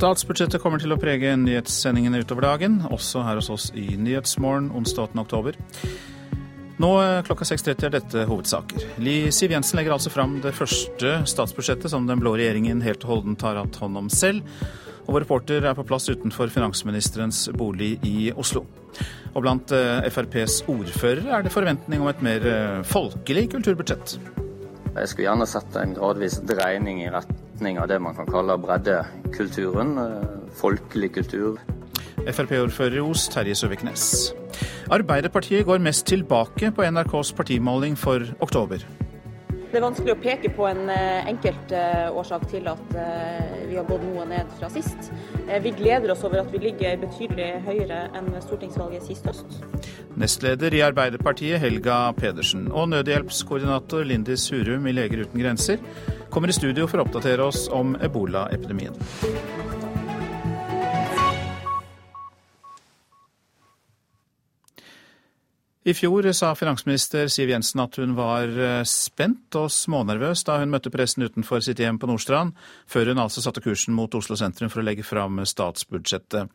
Statsbudsjettet 0.00 0.62
kommer 0.62 0.80
til 0.80 0.94
å 0.94 0.96
prege 0.96 1.34
nyhetssendingene 1.36 2.22
utover 2.22 2.46
dagen, 2.46 2.78
også 2.88 3.20
her 3.20 3.36
hos 3.36 3.50
oss 3.52 3.66
i 3.76 3.98
Nyhetsmorgen 4.00 4.70
onsdag 4.72 5.10
8. 5.10 5.18
oktober. 5.20 5.58
Nå 6.80 6.92
eh, 7.02 7.18
klokka 7.26 7.44
6.30 7.44 7.84
er 7.84 7.92
dette 7.92 8.22
hovedsaker. 8.30 8.86
Li 9.04 9.28
Siv 9.28 9.52
Jensen 9.52 9.76
legger 9.76 9.92
altså 9.92 10.08
fram 10.14 10.38
det 10.40 10.54
første 10.56 11.18
statsbudsjettet 11.28 11.92
som 11.92 12.06
den 12.08 12.22
blå 12.22 12.32
regjeringen 12.40 12.80
helt 12.80 13.04
og 13.04 13.12
holdent 13.12 13.44
har 13.44 13.60
hatt 13.60 13.76
hånd 13.82 14.00
om 14.00 14.08
selv. 14.08 14.40
Og 15.02 15.18
vår 15.18 15.26
reporter 15.26 15.68
er 15.68 15.76
på 15.76 15.84
plass 15.84 16.08
utenfor 16.08 16.48
finansministerens 16.54 17.42
bolig 17.60 17.98
i 18.00 18.30
Oslo. 18.32 18.64
Og 19.34 19.44
blant 19.44 19.76
eh, 19.76 20.08
FrPs 20.08 20.62
ordførere 20.64 21.28
er 21.28 21.44
det 21.44 21.52
forventning 21.52 22.00
om 22.00 22.08
et 22.08 22.24
mer 22.24 22.48
eh, 22.54 22.80
folkelig 22.88 23.50
kulturbudsjett. 23.58 24.16
Jeg 24.96 25.12
skulle 25.12 25.28
gjerne 25.28 25.52
sett 25.52 25.76
en 25.76 25.92
gradvis 26.00 26.40
dreining 26.48 27.04
i 27.04 27.12
retning 27.60 27.78
av 27.78 27.88
det 27.88 27.98
man 28.00 28.14
kan 28.16 28.26
kalle 28.26 28.56
breddekulturen. 28.56 29.98
Eh, 29.98 30.28
folkelig 30.56 31.12
kultur. 31.12 31.58
Frp-ordfører 32.24 32.96
i 32.96 33.00
Os, 33.04 33.28
Terje 33.28 33.54
Søviknes. 33.54 34.32
Arbeiderpartiet 34.90 35.66
går 35.66 35.78
mest 35.78 36.06
tilbake 36.06 36.72
på 36.72 36.82
NRKs 36.90 37.32
partimåling 37.36 37.98
for 37.98 38.24
oktober. 38.40 38.80
Det 39.70 39.78
er 39.78 39.84
vanskelig 39.84 40.14
å 40.16 40.18
peke 40.18 40.50
på 40.54 40.66
en 40.66 40.88
eh, 40.90 41.28
enkelt 41.30 41.74
eh, 41.76 42.08
årsak 42.10 42.48
til 42.50 42.66
at 42.70 42.96
vi 43.70 43.76
har 43.78 43.86
gått 43.86 44.02
noe 44.02 44.24
ned 44.26 44.50
fra 44.58 44.66
sist. 44.72 45.12
Vi 45.62 45.70
gleder 45.78 46.10
oss 46.10 46.24
over 46.26 46.42
at 46.42 46.50
vi 46.50 46.58
ligger 46.62 46.98
betydelig 47.04 47.62
høyere 47.66 48.00
enn 48.18 48.32
stortingsvalget 48.42 49.06
sist 49.06 49.28
høst. 49.30 49.60
Nestleder 50.18 50.74
i 50.74 50.82
Arbeiderpartiet 50.82 51.62
Helga 51.62 52.00
Pedersen 52.18 52.66
og 52.74 52.90
nødhjelpskoordinator 52.90 54.06
Lindis 54.10 54.48
Hurum 54.50 54.90
i 54.90 54.96
Leger 54.96 55.22
uten 55.22 55.38
grenser 55.38 55.78
kommer 56.30 56.50
i 56.50 56.56
studio 56.56 56.90
for 56.90 57.00
å 57.00 57.06
oppdatere 57.06 57.46
oss 57.46 57.68
om 57.74 57.94
ebolaepidemien. 58.02 58.98
I 65.80 65.94
fjor 65.96 66.26
sa 66.36 66.50
finansminister 66.52 67.30
Siv 67.32 67.48
Jensen 67.48 67.80
at 67.80 67.96
hun 67.96 68.12
var 68.12 68.50
eh, 68.52 68.82
spent 68.84 69.56
og 69.56 69.70
smånervøs 69.72 70.42
da 70.44 70.58
hun 70.60 70.68
møtte 70.74 70.92
pressen 70.92 71.24
utenfor 71.24 71.62
sitt 71.64 71.80
hjem 71.80 71.96
på 71.96 72.10
Nordstrand, 72.10 72.52
før 72.84 73.08
hun 73.08 73.22
altså 73.22 73.40
satte 73.40 73.62
kursen 73.64 73.96
mot 73.96 74.12
Oslo 74.12 74.36
sentrum 74.36 74.68
for 74.68 74.82
å 74.82 74.84
legge 74.84 75.06
fram 75.08 75.40
statsbudsjettet. 75.40 76.52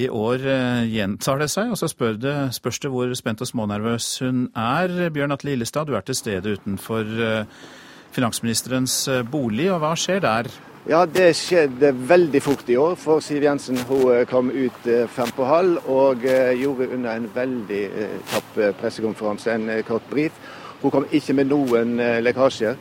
I 0.00 0.08
år 0.08 0.46
eh, 0.48 0.88
gjentar 0.94 1.42
det 1.42 1.50
seg, 1.52 1.74
og 1.74 1.76
så 1.76 1.90
spør 1.92 2.16
det, 2.22 2.36
spørs 2.56 2.80
det 2.80 2.92
hvor 2.94 3.12
spent 3.20 3.44
og 3.44 3.52
smånervøs 3.52 4.08
hun 4.24 4.46
er. 4.56 4.96
Bjørn 5.12 5.36
Atle 5.36 5.52
Lillestad, 5.52 5.92
du 5.92 5.98
er 5.98 6.08
til 6.08 6.16
stede 6.16 6.56
utenfor 6.56 7.12
eh, 7.28 7.68
finansministerens 8.16 8.96
bolig, 9.28 9.68
og 9.74 9.84
hva 9.84 9.92
skjer 9.92 10.24
der? 10.24 10.48
Ja, 10.88 11.04
Det 11.06 11.34
skjedde 11.36 11.92
veldig 12.08 12.40
fort 12.42 12.68
i 12.72 12.76
år, 12.80 12.94
for 12.96 13.20
Siv 13.20 13.42
Jensen 13.44 13.76
hun 13.88 14.24
kom 14.26 14.48
ut 14.50 14.86
fem 15.12 15.32
på 15.36 15.44
halv 15.44 15.84
og 15.86 16.24
gjorde 16.56 16.88
under 16.94 17.10
en 17.12 17.28
veldig 17.34 17.82
tapp 18.30 18.56
pressekonferanse 18.80 19.52
en 19.52 19.68
kort 19.84 20.08
brief. 20.10 20.32
Hun 20.80 20.90
kom 20.90 21.06
ikke 21.12 21.36
med 21.36 21.50
noen 21.52 22.00
lekkasjer. 22.24 22.80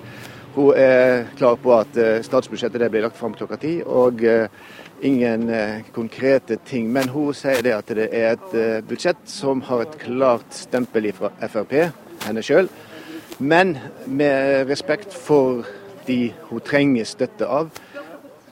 Hun 0.56 0.74
er 0.80 1.28
klar 1.38 1.60
på 1.60 1.74
at 1.76 2.00
statsbudsjettet 2.24 2.88
blir 2.92 3.04
lagt 3.04 3.20
fram 3.20 3.36
klokka 3.36 3.60
ti. 3.60 3.82
og 3.84 4.24
ingen 5.02 5.50
eh, 5.50 5.82
konkrete 5.94 6.58
ting. 6.66 6.92
Men 6.92 7.10
hun 7.10 7.34
sier 7.34 7.62
det 7.64 7.74
at 7.76 7.96
det 7.96 8.10
er 8.12 8.36
et 8.36 8.56
eh, 8.58 8.84
budsjett 8.86 9.22
som 9.30 9.62
har 9.68 9.86
et 9.86 9.98
klart 10.02 10.48
stempel 10.56 11.10
fra 11.18 11.32
Frp, 11.48 11.76
henne 12.26 12.44
sjøl. 12.46 12.70
Men 13.38 13.78
med 14.06 14.70
respekt 14.70 15.14
for 15.14 15.66
de 16.08 16.32
hun 16.50 16.64
trenger 16.66 17.06
støtte 17.06 17.46
av, 17.46 17.70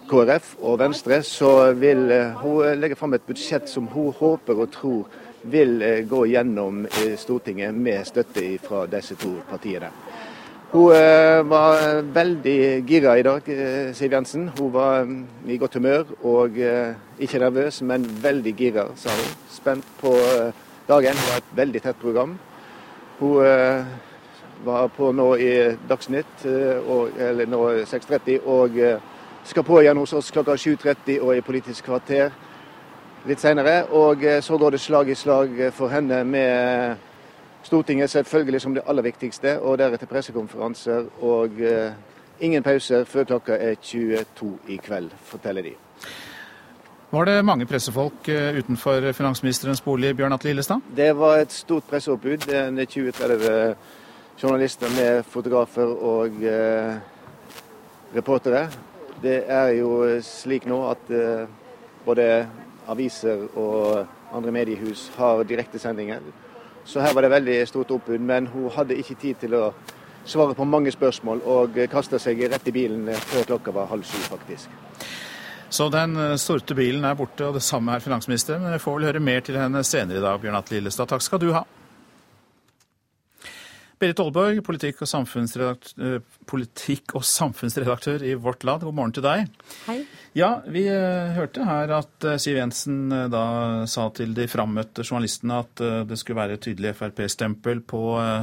KrF 0.10 0.56
og 0.62 0.80
Venstre, 0.80 1.22
så 1.24 1.72
vil 1.74 2.12
eh, 2.12 2.38
hun 2.44 2.80
legge 2.80 2.96
fram 3.00 3.14
et 3.18 3.26
budsjett 3.28 3.70
som 3.70 3.88
hun 3.94 4.14
håper 4.20 4.62
og 4.62 4.72
tror 4.72 5.22
vil 5.46 5.78
gå 6.10 6.24
gjennom 6.26 6.88
Stortinget 7.22 7.76
med 7.78 8.08
støtte 8.10 8.48
fra 8.66 8.88
disse 8.90 9.14
to 9.22 9.36
partiene. 9.46 9.92
Hun 10.76 10.92
eh, 10.92 11.40
var 11.48 12.02
veldig 12.02 12.84
gira 12.88 13.14
i 13.18 13.24
dag, 13.24 13.46
eh, 13.48 13.94
Siv 13.96 14.12
Jensen. 14.12 14.50
Hun 14.58 14.74
var 14.74 15.06
mm, 15.06 15.22
i 15.48 15.58
godt 15.58 15.78
humør 15.78 16.10
og 16.24 16.58
eh, 16.60 16.98
ikke 17.20 17.40
nervøs, 17.40 17.82
men 17.82 18.04
veldig 18.24 18.54
gira, 18.58 18.84
sa 19.00 19.14
hun. 19.16 19.30
Spent 19.50 19.86
på 20.02 20.12
dagen. 20.90 21.16
Det 21.16 21.30
var 21.30 21.38
et 21.38 21.56
veldig 21.62 21.82
tett 21.82 22.02
program. 22.02 22.36
Hun 23.20 23.86
var 24.66 24.88
på 24.98 25.12
nå 25.16 25.30
i 25.40 25.52
Dagsnytt, 25.88 26.44
eller 26.44 27.48
nå 27.48 27.62
6.30, 27.88 28.44
og 28.44 28.76
skal 29.46 29.64
på 29.64 29.82
igjen 29.82 29.98
hos 29.98 30.14
oss 30.14 30.32
klokka 30.34 30.58
7.30 30.58 31.20
og 31.22 31.36
i 31.38 31.44
Politisk 31.46 31.86
kvarter 31.86 32.34
litt 33.26 33.42
seinere. 33.42 33.86
Og 33.94 34.24
så 34.42 34.58
går 34.58 34.76
det 34.76 34.82
slag 34.82 35.10
i 35.10 35.18
slag 35.18 35.60
for 35.74 35.94
henne 35.94 36.24
med 36.26 37.04
Stortinget 37.66 38.10
selvfølgelig 38.10 38.62
som 38.62 38.76
det 38.76 38.84
aller 38.86 39.02
viktigste, 39.02 39.60
og 39.60 39.80
deretter 39.82 40.06
pressekonferanser 40.06 41.08
og 41.26 41.58
uh, 41.58 41.96
ingen 42.40 42.64
pauser 42.64 43.08
før 43.10 43.24
klokka 43.24 43.58
er 43.58 43.80
22 43.82 44.52
i 44.68 44.78
kveld, 44.78 45.10
forteller 45.26 45.66
de. 45.66 45.74
Var 47.10 47.26
det 47.26 47.46
mange 47.46 47.66
pressefolk 47.66 48.30
utenfor 48.60 49.12
finansministerens 49.12 49.82
bolig, 49.82 50.16
Bjørn 50.18 50.34
Atle 50.34 50.50
Lillestad? 50.50 50.82
Det 50.96 51.14
var 51.18 51.38
et 51.38 51.52
stort 51.52 51.84
presseoppbud. 51.90 52.46
20-30 52.48 53.76
journalister 54.42 54.90
med 54.98 55.24
fotografer 55.24 55.86
og 55.86 56.44
eh, 56.44 56.96
reportere. 58.16 58.68
Det 59.22 59.44
er 59.48 59.72
jo 59.80 60.20
slik 60.22 60.66
nå 60.70 60.82
at 60.92 61.12
både 62.06 62.26
aviser 62.92 63.46
og 63.58 64.06
andre 64.36 64.52
mediehus 64.52 65.08
har 65.18 65.44
direktesendinger. 65.48 66.20
Så 66.86 67.02
her 67.02 67.14
var 67.14 67.26
det 67.26 67.32
veldig 67.34 67.68
stort 67.68 67.92
oppbud. 67.92 68.20
Men 68.20 68.48
hun 68.48 68.70
hadde 68.76 68.98
ikke 69.00 69.18
tid 69.22 69.40
til 69.42 69.56
å 69.58 69.70
svare 70.26 70.54
på 70.58 70.66
mange 70.66 70.92
spørsmål, 70.94 71.42
og 71.46 71.80
kasta 71.92 72.20
seg 72.22 72.42
rett 72.50 72.68
i 72.70 72.74
bilen 72.74 73.10
før 73.30 73.48
klokka 73.54 73.74
var 73.74 73.90
halv 73.92 74.06
sju, 74.06 74.18
faktisk. 74.30 74.70
Så 75.70 75.90
den 75.94 76.18
sorte 76.40 76.76
bilen 76.78 77.06
er 77.06 77.18
borte, 77.18 77.48
og 77.48 77.58
det 77.58 77.64
samme 77.66 77.96
er 77.96 78.04
finansministeren. 78.04 78.64
Men 78.64 78.78
vi 78.78 78.84
får 78.84 79.00
vel 79.00 79.10
høre 79.10 79.24
mer 79.24 79.42
til 79.46 79.58
henne 79.60 79.82
senere 79.84 80.22
i 80.22 80.24
dag, 80.24 80.40
Bjørn 80.42 80.60
Atle 80.60 80.80
Lillestad. 80.80 81.10
Takk 81.10 81.26
skal 81.26 81.42
du 81.42 81.52
ha. 81.56 81.66
Berit 83.96 84.20
Aalborg, 84.20 84.60
politikk 84.66 85.04
og, 85.06 85.86
eh, 86.04 86.18
politikk 86.46 87.16
og, 87.16 87.24
samfunnsredaktør 87.24 88.24
i 88.28 88.34
Vårt 88.36 88.66
Land, 88.68 88.84
god 88.84 88.94
morgen 88.94 89.14
til 89.16 89.24
deg. 89.24 89.48
Hei. 89.86 90.04
Ja, 90.36 90.62
Vi 90.68 90.84
uh, 90.90 91.32
hørte 91.32 91.64
her 91.64 91.94
at 91.96 92.26
uh, 92.28 92.36
Siv 92.36 92.58
Jensen 92.58 93.08
da 93.32 93.86
sa 93.88 94.10
til 94.12 94.34
de 94.36 94.50
frammøtte 94.52 95.06
journalistene 95.06 95.62
at 95.64 95.84
det 96.10 96.18
skulle 96.20 96.42
være 96.42 96.58
et 96.58 96.66
tydelig 96.66 96.92
Frp-stempel 96.98 97.80
på 97.88 98.02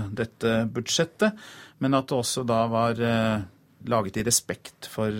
dette 0.08 0.54
budsjettet, 0.72 1.36
men 1.84 1.98
at 1.98 2.08
det 2.08 2.16
også 2.16 2.46
da 2.48 2.62
var 2.72 2.96
laget 3.92 4.16
i 4.16 4.24
respekt 4.24 4.88
for 4.88 5.12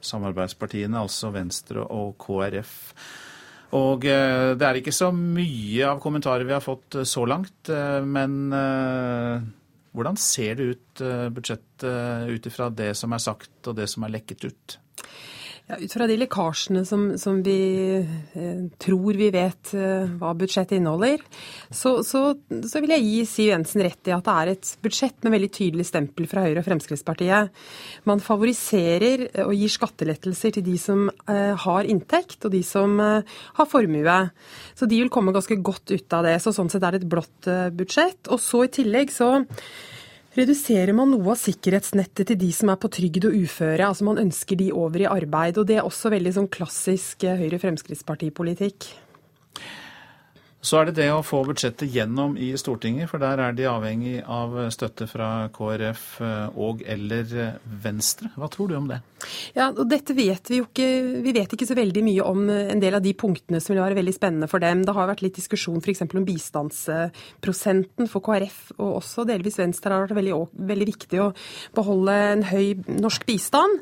samarbeidspartiene, 0.00 0.98
altså 0.98 1.30
Venstre 1.30 1.84
og 1.84 2.16
KrF. 2.18 2.72
Og 3.78 4.02
det 4.02 4.64
er 4.64 4.80
ikke 4.80 4.96
så 4.96 5.12
mye 5.12 5.86
av 5.86 6.00
kommentarer 6.02 6.48
vi 6.48 6.56
har 6.56 6.64
fått 6.64 7.02
så 7.06 7.26
langt, 7.28 7.70
men 8.08 8.50
hvordan 9.96 10.18
ser 10.20 10.58
det 10.58 10.68
ut, 10.74 11.00
eh, 11.00 11.28
budsjettet, 11.32 12.28
ut 12.28 12.46
ifra 12.50 12.68
det 12.70 12.92
som 12.98 13.12
er 13.12 13.22
sagt 13.22 13.70
og 13.70 13.78
det 13.78 13.88
som 13.90 14.04
er 14.04 14.14
lekket 14.18 14.48
ut? 14.50 14.78
Ja, 15.68 15.76
ut 15.76 15.92
fra 15.92 16.06
de 16.08 16.14
lekkasjene 16.16 16.80
som, 16.88 17.02
som 17.20 17.42
vi 17.44 17.58
eh, 18.00 18.60
tror 18.80 19.16
vi 19.20 19.26
vet 19.34 19.74
eh, 19.76 20.06
hva 20.16 20.30
budsjettet 20.38 20.78
inneholder, 20.78 21.20
så, 21.68 21.98
så, 22.06 22.22
så, 22.64 22.80
vil 22.80 22.94
jeg 22.94 23.04
gi 23.04 23.18
Siv 23.28 23.50
Jensen 23.50 23.84
rett 23.84 24.08
i 24.08 24.14
at 24.16 24.24
det 24.24 24.36
er 24.40 24.52
et 24.54 24.70
budsjett 24.86 25.26
med 25.26 25.34
veldig 25.36 25.50
tydelig 25.52 25.84
stempel 25.90 26.24
fra 26.30 26.46
Høyre 26.46 26.62
og 26.62 26.68
Fremskrittspartiet. 26.70 27.52
Man 28.08 28.24
favoriserer 28.24 29.26
eh, 29.26 29.44
og 29.44 29.52
gir 29.58 29.74
skattelettelser 29.74 30.56
til 30.56 30.64
de 30.70 30.78
som 30.80 31.04
eh, 31.28 31.52
har 31.66 31.90
inntekt, 31.92 32.40
og 32.48 32.56
de 32.56 32.64
som 32.64 32.96
eh, 33.04 33.36
har 33.60 33.68
formue. 33.68 34.18
Så 34.72 34.88
de 34.88 35.02
vil 35.02 35.12
komme 35.12 35.36
ganske 35.36 35.60
godt 35.60 35.92
ut 35.92 36.16
av 36.16 36.30
det. 36.30 36.38
Så 36.40 36.56
sånn 36.56 36.72
sett 36.72 36.88
er 36.88 36.96
det 36.96 37.04
et 37.04 37.12
blått 37.12 37.52
eh, 37.52 37.68
budsjett. 37.76 38.24
Og 38.32 38.40
så 38.40 38.64
i 38.64 38.72
tillegg 38.80 39.12
så 39.12 39.34
reduserer 40.38 40.94
man 40.96 41.10
noe 41.12 41.32
av 41.32 41.40
sikkerhetsnettet 41.40 42.30
til 42.30 42.38
de 42.38 42.48
som 42.54 42.70
er 42.72 42.78
på 42.80 42.90
trygd 42.94 43.26
og 43.28 43.36
uføre. 43.36 43.88
Altså 43.88 44.06
Man 44.06 44.20
ønsker 44.22 44.58
de 44.60 44.70
over 44.72 45.02
i 45.02 45.10
arbeid. 45.10 45.58
og 45.58 45.66
Det 45.66 45.78
er 45.78 45.86
også 45.86 46.12
veldig 46.14 46.34
sånn 46.36 46.50
klassisk 46.52 47.26
eh, 47.26 47.38
Høyre-Fremskrittspartipolitikk. 47.42 48.88
Så 50.58 50.80
er 50.80 50.88
det 50.88 50.96
det 50.96 51.06
å 51.14 51.22
få 51.22 51.44
budsjettet 51.46 51.92
gjennom 51.94 52.32
i 52.34 52.50
Stortinget, 52.58 53.06
for 53.12 53.22
der 53.22 53.38
er 53.38 53.54
de 53.54 53.68
avhengig 53.70 54.16
av 54.26 54.56
støtte 54.74 55.06
fra 55.06 55.46
KrF 55.54 56.06
eh, 56.26 56.56
og 56.58 56.82
eller 56.82 57.34
eh, 57.38 57.60
Venstre. 57.84 58.32
Hva 58.34 58.48
tror 58.50 58.72
du 58.72 58.74
om 58.74 58.88
det? 58.90 58.98
Ja, 59.54 59.68
og 59.70 59.84
dette 59.90 60.14
vet 60.14 60.50
Vi 60.50 60.60
jo 60.60 60.66
ikke 60.66 60.86
vi 61.22 61.32
vet 61.34 61.52
ikke 61.54 61.66
så 61.66 61.74
veldig 61.78 62.02
mye 62.06 62.26
om 62.26 62.42
eh, 62.50 62.72
en 62.72 62.82
del 62.82 62.96
av 62.98 63.04
de 63.04 63.12
punktene 63.18 63.60
som 63.62 63.76
vil 63.76 63.84
være 63.84 64.00
veldig 64.00 64.14
spennende 64.16 64.48
for 64.50 64.62
dem. 64.62 64.82
Det 64.82 64.96
har 64.96 65.06
vært 65.12 65.22
litt 65.22 65.38
diskusjon 65.38 65.78
f.eks. 65.78 66.02
om 66.08 66.26
bistandsprosenten 66.26 68.10
for 68.10 68.26
KrF, 68.26 68.58
og 68.80 68.98
også 68.98 69.28
delvis 69.30 69.60
Venstre 69.62 69.94
har 69.94 70.08
vært 70.08 70.18
veldig, 70.18 70.34
veldig 70.72 70.90
viktig 70.90 71.22
å 71.22 71.28
beholde 71.78 72.18
en 72.32 72.44
høy 72.50 72.98
norsk 72.98 73.28
bistand. 73.30 73.78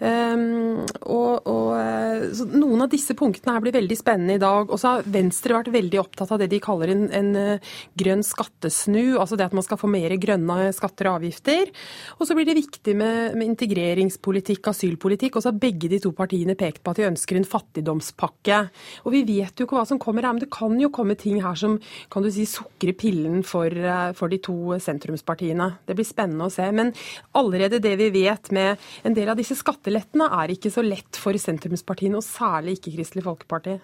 Um, 0.00 0.80
og, 1.04 1.44
og 1.52 2.48
Noen 2.54 2.86
av 2.86 2.90
disse 2.92 3.12
punktene 3.18 3.58
her 3.58 3.64
blir 3.64 3.76
veldig 3.76 3.96
spennende 3.98 4.38
i 4.38 4.42
dag. 4.42 4.72
Og 4.72 4.80
så 4.80 4.96
har 4.96 5.08
Venstre 5.12 5.58
vært 5.58 5.72
veldig 5.74 6.00
opptatt 6.00 6.13
opptatt 6.14 6.32
av 6.34 6.40
det 6.42 6.48
de 6.52 6.60
kaller 6.62 6.92
en, 6.94 7.04
en, 7.10 7.30
eh, 7.36 7.72
grønn 7.98 8.22
skattesnu, 8.24 9.18
altså 9.18 9.36
det 9.36 9.48
at 9.48 9.56
man 9.56 9.66
skal 9.66 9.78
få 9.80 9.90
mer 9.90 10.14
grønne 10.20 10.70
skatter 10.74 11.10
og 11.10 11.18
avgifter. 11.20 11.70
Og 12.18 12.28
så 12.28 12.36
blir 12.36 12.46
det 12.46 12.56
viktig 12.58 12.94
med, 12.96 13.34
med 13.34 13.50
integreringspolitikk, 13.50 14.70
asylpolitikk. 14.70 15.36
Og 15.36 15.44
så 15.44 15.50
har 15.50 15.60
begge 15.60 15.90
de 15.90 16.00
to 16.02 16.14
partiene 16.16 16.56
pekt 16.58 16.82
på 16.84 16.94
at 16.94 17.00
de 17.00 17.08
ønsker 17.08 17.38
en 17.38 17.48
fattigdomspakke. 17.48 18.60
Og 19.04 19.14
vi 19.14 19.24
vet 19.26 19.58
jo 19.58 19.66
ikke 19.66 19.80
hva 19.80 19.86
som 19.88 20.00
kommer 20.02 20.26
her, 20.26 20.36
men 20.36 20.44
det 20.44 20.52
kan 20.54 20.76
jo 20.80 20.92
komme 20.94 21.18
ting 21.18 21.40
her 21.44 21.58
som 21.58 21.78
kan 22.12 22.24
du 22.24 22.30
si 22.34 22.46
sukrer 22.48 22.94
pillen 22.98 23.42
for, 23.46 23.70
eh, 23.70 24.12
for 24.14 24.30
de 24.30 24.38
to 24.38 24.78
sentrumspartiene. 24.78 25.70
Det 25.86 25.98
blir 25.98 26.08
spennende 26.08 26.46
å 26.48 26.54
se. 26.54 26.70
Men 26.70 26.94
allerede 27.34 27.82
det 27.82 27.96
vi 28.00 28.10
vet 28.22 28.52
med 28.54 28.78
en 29.04 29.16
del 29.16 29.32
av 29.32 29.40
disse 29.40 29.58
skattelettene, 29.58 30.30
er 30.34 30.54
ikke 30.54 30.72
så 30.72 30.84
lett 30.84 31.18
for 31.18 31.36
sentrumspartiene, 31.38 32.18
og 32.18 32.26
særlig 32.26 32.78
ikke 32.78 32.94
Kristelig 32.96 33.26
Folkeparti. 33.26 33.78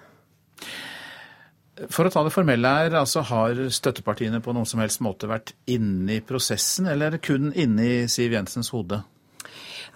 For 1.88 2.04
å 2.04 2.12
ta 2.12 2.20
det 2.26 2.32
formelle 2.34 2.68
her, 2.68 2.96
altså 2.98 3.22
har 3.30 3.56
støttepartiene 3.72 4.42
på 4.44 4.52
noen 4.52 4.68
som 4.68 4.82
helst 4.82 5.00
måte 5.04 5.30
vært 5.30 5.54
inne 5.70 6.18
i 6.18 6.24
prosessen, 6.24 6.90
eller 6.90 7.16
kun 7.24 7.54
inne 7.56 7.86
i 7.86 7.94
Siv 8.10 8.36
Jensens 8.36 8.68
hode? 8.74 9.00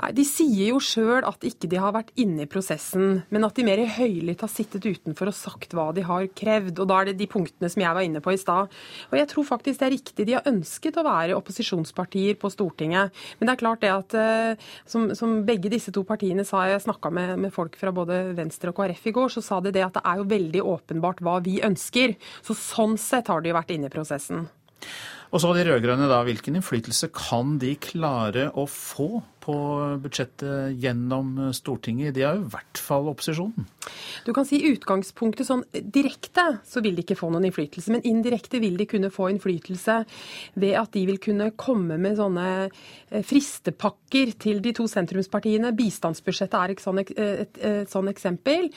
Nei, 0.00 0.10
De 0.16 0.24
sier 0.28 0.72
jo 0.72 0.80
sjøl 0.82 1.26
at 1.26 1.44
ikke 1.46 1.68
de 1.70 1.80
har 1.80 1.94
vært 1.94 2.12
inne 2.20 2.44
i 2.44 2.50
prosessen, 2.50 3.22
men 3.34 3.46
at 3.46 3.56
de 3.56 3.66
mer 3.66 3.82
høylytt 3.96 4.44
har 4.44 4.52
sittet 4.52 4.84
utenfor 4.84 5.30
og 5.30 5.36
sagt 5.36 5.74
hva 5.76 5.90
de 5.96 6.04
har 6.06 6.26
krevd. 6.36 6.80
Og 6.82 6.90
da 6.90 7.00
er 7.00 7.10
det 7.10 7.18
de 7.20 7.30
punktene 7.30 7.70
som 7.72 7.84
jeg 7.84 7.96
var 7.96 8.06
inne 8.06 8.22
på 8.24 8.34
i 8.34 8.40
stad. 8.40 8.72
Og 9.10 9.18
jeg 9.18 9.30
tror 9.30 9.48
faktisk 9.48 9.80
det 9.80 9.88
er 9.88 9.94
riktig. 9.96 10.28
De 10.28 10.36
har 10.38 10.48
ønsket 10.50 10.98
å 11.00 11.06
være 11.06 11.38
opposisjonspartier 11.38 12.38
på 12.40 12.50
Stortinget. 12.52 13.14
Men 13.38 13.48
det 13.48 13.54
er 13.54 13.62
klart 13.62 13.84
det 13.84 13.92
at 13.94 14.18
eh, 14.18 14.66
som, 14.90 15.10
som 15.18 15.40
begge 15.46 15.72
disse 15.72 15.94
to 15.94 16.04
partiene 16.08 16.46
sa, 16.48 16.64
jeg 16.68 16.84
snakka 16.86 17.12
med, 17.14 17.36
med, 17.46 17.54
folk 17.54 17.78
fra 17.78 17.92
både 17.94 18.34
Venstre 18.38 18.72
og 18.72 18.78
KrF 18.78 19.08
i 19.10 19.14
går, 19.14 19.32
så 19.36 19.44
sa 19.44 19.60
de 19.64 19.74
det 19.74 19.84
at 19.86 19.96
det 19.98 20.04
er 20.04 20.20
jo 20.20 20.28
veldig 20.30 20.66
åpenbart 20.74 21.22
hva 21.24 21.38
vi 21.44 21.60
ønsker. 21.64 22.16
Så 22.44 22.56
sånn 22.58 22.98
sett 23.00 23.30
har 23.32 23.42
de 23.42 23.52
jo 23.52 23.58
vært 23.58 23.74
inne 23.74 23.90
i 23.90 23.94
prosessen. 23.94 24.46
Og 25.32 25.42
så 25.42 25.52
de 25.56 25.64
rød-grønne, 25.66 26.08
da. 26.10 26.22
Hvilken 26.26 26.58
innflytelse 26.58 27.10
kan 27.14 27.56
de 27.62 27.74
klare 27.80 28.50
å 28.54 28.66
få 28.70 29.22
på 29.44 29.54
budsjettet 30.00 30.78
gjennom 30.80 31.36
Stortinget. 31.54 32.14
De 32.16 32.24
er 32.24 32.38
jo 32.38 32.46
i 32.46 32.52
hvert 32.54 32.80
fall 32.80 33.10
opposisjonen. 33.10 33.66
Du 34.24 34.32
kan 34.36 34.46
si 34.48 34.62
utgangspunktet 34.70 35.48
sånn 35.48 35.64
direkte 35.72 36.46
så 36.64 36.80
vil 36.84 36.96
de 36.96 37.04
ikke 37.04 37.18
få 37.18 37.28
noen 37.32 37.48
innflytelse, 37.50 37.92
men 37.92 38.04
indirekte 38.08 38.60
vil 38.62 38.78
de 38.80 38.88
kunne 38.88 39.12
få 39.12 39.28
innflytelse 39.32 39.98
ved 40.60 40.78
at 40.80 40.92
de 40.96 41.04
vil 41.10 41.20
kunne 41.22 41.50
komme 41.60 41.98
med 42.00 42.16
sånne 42.20 42.46
eh, 42.64 43.24
fristepakker 43.26 44.32
til 44.40 44.62
de 44.64 44.72
to 44.76 44.88
sentrumspartiene. 44.90 45.74
Bistandsbudsjettet 45.76 46.58
er 46.60 46.74
et 46.74 46.84
sånn, 46.84 47.02
et, 47.04 47.12
et, 47.20 47.62
et 47.68 47.92
sånn 47.92 48.08
eksempel. 48.12 48.70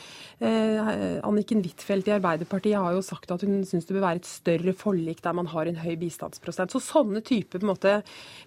Eh, 0.44 0.92
Anniken 1.28 1.64
Huitfeldt 1.64 2.12
i 2.12 2.18
Arbeiderpartiet 2.18 2.80
har 2.82 2.98
jo 2.98 3.06
sagt 3.06 3.32
at 3.32 3.48
hun 3.48 3.64
syns 3.68 3.88
det 3.88 3.96
bør 3.96 4.10
være 4.10 4.24
et 4.24 4.30
større 4.30 4.76
forlik 4.76 5.24
der 5.24 5.38
man 5.38 5.48
har 5.54 5.70
en 5.70 5.80
høy 5.80 5.96
bistandsprosent. 6.38 6.72
Så 6.72 6.80
sånne 6.80 7.22
typer 7.22 7.64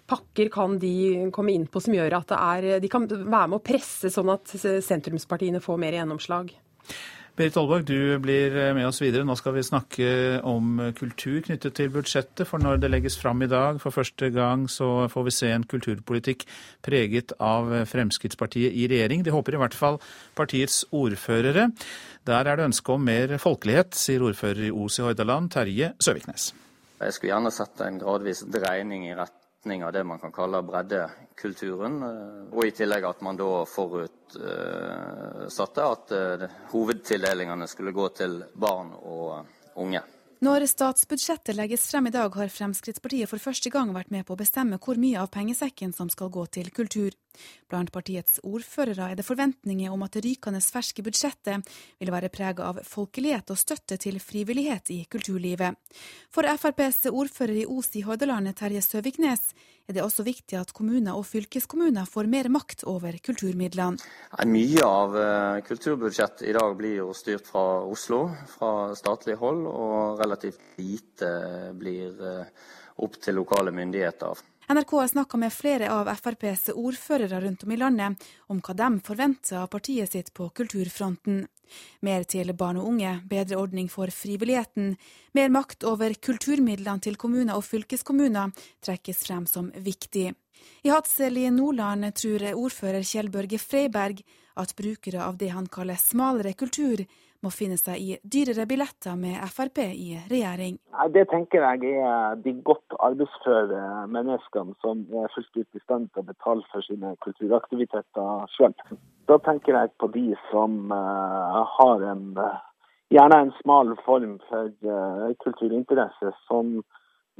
pakker 0.07 0.49
kan 0.51 0.79
de 0.79 1.31
komme 1.31 1.51
inn 1.53 1.67
på 1.67 1.81
som 1.81 1.93
gjør 1.93 2.19
at 2.21 2.31
er, 2.31 2.79
de 2.79 2.89
kan 2.89 3.07
være 3.07 3.47
med 3.47 3.59
å 3.59 3.63
presse 3.63 4.09
sånn 4.11 4.31
at 4.31 4.47
sentrumspartiene 4.51 5.61
får 5.61 5.77
mer 5.79 5.93
gjennomslag. 5.99 6.53
Berit 7.31 7.55
Aalborg, 7.55 7.85
du 7.87 8.19
blir 8.19 8.51
med 8.75 8.83
oss 8.85 8.99
videre. 8.99 9.23
Nå 9.23 9.37
skal 9.39 9.53
vi 9.55 9.63
snakke 9.63 10.07
om 10.43 10.81
kultur 10.97 11.39
knyttet 11.45 11.77
til 11.77 11.87
budsjettet. 11.93 12.43
For 12.45 12.59
når 12.59 12.81
det 12.83 12.89
legges 12.91 13.15
fram 13.17 13.39
i 13.41 13.47
dag, 13.47 13.79
for 13.79 13.95
første 13.95 14.27
gang, 14.35 14.65
så 14.69 15.07
får 15.09 15.25
vi 15.29 15.33
se 15.37 15.51
en 15.55 15.63
kulturpolitikk 15.63 16.43
preget 16.83 17.31
av 17.39 17.71
Fremskrittspartiet 17.87 18.75
i 18.75 18.89
regjering. 18.91 19.23
De 19.23 19.31
håper 19.31 19.55
i 19.55 19.61
hvert 19.63 19.77
fall 19.77 20.01
partiets 20.35 20.83
ordførere. 20.91 21.69
Der 22.27 22.51
er 22.51 22.59
det 22.59 22.67
ønske 22.67 22.97
om 22.97 23.07
mer 23.07 23.37
folkelighet, 23.39 23.95
sier 23.95 24.27
ordfører 24.27 24.67
i 24.67 24.75
Os 24.75 24.99
i 24.99 25.07
Hordaland, 25.07 25.53
Terje 25.55 25.95
Søviknes. 26.03 26.51
Jeg 27.01 27.13
skulle 27.15 27.31
gjerne 27.31 27.51
sett 27.53 27.81
en 27.81 27.97
gradvis 27.97 28.43
dreining 28.53 29.07
i 29.09 29.15
retning 29.17 29.83
av 29.83 29.93
det 29.95 30.03
man 30.05 30.19
kan 30.21 30.31
kalle 30.35 30.61
breddekulturen. 30.65 32.03
Eh, 32.05 32.53
og 32.53 32.65
i 32.67 32.71
tillegg 32.77 33.03
at 33.09 33.21
man 33.25 33.37
da 33.39 33.65
forutsatte 33.65 34.41
at 35.95 36.11
eh, 36.17 36.45
hovedtildelingene 36.73 37.67
skulle 37.69 37.91
gå 37.97 38.07
til 38.21 38.43
barn 38.53 38.93
og 39.01 39.45
unge. 39.81 40.01
Når 40.41 40.63
statsbudsjettet 40.65 41.53
legges 41.53 41.83
frem 41.91 42.07
i 42.09 42.11
dag, 42.15 42.33
har 42.33 42.49
Fremskrittspartiet 42.49 43.29
for 43.29 43.37
første 43.37 43.69
gang 43.69 43.91
vært 43.93 44.09
med 44.09 44.25
på 44.25 44.33
å 44.33 44.39
bestemme 44.39 44.79
hvor 44.81 44.97
mye 44.97 45.19
av 45.21 45.27
pengesekken 45.29 45.91
som 45.93 46.09
skal 46.09 46.31
gå 46.33 46.47
til 46.57 46.71
kultur. 46.73 47.13
Blant 47.69 47.91
partiets 47.93 48.39
ordførere 48.41 49.11
er 49.11 49.19
det 49.19 49.25
forventninger 49.27 49.93
om 49.93 50.01
at 50.01 50.17
det 50.17 50.23
rykende 50.25 50.63
ferske 50.65 51.05
budsjettet 51.05 51.69
vil 52.01 52.13
være 52.15 52.31
preget 52.33 52.63
av 52.65 52.79
folkelighet 52.89 53.53
og 53.53 53.61
støtte 53.61 53.99
til 54.01 54.17
frivillighet 54.17 54.89
i 54.89 55.03
kulturlivet. 55.05 55.77
For 56.33 56.49
FrPs 56.49 57.05
ordfører 57.11 57.61
i 57.61 57.67
Os 57.69 57.93
i 57.93 58.01
Hordaland, 58.01 58.49
Terje 58.57 58.81
Søviknes, 58.81 59.53
er 59.91 59.99
det 59.99 60.05
også 60.05 60.23
viktig 60.25 60.57
at 60.59 60.71
kommuner 60.75 61.17
og 61.19 61.25
fylkeskommuner 61.27 62.07
får 62.09 62.29
mer 62.31 62.47
makt 62.53 62.85
over 62.89 63.17
kulturmidlene. 63.23 63.99
Mye 64.47 64.85
av 64.87 65.17
eh, 65.19 65.57
kulturbudsjettet 65.67 66.47
i 66.47 66.55
dag 66.55 66.75
blir 66.79 67.01
jo 67.01 67.09
styrt 67.17 67.49
fra 67.49 67.83
Oslo, 67.83 68.23
fra 68.53 68.95
statlig 68.97 69.35
hold, 69.41 69.65
og 69.67 70.21
relativt 70.21 70.79
lite 70.79 71.33
blir 71.77 72.15
eh, 72.23 72.71
opp 73.03 73.19
til 73.21 73.39
lokale 73.41 73.73
myndigheter. 73.75 74.47
NRK 74.71 74.91
har 74.91 75.07
snakka 75.07 75.37
med 75.37 75.53
flere 75.53 75.91
av 75.91 76.07
FrPs 76.07 76.69
ordførere 76.69 77.41
rundt 77.41 77.63
om 77.63 77.71
i 77.71 77.77
landet 77.77 78.27
om 78.47 78.61
hva 78.63 78.75
de 78.79 78.87
forventer 79.03 79.57
av 79.59 79.65
partiet 79.73 80.13
sitt 80.13 80.29
på 80.33 80.47
kulturfronten. 80.55 81.41
Mer 82.07 82.23
til 82.23 82.53
barn 82.55 82.79
og 82.79 82.87
unge, 82.93 83.17
bedre 83.27 83.59
ordning 83.59 83.89
for 83.91 84.07
frivilligheten, 84.15 84.93
mer 85.35 85.51
makt 85.51 85.83
over 85.91 86.15
kulturmidlene 86.15 87.03
til 87.03 87.19
kommuner 87.19 87.59
og 87.59 87.65
fylkeskommuner 87.67 88.55
trekkes 88.79 89.25
frem 89.25 89.43
som 89.49 89.67
viktig. 89.75 90.29
I 90.87 90.93
Hadsel 90.93 91.41
i 91.41 91.49
Nordland 91.51 92.07
tror 92.15 92.47
ordfører 92.53 93.03
Kjell 93.03 93.31
Børge 93.33 93.59
Freiberg 93.59 94.23
at 94.55 94.75
brukere 94.77 95.25
av 95.25 95.35
det 95.41 95.51
han 95.51 95.67
kaller 95.67 95.99
smalere 95.99 96.55
kultur, 96.55 97.03
må 97.41 97.51
finne 97.53 97.77
seg 97.79 98.01
i 98.01 98.17
dyrere 98.21 98.67
billetter 98.69 99.17
med 99.19 99.39
Frp 99.49 99.81
i 99.87 100.15
regjering. 100.29 100.77
Det 101.15 101.25
tenker 101.31 101.65
jeg 101.65 101.95
er 102.01 102.37
de 102.43 102.53
godt 102.67 102.97
arbeidsføre 102.99 104.07
menneskene 104.13 104.75
som 104.83 105.05
er 105.09 105.31
fullt 105.35 105.57
ut 105.57 105.79
i 105.79 105.83
stand 105.83 106.09
til 106.11 106.23
å 106.23 106.29
betale 106.29 106.65
for 106.73 106.85
sine 106.85 107.15
kulturaktiviteter 107.25 108.45
sjøl. 108.55 108.75
Da 109.29 109.39
tenker 109.45 109.77
jeg 109.77 109.93
på 110.01 110.09
de 110.13 110.27
som 110.49 110.93
uh, 110.93 111.61
har 111.77 112.05
en 112.13 112.25
uh, 112.37 112.59
gjerne 113.13 113.37
en 113.45 113.53
smal 113.61 113.93
form 114.05 114.37
for 114.49 114.71
uh, 114.85 115.29
kulturinteresse, 115.43 116.33
som 116.47 116.81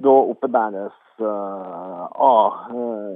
da 0.03 0.13
oppebæres 0.33 0.97
av 1.21 2.71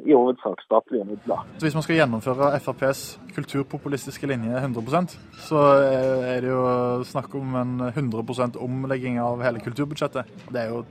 i 0.05 0.13
hovedsak 0.13 0.61
statlige 0.61 1.05
midler. 1.09 1.41
Så 1.57 1.65
Hvis 1.65 1.77
man 1.77 1.83
skal 1.85 1.95
gjennomføre 1.99 2.51
FrPs 2.59 3.01
kulturpopulistiske 3.35 4.27
linje 4.29 4.59
100% 4.61 5.15
så 5.47 5.63
er 6.21 6.41
det 6.45 6.51
jo 6.51 7.03
snakk 7.03 7.35
om 7.35 7.55
en 7.61 7.73
100% 7.89 8.59
omlegging 8.61 9.19
av 9.19 9.41
hele 9.43 9.59
kulturbudsjettet. 9.59 10.29
Det 10.51 10.61
er 10.61 10.69
jo 10.73 10.83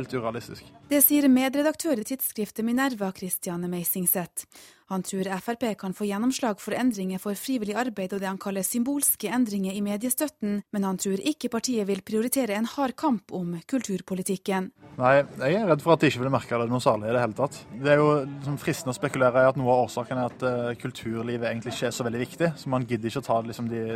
helt 0.00 0.16
urealistisk. 0.16 0.66
Det 0.90 1.02
sier 1.04 1.28
medredaktør 1.30 2.00
i 2.00 2.08
tidsskriftet 2.08 2.66
Minerva, 2.66 3.12
Christiane 3.16 3.70
Meisingseth. 3.70 4.48
Han 4.90 5.04
tror 5.06 5.28
Frp 5.38 5.68
kan 5.78 5.92
få 5.94 6.08
gjennomslag 6.08 6.58
for 6.58 6.74
endringer 6.74 7.20
for 7.22 7.38
frivillig 7.38 7.76
arbeid 7.78 8.16
og 8.16 8.24
det 8.24 8.26
han 8.26 8.40
kaller 8.42 8.66
symbolske 8.66 9.30
endringer 9.30 9.76
i 9.78 9.84
mediestøtten, 9.86 10.56
men 10.74 10.86
han 10.86 10.98
tror 10.98 11.22
ikke 11.30 11.52
partiet 11.52 11.86
vil 11.86 12.02
prioritere 12.02 12.56
en 12.58 12.66
hard 12.66 12.96
kamp 12.98 13.30
om 13.30 13.52
kulturpolitikken. 13.70 14.72
Nei, 14.98 15.12
jeg 15.22 15.60
er 15.60 15.70
redd 15.70 15.84
for 15.84 15.94
at 15.94 16.02
de 16.02 16.10
ikke 16.10 16.24
vil 16.24 16.34
merke 16.34 16.58
det 16.58 16.66
noe 16.72 16.82
særlig 16.82 17.06
i 17.06 17.14
det 17.14 17.22
hele 17.22 17.38
tatt. 17.38 17.60
Det 17.70 17.94
er 17.94 18.02
jo 18.02 18.10
liksom, 18.24 18.58
fristende 18.60 18.96
å 18.96 18.98
spekulere 18.98 19.46
i 19.46 19.52
at 19.52 19.62
noe 19.62 19.70
av 19.70 19.86
årsaken 19.86 20.24
er 20.24 20.34
at 20.34 20.42
uh, 20.42 20.74
kulturlivet 20.82 21.46
egentlig 21.52 21.76
ikke 21.76 21.92
er 21.92 21.96
så 22.00 22.10
veldig 22.10 22.26
viktig, 22.26 22.52
så 22.58 22.74
man 22.74 22.90
gidder 22.90 23.12
ikke 23.12 23.22
å 23.22 23.28
ta 23.30 23.40
liksom, 23.46 23.70
de, 23.70 23.86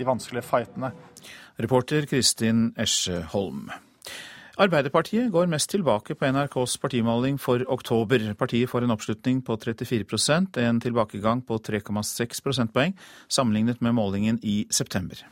de 0.00 0.08
vanskelige 0.08 0.48
fightene. 0.48 0.94
Reporter 1.60 2.08
Kristin 2.08 2.70
Esche 2.80 3.20
Holm. 3.36 3.66
Arbeiderpartiet 4.60 5.30
går 5.32 5.48
mest 5.48 5.70
tilbake 5.72 6.14
på 6.14 6.28
NRKs 6.28 6.76
partimåling 6.82 7.38
for 7.40 7.62
oktober. 7.72 8.34
Partiet 8.36 8.68
får 8.68 8.84
en 8.84 8.92
oppslutning 8.92 9.40
på 9.44 9.56
34% 9.56 10.58
en 10.60 10.80
tilbakegang 10.80 11.40
på 11.48 11.56
3,6 11.56 12.42
prosentpoeng 12.44 12.92
sammenlignet 13.32 13.80
med 13.80 13.96
målingen 13.96 14.40
i 14.42 14.66
september. 14.70 15.22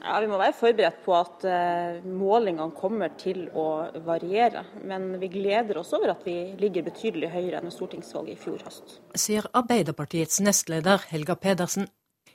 Ja, 0.00 0.20
Vi 0.20 0.28
må 0.30 0.38
være 0.40 0.56
forberedt 0.56 1.02
på 1.04 1.12
at 1.12 1.44
uh, 1.44 2.00
målingene 2.08 2.72
kommer 2.72 3.12
til 3.20 3.42
å 3.52 3.90
variere. 4.06 4.64
Men 4.88 5.18
vi 5.20 5.28
gleder 5.28 5.82
oss 5.82 5.92
over 5.92 6.14
at 6.14 6.24
vi 6.24 6.54
ligger 6.60 6.86
betydelig 6.86 7.28
høyere 7.34 7.60
enn 7.60 7.74
stortingsvalget 7.74 8.38
i 8.38 8.40
fjor 8.40 8.64
høst. 8.64 8.96
Sier 9.20 9.50
Arbeiderpartiets 9.52 10.40
nestleder 10.40 11.04
Helga 11.10 11.36
Pedersen. 11.36 11.90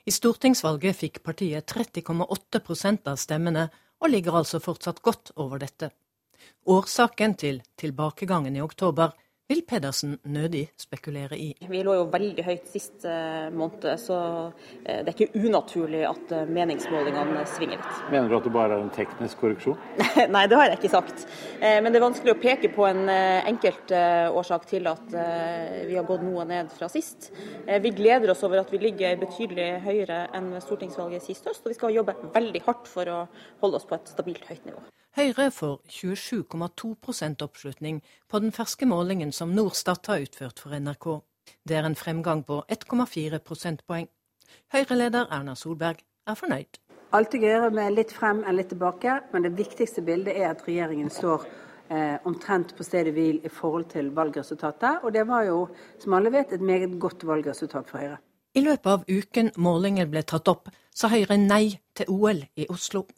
I 0.06 0.14
stortingsvalget 0.14 0.94
fikk 1.00 1.18
partiet 1.26 1.66
30,8% 1.74 3.10
av 3.10 3.18
stemmene, 3.18 3.66
og 4.02 4.12
ligger 4.12 4.36
altså 4.38 4.60
fortsatt 4.62 5.02
godt 5.02 5.32
over 5.36 5.62
dette. 5.62 5.90
Årsaken 6.66 7.34
til 7.40 7.62
tilbakegangen 7.80 8.56
i 8.56 8.64
oktober 8.64 9.14
vil 9.48 9.62
Pedersen 9.62 10.16
nødig 10.24 10.64
spekulere 10.80 11.38
i. 11.38 11.52
Vi 11.70 11.82
lå 11.86 11.94
jo 11.94 12.06
veldig 12.10 12.44
høyt 12.46 12.66
sist 12.70 13.04
eh, 13.06 13.46
måned, 13.54 13.86
så 14.02 14.18
eh, 14.82 15.04
det 15.06 15.12
er 15.12 15.14
ikke 15.14 15.44
unaturlig 15.46 16.02
at 16.08 16.34
eh, 16.34 16.48
meningsmålingene 16.50 17.44
svinger 17.50 17.78
litt. 17.78 18.00
Mener 18.10 18.32
du 18.32 18.36
at 18.40 18.48
det 18.48 18.54
bare 18.56 18.78
er 18.78 18.82
en 18.82 18.90
teknisk 18.94 19.38
korreksjon? 19.42 19.78
Nei, 20.34 20.44
det 20.50 20.58
har 20.58 20.70
jeg 20.70 20.80
ikke 20.80 20.92
sagt. 20.96 21.26
Men 21.62 21.92
det 21.92 22.00
er 22.00 22.06
vanskelig 22.06 22.34
å 22.34 22.40
peke 22.40 22.70
på 22.74 22.86
en 22.88 23.06
enkelt 23.08 23.92
årsak 24.36 24.66
til 24.70 24.88
at 24.90 25.14
vi 25.86 25.96
har 25.96 26.06
gått 26.08 26.24
noe 26.26 26.44
ned 26.48 26.70
fra 26.74 26.88
sist. 26.90 27.30
Vi 27.66 27.92
gleder 27.96 28.32
oss 28.32 28.44
over 28.46 28.62
at 28.62 28.72
vi 28.72 28.82
ligger 28.82 29.18
betydelig 29.20 29.68
høyere 29.86 30.24
enn 30.36 30.52
stortingsvalget 30.62 31.24
sist 31.24 31.46
høst, 31.48 31.64
og 31.64 31.72
vi 31.72 31.78
skal 31.78 31.94
jobbe 31.96 32.18
veldig 32.34 32.62
hardt 32.66 32.90
for 32.90 33.12
å 33.12 33.24
holde 33.62 33.80
oss 33.80 33.88
på 33.88 33.98
et 33.98 34.14
stabilt 34.14 34.46
høyt 34.50 34.68
nivå. 34.68 34.84
Høyre 35.16 35.46
får 35.48 35.78
27,2 35.88 36.90
oppslutning 37.40 38.02
på 38.28 38.38
den 38.38 38.50
ferske 38.52 38.84
målingen 38.84 39.30
som 39.32 39.54
Norstat 39.56 40.10
har 40.12 40.20
utført 40.20 40.60
for 40.60 40.76
NRK. 40.76 41.06
Det 41.64 41.78
er 41.78 41.88
en 41.88 41.96
fremgang 41.96 42.42
på 42.44 42.58
1,4 42.68 43.38
prosentpoeng. 43.40 44.10
Høyre-leder 44.74 45.32
Erna 45.32 45.54
Solberg 45.56 46.04
er 46.28 46.36
fornøyd. 46.36 46.82
Alltid 47.16 47.46
gøyere 47.46 47.72
med 47.72 47.96
litt 47.96 48.12
frem 48.12 48.44
enn 48.44 48.58
litt 48.58 48.68
tilbake, 48.74 49.22
men 49.32 49.48
det 49.48 49.54
viktigste 49.56 50.04
bildet 50.04 50.36
er 50.36 50.50
at 50.50 50.60
regjeringen 50.68 51.08
står 51.08 51.48
eh, 51.88 52.20
omtrent 52.28 52.76
på 52.76 52.84
stedet 52.84 53.16
hvil 53.16 53.40
i 53.40 53.48
forhold 53.48 53.88
til 53.96 54.12
valgresultatet. 54.12 55.00
Og 55.00 55.16
det 55.16 55.24
var 55.32 55.48
jo, 55.48 55.62
som 56.02 56.20
alle 56.20 56.34
vet, 56.34 56.52
et 56.52 56.60
meget 56.60 56.98
godt 57.00 57.24
valgresultat 57.24 57.88
for 57.88 58.04
Høyre. 58.04 58.20
I 58.52 58.68
løpet 58.68 58.92
av 58.98 59.08
uken 59.08 59.54
målingen 59.56 60.12
ble 60.12 60.28
tatt 60.28 60.52
opp, 60.52 60.68
sa 60.92 61.08
Høyre 61.08 61.40
nei 61.40 61.78
til 61.96 62.12
OL 62.12 62.44
i 62.52 62.68
Oslo. 62.68 63.08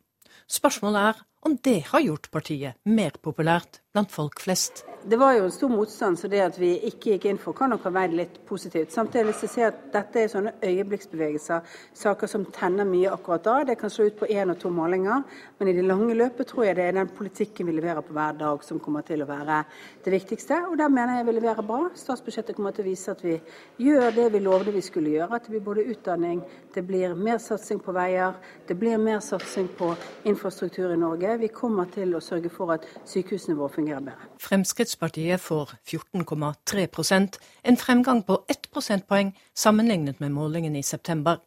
Spørsmålet 0.46 1.10
er 1.10 1.24
om 1.46 1.56
det 1.64 1.80
har 1.90 2.00
gjort 2.04 2.30
partiet 2.34 2.78
mer 2.84 3.16
populært 3.22 3.80
blant 3.92 4.12
folk 4.12 4.40
flest. 4.40 4.84
Det 5.04 5.16
var 5.16 5.32
jo 5.32 5.44
en 5.44 5.50
stor 5.50 5.68
motstand, 5.68 6.18
så 6.18 6.28
det 6.28 6.40
at 6.42 6.56
vi 6.58 6.72
ikke 6.88 7.12
gikk 7.14 7.24
inn 7.30 7.38
for, 7.40 7.54
kan 7.56 7.70
nok 7.70 7.84
ha 7.86 7.92
veid 7.94 8.16
litt 8.18 8.34
positivt. 8.48 8.90
Samtidig 8.92 9.28
vil 9.28 9.52
jeg 9.56 9.68
at 9.70 9.76
dette 9.94 10.20
er 10.20 10.30
sånne 10.32 10.52
øyeblikksbevegelser, 10.58 11.76
saker 11.96 12.28
som 12.28 12.44
tenner 12.52 12.84
mye 12.84 13.12
akkurat 13.14 13.44
da. 13.46 13.54
Det 13.68 13.78
kan 13.78 13.92
slå 13.94 14.08
ut 14.08 14.18
på 14.18 14.26
én 14.28 14.50
og 14.50 14.58
to 14.58 14.72
målinger, 14.74 15.22
men 15.58 15.70
i 15.70 15.74
det 15.76 15.84
lange 15.86 16.16
løpet 16.18 16.50
tror 16.50 16.66
jeg 16.66 16.76
det 16.76 16.88
er 16.88 16.96
den 16.98 17.12
politikken 17.14 17.70
vi 17.70 17.76
leverer 17.76 18.02
på 18.04 18.16
hver 18.16 18.36
dag 18.40 18.64
som 18.66 18.80
kommer 18.82 19.06
til 19.06 19.22
å 19.22 19.28
være 19.30 19.60
det 20.04 20.12
viktigste. 20.12 20.58
Og 20.66 20.74
der 20.82 20.90
mener 20.92 21.20
jeg 21.20 21.28
vi 21.30 21.36
leverer 21.38 21.70
bra. 21.70 21.80
Statsbudsjettet 22.02 22.58
kommer 22.58 22.74
til 22.74 22.84
å 22.84 22.90
vise 22.90 23.14
at 23.14 23.24
vi 23.24 23.38
gjør 23.86 24.10
det 24.18 24.28
vi 24.34 24.42
lovde 24.44 24.74
vi 24.74 24.82
skulle 24.84 25.14
gjøre. 25.14 25.30
At 25.38 25.46
det 25.46 25.54
blir 25.54 25.64
både 25.70 25.86
utdanning, 25.94 26.42
det 26.74 26.84
blir 26.90 27.14
mer 27.14 27.38
satsing 27.38 27.80
på 27.86 27.94
veier, 27.96 28.34
det 28.66 28.76
blir 28.76 28.98
mer 28.98 29.22
satsing 29.24 29.70
på 29.78 29.94
infrastruktur 30.28 30.90
i 30.92 31.00
Norge. 31.00 31.38
Vi 31.46 31.54
kommer 31.54 31.88
til 31.94 32.18
å 32.18 32.24
sørge 32.24 32.50
for 32.52 32.74
at 32.74 32.90
sykehusene 33.06 33.56
våre 33.56 33.77
fungerer 33.78 34.00
bedre. 34.00 34.28
Fremskrittspartiet 34.42 35.40
får 35.40 35.74
14,3% 35.86 37.38
en 37.62 37.76
fremgang 37.76 38.22
på 38.26 38.40
ett 38.48 38.70
prosentpoeng 38.70 39.32
sammenlignet 39.54 40.20
med 40.20 40.34
målingen 40.34 40.76
i 40.76 40.82
september. 40.82 41.38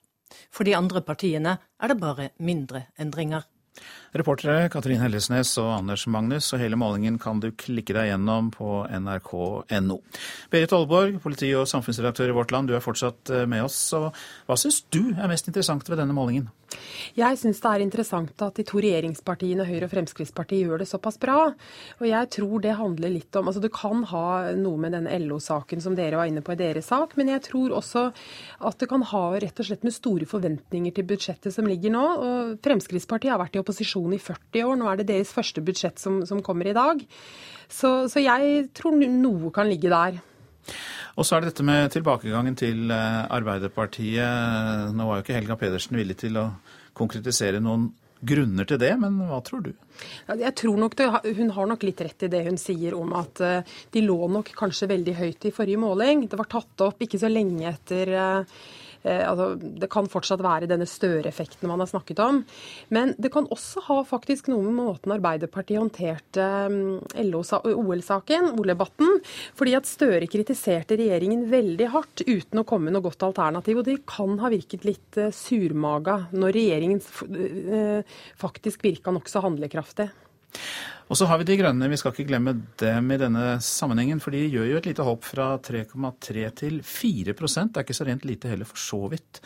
For 0.52 0.64
de 0.64 0.76
andre 0.76 1.02
partiene 1.02 1.58
er 1.80 1.92
det 1.92 2.00
bare 2.00 2.30
mindre 2.40 2.86
endringer. 3.00 3.44
Reportere 4.12 4.68
Katrin 4.68 5.00
Hellesnes 5.00 5.54
og 5.62 5.70
Anders 5.72 6.04
Magnus, 6.12 6.50
og 6.52 6.60
hele 6.60 6.76
målingen 6.76 7.16
kan 7.22 7.40
du 7.40 7.48
klikke 7.56 7.96
deg 7.96 8.10
gjennom 8.10 8.50
på 8.52 8.82
nrk.no. 8.92 9.98
Berit 10.52 10.74
Aalborg, 10.76 11.22
politi- 11.24 11.54
og 11.56 11.70
samfunnsredaktør 11.72 12.34
i 12.34 12.36
Vårt 12.36 12.52
Land, 12.52 12.68
du 12.68 12.76
er 12.76 12.84
fortsatt 12.84 13.32
eh, 13.32 13.46
med 13.48 13.64
oss. 13.64 13.78
Og 13.96 14.10
hva 14.50 14.58
syns 14.60 14.82
du 14.92 15.14
er 15.16 15.32
mest 15.32 15.48
interessant 15.48 15.88
ved 15.88 16.02
denne 16.04 16.16
målingen? 16.18 16.50
Jeg 17.16 17.40
syns 17.40 17.60
det 17.64 17.72
er 17.72 17.84
interessant 17.84 18.44
at 18.44 18.60
de 18.60 18.64
to 18.68 18.80
regjeringspartiene 18.84 19.66
Høyre 19.68 19.88
og 19.88 19.94
Fremskrittspartiet 19.94 20.68
gjør 20.68 20.84
det 20.84 20.90
såpass 20.92 21.20
bra. 21.20 21.40
Og 22.00 22.06
jeg 22.08 22.30
tror 22.36 22.64
det 22.64 22.76
handler 22.80 23.12
litt 23.12 23.36
om 23.40 23.48
altså 23.48 23.64
Det 23.64 23.72
kan 23.76 24.04
ha 24.12 24.28
noe 24.56 24.80
med 24.80 24.96
den 24.96 25.08
LO-saken 25.26 25.84
som 25.84 25.96
dere 25.96 26.20
var 26.20 26.32
inne 26.32 26.44
på 26.44 26.56
i 26.56 26.60
deres 26.60 26.92
sak, 26.92 27.16
men 27.20 27.32
jeg 27.32 27.46
tror 27.48 27.76
også 27.80 28.06
at 28.12 28.80
det 28.80 28.92
kan 28.92 29.04
ha 29.12 29.24
rett 29.40 29.64
og 29.64 29.68
slett 29.68 29.88
med 29.88 29.96
store 29.96 30.28
forventninger 30.28 30.96
til 30.96 31.08
budsjettet 31.08 31.56
som 31.56 31.68
ligger 31.68 31.96
nå. 31.96 32.06
Og 32.28 32.56
Fremskrittspartiet 32.64 33.32
har 33.36 33.42
vært 33.42 33.56
i 33.60 33.64
opposisjon 33.64 34.01
i 34.16 34.20
40 34.22 34.66
år. 34.66 34.80
Nå 34.80 34.90
er 34.90 35.00
det 35.00 35.10
deres 35.12 35.34
første 35.36 35.64
budsjett 35.66 36.02
som, 36.02 36.22
som 36.28 36.42
kommer 36.46 36.70
i 36.70 36.76
dag. 36.78 37.04
Så, 37.72 38.10
så 38.12 38.24
jeg 38.24 38.68
tror 38.76 38.98
noe 38.98 39.54
kan 39.56 39.70
ligge 39.70 39.92
der. 39.92 40.20
Og 41.20 41.28
så 41.28 41.36
er 41.36 41.44
det 41.44 41.52
dette 41.52 41.68
med 41.68 41.92
tilbakegangen 41.94 42.58
til 42.60 42.92
eh, 42.94 43.24
Arbeiderpartiet. 43.38 44.94
Nå 44.96 45.08
var 45.08 45.20
jo 45.20 45.26
ikke 45.26 45.38
Helga 45.38 45.58
Pedersen 45.60 46.00
villig 46.00 46.18
til 46.24 46.40
å 46.40 46.50
konkretisere 46.98 47.62
noen 47.64 47.90
grunner 48.22 48.68
til 48.70 48.78
det, 48.78 48.92
men 49.02 49.16
hva 49.26 49.40
tror 49.46 49.64
du? 49.66 49.72
Jeg 50.30 50.54
tror 50.60 50.78
nok 50.78 50.94
det, 51.00 51.08
Hun 51.38 51.50
har 51.56 51.70
nok 51.72 51.84
litt 51.88 52.04
rett 52.06 52.28
i 52.28 52.30
det 52.30 52.44
hun 52.46 52.60
sier 52.62 52.94
om 52.98 53.16
at 53.18 53.42
eh, 53.46 53.74
de 53.94 54.06
lå 54.06 54.20
nok 54.30 54.54
kanskje 54.58 54.92
veldig 54.92 55.18
høyt 55.18 55.50
i 55.50 55.54
forrige 55.56 55.82
måling. 55.82 56.28
Det 56.30 56.40
var 56.40 56.52
tatt 56.52 56.86
opp 56.86 57.02
ikke 57.02 57.22
så 57.22 57.32
lenge 57.32 57.70
etter 57.74 58.16
Eh, 58.22 58.62
altså, 59.04 59.54
det 59.58 59.90
kan 59.92 60.10
fortsatt 60.12 60.44
være 60.44 60.70
denne 60.70 60.88
Støre-effekten 60.90 61.70
man 61.70 61.82
har 61.82 61.90
snakket 61.90 62.22
om. 62.24 62.42
Men 62.94 63.16
det 63.22 63.32
kan 63.34 63.50
også 63.52 63.84
ha 63.88 64.00
faktisk 64.08 64.52
noe 64.52 64.64
med 64.68 64.78
måten 64.78 65.16
Arbeiderpartiet 65.16 65.82
håndterte 65.82 66.48
mm, 66.72 67.64
OL-saken, 67.72 68.52
OL-debatten. 68.56 69.20
Fordi 69.58 69.76
at 69.78 69.90
Støre 69.90 70.30
kritiserte 70.32 70.98
regjeringen 71.00 71.48
veldig 71.52 71.90
hardt 71.96 72.26
uten 72.28 72.62
å 72.62 72.68
komme 72.68 72.90
med 72.90 72.98
noe 72.98 73.06
godt 73.06 73.26
alternativ. 73.28 73.82
Og 73.82 73.88
det 73.88 74.02
kan 74.10 74.38
ha 74.42 74.52
virket 74.54 74.88
litt 74.88 75.20
eh, 75.20 75.34
surmaga 75.36 76.26
når 76.36 76.58
regjeringen 76.58 77.02
eh, 77.02 78.18
faktisk 78.42 78.86
virka 78.86 79.14
nokså 79.16 79.44
handlekraftig. 79.46 80.12
Og 81.12 81.18
så 81.20 81.28
har 81.28 81.42
vi 81.42 81.46
De 81.50 81.58
Grønne. 81.60 81.90
Vi 81.92 81.98
skal 82.00 82.14
ikke 82.16 82.30
glemme 82.30 82.54
dem 82.80 83.10
i 83.12 83.18
denne 83.20 83.58
sammenhengen. 83.60 84.22
For 84.24 84.32
de 84.32 84.46
gjør 84.48 84.70
jo 84.70 84.78
et 84.80 84.86
lite 84.88 85.04
hopp 85.04 85.28
fra 85.28 85.58
3,3 85.60 86.46
til 86.56 86.80
4% 86.88 87.74
Det 87.74 87.82
er 87.82 87.84
ikke 87.84 87.98
så 87.98 88.08
rent 88.08 88.24
lite 88.30 88.48
heller, 88.48 88.70
for 88.70 88.80
så 88.80 89.02
vidt. 89.12 89.42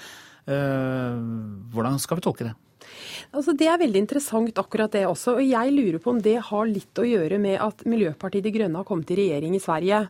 Eh, 0.46 1.18
hvordan 1.74 2.00
skal 2.02 2.20
vi 2.20 2.26
tolke 2.28 2.48
det? 2.50 2.54
Altså, 3.36 3.56
det 3.58 3.68
er 3.68 3.80
veldig 3.82 4.02
interessant 4.04 4.60
akkurat 4.62 4.94
det 4.94 5.04
også. 5.08 5.36
og 5.40 5.44
Jeg 5.44 5.74
lurer 5.74 5.98
på 6.02 6.12
om 6.14 6.20
det 6.22 6.36
har 6.48 6.68
litt 6.70 7.02
å 7.02 7.06
gjøre 7.08 7.40
med 7.42 7.58
at 7.62 7.82
Miljøpartiet 7.90 8.46
De 8.46 8.54
Grønne 8.54 8.80
har 8.80 8.88
kommet 8.88 9.12
i 9.12 9.18
regjering 9.20 9.56
i 9.58 9.62
Sverige. 9.64 10.04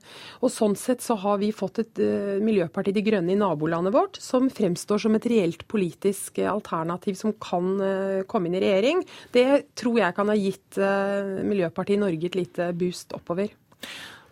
Og 0.44 0.51
Sånn 0.54 0.75
sett 0.80 1.01
så 1.06 1.18
har 1.24 1.39
vi 1.42 1.54
fått 1.56 1.82
et 1.82 2.01
uh, 2.04 2.36
Miljøpartiet 2.44 2.98
De 2.98 3.06
Grønne 3.06 3.34
i 3.34 3.39
nabolandet 3.39 3.96
vårt 3.96 4.20
som 4.22 4.50
fremstår 4.51 5.01
som 5.06 5.18
et 5.18 5.30
reelt 5.32 5.65
politisk 5.72 6.42
uh, 6.44 6.51
alternativ 6.54 7.18
som 7.20 7.34
kan 7.42 7.72
uh, 7.80 8.25
komme 8.30 8.51
inn 8.51 8.60
i 8.60 8.63
regjering. 8.65 9.06
Det 9.34 9.48
tror 9.80 10.01
jeg 10.04 10.18
kan 10.20 10.32
ha 10.32 10.38
gitt 10.38 10.82
Miljøpartiet 11.46 12.01
Norge 12.01 12.27
et 12.27 12.38
lite 12.38 12.70
boost 12.77 13.15
oppover. 13.15 13.54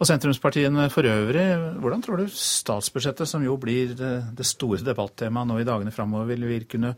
Og 0.04 0.08
sentrumspartiene 0.10 0.90
for 0.92 1.08
øvrig, 1.08 1.46
hvordan 1.80 2.02
tror 2.04 2.20
du 2.20 2.26
statsbudsjettet, 2.28 3.24
som 3.30 3.44
jo 3.46 3.54
blir 3.56 3.94
det, 3.96 4.44
store 4.44 4.84
debattemaet 4.84 5.48
nå 5.48 5.62
i 5.62 5.68
dagene 5.70 5.94
framover, 5.96 6.28
vil 6.28 6.44
kunne 6.68 6.90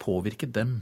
påvirke 0.00 0.48
dem? 0.48 0.78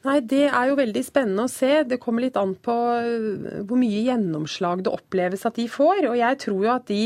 Nei, 0.00 0.22
Det 0.24 0.46
er 0.48 0.70
jo 0.70 0.78
veldig 0.78 1.00
spennende 1.04 1.44
å 1.44 1.50
se. 1.52 1.82
Det 1.84 1.98
kommer 2.00 2.24
litt 2.24 2.38
an 2.40 2.54
på 2.56 2.72
øh, 2.72 3.64
hvor 3.68 3.76
mye 3.76 4.00
gjennomslag 4.06 4.80
det 4.86 4.92
oppleves 4.96 5.42
at 5.44 5.58
de 5.60 5.66
får. 5.68 6.06
Og 6.08 6.14
jeg 6.16 6.38
tror 6.40 6.62
jo 6.64 6.70
at 6.72 6.86
de, 6.88 7.02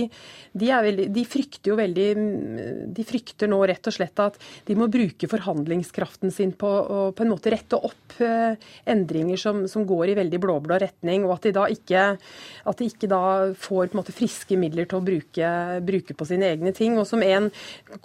de, 0.54 0.68
veldig, 0.70 1.08
de, 1.16 1.24
frykter 1.26 1.72
jo 1.72 1.78
veldig 1.80 2.06
De 2.94 3.06
frykter 3.06 3.50
nå 3.50 3.58
rett 3.66 3.90
og 3.90 3.96
slett 3.96 4.22
at 4.22 4.38
de 4.68 4.76
må 4.78 4.86
bruke 4.86 5.26
forhandlingskraften 5.26 6.30
sin 6.34 6.52
på 6.54 6.70
å 6.70 7.00
på 7.14 7.24
en 7.24 7.32
måte 7.32 7.50
rette 7.50 7.74
opp 7.74 8.14
øh, 8.22 8.54
endringer 8.86 9.42
som, 9.42 9.64
som 9.70 9.82
går 9.88 10.12
i 10.12 10.16
veldig 10.20 10.40
blå-blå 10.44 10.78
retning, 10.84 11.26
og 11.26 11.34
at 11.34 11.48
de 11.48 11.54
da 11.58 11.66
ikke, 11.74 12.06
at 12.14 12.78
de 12.78 12.88
ikke 12.92 13.10
da 13.10 13.24
får 13.58 13.90
på 13.90 13.96
en 13.96 14.02
måte 14.04 14.14
friske 14.14 14.58
midler 14.60 14.86
til 14.86 15.00
å 15.00 15.04
bruke, 15.04 15.50
bruke 15.82 16.14
på 16.14 16.28
sine 16.30 16.46
egne 16.54 16.70
ting. 16.76 16.94
Og 17.02 17.10
som 17.10 17.26
en 17.26 17.50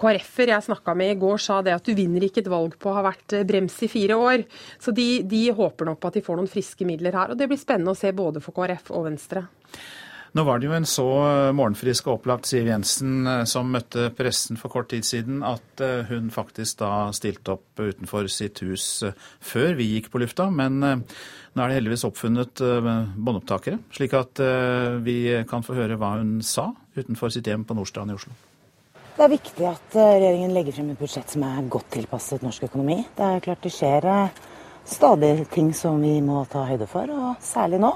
KrF-er 0.01 0.55
jeg 0.55 0.69
snakka 0.72 0.98
med 0.98 1.13
i 1.13 1.22
går, 1.22 1.38
sa 1.46 1.62
det 1.62 1.77
at 1.77 1.86
du 1.86 1.93
vinner 1.93 2.25
ikke 2.25 2.41
et 2.41 2.51
valg 2.51 2.74
på 2.81 2.89
å 2.89 2.98
ha 2.98 3.05
vært 3.12 3.38
øh, 3.38 3.46
brems 3.53 3.77
i 3.86 3.93
fire 3.93 4.17
år. 4.17 4.50
Så 4.79 4.93
de, 4.95 5.07
de, 5.27 5.41
håper 5.55 5.89
nok 5.89 6.00
på 6.00 6.12
at 6.12 6.19
de 6.19 6.24
får 6.24 6.39
noen 6.39 6.51
friske 6.51 6.88
midler 6.88 7.15
her. 7.15 7.33
Og 7.33 7.39
det 7.39 7.50
blir 7.51 7.59
spennende 7.59 7.91
å 7.95 8.00
se 8.00 8.13
både 8.15 8.43
for 8.43 8.55
KrF 8.55 8.93
og 8.95 9.09
Venstre. 9.09 9.43
Nå 10.38 10.43
var 10.45 10.59
det 10.59 10.67
jo 10.67 10.75
en 10.77 10.86
så 10.86 11.07
morgenfrisk 11.57 12.07
og 12.07 12.19
opplagt 12.19 12.50
Siv 12.50 12.67
Jensen 12.69 13.25
eh, 13.25 13.45
som 13.50 13.71
møtte 13.74 14.12
pressen 14.13 14.59
for 14.62 14.69
kort 14.69 14.91
tid 14.91 15.07
siden, 15.07 15.41
at 15.45 15.81
eh, 15.81 16.05
hun 16.12 16.29
faktisk 16.33 16.83
da 16.83 17.09
stilte 17.17 17.55
opp 17.55 17.81
utenfor 17.81 18.29
sitt 18.29 18.62
hus 18.62 19.01
eh, 19.07 19.15
før 19.41 19.74
vi 19.79 19.89
gikk 19.95 20.12
på 20.13 20.21
lufta. 20.21 20.51
Men 20.53 20.77
nå 20.83 21.63
er 21.63 21.71
det 21.71 21.79
heldigvis 21.79 22.05
oppfunnet 22.05 22.62
båndopptakere, 22.62 23.79
slik 23.95 24.13
at 24.13 24.39
vi 25.03 25.17
kan 25.50 25.65
få 25.65 25.74
høre 25.75 25.98
hva 26.00 26.13
hun 26.19 26.38
sa 26.45 26.67
utenfor 26.93 27.33
sitt 27.33 27.50
hjem 27.50 27.65
på 27.65 27.75
Nordstrand 27.77 28.13
i 28.13 28.17
Oslo. 28.19 28.36
Det 29.17 29.25
er 29.25 29.33
viktig 29.33 29.65
at 29.67 29.98
regjeringen 29.98 30.53
legger 30.55 30.77
frem 30.77 30.93
et 30.93 31.01
budsjett 31.01 31.33
som 31.33 31.43
er 31.48 31.65
godt 31.74 31.89
tilpasset 31.98 32.45
norsk 32.45 32.69
økonomi. 32.69 33.01
Det 33.17 33.25
er 33.25 33.43
klart 33.43 33.65
det 33.65 33.74
skjer 33.74 34.07
stadig 34.89 35.50
ting 35.53 35.74
som 35.74 36.01
vi 36.01 36.19
må 36.22 36.43
ta 36.50 36.65
høyde 36.67 36.88
for, 36.89 37.10
og 37.10 37.43
særlig 37.43 37.79
nå. 37.81 37.93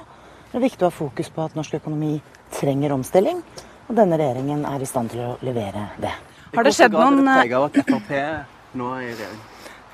Det 0.51 0.59
er 0.59 0.65
viktig 0.67 0.85
å 0.85 0.91
ha 0.91 0.95
fokus 0.95 1.31
på 1.33 1.45
at 1.47 1.55
norsk 1.57 1.79
økonomi 1.79 2.15
trenger 2.53 2.93
omstilling, 2.93 3.41
og 3.87 3.95
denne 3.97 4.19
regjeringen 4.21 4.65
er 4.69 4.83
i 4.83 4.89
stand 4.89 5.13
til 5.13 5.23
å 5.25 5.31
levere 5.45 5.87
det. 6.01 6.13
Har 6.53 6.67
det 6.67 6.75
skjedd 6.77 6.93
noen 6.93 7.23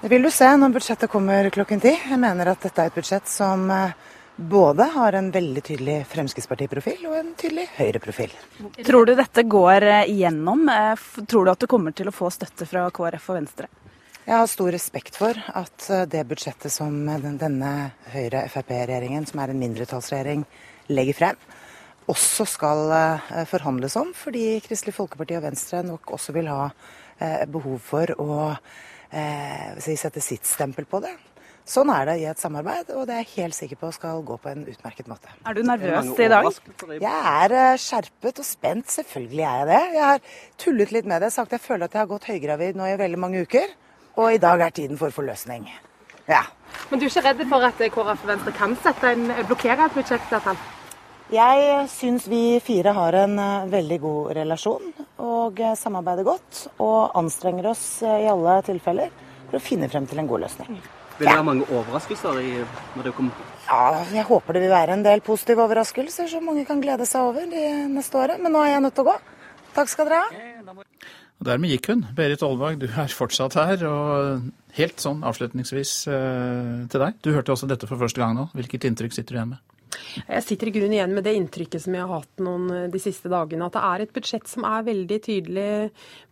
Det 0.01 0.11
vil 0.11 0.23
du 0.23 0.31
se 0.31 0.49
når 0.55 0.75
budsjettet 0.75 1.11
kommer 1.11 1.49
klokken 1.55 1.81
ti. 1.83 1.91
Jeg 1.95 2.19
mener 2.19 2.51
at 2.51 2.63
dette 2.63 2.83
er 2.83 2.91
et 2.91 2.95
budsjett 2.95 3.27
som 3.31 3.65
eh, 3.71 3.95
både 4.35 4.83
har 4.93 5.15
en 5.19 5.31
veldig 5.31 5.63
tydelig 5.67 5.97
Fremskrittspartiprofil 6.11 7.07
og 7.09 7.17
en 7.19 7.33
tydelig 7.39 7.65
Høyre-profil. 7.75 8.35
Tror 8.87 9.09
du 9.09 9.15
dette 9.19 9.43
går 9.43 9.87
eh, 9.87 10.11
igjennom? 10.13 10.63
Eh, 10.71 11.07
tror 11.27 11.47
du 11.47 11.51
at 11.51 11.63
du 11.63 11.67
kommer 11.71 11.95
til 11.95 12.07
å 12.11 12.15
få 12.15 12.31
støtte 12.31 12.67
fra 12.67 12.85
KrF 12.95 13.31
og 13.33 13.39
Venstre? 13.41 13.67
Jeg 14.29 14.37
har 14.37 14.49
stor 14.51 14.69
respekt 14.69 15.15
for 15.17 15.37
at 15.57 15.85
det 16.11 16.19
budsjettet 16.29 16.69
som 16.69 16.93
denne 17.41 17.69
Høyre-Frp-regjeringen, 18.13 19.25
som 19.25 19.41
er 19.41 19.49
en 19.49 19.63
mindretallsregjering, 19.63 20.43
legger 20.93 21.17
frem, 21.17 21.39
også 22.13 22.45
skal 22.45 22.93
forhandles 23.49 23.97
om, 23.97 24.11
fordi 24.13 24.59
Kristelig 24.61 24.93
Folkeparti 24.99 25.33
og 25.39 25.47
Venstre 25.47 25.81
nok 25.87 26.13
også 26.13 26.37
vil 26.37 26.51
ha 26.53 26.67
behov 27.49 27.81
for 27.81 28.13
å 28.21 28.37
eh, 29.09 29.81
sette 29.81 30.21
sitt 30.21 30.45
stempel 30.45 30.85
på 30.85 31.01
det. 31.01 31.15
Sånn 31.69 31.89
er 31.93 32.07
det 32.09 32.15
i 32.21 32.29
et 32.29 32.39
samarbeid, 32.41 32.93
og 32.97 33.05
det 33.05 33.17
er 33.17 33.25
jeg 33.25 33.43
helt 33.43 33.57
sikker 33.57 33.77
på 33.77 33.91
skal 33.93 34.23
gå 34.25 34.39
på 34.41 34.49
en 34.49 34.63
utmerket 34.69 35.09
måte. 35.09 35.29
Er 35.45 35.57
du 35.57 35.61
nervøs 35.65 36.13
i 36.17 36.29
dag? 36.31 36.47
Jeg 36.95 37.19
er 37.33 37.59
eh, 37.65 37.75
skjerpet 37.81 38.41
og 38.41 38.47
spent, 38.47 38.89
selvfølgelig 38.93 39.45
er 39.45 39.59
jeg 39.59 39.69
det. 39.69 39.83
Jeg 39.97 40.07
har 40.07 40.25
tullet 40.61 40.95
litt 40.95 41.09
med 41.09 41.25
det, 41.25 41.33
sagt 41.35 41.53
jeg 41.53 41.65
føler 41.65 41.85
at 41.85 41.97
jeg 41.97 42.05
har 42.05 42.09
gått 42.09 42.29
høygravid 42.29 42.79
nå 42.79 42.89
i 42.89 42.97
veldig 43.01 43.21
mange 43.21 43.45
uker. 43.45 43.77
Og 44.19 44.33
i 44.35 44.41
dag 44.41 44.59
er 44.59 44.73
tiden 44.75 44.99
for 44.99 45.13
forløsning. 45.15 45.69
Ja. 46.27 46.41
Men 46.89 46.99
du 46.99 47.05
er 47.05 47.13
ikke 47.13 47.23
redd 47.23 47.45
for 47.47 47.63
at 47.63 47.79
KrF 47.79 48.25
og 48.25 48.27
Venstre 48.27 48.51
kan 48.57 48.75
sette 48.83 49.13
en, 49.15 49.29
blokkere 49.47 49.87
et 49.87 49.95
budsjettflertall? 49.95 50.59
Jeg 51.29 51.83
syns 51.93 52.25
vi 52.27 52.57
fire 52.65 52.91
har 52.97 53.15
en 53.19 53.35
eh, 53.39 53.67
veldig 53.69 53.99
god 54.01 54.31
relasjon 54.33 54.87
og 55.21 55.59
eh, 55.61 55.75
samarbeider 55.77 56.25
godt. 56.25 56.63
Og 56.81 57.15
anstrenger 57.19 57.69
oss 57.71 57.83
eh, 58.01 58.25
i 58.25 58.29
alle 58.31 58.57
tilfeller 58.65 59.13
for 59.45 59.59
å 59.59 59.63
finne 59.63 59.89
frem 59.91 60.09
til 60.09 60.19
en 60.19 60.29
god 60.29 60.43
løsning. 60.47 60.81
Vil 61.19 61.27
det 61.27 61.35
være 61.35 61.45
mange 61.45 61.67
overraskelser 61.69 62.41
i, 62.41 62.51
når 62.97 63.09
det 63.09 63.15
kommer? 63.15 63.47
Ja, 63.69 64.03
jeg 64.15 64.25
håper 64.25 64.57
det 64.57 64.65
vil 64.65 64.73
være 64.73 64.97
en 64.97 65.05
del 65.05 65.23
positive 65.23 65.63
overraskelser 65.67 66.27
som 66.31 66.49
mange 66.49 66.65
kan 66.67 66.81
glede 66.83 67.07
seg 67.07 67.29
over 67.29 67.47
de 67.51 67.65
neste 67.93 68.19
året. 68.19 68.41
Men 68.41 68.57
nå 68.57 68.65
er 68.65 68.73
jeg 68.73 68.85
nødt 68.87 68.97
til 68.99 69.05
å 69.05 69.13
gå. 69.13 69.17
Takk 69.77 69.93
skal 69.93 70.09
dere 70.09 70.23
ha. 70.25 70.79
Og 71.39 71.47
Dermed 71.47 71.71
gikk 71.71 71.91
hun. 71.93 72.05
Berit 72.17 72.43
Aalvag, 72.43 72.81
du 72.81 72.87
er 72.89 73.15
fortsatt 73.15 73.55
her. 73.55 73.85
Og 73.87 74.49
helt 74.75 74.99
sånn 74.99 75.23
avslutningsvis 75.23 75.95
til 76.05 77.03
deg. 77.05 77.19
Du 77.23 77.31
hørte 77.31 77.55
også 77.55 77.69
dette 77.69 77.87
for 77.87 78.01
første 78.01 78.19
gang 78.19 78.35
nå. 78.35 78.49
Hvilket 78.57 78.89
inntrykk 78.89 79.15
sitter 79.15 79.35
du 79.35 79.39
igjen 79.39 79.53
med? 79.55 79.65
Jeg 80.27 80.45
sitter 80.45 80.69
i 80.69 80.73
grunnen 80.73 80.95
igjen 80.95 81.13
med 81.15 81.25
det 81.25 81.33
inntrykket 81.37 81.83
som 81.83 81.95
jeg 81.95 82.05
har 82.05 82.21
hatt 82.21 82.43
noen 82.43 82.67
eh, 82.73 82.87
de 82.91 83.01
siste 83.01 83.31
dagene. 83.31 83.67
At 83.67 83.77
det 83.77 83.85
er 83.87 84.03
et 84.03 84.13
budsjett 84.15 84.49
som 84.49 84.67
er 84.67 84.85
veldig 84.87 85.19
tydelig 85.25 85.69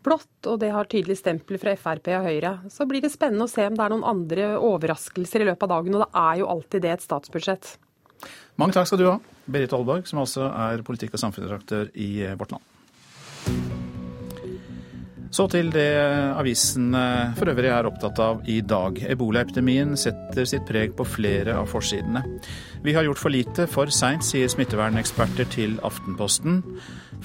blått, 0.06 0.50
og 0.50 0.60
det 0.62 0.72
har 0.74 0.90
tydelig 0.90 1.18
stempel 1.20 1.60
fra 1.62 1.76
Frp 1.80 2.12
og 2.18 2.28
Høyre. 2.28 2.54
Så 2.74 2.88
blir 2.90 3.04
det 3.04 3.14
spennende 3.14 3.48
å 3.48 3.52
se 3.52 3.66
om 3.68 3.78
det 3.78 3.86
er 3.86 3.96
noen 3.96 4.08
andre 4.08 4.52
overraskelser 4.60 5.44
i 5.44 5.50
løpet 5.50 5.68
av 5.68 5.74
dagen, 5.78 5.98
og 5.98 6.06
det 6.06 6.24
er 6.24 6.44
jo 6.44 6.52
alltid 6.54 6.86
det 6.86 6.94
et 6.96 7.08
statsbudsjett. 7.08 7.74
Mange 8.58 8.74
takk 8.74 8.90
skal 8.90 9.02
du 9.02 9.10
ha, 9.10 9.18
Berit 9.46 9.74
Aalborg, 9.76 10.08
som 10.10 10.24
også 10.24 10.50
er 10.50 10.86
politikk- 10.86 11.18
og 11.18 11.26
samfunnsredaktør 11.26 11.92
i 11.94 12.14
eh, 12.26 12.38
Vårt 12.40 12.58
Land. 12.58 13.77
Så 15.32 15.48
til 15.52 15.70
det 15.74 15.90
avisen 16.40 16.96
for 17.38 17.52
øvrig 17.52 17.70
er 17.74 17.88
opptatt 17.90 18.20
av 18.24 18.40
i 18.50 18.62
dag. 18.66 19.00
Ebolaepidemien 19.12 19.98
setter 20.00 20.48
sitt 20.48 20.66
preg 20.70 20.96
på 20.98 21.06
flere 21.08 21.58
av 21.60 21.68
forsidene. 21.72 22.24
Vi 22.86 22.94
har 22.96 23.04
gjort 23.04 23.22
for 23.22 23.34
lite 23.34 23.68
for 23.70 23.92
seint, 23.94 24.26
sier 24.26 24.50
smitteverneksperter 24.52 25.50
til 25.54 25.76
Aftenposten. 25.86 26.62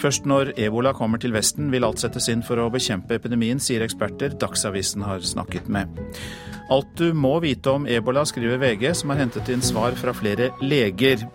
Først 0.00 0.26
når 0.26 0.54
ebola 0.56 0.94
kommer 0.97 1.23
til 1.23 1.35
Vesten 1.37 1.71
vil 1.73 1.87
alt 1.87 2.02
settes 2.02 2.28
inn 2.32 2.42
for 2.47 2.59
å 2.59 2.71
bekjempe 2.73 3.21
epidemien, 3.21 3.61
sier 3.62 3.85
eksperter 3.85 4.35
Dagsavisen 4.40 5.04
har 5.06 5.23
snakket 5.26 5.71
med. 5.73 6.02
Alt 6.73 6.97
du 6.99 7.12
må 7.14 7.37
vite 7.44 7.71
om 7.76 7.87
ebola, 7.87 8.25
skriver 8.26 8.61
VG, 8.62 8.88
som 8.97 9.12
har 9.12 9.23
hentet 9.23 9.50
inn 9.52 9.64
svar 9.64 9.94
fra 9.99 10.14
flere 10.16 10.50
leger. 10.64 11.26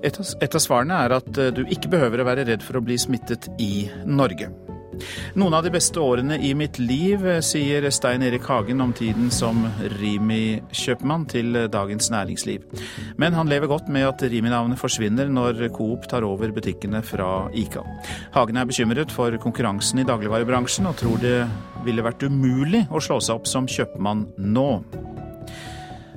Et 0.00 0.16
av 0.16 0.62
svarene 0.62 1.04
er 1.04 1.18
at 1.18 1.30
du 1.56 1.64
ikke 1.66 1.90
behøver 1.92 2.22
å 2.22 2.28
være 2.30 2.48
redd 2.48 2.64
for 2.64 2.78
å 2.78 2.84
bli 2.84 2.96
smittet 3.00 3.50
i 3.60 3.90
Norge. 4.06 4.69
Noen 5.38 5.56
av 5.56 5.64
de 5.66 5.72
beste 5.74 6.00
årene 6.02 6.38
i 6.42 6.52
mitt 6.58 6.78
liv, 6.82 7.24
sier 7.44 7.86
Stein 7.94 8.24
Erik 8.26 8.46
Hagen 8.50 8.82
om 8.84 8.92
tiden 8.96 9.30
som 9.34 9.62
Rimi-kjøpmann 10.00 11.26
til 11.30 11.56
Dagens 11.72 12.10
Næringsliv. 12.12 12.66
Men 13.20 13.36
han 13.38 13.50
lever 13.50 13.70
godt 13.70 13.90
med 13.92 14.08
at 14.08 14.24
Rimi-navnet 14.26 14.80
forsvinner 14.80 15.30
når 15.30 15.68
Coop 15.76 16.08
tar 16.10 16.26
over 16.26 16.52
butikkene 16.54 17.02
fra 17.06 17.48
Ica. 17.54 17.84
Hagen 18.34 18.60
er 18.60 18.68
bekymret 18.68 19.12
for 19.14 19.34
konkurransen 19.42 20.02
i 20.02 20.08
dagligvarebransjen, 20.08 20.90
og 20.90 20.98
tror 21.00 21.20
det 21.22 21.38
ville 21.86 22.04
vært 22.04 22.26
umulig 22.26 22.86
å 22.90 23.00
slå 23.02 23.20
seg 23.22 23.40
opp 23.40 23.48
som 23.50 23.68
kjøpmann 23.70 24.28
nå. 24.38 24.70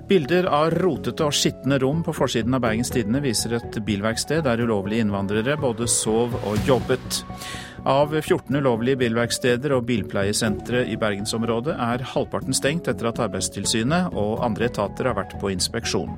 Bilder 0.03 0.49
av 0.51 0.73
rotete 0.75 1.23
og 1.23 1.33
skitne 1.33 1.77
rom 1.79 2.01
på 2.03 2.13
forsiden 2.13 2.53
av 2.57 2.65
Bergens 2.65 2.91
Tidende 2.91 3.21
viser 3.23 3.55
et 3.55 3.77
bilverksted 3.87 4.43
der 4.43 4.59
ulovlige 4.59 5.05
innvandrere 5.05 5.55
både 5.57 5.87
sov 5.89 6.35
og 6.43 6.67
jobbet. 6.67 7.23
Av 7.83 8.13
14 8.15 8.55
ulovlige 8.55 9.01
bilverksteder 9.01 9.73
og 9.75 9.83
bilpleiesentre 9.89 10.85
i 10.87 10.95
bergensområdet 10.99 11.73
er 11.75 12.05
halvparten 12.13 12.55
stengt 12.55 12.87
etter 12.87 13.09
at 13.09 13.19
Arbeidstilsynet 13.25 14.15
og 14.15 14.39
andre 14.45 14.69
etater 14.69 15.09
har 15.09 15.17
vært 15.17 15.35
på 15.41 15.51
inspeksjon. 15.51 16.15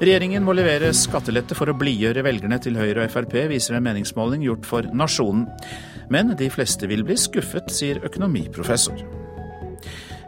Regjeringen 0.00 0.46
må 0.46 0.54
levere 0.56 0.94
skattelette 0.96 1.52
for 1.58 1.68
å 1.68 1.76
blidgjøre 1.76 2.24
velgerne 2.24 2.56
til 2.64 2.80
Høyre 2.80 3.04
og 3.04 3.12
Frp, 3.12 3.36
viser 3.52 3.76
en 3.76 3.84
meningsmåling 3.84 4.48
gjort 4.48 4.64
for 4.64 4.88
Nasjonen. 4.96 5.44
Men 6.08 6.32
de 6.40 6.48
fleste 6.48 6.88
vil 6.88 7.04
bli 7.04 7.20
skuffet, 7.20 7.68
sier 7.68 8.00
økonomiprofessor. 8.08 9.19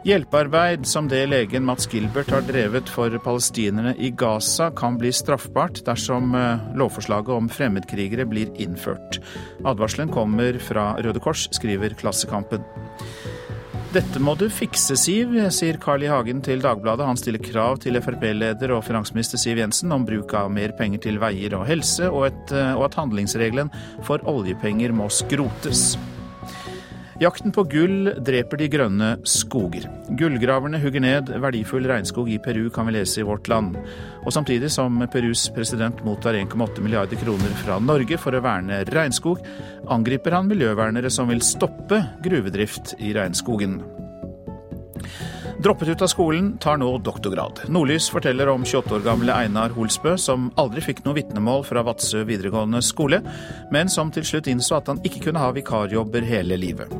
Hjelpearbeid 0.03 0.83
som 0.87 1.07
det 1.07 1.21
legen 1.31 1.63
Mats 1.63 1.87
Gilbert 1.87 2.31
har 2.35 2.43
drevet 2.43 2.89
for 2.91 3.13
palestinerne 3.23 3.93
i 3.95 4.09
Gaza, 4.11 4.67
kan 4.75 4.97
bli 4.99 5.13
straffbart 5.15 5.79
dersom 5.87 6.35
eh, 6.35 6.65
lovforslaget 6.75 7.31
om 7.31 7.47
fremmedkrigere 7.47 8.25
blir 8.27 8.51
innført. 8.59 9.21
Advarselen 9.63 10.11
kommer 10.11 10.59
fra 10.59 10.89
Røde 10.99 11.23
Kors, 11.23 11.45
skriver 11.55 11.95
Klassekampen. 11.95 12.65
Dette 13.95 14.19
må 14.19 14.33
du 14.35 14.49
fikse, 14.51 14.97
Siv, 14.99 15.37
sier 15.55 15.79
Carl 15.79 16.03
I. 16.03 16.09
Hagen 16.11 16.41
til 16.43 16.59
Dagbladet. 16.65 17.05
Han 17.07 17.19
stiller 17.19 17.39
krav 17.39 17.79
til 17.85 17.95
Frp-leder 18.03 18.73
og 18.75 18.83
finansminister 18.83 19.39
Siv 19.39 19.61
Jensen 19.61 19.93
om 19.95 20.03
bruk 20.03 20.33
av 20.35 20.49
mer 20.51 20.73
penger 20.75 21.05
til 21.05 21.21
veier 21.23 21.55
og 21.55 21.63
helse, 21.69 22.09
og, 22.11 22.27
et, 22.27 22.51
eh, 22.51 22.73
og 22.75 22.89
at 22.89 22.99
handlingsregelen 22.99 23.71
for 24.03 24.19
oljepenger 24.27 24.91
må 24.91 25.07
skrotes. 25.13 25.93
Jakten 27.23 27.53
på 27.55 27.63
gull 27.71 28.09
dreper 28.25 28.59
de 28.59 28.65
grønne 28.67 29.09
skoger. 29.29 29.85
Gullgraverne 30.19 30.81
hugger 30.81 31.03
ned 31.05 31.29
verdifull 31.39 31.87
regnskog 31.87 32.27
i 32.33 32.39
Peru, 32.43 32.65
kan 32.73 32.89
vi 32.89 32.97
lese 32.97 33.21
i 33.21 33.25
Vårt 33.27 33.47
Land. 33.47 33.77
Og 34.25 34.33
samtidig 34.35 34.73
som 34.73 34.99
Perus 35.13 35.45
president 35.55 36.03
mottar 36.03 36.35
1,8 36.35 36.83
milliarder 36.83 37.21
kroner 37.21 37.55
fra 37.63 37.79
Norge 37.79 38.19
for 38.19 38.35
å 38.35 38.43
verne 38.43 38.83
regnskog, 38.91 39.39
angriper 39.93 40.35
han 40.35 40.51
miljøvernere 40.51 41.13
som 41.13 41.31
vil 41.31 41.45
stoppe 41.45 42.01
gruvedrift 42.25 42.97
i 42.99 43.15
regnskogen. 43.15 43.79
Droppet 45.57 45.87
ut 45.87 46.01
av 46.01 46.07
skolen, 46.07 46.57
tar 46.57 46.77
nå 46.81 46.87
doktorgrad. 47.05 47.61
Nordlys 47.69 48.09
forteller 48.11 48.49
om 48.49 48.65
28 48.65 48.95
år 48.97 49.03
gamle 49.05 49.35
Einar 49.35 49.75
Holsbø, 49.75 50.15
som 50.17 50.49
aldri 50.59 50.81
fikk 50.83 51.03
noe 51.05 51.17
vitnemål 51.19 51.63
fra 51.67 51.83
Vadsø 51.85 52.23
videregående 52.27 52.81
skole, 52.83 53.21
men 53.71 53.91
som 53.91 54.11
til 54.11 54.25
slutt 54.27 54.49
innså 54.51 54.79
at 54.79 54.89
han 54.91 55.01
ikke 55.05 55.27
kunne 55.27 55.43
ha 55.43 55.51
vikarjobber 55.55 56.25
hele 56.27 56.57
livet. 56.59 56.91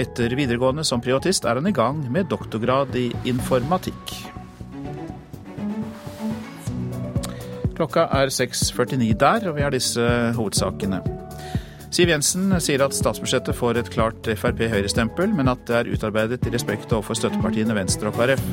Etter 0.00 0.34
videregående 0.36 0.84
som 0.86 1.02
privatist 1.04 1.46
er 1.46 1.60
han 1.60 1.70
i 1.70 1.76
gang 1.76 2.02
med 2.12 2.28
doktorgrad 2.32 2.98
i 2.98 3.08
informatikk. 3.30 4.14
Klokka 7.78 8.10
er 8.12 8.28
6.49 8.28 9.14
der, 9.16 9.48
og 9.48 9.56
vi 9.56 9.64
har 9.64 9.72
disse 9.72 10.04
hovedsakene. 10.36 11.00
Siv 11.90 12.06
Jensen 12.06 12.52
sier 12.62 12.84
at 12.84 12.94
statsbudsjettet 12.94 13.56
får 13.58 13.80
et 13.80 13.88
klart 13.90 14.28
Frp-Høyre-stempel, 14.38 15.32
men 15.34 15.50
at 15.50 15.62
det 15.66 15.74
er 15.74 15.88
utarbeidet 15.90 16.44
i 16.46 16.52
respekt 16.54 16.92
overfor 16.94 17.18
støttepartiene 17.18 17.74
Venstre 17.74 18.12
og 18.12 18.18
KrF. 18.18 18.44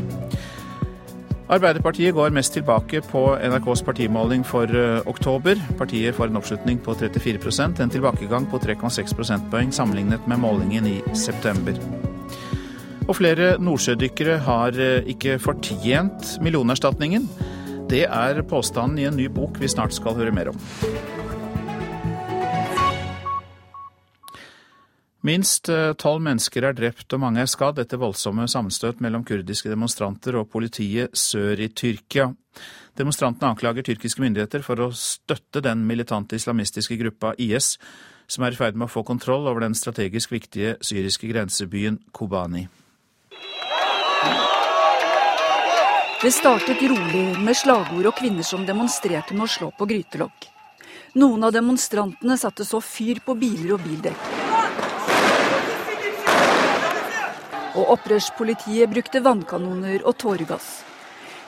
Arbeiderpartiet 1.54 2.16
går 2.18 2.34
mest 2.36 2.56
tilbake 2.58 3.00
på 3.08 3.22
NRKs 3.38 3.84
partimåling 3.86 4.42
for 4.44 4.68
eh, 4.68 5.06
oktober. 5.08 5.62
Partiet 5.80 6.18
får 6.18 6.32
en 6.32 6.40
oppslutning 6.42 6.80
på 6.84 6.96
34% 6.98 7.80
en 7.84 7.94
tilbakegang 7.94 8.50
på 8.52 8.60
3,6 8.60 9.14
prosentpoeng 9.16 9.70
sammenlignet 9.72 10.26
med 10.28 10.42
målingen 10.42 10.90
i 10.90 10.98
september. 11.16 11.78
Og 13.08 13.16
flere 13.16 13.54
nordsjødykkere 13.64 14.42
har 14.50 14.82
eh, 14.82 15.08
ikke 15.14 15.38
fortjent 15.40 16.34
millionerstatningen. 16.44 17.30
Det 17.88 18.04
er 18.10 18.42
påstanden 18.50 19.00
i 19.00 19.08
en 19.08 19.16
ny 19.16 19.30
bok 19.32 19.62
vi 19.62 19.72
snart 19.72 19.96
skal 19.96 20.18
høre 20.18 20.36
mer 20.36 20.52
om. 20.52 20.60
Minst 25.28 25.68
eh, 25.70 25.92
tolv 26.00 26.22
mennesker 26.24 26.70
er 26.70 26.76
drept 26.78 27.12
og 27.16 27.20
mange 27.20 27.42
er 27.44 27.50
skadd 27.52 27.82
etter 27.82 28.00
voldsomme 28.00 28.46
sammenstøt 28.48 29.02
mellom 29.04 29.26
kurdiske 29.28 29.68
demonstranter 29.68 30.38
og 30.40 30.48
politiet 30.54 31.18
sør 31.18 31.60
i 31.60 31.68
Tyrkia. 31.68 32.30
Demonstrantene 32.98 33.50
anklager 33.52 33.84
tyrkiske 33.86 34.24
myndigheter 34.24 34.64
for 34.64 34.80
å 34.86 34.88
støtte 34.96 35.62
den 35.66 35.84
militante 35.90 36.40
islamistiske 36.40 36.96
gruppa 37.02 37.34
IS, 37.44 37.76
som 38.28 38.46
er 38.48 38.56
i 38.56 38.60
ferd 38.60 38.80
med 38.80 38.88
å 38.88 38.94
få 38.94 39.04
kontroll 39.08 39.50
over 39.52 39.66
den 39.66 39.76
strategisk 39.78 40.32
viktige 40.32 40.78
syriske 40.86 41.28
grensebyen 41.30 42.00
Kobani. 42.16 42.64
Det 46.24 46.34
startet 46.34 46.82
rolig 46.88 47.28
med 47.44 47.58
slagord 47.58 48.14
og 48.14 48.18
kvinner 48.18 48.48
som 48.48 48.66
demonstrerte 48.66 49.36
med 49.36 49.46
å 49.46 49.54
slå 49.60 49.74
på 49.78 49.92
grytelokk. 49.92 50.50
Noen 51.20 51.46
av 51.46 51.54
demonstrantene 51.54 52.40
satte 52.40 52.66
så 52.66 52.80
fyr 52.82 53.22
på 53.26 53.36
biler 53.38 53.76
og 53.76 53.86
bildekk. 53.86 54.37
Og 57.78 57.94
opprørspolitiet 57.94 58.90
brukte 58.90 59.22
vannkanoner 59.24 60.02
og 60.04 60.18
tåregass. 60.22 60.70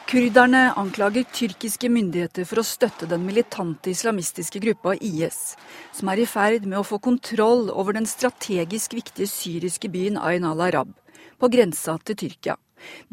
Kurderne 0.10 0.72
anklager 0.80 1.26
tyrkiske 1.30 1.90
myndigheter 1.94 2.46
for 2.50 2.62
å 2.62 2.66
støtte 2.66 3.06
den 3.10 3.22
militante 3.28 3.92
islamistiske 3.94 4.62
gruppa 4.64 4.96
IS, 4.96 5.54
som 5.94 6.10
er 6.10 6.24
i 6.24 6.26
ferd 6.30 6.66
med 6.66 6.80
å 6.80 6.88
få 6.88 6.98
kontroll 6.98 7.68
over 7.70 7.94
den 7.94 8.10
strategisk 8.10 8.96
viktige 8.98 9.30
syriske 9.30 9.92
byen 9.94 10.18
Ain 10.18 10.48
al-Arab, 10.50 10.96
på 11.38 11.52
grensa 11.54 12.00
til 12.02 12.18
Tyrkia. 12.24 12.58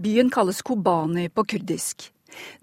Byen 0.01 0.33
kalles 0.33 0.63
Kobani 0.65 1.29
på 1.29 1.45
kurdisk. 1.53 2.09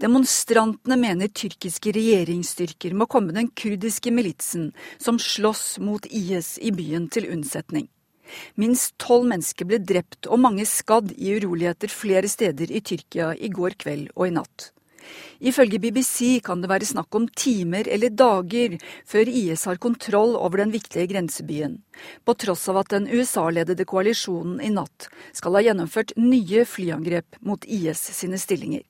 Demonstrantene 0.01 0.97
mener 0.97 1.29
tyrkiske 1.29 1.93
regjeringsstyrker 1.93 2.93
må 2.97 3.05
komme 3.09 3.37
den 3.37 3.53
kurdiske 3.53 4.09
militsen 4.13 4.71
som 4.97 5.21
slåss 5.21 5.77
mot 5.77 6.09
IS 6.09 6.55
i 6.57 6.73
byen 6.73 7.05
til 7.13 7.29
unnsetning. 7.29 7.85
Minst 8.55 8.95
tolv 9.01 9.27
mennesker 9.29 9.67
ble 9.69 9.81
drept 9.81 10.29
og 10.29 10.41
mange 10.43 10.67
skadd 10.69 11.11
i 11.17 11.35
uroligheter 11.37 11.91
flere 11.91 12.29
steder 12.31 12.71
i 12.71 12.81
Tyrkia 12.81 13.33
i 13.35 13.51
går 13.53 13.77
kveld 13.83 14.13
og 14.15 14.29
i 14.29 14.35
natt. 14.37 14.71
Ifølge 15.43 15.79
BBC 15.83 16.39
kan 16.43 16.61
det 16.63 16.69
være 16.71 16.87
snakk 16.87 17.15
om 17.17 17.25
timer 17.27 17.87
eller 17.91 18.13
dager 18.15 18.77
før 19.09 19.27
IS 19.27 19.65
har 19.67 19.81
kontroll 19.83 20.37
over 20.39 20.61
den 20.63 20.71
viktige 20.71 21.09
grensebyen, 21.11 21.81
på 22.23 22.35
tross 22.39 22.63
av 22.71 22.79
at 22.83 22.93
den 22.93 23.09
USA-ledede 23.11 23.85
koalisjonen 23.89 24.61
i 24.63 24.71
natt 24.71 25.09
skal 25.35 25.57
ha 25.57 25.65
gjennomført 25.65 26.15
nye 26.19 26.63
flyangrep 26.63 27.39
mot 27.41 27.65
IS 27.67 28.05
sine 28.15 28.39
stillinger. 28.39 28.83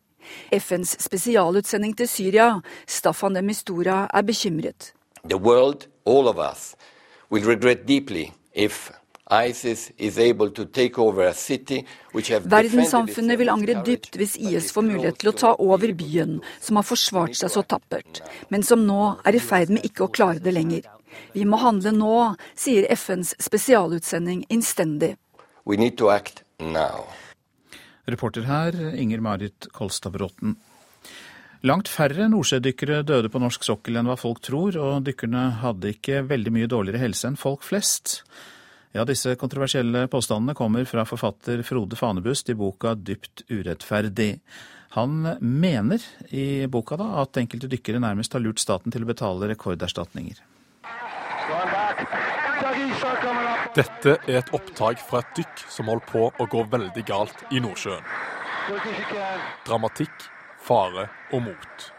FNs 0.54 0.96
spesialutsending 1.04 1.98
til 2.00 2.08
Syria, 2.08 2.48
Staffan 2.88 3.36
de 3.36 3.42
Mistura, 3.44 4.06
er 4.14 4.24
bekymret. 4.24 4.94
The 5.28 5.38
world, 5.38 5.88
all 6.06 6.30
of 6.30 6.38
us, 6.38 6.76
will 7.32 7.44
regret 7.44 7.88
deeply 7.88 8.30
if 8.54 8.92
Verdenssamfunnet 12.44 13.40
vil 13.40 13.50
angre 13.50 13.84
dypt 13.88 14.18
hvis 14.20 14.36
IS 14.36 14.72
får 14.76 14.84
mulighet 14.84 15.18
til 15.22 15.30
å 15.32 15.38
ta 15.40 15.52
over 15.64 15.94
byen, 15.96 16.42
som 16.60 16.76
har 16.80 16.86
forsvart 16.88 17.36
seg 17.40 17.50
så 17.54 17.64
tappert, 17.64 18.20
men 18.52 18.64
som 18.68 18.84
nå 18.84 19.16
er 19.24 19.34
i 19.40 19.42
ferd 19.44 19.70
med 19.72 19.86
ikke 19.88 20.04
å 20.06 20.12
klare 20.12 20.44
det 20.44 20.52
lenger. 20.54 20.84
Vi 21.34 21.46
må 21.48 21.58
handle 21.62 21.92
nå, 21.96 22.36
sier 22.58 22.84
FNs 22.92 23.36
spesialutsending 23.42 24.44
innstendig. 24.52 25.16
Reporter 28.04 28.44
her, 28.44 28.76
Inger 29.00 29.22
Marit 29.24 29.68
Kolstad 29.72 30.12
Bråten. 30.12 30.58
Langt 31.64 31.88
færre 31.88 32.28
nordsjødykkere 32.28 33.06
døde 33.08 33.30
på 33.32 33.40
norsk 33.40 33.64
sokkel 33.64 33.96
enn 33.96 34.10
hva 34.12 34.18
folk 34.20 34.42
tror, 34.44 34.76
og 34.76 35.06
dykkerne 35.08 35.46
hadde 35.62 35.94
ikke 35.96 36.26
veldig 36.28 36.52
mye 36.52 36.68
dårligere 36.68 37.06
helse 37.06 37.30
enn 37.30 37.40
folk 37.40 37.64
flest. 37.64 38.18
Ja, 38.94 39.02
disse 39.10 39.34
kontroversielle 39.36 40.06
påstandene 40.08 40.54
kommer 40.54 40.86
fra 40.86 41.02
forfatter 41.06 41.64
Frode 41.66 41.98
Fanebust 41.98 42.50
i 42.50 42.54
boka 42.54 42.94
Dypt 42.94 43.42
urettferdig. 43.50 44.36
Han 44.94 45.24
mener 45.42 46.04
i 46.30 46.68
boka 46.70 47.00
da 47.02 47.08
at 47.24 47.40
enkelte 47.42 47.72
dykkere 47.72 48.02
nærmest 48.04 48.38
har 48.38 48.44
lurt 48.44 48.62
staten 48.62 48.94
til 48.94 49.02
å 49.02 49.10
betale 49.10 49.50
rekorderstatninger. 49.50 50.44
Dette 53.74 54.16
er 54.30 54.38
et 54.44 54.54
opptak 54.54 55.02
fra 55.02 55.24
et 55.24 55.34
dykk 55.42 55.66
som 55.74 55.90
holdt 55.90 56.06
på 56.14 56.30
å 56.30 56.50
gå 56.54 56.64
veldig 56.78 57.06
galt 57.10 57.44
i 57.50 57.64
Nordsjøen. 57.66 58.06
Dramatikk, 59.66 60.30
fare 60.62 61.10
og 61.34 61.48
mot. 61.50 61.93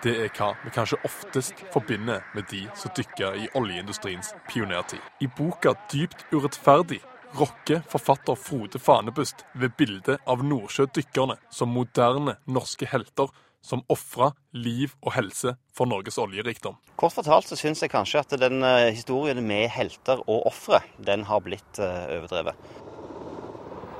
Det 0.00 0.14
er 0.16 0.30
hva 0.32 0.54
vi 0.64 0.70
kanskje 0.72 0.96
oftest 1.04 1.58
forbinder 1.74 2.22
med 2.32 2.46
de 2.48 2.62
som 2.78 2.92
dykker 2.96 3.34
i 3.36 3.48
oljeindustriens 3.58 4.32
pionertid. 4.48 5.00
I 5.20 5.28
boka 5.28 5.74
'Dypt 5.92 6.24
urettferdig' 6.32 7.04
rokker 7.36 7.82
forfatter 7.88 8.34
Frode 8.34 8.78
Fanebust 8.78 9.44
ved 9.52 9.76
bildet 9.76 10.18
av 10.26 10.40
nordsjødykkerne 10.44 11.36
som 11.52 11.68
moderne 11.76 12.38
norske 12.46 12.88
helter 12.88 13.28
som 13.60 13.82
ofra 13.92 14.30
liv 14.56 14.94
og 15.04 15.12
helse 15.18 15.52
for 15.76 15.84
Norges 15.90 16.16
oljerikdom. 16.18 16.78
Kort 16.96 17.12
fortalt 17.12 17.50
så 17.50 17.58
syns 17.60 17.82
jeg 17.84 17.92
kanskje 17.92 18.22
at 18.22 18.32
den 18.40 18.64
uh, 18.64 18.88
historien 18.88 19.42
med 19.44 19.68
helter 19.68 20.22
og 20.24 20.48
ofre, 20.48 20.80
den 20.96 21.26
har 21.28 21.44
blitt 21.44 21.82
uh, 21.82 22.08
overdrevet. 22.16 22.56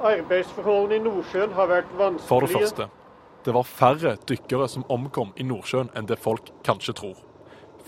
Arbeidsforholdene 0.01 0.97
i 0.97 1.05
Nordsjøen 1.05 1.53
har 1.53 1.69
vært 1.69 1.93
vanskelige. 1.93 2.29
For 2.31 2.47
det 2.47 2.57
første, 2.57 2.89
det 3.45 3.55
var 3.57 3.69
færre 3.69 4.15
dykkere 4.29 4.69
som 4.69 4.87
omkom 4.93 5.35
i 5.37 5.47
Nordsjøen 5.49 5.93
enn 5.97 6.09
det 6.11 6.21
folk 6.21 6.53
kanskje 6.67 6.97
tror. 7.01 7.19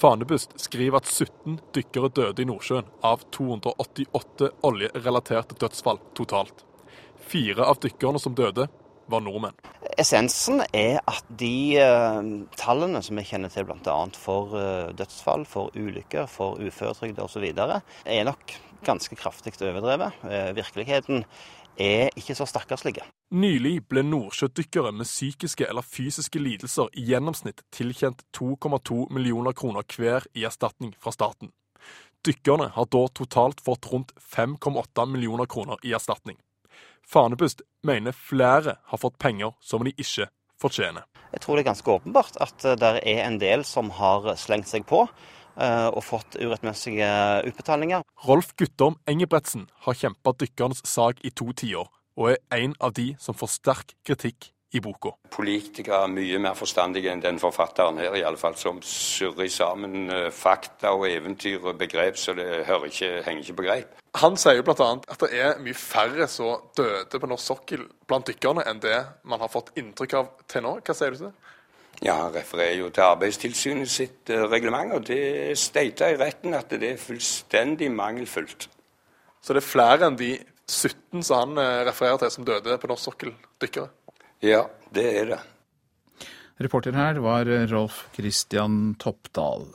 Fanebust 0.01 0.57
skriver 0.59 1.03
at 1.03 1.09
17 1.11 1.59
dykkere 1.77 2.11
døde 2.17 2.43
i 2.43 2.49
Nordsjøen 2.49 2.88
av 3.07 3.25
288 3.37 4.49
oljerelaterte 4.67 5.59
dødsfall 5.61 6.01
totalt. 6.19 6.65
Fire 7.33 7.69
av 7.69 7.79
dykkerne 7.85 8.21
som 8.23 8.35
døde, 8.35 8.69
var 9.12 9.23
nordmenn. 9.25 9.57
Essensen 10.01 10.62
er 10.73 11.01
at 11.11 11.27
de 11.41 11.77
uh, 11.83 12.21
tallene 12.59 13.03
som 13.05 13.19
vi 13.19 13.27
kjenner 13.29 13.53
til 13.53 13.67
bl.a. 13.69 13.97
for 14.17 14.55
uh, 14.57 14.93
dødsfall, 14.97 15.45
for 15.49 15.75
ulykker, 15.77 16.29
for 16.31 16.61
uføretrygd 16.62 17.21
osv., 17.21 17.49
er 17.53 18.29
nok 18.29 18.55
ganske 18.87 19.19
kraftig 19.19 19.55
overdrevet. 19.61 20.23
Uh, 20.25 20.53
virkeligheten 20.57 21.27
er 21.78 22.12
ikke 22.18 22.35
så 22.37 22.46
stakkarslige. 22.48 23.04
Nylig 23.32 23.87
ble 23.88 24.02
nordsjødykkere 24.04 24.92
med 24.92 25.08
psykiske 25.08 25.66
eller 25.68 25.87
fysiske 25.87 26.40
lidelser 26.42 26.90
i 26.92 27.06
gjennomsnitt 27.08 27.62
tilkjent 27.72 28.22
2,2 28.37 29.06
millioner 29.11 29.56
kroner 29.56 29.87
hver 29.96 30.26
i 30.35 30.44
erstatning 30.44 30.94
fra 31.00 31.12
staten. 31.12 31.52
Dykkerne 32.26 32.70
har 32.76 32.87
da 32.87 33.06
totalt 33.11 33.61
fått 33.61 33.88
rundt 33.92 34.12
5,8 34.20 35.06
millioner 35.11 35.46
kroner 35.46 35.80
i 35.82 35.94
erstatning. 35.96 36.38
Fanebust 37.08 37.62
mener 37.82 38.12
flere 38.14 38.76
har 38.85 38.98
fått 38.98 39.18
penger 39.18 39.56
som 39.61 39.82
de 39.85 39.94
ikke 39.96 40.28
fortjener. 40.61 41.02
Jeg 41.32 41.40
tror 41.42 41.56
det 41.56 41.64
er 41.64 41.72
ganske 41.72 41.90
åpenbart 41.90 42.37
at 42.44 42.66
det 42.78 42.92
er 43.02 43.24
en 43.24 43.40
del 43.40 43.64
som 43.66 43.90
har 43.96 44.35
slengt 44.38 44.70
seg 44.70 44.87
på 44.87 45.06
Eh, 45.06 45.41
og 45.57 46.01
fått 46.07 46.38
urettmessige 46.41 47.09
utbetalinger. 47.49 48.07
Rolf 48.25 48.55
Guttorm 48.57 48.97
Engebretsen 49.11 49.67
har 49.85 49.99
kjempa 49.99 50.33
dykkernes 50.41 50.81
sak 50.88 51.21
i 51.27 51.31
to 51.31 51.51
tiår, 51.53 51.91
og 52.17 52.33
er 52.33 52.41
en 52.57 52.77
av 52.81 52.97
de 52.97 53.12
som 53.21 53.37
får 53.37 53.57
sterk 53.59 53.95
kritikk 54.07 54.53
i 54.73 54.81
boka. 54.81 55.12
Politikere 55.33 56.03
er 56.07 56.12
mye 56.12 56.38
mer 56.41 56.57
forstandige 56.57 57.12
enn 57.12 57.23
den 57.23 57.38
forfatteren 57.41 57.99
her, 58.01 58.15
i 58.17 58.25
alle 58.25 58.41
fall, 58.41 58.57
som 58.57 58.81
surrer 58.87 59.51
sammen 59.53 60.09
eh, 60.12 60.29
fakta 60.33 60.95
og 60.97 61.05
eventyr 61.11 61.61
og 61.61 61.77
begrep 61.81 62.17
så 62.21 62.35
det 62.37 62.47
ikke, 62.65 63.11
henger 63.27 63.43
ikke 63.45 63.59
på 63.59 63.67
greip. 63.67 63.99
Han 64.21 64.37
sier 64.41 64.59
jo 64.59 64.65
bl.a. 64.67 64.91
at 64.97 65.25
det 65.25 65.31
er 65.41 65.61
mye 65.65 65.77
færre 65.77 66.29
som 66.29 66.69
døde 66.77 67.21
på 67.21 67.29
norsk 67.29 67.53
sokkel 67.53 67.87
blant 68.09 68.29
dykkerne 68.29 68.65
enn 68.69 68.81
det 68.83 68.99
man 69.29 69.41
har 69.45 69.53
fått 69.53 69.73
inntrykk 69.81 70.17
av 70.21 70.33
til 70.49 70.65
nå. 70.65 70.79
Hva 70.85 70.97
sier 70.97 71.12
du 71.12 71.21
til 71.21 71.31
det? 71.31 71.53
Ja, 72.03 72.17
Han 72.25 72.35
refererer 72.35 72.81
jo 72.81 72.88
til 72.91 73.07
Arbeidstilsynet 73.07 73.91
sitt 73.91 74.33
uh, 74.35 74.49
reglement, 74.51 74.97
og 74.97 75.07
det 75.07 75.59
stater 75.59 76.15
i 76.15 76.19
retten 76.19 76.57
at 76.59 76.73
det 76.75 76.95
er 76.95 77.01
fullstendig 77.01 77.93
mangelfullt. 77.95 78.69
Så 79.43 79.55
det 79.55 79.62
er 79.62 79.69
flere 79.69 80.09
enn 80.09 80.19
de 80.19 80.35
17 80.67 81.23
som 81.23 81.55
han 81.55 81.62
uh, 81.62 81.87
refererer 81.87 82.25
til, 82.25 82.35
som 82.35 82.49
døde 82.49 82.79
på 82.79 82.91
norsk 82.91 83.11
sokkel, 83.11 83.35
dykkere? 83.62 83.91
Ja, 84.43 84.65
det 84.95 85.07
er 85.21 85.33
det. 85.35 85.41
Reporter 86.62 86.95
her 86.95 87.19
var 87.23 87.49
Rolf 87.71 88.05
Christian 88.15 88.95
Toppdal. 89.01 89.71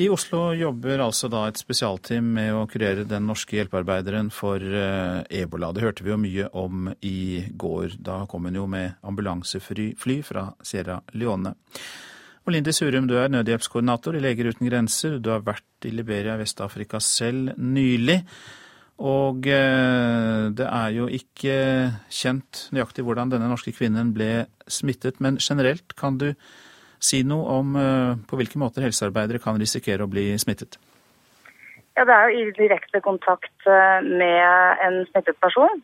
I 0.00 0.06
Oslo 0.08 0.54
jobber 0.56 1.02
altså 1.04 1.28
da 1.28 1.42
et 1.44 1.58
spesialteam 1.60 2.30
med 2.38 2.54
å 2.56 2.62
kurere 2.70 3.02
den 3.04 3.26
norske 3.28 3.58
hjelpearbeideren 3.58 4.30
for 4.32 4.62
eh, 4.64 5.18
ebola. 5.42 5.74
Det 5.76 5.82
hørte 5.84 6.06
vi 6.06 6.12
jo 6.14 6.16
mye 6.20 6.46
om 6.56 6.86
i 7.04 7.42
går. 7.52 7.98
Da 8.00 8.22
kom 8.30 8.48
hun 8.48 8.56
jo 8.56 8.64
med 8.70 8.96
ambulansefly 9.04 10.22
fra 10.24 10.46
Sierra 10.64 11.02
Leone. 11.12 11.52
Og 12.46 12.54
Lindy 12.54 12.72
Surum, 12.72 13.10
du 13.10 13.18
er 13.20 13.28
nødhjelpskoordinator 13.28 14.16
i 14.16 14.22
Leger 14.24 14.48
uten 14.48 14.70
grenser. 14.70 15.18
Du 15.20 15.28
har 15.34 15.44
vært 15.44 15.84
i 15.84 15.92
Liberia 15.92 16.38
i 16.38 16.40
Vest-Afrika 16.46 17.02
selv 17.04 17.52
nylig. 17.60 18.22
Og 19.04 19.44
eh, 19.52 20.48
det 20.56 20.70
er 20.80 20.96
jo 20.96 21.10
ikke 21.12 21.60
kjent 22.08 22.64
nøyaktig 22.72 23.04
hvordan 23.04 23.36
denne 23.36 23.52
norske 23.52 23.76
kvinnen 23.76 24.16
ble 24.16 24.46
smittet, 24.64 25.20
men 25.20 25.36
generelt 25.44 25.92
kan 26.00 26.16
du 26.24 26.30
Si 27.00 27.22
noe 27.24 27.58
om 27.60 27.76
eh, 27.80 28.14
på 28.28 28.38
hvilke 28.38 28.60
måter 28.60 28.84
helsearbeidere 28.84 29.40
kan 29.42 29.58
risikere 29.60 30.04
å 30.04 30.10
bli 30.10 30.32
smittet. 30.40 30.76
Ja, 31.96 32.04
Det 32.04 32.14
er 32.14 32.28
jo 32.28 32.42
i 32.42 32.52
direkte 32.56 33.00
kontakt 33.04 33.66
eh, 33.66 34.00
med 34.04 34.84
en 34.86 35.00
smittet 35.10 35.40
person. 35.40 35.82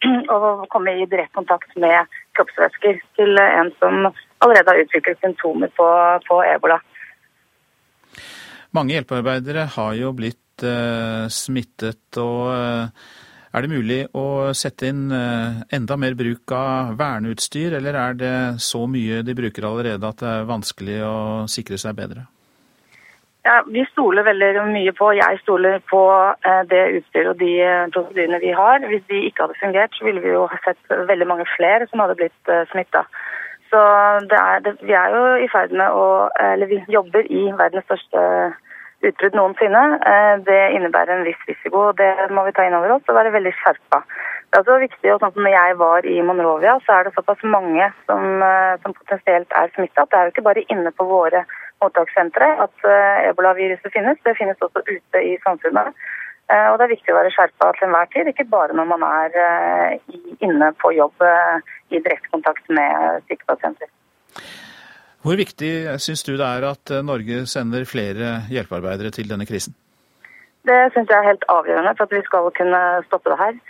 Og 0.34 0.66
komme 0.72 0.94
i 0.96 1.08
direkte 1.08 1.40
kontakt 1.40 1.74
med 1.76 2.12
kroppsvæsker 2.38 3.00
til 3.18 3.40
en 3.40 3.72
som 3.80 4.06
allerede 4.40 4.72
har 4.72 4.84
utviklet 4.84 5.20
symptomer 5.20 5.72
på, 5.76 5.88
på 6.28 6.42
ebola. 6.54 6.78
Mange 8.76 8.94
hjelpearbeidere 8.94 9.66
har 9.74 9.96
jo 9.98 10.12
blitt 10.14 10.64
eh, 10.64 11.26
smittet. 11.32 12.20
og 12.20 12.52
eh, 12.54 13.10
Er 13.50 13.64
det 13.64 13.72
mulig 13.72 14.02
å 14.14 14.52
sette 14.54 14.86
inn 14.92 15.08
eh, 15.10 15.62
enda 15.74 15.96
mer 15.98 16.14
bruk 16.14 16.52
av 16.54 16.92
verneutstyr, 17.00 17.74
eller 17.80 17.96
er 17.98 18.12
det 18.18 18.34
så 18.62 18.84
mye 18.86 19.24
de 19.26 19.34
bruker 19.34 19.66
allerede 19.66 20.06
at 20.06 20.22
det 20.22 20.28
er 20.30 20.46
vanskelig 20.46 20.98
å 21.02 21.16
sikre 21.50 21.78
seg 21.82 21.96
bedre? 21.98 22.28
Ja, 23.42 23.56
Vi 23.66 23.82
stoler 23.90 24.22
veldig 24.22 24.52
mye 24.68 24.92
på, 24.94 25.10
jeg 25.18 25.40
stoler 25.42 25.82
på 25.90 26.04
eh, 26.46 26.62
det 26.70 26.84
utstyret 27.00 27.32
og 27.32 27.42
de 27.42 27.50
eh, 27.64 27.90
prosedyrene 27.90 28.38
vi 28.44 28.54
har. 28.54 28.86
Hvis 28.86 29.02
de 29.10 29.24
ikke 29.26 29.48
hadde 29.48 29.58
fungert, 29.64 29.98
så 29.98 30.06
ville 30.06 30.22
vi 30.22 30.30
jo 30.36 30.46
sett 30.62 30.96
veldig 31.10 31.30
mange 31.32 31.48
flere 31.56 31.90
som 31.90 32.04
hadde 32.04 32.20
blitt 32.22 32.54
smitta. 32.70 33.02
Så 33.72 33.82
det 34.30 34.38
er, 34.38 34.62
det, 34.62 34.76
vi 34.86 34.94
er 34.94 35.10
jo 35.16 35.26
i 35.42 35.50
ferd 35.50 35.70
med 35.78 35.94
å 35.94 36.06
Eller 36.42 36.66
vi 36.66 36.80
jobber 36.90 37.26
i 37.30 37.44
verdens 37.54 37.86
største 37.86 38.22
utbrudd 39.08 39.36
noensinne. 39.38 39.84
Det 40.44 40.58
innebærer 40.76 41.14
en 41.14 41.24
viss 41.24 41.40
risiko, 41.48 41.86
og 41.90 41.96
det 42.00 42.10
må 42.36 42.44
vi 42.46 42.52
ta 42.56 42.66
inn 42.66 42.76
over 42.76 42.96
oss 42.96 43.08
og 43.08 43.16
være 43.16 43.32
veldig 43.32 43.52
skjerpa. 43.56 44.02
Det 44.50 44.58
er 44.58 44.64
også 44.64 44.76
viktig, 44.82 45.08
og 45.14 45.22
sånn 45.22 45.32
som 45.36 45.46
når 45.46 45.54
jeg 45.54 45.78
var 45.80 46.06
i 46.10 46.16
Monrovia, 46.26 46.76
så 46.84 46.98
er 46.98 47.06
det 47.06 47.14
såpass 47.14 47.42
mange 47.46 47.86
som, 48.04 48.44
som 48.82 48.96
potensielt 48.98 49.56
er 49.56 49.72
smitta. 49.76 50.04
Det 50.04 50.18
er 50.18 50.28
jo 50.28 50.34
ikke 50.34 50.48
bare 50.50 50.66
inne 50.74 50.92
på 50.92 51.06
våre 51.08 51.44
mottakssentre 51.84 52.48
at 52.64 52.88
eh, 52.88 53.28
ebolaviruset 53.30 53.92
finnes. 53.94 54.18
Det 54.24 54.36
finnes 54.38 54.64
også 54.66 54.82
ute 54.88 55.22
i 55.24 55.36
samfunnet. 55.44 55.94
Eh, 56.50 56.66
og 56.70 56.78
det 56.78 56.86
er 56.86 56.94
viktig 56.94 57.14
å 57.14 57.18
være 57.20 57.32
skjerpa 57.34 57.70
til 57.76 57.88
enhver 57.88 58.10
tid, 58.14 58.32
ikke 58.32 58.48
bare 58.52 58.76
når 58.76 58.90
man 58.92 59.06
er 59.06 59.38
eh, 59.44 60.18
inne 60.44 60.72
på 60.82 60.92
jobb 60.96 61.24
i 61.90 61.98
direkte 61.98 62.32
kontakt 62.34 62.66
med 62.68 63.24
syke 63.28 63.46
pasienter. 63.48 63.90
Hvor 65.20 65.36
viktig 65.36 65.72
syns 66.00 66.24
du 66.24 66.32
det 66.32 66.46
er 66.46 66.64
at 66.70 66.92
Norge 67.04 67.44
sender 67.50 67.84
flere 67.88 68.40
hjelpearbeidere 68.48 69.12
til 69.12 69.28
denne 69.28 69.46
krisen? 69.48 69.76
Det 70.64 70.78
syns 70.94 71.12
jeg 71.12 71.18
er 71.18 71.28
helt 71.28 71.44
avgjørende 71.52 71.92
for 71.98 72.08
at 72.08 72.16
vi 72.16 72.22
skal 72.24 72.48
kunne 72.56 72.80
stoppe 73.08 73.32
det 73.32 73.38
her. 73.40 73.60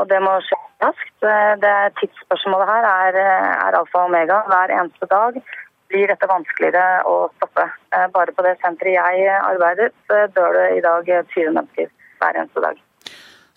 Og 0.00 0.04
det 0.10 0.18
må 0.22 0.32
skje 0.42 0.58
raskt. 0.82 1.26
Det 1.62 1.74
Tidsspørsmålet 2.00 2.70
her 2.72 2.86
er, 2.90 3.18
er 3.22 3.78
alfa 3.78 4.02
og 4.02 4.10
omega 4.10 4.40
hver 4.50 4.74
eneste 4.74 5.06
dag 5.10 5.38
blir 5.90 6.10
dette 6.10 6.28
vanskeligere 6.30 7.02
å 7.08 7.16
stoppe. 7.36 7.66
Eh, 7.94 8.06
bare 8.14 8.34
på 8.34 8.44
det 8.46 8.56
senteret 8.62 8.96
jeg 8.96 9.40
arbeider, 9.40 9.90
så 10.06 10.22
dør 10.36 10.58
det 10.58 10.66
i 10.78 10.84
dag 10.84 11.10
20 11.34 11.56
mennesker 11.56 11.90
hver 12.20 12.38
eneste 12.42 12.64
dag. 12.66 12.82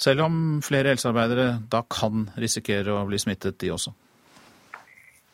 Selv 0.04 0.26
om 0.26 0.40
flere 0.66 0.94
helsearbeidere 0.94 1.48
da 1.72 1.84
kan 1.86 2.28
risikere 2.42 2.96
å 2.96 3.06
bli 3.08 3.20
smittet, 3.22 3.60
de 3.62 3.72
også? 3.76 3.94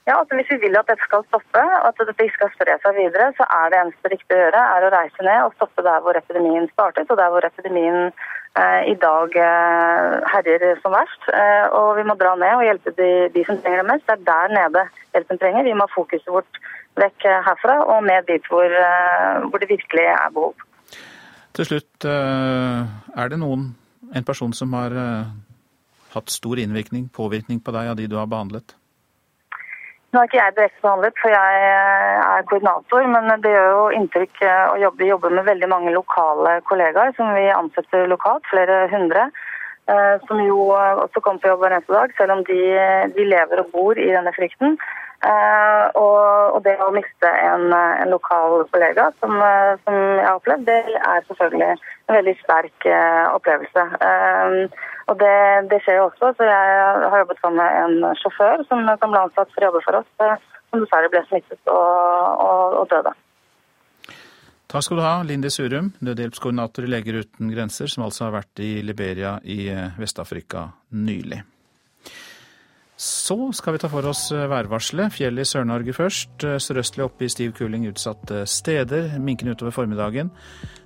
Ja, 0.09 0.15
altså 0.19 0.35
Hvis 0.35 0.49
vi 0.53 0.57
vil 0.65 0.77
at 0.79 0.87
dette 0.89 1.05
skal 1.05 1.21
stoppe, 1.27 1.61
og 1.81 1.87
at 1.89 1.99
dette 2.01 2.25
ikke 2.25 2.37
skal 2.39 2.51
spre 2.55 2.75
seg 2.81 2.95
videre, 2.97 3.27
så 3.37 3.45
er 3.59 3.69
det 3.69 3.79
eneste 3.83 4.09
riktige 4.13 4.37
å 4.37 4.41
gjøre 4.43 4.61
er 4.75 4.85
å 4.85 4.91
reise 4.95 5.25
ned 5.27 5.41
og 5.45 5.55
stoppe 5.57 5.85
der 5.85 5.99
hvor 6.01 6.17
epidemien 6.17 6.65
startet, 6.71 7.11
og 7.11 7.19
der 7.19 7.29
hvor 7.33 7.45
epidemien 7.45 7.99
eh, 8.09 8.81
i 8.89 8.95
dag 9.03 9.37
eh, 9.49 10.15
herjer 10.33 10.65
som 10.81 10.95
verst. 10.97 11.27
Eh, 11.29 11.67
og 11.77 11.91
vi 11.99 12.07
må 12.09 12.15
dra 12.17 12.33
ned 12.41 12.55
og 12.55 12.65
hjelpe 12.65 12.95
de, 12.97 13.11
de, 13.35 13.43
som 13.45 13.61
trenger 13.61 13.83
det 13.83 13.91
mest. 13.91 14.07
Det 14.09 14.17
er 14.17 14.25
der 14.31 14.55
nede 14.57 14.85
hjelpen 15.13 15.43
trenger. 15.43 15.67
Vi 15.69 15.77
må 15.77 15.85
ha 15.85 15.93
fokuset 15.93 16.33
vårt 16.39 16.63
vekk 17.03 17.29
herfra 17.45 17.77
og 17.93 18.01
ned 18.09 18.25
dit 18.31 18.49
hvor, 18.49 18.65
eh, 18.65 19.45
hvor 19.45 19.61
det 19.61 19.69
virkelig 19.75 20.07
er 20.15 20.33
behov. 20.33 20.65
Til 21.53 21.69
slutt, 21.69 22.09
eh, 22.09 22.81
er 23.21 23.29
det 23.29 23.39
noen, 23.45 23.69
en 24.15 24.25
person 24.25 24.53
som 24.57 24.73
har 24.73 24.97
eh, 25.05 25.31
hatt 26.17 26.33
stor 26.33 26.57
innvirkning, 26.57 27.11
påvirkning 27.13 27.61
på 27.61 27.77
deg 27.77 27.93
av 27.93 27.97
de 28.01 28.09
du 28.09 28.17
har 28.17 28.29
behandlet? 28.31 28.78
Nå 30.09 30.17
er 30.19 30.25
ikke 30.25 30.39
jeg 30.39 30.53
direkte 30.57 30.81
behandlet, 30.81 31.19
for 31.21 31.29
jeg 31.29 31.65
er 31.69 32.45
koordinator, 32.49 33.03
men 33.13 33.43
det 33.43 33.51
gjør 33.53 33.67
jo 33.75 33.83
inntrykk 33.93 34.39
å 34.47 34.77
jobbe, 34.81 35.05
jobbe 35.05 35.29
med 35.35 35.45
veldig 35.45 35.69
mange 35.69 35.93
lokale 35.93 36.55
kollegaer 36.65 37.13
som 37.17 37.29
vi 37.37 37.45
ansetter 37.53 38.09
lokalt, 38.09 38.47
flere 38.49 38.87
hundre. 38.89 39.27
Som 40.25 40.41
jo 40.41 40.71
også 40.73 41.21
kommer 41.21 41.41
på 41.43 41.51
jobb 41.51 41.61
hver 41.61 41.75
eneste 41.77 41.93
dag, 41.93 42.15
selv 42.17 42.35
om 42.35 42.41
de, 42.49 42.57
de 43.13 43.27
lever 43.29 43.61
og 43.61 43.69
bor 43.73 44.01
i 44.01 44.09
denne 44.09 44.33
frykten. 44.33 44.79
Uh, 45.19 45.91
og, 45.99 46.19
og, 46.55 46.59
det 46.63 46.77
å 46.79 46.93
miste 46.95 47.27
en, 47.27 47.73
en 47.75 48.11
lokal 48.13 48.61
kollega, 48.71 49.09
som, 49.19 49.33
uh, 49.35 49.75
som, 49.83 49.97
jeg 50.15 50.23
har 50.23 50.37
opplevd, 50.37 50.63
det 50.69 50.77
er 50.95 51.25
selvfølgelig 51.27 51.67
en 51.73 52.15
veldig 52.15 52.35
sterk 52.39 52.87
opplevelse. 53.35 53.83
og 55.11 55.19
det, 55.19 55.35
det, 55.73 55.81
skjer 55.83 55.99
jo 55.99 56.07
også. 56.07 56.31
Så 56.37 56.47
jeg 56.47 57.03
har 57.11 57.23
jobbet 57.23 57.41
sammen 57.41 57.59
med 57.59 58.07
en 58.07 58.15
sjåfør 58.21 58.63
som, 58.71 58.87
som 59.01 59.11
ble 59.11 59.25
ansatt 59.25 59.51
for 59.51 59.61
å 59.61 59.69
jobbe 59.69 59.83
for 59.85 59.99
oss, 59.99 60.09
som 60.71 60.85
dessverre 60.85 61.11
ble 61.11 61.25
smittet 61.27 61.73
og, 61.75 62.47
og, 62.47 62.79
og 62.79 62.89
døde. 62.95 63.13
Takk 64.69 64.85
skal 64.85 65.01
du 65.01 65.03
ha, 65.03 65.13
Linde 65.25 65.51
Surum, 65.51 65.93
nødhjelpskoordinator 66.05 66.85
i 66.85 66.91
Leger 66.95 67.21
uten 67.25 67.51
grenser, 67.51 67.91
som 67.91 68.07
altså 68.07 68.29
har 68.29 68.37
vært 68.39 68.63
i 68.63 68.77
Liberia 68.85 69.37
i 69.43 69.65
Vest-Afrika 69.99 70.69
nylig. 70.95 71.43
Så 72.99 73.37
skal 73.55 73.77
vi 73.77 73.79
ta 73.79 73.87
for 73.87 74.03
oss 74.09 74.25
eh, 74.35 74.43
værvarselet. 74.51 75.13
Fjellet 75.15 75.45
i 75.45 75.47
Sør-Norge 75.47 75.93
først. 75.95 76.43
Eh, 76.43 76.57
sørøstlig 76.59 77.05
oppe 77.05 77.23
i 77.23 77.29
stiv 77.31 77.53
kuling 77.55 77.85
utsatte 77.87 78.41
steder. 78.43 79.13
Minkende 79.23 79.53
utover 79.55 79.71
formiddagen. 79.71 80.33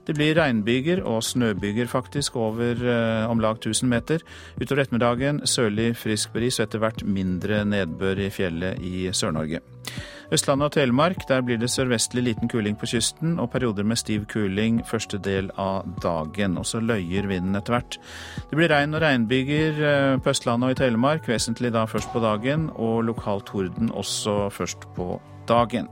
Det 0.06 0.13
blir 0.13 0.38
regnbyger 0.38 1.02
og 1.10 1.23
snøbyger 1.26 1.89
faktisk 1.89 2.38
over 2.38 2.78
eh, 2.78 3.26
om 3.26 3.41
lag 3.41 3.58
1000 3.58 3.89
meter. 3.89 4.21
Utover 4.62 4.84
ettermiddagen 4.84 5.41
sørlig 5.49 5.95
frisk 5.97 6.36
bris 6.38 6.60
og 6.60 6.67
etter 6.67 6.84
hvert 6.86 7.02
mindre 7.02 7.63
nedbør 7.65 8.21
i 8.28 8.30
fjellet 8.30 8.86
i 8.86 9.08
Sør-Norge. 9.10 9.63
Østlandet 10.31 10.65
og 10.65 10.71
Telemark, 10.71 11.25
der 11.27 11.41
blir 11.43 11.59
det 11.59 11.69
sørvestlig 11.71 12.23
liten 12.23 12.49
kuling 12.49 12.77
på 12.79 12.88
kysten 12.93 13.36
og 13.41 13.49
perioder 13.51 13.83
med 13.83 13.99
stiv 13.99 14.25
kuling 14.31 14.79
første 14.88 15.19
del 15.19 15.49
av 15.59 15.83
dagen. 16.03 16.57
Og 16.57 16.65
så 16.65 16.79
løyer 16.79 17.27
vinden 17.27 17.57
etter 17.59 17.75
hvert. 17.75 17.97
Det 18.49 18.59
blir 18.59 18.71
regn 18.71 18.95
og 18.95 19.03
regnbyger 19.03 19.83
eh, 19.89 20.15
på 20.23 20.31
Østlandet 20.31 20.69
og 20.69 20.75
i 20.75 20.79
Telemark, 20.79 21.27
vesentlig 21.27 21.73
da 21.75 21.83
først 21.89 22.13
på 22.13 22.23
dagen, 22.23 22.69
og 22.75 23.03
lokal 23.09 23.43
torden 23.45 23.91
også 23.91 24.47
først 24.53 24.88
på 24.95 25.19
dagen. 25.49 25.91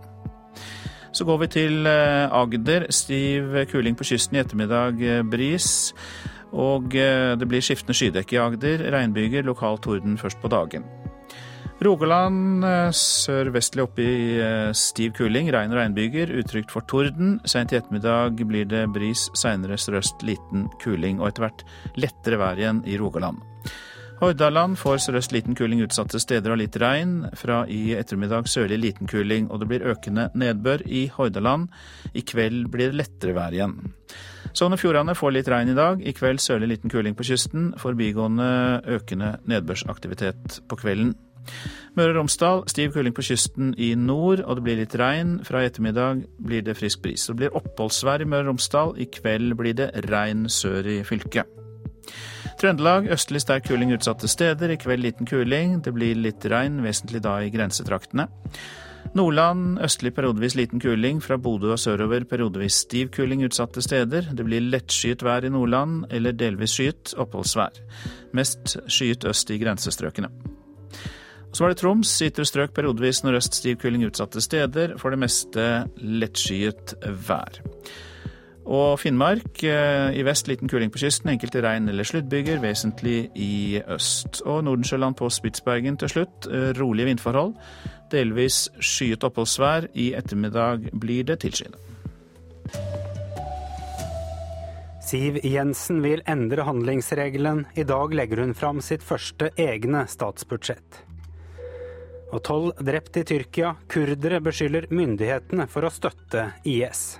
Så 1.11 1.27
går 1.27 1.41
vi 1.43 1.51
til 1.51 1.87
eh, 1.91 2.31
Agder. 2.31 2.87
Stiv 2.89 3.55
kuling 3.71 3.99
på 3.99 4.07
kysten 4.07 4.39
i 4.39 4.45
ettermiddag, 4.45 5.01
eh, 5.03 5.23
bris. 5.27 5.91
Og 6.51 6.91
det 6.91 7.47
blir 7.47 7.63
skiftende 7.63 7.95
skydekke 7.95 8.35
i 8.35 8.39
Agder. 8.43 8.81
Regnbyger, 8.91 9.45
lokal 9.47 9.79
torden 9.79 10.17
først 10.19 10.41
på 10.43 10.51
dagen. 10.51 10.83
Rogaland 11.81 12.61
eh, 12.61 12.91
sørvestlig 12.93 13.81
oppe 13.87 14.03
i 14.05 14.17
eh, 14.37 14.69
stiv 14.77 15.15
kuling, 15.17 15.47
regn 15.49 15.71
og 15.73 15.79
regnbyger. 15.79 16.29
Utrygt 16.37 16.73
for 16.73 16.85
torden. 16.85 17.39
Seint 17.49 17.73
i 17.73 17.79
ettermiddag 17.79 18.43
blir 18.45 18.67
det 18.69 18.83
bris, 18.93 19.29
seinere 19.33 19.79
sørøst 19.81 20.21
liten 20.27 20.67
kuling, 20.83 21.17
og 21.17 21.31
etter 21.31 21.47
hvert 21.47 21.63
lettere 21.97 22.37
vær 22.37 22.61
igjen 22.61 22.83
i 22.85 22.99
Rogaland. 23.01 23.41
Hordaland 24.21 24.77
får 24.77 24.99
sørøst 25.07 25.33
liten 25.33 25.57
kuling 25.57 25.81
utsatte 25.81 26.21
steder 26.21 26.53
og 26.53 26.59
litt 26.61 26.77
regn. 26.77 27.23
Fra 27.33 27.63
i 27.65 27.95
ettermiddag 27.97 28.45
sørlig 28.51 28.77
liten 28.77 29.09
kuling, 29.09 29.49
og 29.49 29.63
det 29.63 29.71
blir 29.71 29.87
økende 29.89 30.27
nedbør 30.37 30.85
i 30.85 31.07
Hordaland. 31.15 31.71
I 32.13 32.21
kveld 32.21 32.69
blir 32.69 32.91
det 32.91 32.99
lettere 33.01 33.33
vær 33.33 33.57
igjen. 33.57 33.73
Sogn 34.53 34.77
og 34.77 34.83
Fjordane 34.83 35.17
får 35.17 35.33
litt 35.33 35.49
regn 35.49 35.73
i 35.73 35.77
dag. 35.81 36.05
I 36.05 36.13
kveld 36.13 36.45
sørlig 36.45 36.75
liten 36.75 36.93
kuling 36.93 37.17
på 37.17 37.25
kysten. 37.25 37.71
Forbigående 37.81 38.51
økende 38.99 39.33
nedbørsaktivitet 39.49 40.61
på 40.69 40.81
kvelden. 40.83 41.15
Møre 41.97 42.13
og 42.13 42.21
Romsdal 42.21 42.61
stiv 42.71 42.93
kuling 42.95 43.15
på 43.15 43.25
kysten 43.27 43.73
i 43.75 43.91
nord, 43.99 44.43
og 44.45 44.59
det 44.59 44.65
blir 44.67 44.77
litt 44.79 44.95
regn. 44.99 45.39
Fra 45.47 45.63
i 45.63 45.67
ettermiddag 45.67 46.21
blir 46.39 46.63
det 46.63 46.77
frisk 46.79 47.01
bris. 47.03 47.25
Det 47.27 47.35
blir 47.41 47.57
oppholdsvær 47.59 48.23
i 48.23 48.29
Møre 48.31 48.45
og 48.45 48.53
Romsdal. 48.53 48.93
I 48.95 49.09
kveld 49.11 49.57
blir 49.59 49.75
det 49.79 49.89
regn 50.07 50.45
sør 50.51 50.87
i 50.87 51.01
fylket. 51.07 51.49
Trøndelag 52.61 53.09
østlig 53.11 53.41
sterk 53.41 53.65
kuling 53.67 53.91
utsatte 53.95 54.29
steder. 54.29 54.71
I 54.71 54.79
kveld 54.79 55.03
liten 55.03 55.27
kuling. 55.27 55.81
Det 55.83 55.91
blir 55.95 56.15
litt 56.19 56.45
regn, 56.45 56.79
vesentlig 56.85 57.23
da 57.25 57.39
i 57.41 57.51
grensetraktene. 57.53 58.27
Nordland 59.17 59.81
østlig 59.83 60.13
periodevis 60.15 60.55
liten 60.55 60.79
kuling. 60.79 61.19
Fra 61.25 61.35
Bodø 61.41 61.73
og 61.73 61.81
sørover 61.81 62.23
periodevis 62.29 62.83
stiv 62.85 63.11
kuling 63.15 63.43
utsatte 63.47 63.83
steder. 63.83 64.29
Det 64.31 64.45
blir 64.47 64.63
lettskyet 64.63 65.25
vær 65.25 65.43
i 65.43 65.51
Nordland, 65.51 66.05
eller 66.11 66.37
delvis 66.37 66.77
skyet 66.77 67.15
oppholdsvær. 67.19 67.81
Mest 68.37 68.77
skyet 68.87 69.27
øst 69.27 69.51
i 69.51 69.59
grensestrøkene. 69.59 70.31
Så 71.51 71.63
var 71.63 71.73
det 71.73 71.81
Troms. 71.81 72.11
Ytre 72.23 72.45
strøk 72.47 72.73
periodevis 72.75 73.23
nordøst 73.25 73.57
stiv 73.59 73.75
kuling 73.81 74.05
utsatte 74.07 74.41
steder. 74.43 74.95
For 75.01 75.11
det 75.11 75.19
meste 75.19 75.67
lettskyet 75.99 76.95
vær. 77.27 77.59
Og 78.71 78.99
Finnmark. 79.01 79.63
Eh, 79.63 80.15
I 80.15 80.23
vest 80.23 80.47
liten 80.47 80.69
kuling 80.71 80.91
på 80.93 81.01
kysten. 81.01 81.33
Enkelte 81.33 81.61
regn- 81.61 81.89
eller 81.89 82.07
sluddbyger, 82.07 82.61
vesentlig 82.61 83.29
i 83.35 83.81
øst. 83.87 84.41
Og 84.45 84.63
Nordensjøland 84.63 85.17
på 85.19 85.29
Spitsbergen 85.29 85.97
til 85.97 86.09
slutt. 86.09 86.47
Eh, 86.47 86.71
rolige 86.79 87.05
vindforhold. 87.05 87.53
Delvis 88.11 88.69
skyet 88.79 89.23
oppholdsvær. 89.23 89.89
I 89.93 90.13
ettermiddag 90.15 90.91
blir 90.99 91.23
det 91.23 91.39
tilskyende. 91.39 91.77
Siv 95.03 95.41
Jensen 95.43 96.01
vil 96.03 96.21
endre 96.27 96.63
handlingsregelen. 96.63 97.65
I 97.75 97.83
dag 97.83 98.13
legger 98.13 98.39
hun 98.39 98.53
fram 98.53 98.79
sitt 98.81 99.03
første 99.03 99.49
egne 99.57 100.07
statsbudsjett. 100.07 101.10
Og 102.31 102.39
tolv 102.47 102.71
drept 102.79 103.17
i 103.19 103.25
Tyrkia. 103.27 103.73
Kurdere 103.91 104.39
beskylder 104.43 104.87
myndighetene 104.93 105.67
for 105.71 105.83
å 105.83 105.91
støtte 105.91 106.47
IS. 106.63 107.19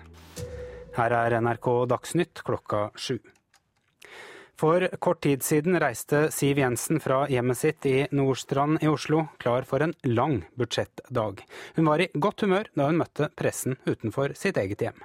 Her 0.96 1.16
er 1.16 1.38
NRK 1.44 1.68
Dagsnytt 1.92 2.44
klokka 2.48 2.90
sju. 2.96 3.20
For 4.62 4.86
kort 5.02 5.24
tid 5.26 5.42
siden 5.44 5.80
reiste 5.82 6.28
Siv 6.32 6.60
Jensen 6.62 7.00
fra 7.02 7.24
hjemmet 7.32 7.58
sitt 7.58 7.86
i 7.90 7.96
Nordstrand 8.14 8.84
i 8.86 8.90
Oslo, 8.92 9.24
klar 9.42 9.66
for 9.66 9.82
en 9.82 9.96
lang 10.06 10.44
budsjettdag. 10.60 11.42
Hun 11.76 11.90
var 11.90 12.04
i 12.04 12.12
godt 12.14 12.46
humør 12.46 12.70
da 12.78 12.92
hun 12.92 13.00
møtte 13.02 13.32
pressen 13.36 13.80
utenfor 13.90 14.36
sitt 14.38 14.60
eget 14.62 14.86
hjem. 14.86 15.02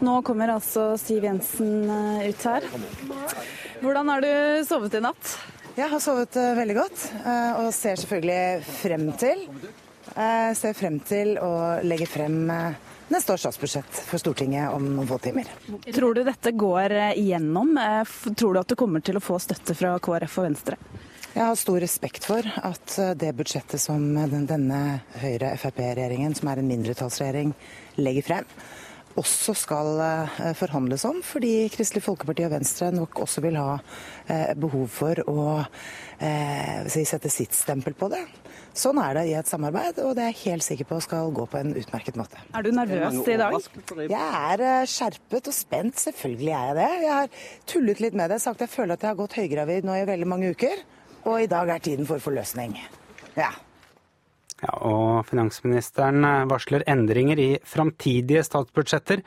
Nå 0.00 0.14
kommer 0.24 0.54
altså 0.54 0.94
Siv 1.00 1.26
Jensen 1.28 1.90
eh, 1.92 2.30
ut 2.30 2.48
her. 2.48 2.64
Hvordan 3.82 4.08
har 4.14 4.24
du 4.24 4.32
sovet 4.64 4.96
i 4.96 5.04
natt? 5.04 5.36
Jeg 5.76 5.90
har 5.92 6.00
sovet 6.00 6.36
eh, 6.40 6.54
veldig 6.56 6.74
godt, 6.76 7.02
eh, 7.20 7.58
og 7.60 7.66
ser 7.76 7.98
selvfølgelig 8.00 8.64
frem 8.78 9.10
til 9.20 9.48
ser 10.56 10.72
frem 10.72 10.94
til 11.04 11.32
å 11.42 11.82
legge 11.84 12.06
frem 12.08 12.46
neste 13.10 13.34
års 13.34 13.42
statsbudsjett 13.42 13.98
for 14.06 14.22
Stortinget 14.22 14.70
om 14.72 14.86
noen 14.86 15.08
få 15.10 15.18
timer. 15.20 15.50
Tror 15.92 16.14
du 16.16 16.22
dette 16.24 16.52
går 16.56 16.94
igjennom? 17.18 17.74
Tror 18.38 18.54
du 18.54 18.60
at 18.62 18.70
du 18.70 18.76
kommer 18.78 19.02
til 19.04 19.18
å 19.18 19.20
få 19.20 19.36
støtte 19.42 19.74
fra 19.76 19.90
KrF 20.00 20.38
og 20.40 20.46
Venstre? 20.46 20.78
Jeg 21.34 21.42
har 21.42 21.58
stor 21.58 21.82
respekt 21.82 22.24
for 22.30 22.48
at 22.62 22.96
det 23.18 23.34
budsjettet 23.36 23.82
som 23.82 24.06
denne 24.14 24.80
Høyre-Frp-regjeringen, 25.18 26.38
som 26.38 26.54
er 26.54 26.62
en 26.62 26.70
mindretallsregjering, 26.70 27.52
legger 27.98 28.28
frem, 28.30 28.48
også 29.20 29.54
skal 29.56 30.00
eh, 30.02 30.52
forhandles 30.58 31.04
om, 31.08 31.22
fordi 31.24 31.68
Kristelig 31.72 32.04
Folkeparti 32.04 32.44
og 32.46 32.52
Venstre 32.52 32.90
nok 32.94 33.22
også 33.24 33.42
vil 33.44 33.58
ha 33.60 33.78
eh, 34.28 34.52
behov 34.58 34.86
for 34.92 35.20
å 35.30 35.46
eh, 36.20 36.86
sette 36.86 37.30
sitt 37.32 37.56
stempel 37.56 37.96
på 37.98 38.10
det. 38.12 38.22
Sånn 38.76 39.00
er 39.00 39.16
det 39.16 39.24
i 39.30 39.34
et 39.38 39.48
samarbeid, 39.48 40.02
og 40.04 40.14
det 40.18 40.26
er 40.26 40.32
jeg 40.34 40.42
helt 40.42 40.66
sikker 40.66 40.88
på 40.90 41.00
skal 41.04 41.32
gå 41.36 41.46
på 41.48 41.60
en 41.62 41.72
utmerket 41.80 42.18
måte. 42.20 42.40
Er 42.52 42.66
du 42.66 42.72
nervøs 42.76 43.20
i 43.24 43.38
dag? 43.40 43.56
Jeg 44.04 44.58
er 44.60 44.90
skjerpet 44.92 45.48
og 45.48 45.56
spent, 45.56 46.00
selvfølgelig 46.02 46.52
er 46.52 46.66
jeg 46.70 46.78
det. 46.80 46.90
Jeg 47.06 47.14
har 47.14 47.46
tullet 47.72 48.04
litt 48.04 48.18
med 48.20 48.32
det, 48.34 48.42
sagt 48.44 48.64
jeg 48.64 48.72
føler 48.72 48.96
at 48.96 49.06
jeg 49.06 49.14
har 49.14 49.20
gått 49.22 49.38
høygravid 49.40 49.88
nå 49.88 49.96
i 49.96 50.08
veldig 50.08 50.28
mange 50.28 50.52
uker, 50.52 50.84
og 51.24 51.40
i 51.40 51.48
dag 51.50 51.72
er 51.72 51.88
tiden 51.88 52.08
for 52.08 52.22
forløsning. 52.22 52.76
Ja. 53.36 53.54
Ja, 54.62 54.72
og 54.88 55.26
finansministeren 55.28 56.24
varsler 56.48 56.80
endringer 56.88 57.36
i 57.36 57.48
framtidige 57.68 58.40
statsbudsjetter. 58.46 59.20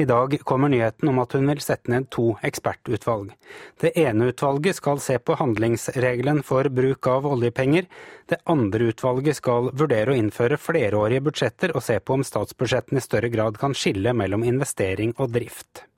I 0.00 0.06
dag 0.08 0.38
kommer 0.48 0.72
nyheten 0.72 1.10
om 1.10 1.20
at 1.20 1.36
hun 1.36 1.50
vil 1.50 1.60
sette 1.60 1.92
ned 1.92 2.08
to 2.08 2.30
ekspertutvalg. 2.48 3.34
Det 3.82 3.92
ene 4.00 4.30
utvalget 4.32 4.78
skal 4.78 5.02
se 5.04 5.18
på 5.20 5.36
handlingsregelen 5.36 6.40
for 6.46 6.70
bruk 6.72 7.10
av 7.12 7.28
oljepenger. 7.28 7.90
Det 8.24 8.40
andre 8.48 8.88
utvalget 8.94 9.36
skal 9.42 9.68
vurdere 9.76 10.14
å 10.14 10.16
innføre 10.16 10.56
flerårige 10.56 11.26
budsjetter 11.28 11.76
og 11.76 11.84
se 11.84 12.00
på 12.00 12.16
om 12.16 12.24
statsbudsjettene 12.24 13.04
i 13.04 13.08
større 13.10 13.28
grad 13.28 13.60
kan 13.60 13.76
skille 13.76 14.16
mellom 14.16 14.48
investering 14.48 15.12
og 15.18 15.36
drift. 15.36 15.89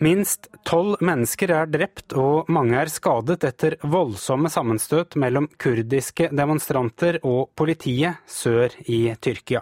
Minst 0.00 0.46
tolv 0.64 0.96
mennesker 1.04 1.50
er 1.52 1.66
drept 1.68 2.14
og 2.16 2.48
mange 2.48 2.78
er 2.80 2.88
skadet 2.88 3.42
etter 3.44 3.74
voldsomme 3.84 4.48
sammenstøt 4.48 5.12
mellom 5.20 5.44
kurdiske 5.60 6.30
demonstranter 6.32 7.18
og 7.20 7.50
politiet 7.52 8.22
sør 8.24 8.72
i 8.88 9.02
Tyrkia. 9.20 9.60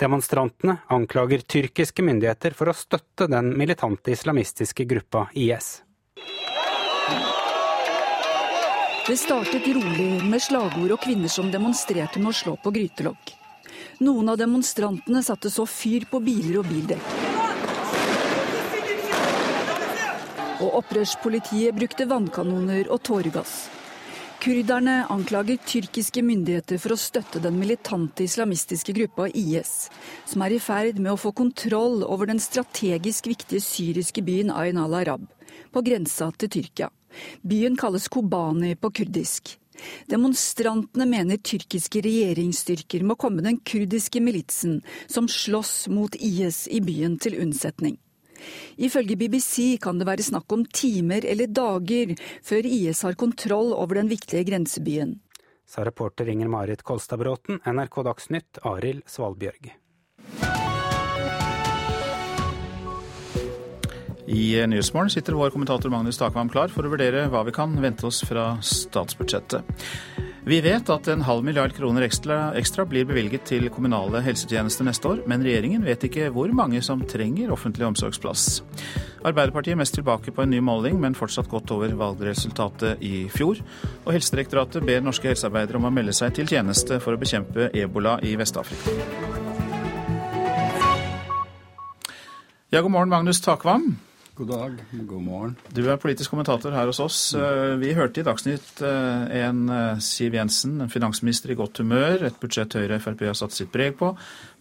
Demonstrantene 0.00 0.78
anklager 0.88 1.44
tyrkiske 1.44 2.00
myndigheter 2.00 2.56
for 2.56 2.72
å 2.72 2.76
støtte 2.78 3.28
den 3.28 3.52
militante 3.60 4.16
islamistiske 4.16 4.88
gruppa 4.88 5.26
IS. 5.36 5.82
Det 9.04 9.20
startet 9.20 9.68
rolig 9.76 10.10
med 10.24 10.40
slagord 10.48 10.96
og 10.96 11.04
kvinner 11.04 11.28
som 11.28 11.52
demonstrerte 11.52 12.24
med 12.24 12.32
å 12.32 12.38
slå 12.40 12.56
på 12.64 12.72
grytelokk. 12.72 13.36
Noen 14.00 14.32
av 14.32 14.40
demonstrantene 14.40 15.20
satte 15.26 15.52
så 15.52 15.68
fyr 15.68 16.08
på 16.08 16.24
biler 16.24 16.62
og 16.62 16.72
bildekk. 16.72 17.27
Og 20.58 20.80
opprørspolitiet 20.82 21.76
brukte 21.76 22.06
vannkanoner 22.10 22.90
og 22.92 23.02
tåregass. 23.06 23.68
Kurderne 24.38 25.00
anklager 25.10 25.58
tyrkiske 25.66 26.22
myndigheter 26.22 26.78
for 26.78 26.94
å 26.94 27.00
støtte 27.00 27.40
den 27.42 27.56
militante 27.58 28.22
islamistiske 28.22 28.94
gruppa 28.94 29.26
IS, 29.34 29.88
som 30.30 30.44
er 30.46 30.54
i 30.54 30.60
ferd 30.62 31.00
med 31.02 31.10
å 31.10 31.18
få 31.18 31.32
kontroll 31.34 32.04
over 32.06 32.30
den 32.30 32.38
strategisk 32.38 33.26
viktige 33.26 33.64
syriske 33.64 34.22
byen 34.22 34.54
Ayn 34.54 34.78
al-Arab, 34.78 35.26
på 35.74 35.82
grensa 35.82 36.30
til 36.38 36.54
Tyrkia. 36.54 36.92
Byen 37.42 37.74
kalles 37.76 38.06
Kobani 38.06 38.76
på 38.78 38.92
kurdisk. 39.00 39.56
Demonstrantene 40.10 41.06
mener 41.06 41.42
tyrkiske 41.42 42.02
regjeringsstyrker 42.06 43.02
må 43.06 43.18
komme 43.18 43.42
den 43.42 43.58
kurdiske 43.66 44.22
militsen 44.22 44.80
som 45.10 45.26
slåss 45.30 45.88
mot 45.90 46.14
IS 46.14 46.66
i 46.70 46.78
byen 46.84 47.18
til 47.22 47.38
unnsetning. 47.42 47.98
Ifølge 48.76 49.16
BBC 49.20 49.78
kan 49.82 49.98
det 50.00 50.08
være 50.08 50.26
snakk 50.26 50.52
om 50.52 50.64
timer 50.64 51.24
eller 51.24 51.50
dager 51.50 52.14
før 52.44 52.68
IS 52.68 53.02
har 53.06 53.18
kontroll 53.18 53.74
over 53.74 54.00
den 54.00 54.10
viktige 54.12 54.44
grensebyen. 54.48 55.18
Sa 55.68 55.84
reporter 55.84 56.28
Inger 56.32 56.48
Marit 56.48 56.82
Kolstadbråten, 56.82 57.60
NRK 57.66 58.00
Dagsnytt, 58.06 58.62
Arild 58.64 59.04
Svalbjørg. 59.10 59.74
I 64.28 64.66
Nyhetsmorgen 64.66 65.10
sitter 65.10 65.32
vår 65.32 65.50
kommentator 65.50 65.88
Magnus 65.88 66.18
Takvam 66.20 66.50
klar 66.52 66.68
for 66.68 66.84
å 66.84 66.90
vurdere 66.92 67.22
hva 67.32 67.40
vi 67.46 67.52
kan 67.56 67.72
vente 67.80 68.04
oss 68.04 68.20
fra 68.28 68.58
statsbudsjettet. 68.60 69.64
Vi 70.48 70.58
vet 70.64 70.90
at 70.92 71.08
en 71.08 71.22
halv 71.24 71.44
milliard 71.44 71.72
kroner 71.76 72.04
ekstra, 72.04 72.36
ekstra, 72.56 72.84
blir 72.88 73.06
bevilget 73.08 73.46
til 73.48 73.70
kommunale 73.72 74.20
helsetjenester 74.24 74.84
neste 74.84 75.08
år, 75.08 75.22
men 75.28 75.44
regjeringen 75.44 75.84
vet 75.84 76.04
ikke 76.04 76.28
hvor 76.34 76.52
mange 76.56 76.82
som 76.84 77.00
trenger 77.08 77.52
offentlig 77.52 77.86
omsorgsplass. 77.88 78.46
Arbeiderpartiet 79.24 79.74
er 79.74 79.80
mest 79.80 79.96
tilbake 79.96 80.32
på 80.32 80.44
en 80.44 80.52
ny 80.52 80.60
måling, 80.64 81.00
men 81.00 81.16
fortsatt 81.16 81.48
godt 81.48 81.72
over 81.72 81.92
valgresultatet 81.96 83.00
i 83.04 83.26
fjor. 83.32 83.60
Og 84.04 84.12
Helsedirektoratet 84.12 84.84
ber 84.88 85.04
norske 85.04 85.32
helsearbeidere 85.32 85.80
om 85.80 85.88
å 85.88 85.92
melde 85.92 86.16
seg 86.16 86.36
til 86.36 86.48
tjeneste 86.52 87.00
for 87.00 87.16
å 87.16 87.20
bekjempe 87.20 87.70
ebola 87.72 88.18
i 88.20 88.36
Vest-Afrika. 88.36 88.92
Ja, 92.68 92.82
god 92.84 92.92
morgen, 92.92 93.08
Magnus 93.08 93.40
Takvam. 93.40 93.96
God 94.38 94.48
dag, 94.52 94.74
god 94.92 95.22
morgen. 95.22 95.54
Du 95.74 95.80
er 95.90 95.96
politisk 95.98 96.30
kommentator 96.30 96.70
her 96.70 96.86
hos 96.86 97.00
oss. 97.02 97.16
Eh, 97.34 97.72
vi 97.80 97.90
hørte 97.96 98.20
i 98.20 98.26
Dagsnytt 98.26 98.78
eh, 98.86 99.32
en 99.40 99.64
eh, 99.74 99.98
Siv 100.04 100.36
Jensen, 100.38 100.76
en 100.84 100.92
finansminister 100.92 101.50
i 101.50 101.56
godt 101.58 101.80
humør, 101.82 102.22
et 102.28 102.38
budsjett 102.38 102.76
Høyre 102.78 103.00
og 103.00 103.02
Frp 103.02 103.24
har 103.26 103.34
satt 103.34 103.56
sitt 103.56 103.72
preg 103.74 103.96
på, 103.98 104.12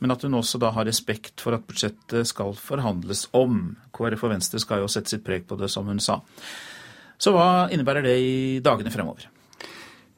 men 0.02 0.16
at 0.16 0.26
hun 0.26 0.40
også 0.40 0.58
da 0.64 0.72
har 0.74 0.90
respekt 0.90 1.46
for 1.46 1.54
at 1.54 1.70
budsjettet 1.70 2.26
skal 2.26 2.58
forhandles 2.58 3.28
om. 3.38 3.76
KrF 3.94 4.26
og 4.26 4.34
Venstre 4.34 4.64
skal 4.66 4.82
jo 4.82 4.90
sette 4.90 5.14
sitt 5.14 5.26
preg 5.28 5.46
på 5.46 5.60
det, 5.62 5.70
som 5.70 5.86
hun 5.86 6.02
sa. 6.02 6.24
Så 7.22 7.38
hva 7.38 7.68
innebærer 7.70 8.10
det 8.10 8.18
i 8.18 8.38
dagene 8.66 8.94
fremover? 8.94 9.30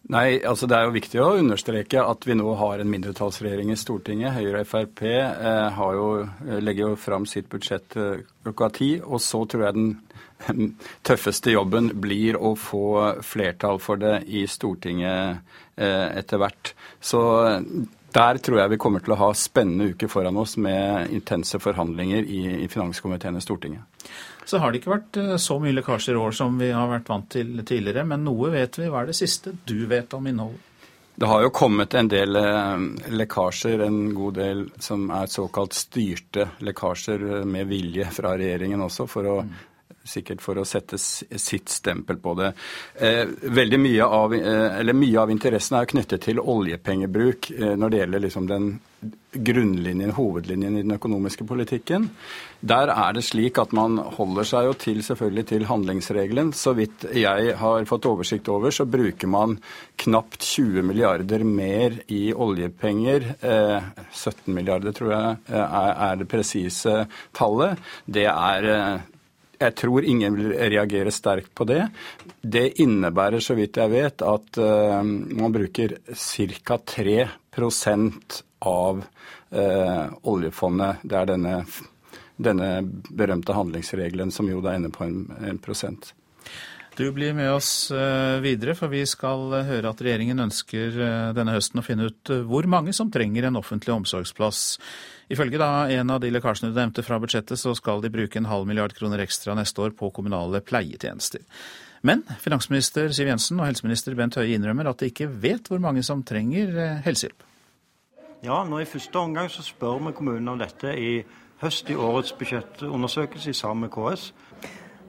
Nei, 0.09 0.39
altså 0.41 0.65
Det 0.65 0.73
er 0.73 0.87
jo 0.87 0.95
viktig 0.95 1.19
å 1.21 1.35
understreke 1.37 2.01
at 2.01 2.25
vi 2.25 2.33
nå 2.33 2.49
har 2.57 2.81
en 2.81 2.89
mindretallsregjering 2.89 3.69
i 3.69 3.77
Stortinget. 3.77 4.33
Høyre 4.39 4.63
og 4.63 4.69
Frp 4.71 5.03
eh, 5.05 5.81
jo, 5.93 6.07
eh, 6.47 6.57
legger 6.65 6.87
jo 6.87 6.95
fram 6.97 7.27
sitt 7.29 7.45
budsjett 7.51 7.93
eh, 7.93 8.23
klokka 8.47 8.71
ti. 8.73 8.87
Og 9.05 9.21
så 9.21 9.43
tror 9.45 9.67
jeg 9.67 9.77
den 9.77 10.71
tøffeste 11.07 11.53
jobben 11.53 11.91
blir 12.01 12.39
å 12.41 12.55
få 12.57 13.21
flertall 13.21 13.77
for 13.83 14.01
det 14.01 14.23
i 14.33 14.47
Stortinget 14.49 15.45
eh, 15.77 16.07
etter 16.17 16.41
hvert. 16.41 16.73
Så 16.97 17.21
der 18.09 18.41
tror 18.41 18.63
jeg 18.63 18.73
vi 18.73 18.81
kommer 18.81 19.05
til 19.05 19.13
å 19.13 19.21
ha 19.27 19.29
spennende 19.37 19.91
uker 19.93 20.09
foran 20.09 20.41
oss 20.41 20.57
med 20.57 21.13
intense 21.13 21.61
forhandlinger 21.61 22.25
i, 22.25 22.65
finanskomiteen 22.65 23.37
i 23.37 23.45
Stortinget 23.45 23.85
så 24.49 24.57
har 24.57 24.71
det 24.71 24.81
ikke 24.81 24.95
vært 24.95 25.19
eh, 25.21 25.35
så 25.41 25.59
mye 25.61 25.75
lekkasjer 25.77 26.17
i 26.17 26.23
år 26.23 26.33
som 26.35 26.57
vi 26.57 26.71
har 26.73 26.89
vært 26.89 27.11
vant 27.11 27.29
til 27.29 27.53
tidligere. 27.61 28.05
Men 28.09 28.25
noe 28.25 28.49
vet 28.53 28.79
vi. 28.81 28.89
Hva 28.89 29.03
er 29.03 29.11
det 29.11 29.19
siste 29.19 29.53
du 29.69 29.85
vet 29.89 30.13
om 30.17 30.27
innholdet? 30.29 30.65
Det 31.19 31.27
har 31.27 31.43
jo 31.43 31.51
kommet 31.51 31.93
en 31.99 32.07
del 32.07 32.39
eh, 32.39 32.83
lekkasjer, 33.11 33.83
en 33.83 34.13
god 34.15 34.37
del 34.39 34.63
som 34.79 35.09
er 35.11 35.27
såkalt 35.29 35.75
styrte 35.75 36.47
lekkasjer 36.63 37.43
med 37.43 37.67
vilje 37.67 38.07
fra 38.15 38.37
regjeringen 38.39 38.85
også, 38.85 39.07
for 39.11 39.27
å 39.27 39.35
sikkert 40.09 40.43
for 40.43 40.59
å 40.59 40.67
sette 40.67 40.99
sitt 40.99 41.69
stempel 41.71 42.19
på 42.21 42.35
det. 42.39 42.51
Veldig 43.59 43.79
mye 43.81 44.09
av, 44.19 44.35
mye 44.35 45.21
av 45.21 45.31
interessen 45.33 45.79
er 45.79 45.89
knyttet 45.89 46.25
til 46.27 46.41
oljepengebruk 46.41 47.51
når 47.79 47.93
det 47.93 48.01
gjelder 48.03 48.25
liksom 48.25 48.49
den 48.49 48.71
grunnlinjen, 49.31 50.11
hovedlinjen 50.17 50.77
i 50.79 50.81
den 50.81 50.95
økonomiske 50.95 51.45
politikken. 51.47 52.07
Der 52.59 52.89
er 52.91 53.13
det 53.15 53.23
slik 53.27 53.59
at 53.61 53.73
man 53.77 53.99
holder 54.17 54.47
seg 54.47 54.67
jo 54.67 54.73
til 54.81 55.03
selvfølgelig 55.05 55.45
til 55.51 55.67
handlingsregelen. 55.69 56.49
Så 56.57 56.73
vidt 56.77 57.05
jeg 57.15 57.53
har 57.59 57.85
fått 57.89 58.07
oversikt 58.09 58.49
over, 58.51 58.73
så 58.73 58.87
bruker 58.89 59.29
man 59.29 59.59
knapt 60.01 60.41
20 60.43 60.87
milliarder 60.89 61.45
mer 61.45 62.01
i 62.11 62.33
oljepenger. 62.33 63.29
Eh, 63.39 63.91
17 64.09 64.49
milliarder, 64.55 64.97
tror 64.97 65.13
jeg 65.13 65.37
eh, 65.53 65.79
er 66.09 66.19
det 66.19 66.29
presise 66.31 66.97
tallet. 67.37 67.79
Det 68.09 68.27
er 68.33 68.69
eh, 68.73 69.07
jeg 69.59 69.75
tror 69.75 70.05
ingen 70.07 70.37
vil 70.37 70.53
reagere 70.71 71.11
sterkt 71.11 71.51
på 71.55 71.67
det. 71.67 71.81
Det 72.41 72.79
innebærer, 72.79 73.43
så 73.43 73.57
vidt 73.57 73.79
jeg 73.79 73.91
vet, 73.91 74.23
at 74.23 74.59
uh, 74.61 75.01
man 75.03 75.55
bruker 75.55 75.97
ca. 76.15 76.79
3 76.79 77.17
av 78.59 79.03
uh, 79.03 80.05
oljefondet. 80.31 81.03
Det 81.03 81.19
er 81.19 81.27
denne, 81.33 81.57
denne, 82.37 82.69
berømte 83.09 83.55
handlingsregelen 83.55 84.31
som 84.31 84.47
jo 84.47 84.63
da 84.63 84.77
ender 84.77 84.95
på 84.95 85.03
en, 85.07 85.25
en 85.43 85.59
prosent. 85.59 86.13
Du 86.95 87.05
blir 87.15 87.35
med 87.35 87.51
oss 87.51 87.91
uh, 87.91 88.39
videre, 88.43 88.75
for 88.79 88.91
vi 88.91 89.05
skal 89.07 89.59
høre 89.67 89.91
at 89.91 90.01
regjeringen 90.03 90.43
ønsker 90.47 90.95
denne 91.35 91.55
høsten 91.55 91.83
å 91.83 91.85
finne 91.85 92.09
ut 92.11 92.31
hvor 92.47 92.67
mange 92.71 92.95
som 92.95 93.11
trenger 93.11 93.47
en 93.47 93.59
offentlig 93.59 93.95
omsorgsplass 93.95 94.77
Ifølge 95.29 95.59
da 95.61 95.85
en 95.93 96.09
av 96.09 96.23
de 96.23 96.31
lekkasjene 96.33 96.71
du 96.71 96.79
nevnte 96.79 97.03
fra 97.05 97.19
budsjettet, 97.21 97.59
så 97.61 97.75
skal 97.77 98.01
de 98.01 98.09
bruke 98.13 98.39
en 98.39 98.49
halv 98.49 98.65
milliard 98.65 98.95
kroner 98.97 99.21
ekstra 99.21 99.53
neste 99.57 99.83
år 99.85 99.93
på 99.97 100.09
kommunale 100.15 100.63
pleietjenester. 100.65 101.43
Men 102.01 102.23
finansminister 102.41 103.11
Siv 103.13 103.27
Jensen 103.29 103.59
og 103.59 103.67
helseminister 103.67 104.15
Bent 104.17 104.39
Høie 104.39 104.55
innrømmer 104.55 104.89
at 104.89 105.03
de 105.03 105.11
ikke 105.11 105.27
vet 105.29 105.69
hvor 105.69 105.81
mange 105.83 106.01
som 106.07 106.23
trenger 106.25 106.73
eh, 106.73 107.01
helsehjelp. 107.05 107.45
Ja, 108.41 108.63
nå 108.63 108.79
i 108.79 108.87
første 108.87 109.19
omgang 109.19 109.49
så 109.51 109.61
spør 109.65 109.99
vi 110.07 110.15
kommunene 110.15 110.55
om 110.55 110.61
dette 110.61 110.95
i 110.95 111.17
høst 111.59 111.89
i 111.91 111.97
årets 111.99 112.31
budsjettundersøkelse 112.39 113.53
sammen 113.53 113.85
med 113.85 113.93
KS. 113.93 114.29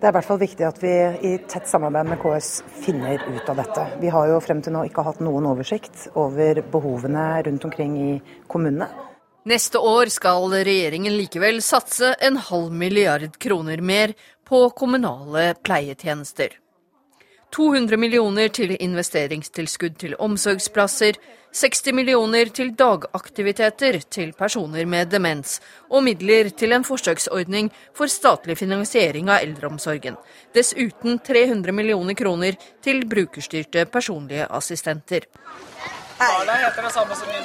Det 0.01 0.09
er 0.09 0.13
i 0.13 0.17
hvert 0.17 0.27
fall 0.27 0.41
viktig 0.41 0.65
at 0.67 0.81
vi 0.83 0.93
i 1.29 1.35
tett 1.49 1.69
samarbeid 1.71 2.09
med 2.11 2.21
KS 2.21 2.49
finner 2.83 3.23
ut 3.23 3.53
av 3.53 3.61
dette. 3.61 3.85
Vi 4.03 4.11
har 4.13 4.33
jo 4.33 4.41
frem 4.43 4.61
til 4.65 4.75
nå 4.75 4.83
ikke 4.89 5.05
hatt 5.07 5.21
noen 5.23 5.47
oversikt 5.49 6.09
over 6.19 6.61
behovene 6.73 7.27
rundt 7.47 7.69
omkring 7.69 7.97
i 8.01 8.11
kommunene. 8.51 8.89
Neste 9.49 9.79
år 9.79 10.11
skal 10.13 10.51
regjeringen 10.53 11.15
likevel 11.17 11.63
satse 11.65 12.13
en 12.21 12.37
halv 12.37 12.73
milliard 12.73 13.39
kroner 13.41 13.81
mer 13.81 14.13
på 14.45 14.67
kommunale 14.77 15.55
pleietjenester. 15.65 16.59
200 17.57 17.97
millioner 17.97 18.53
til 18.53 18.77
investeringstilskudd 18.77 19.97
til 19.99 20.13
omsorgsplasser, 20.21 21.17
60 21.57 21.93
millioner 21.97 22.53
til 22.55 22.75
dagaktiviteter 22.79 23.99
til 24.13 24.35
personer 24.37 24.85
med 24.87 25.09
demens, 25.11 25.57
og 25.89 26.05
midler 26.05 26.53
til 26.53 26.77
en 26.77 26.85
forsøksordning 26.85 27.73
for 27.97 28.13
statlig 28.13 28.59
finansiering 28.61 29.33
av 29.33 29.41
eldreomsorgen. 29.41 30.21
Dessuten 30.55 31.19
300 31.19 31.75
millioner 31.75 32.15
kroner 32.15 32.61
til 32.85 33.03
brukerstyrte 33.09 33.89
personlige 33.89 34.47
assistenter. 34.47 35.27
Barna 36.21 36.53
heter 36.53 36.83
det 36.83 36.91
samme 36.93 37.17
som 37.17 37.29
min. 37.29 37.45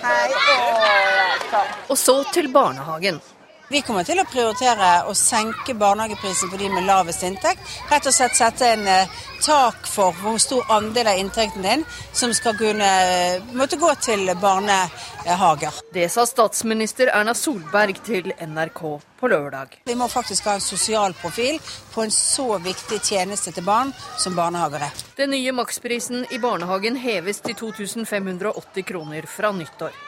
Og 1.87 1.97
så 1.97 2.23
til 2.33 2.51
barnehagen. 2.51 3.21
Vi 3.65 3.79
kommer 3.81 4.05
til 4.05 4.19
å 4.21 4.27
prioritere 4.29 4.89
å 5.09 5.13
senke 5.17 5.73
barnehageprisen 5.73 6.51
for 6.51 6.61
de 6.61 6.67
med 6.69 6.85
lavest 6.85 7.23
inntekt. 7.25 7.63
Rett 7.89 8.05
og 8.05 8.13
slett 8.13 8.37
sette 8.37 8.67
en 8.75 8.85
eh, 8.85 9.15
tak 9.41 9.87
for 9.89 10.13
hvor 10.21 10.37
stor 10.41 10.69
andel 10.75 11.09
av 11.09 11.17
inntekten 11.17 11.65
din 11.65 11.85
som 12.13 12.33
skal 12.37 12.53
kunne 12.59 12.85
eh, 12.85 13.49
måtte 13.57 13.81
gå 13.81 13.89
til 14.05 14.29
barnehager. 14.37 15.81
Det 15.97 16.05
sa 16.13 16.27
statsminister 16.29 17.09
Erna 17.09 17.33
Solberg 17.33 18.05
til 18.05 18.29
NRK 18.37 18.83
på 19.17 19.33
lørdag. 19.33 19.79
Vi 19.89 19.97
må 19.97 20.11
faktisk 20.13 20.45
ha 20.45 20.59
en 20.59 20.65
sosial 20.69 21.17
profil 21.17 21.57
på 21.95 22.05
en 22.05 22.13
så 22.13 22.59
viktig 22.61 23.01
tjeneste 23.01 23.55
til 23.55 23.65
barn 23.65 23.95
som 24.21 24.37
barnehager 24.37 24.91
er. 24.91 25.05
Den 25.17 25.33
nye 25.33 25.57
maksprisen 25.57 26.27
i 26.29 26.37
barnehagen 26.43 27.01
heves 27.01 27.41
til 27.41 27.57
2580 27.65 28.85
kroner 28.85 29.25
fra 29.25 29.55
nyttår. 29.57 30.04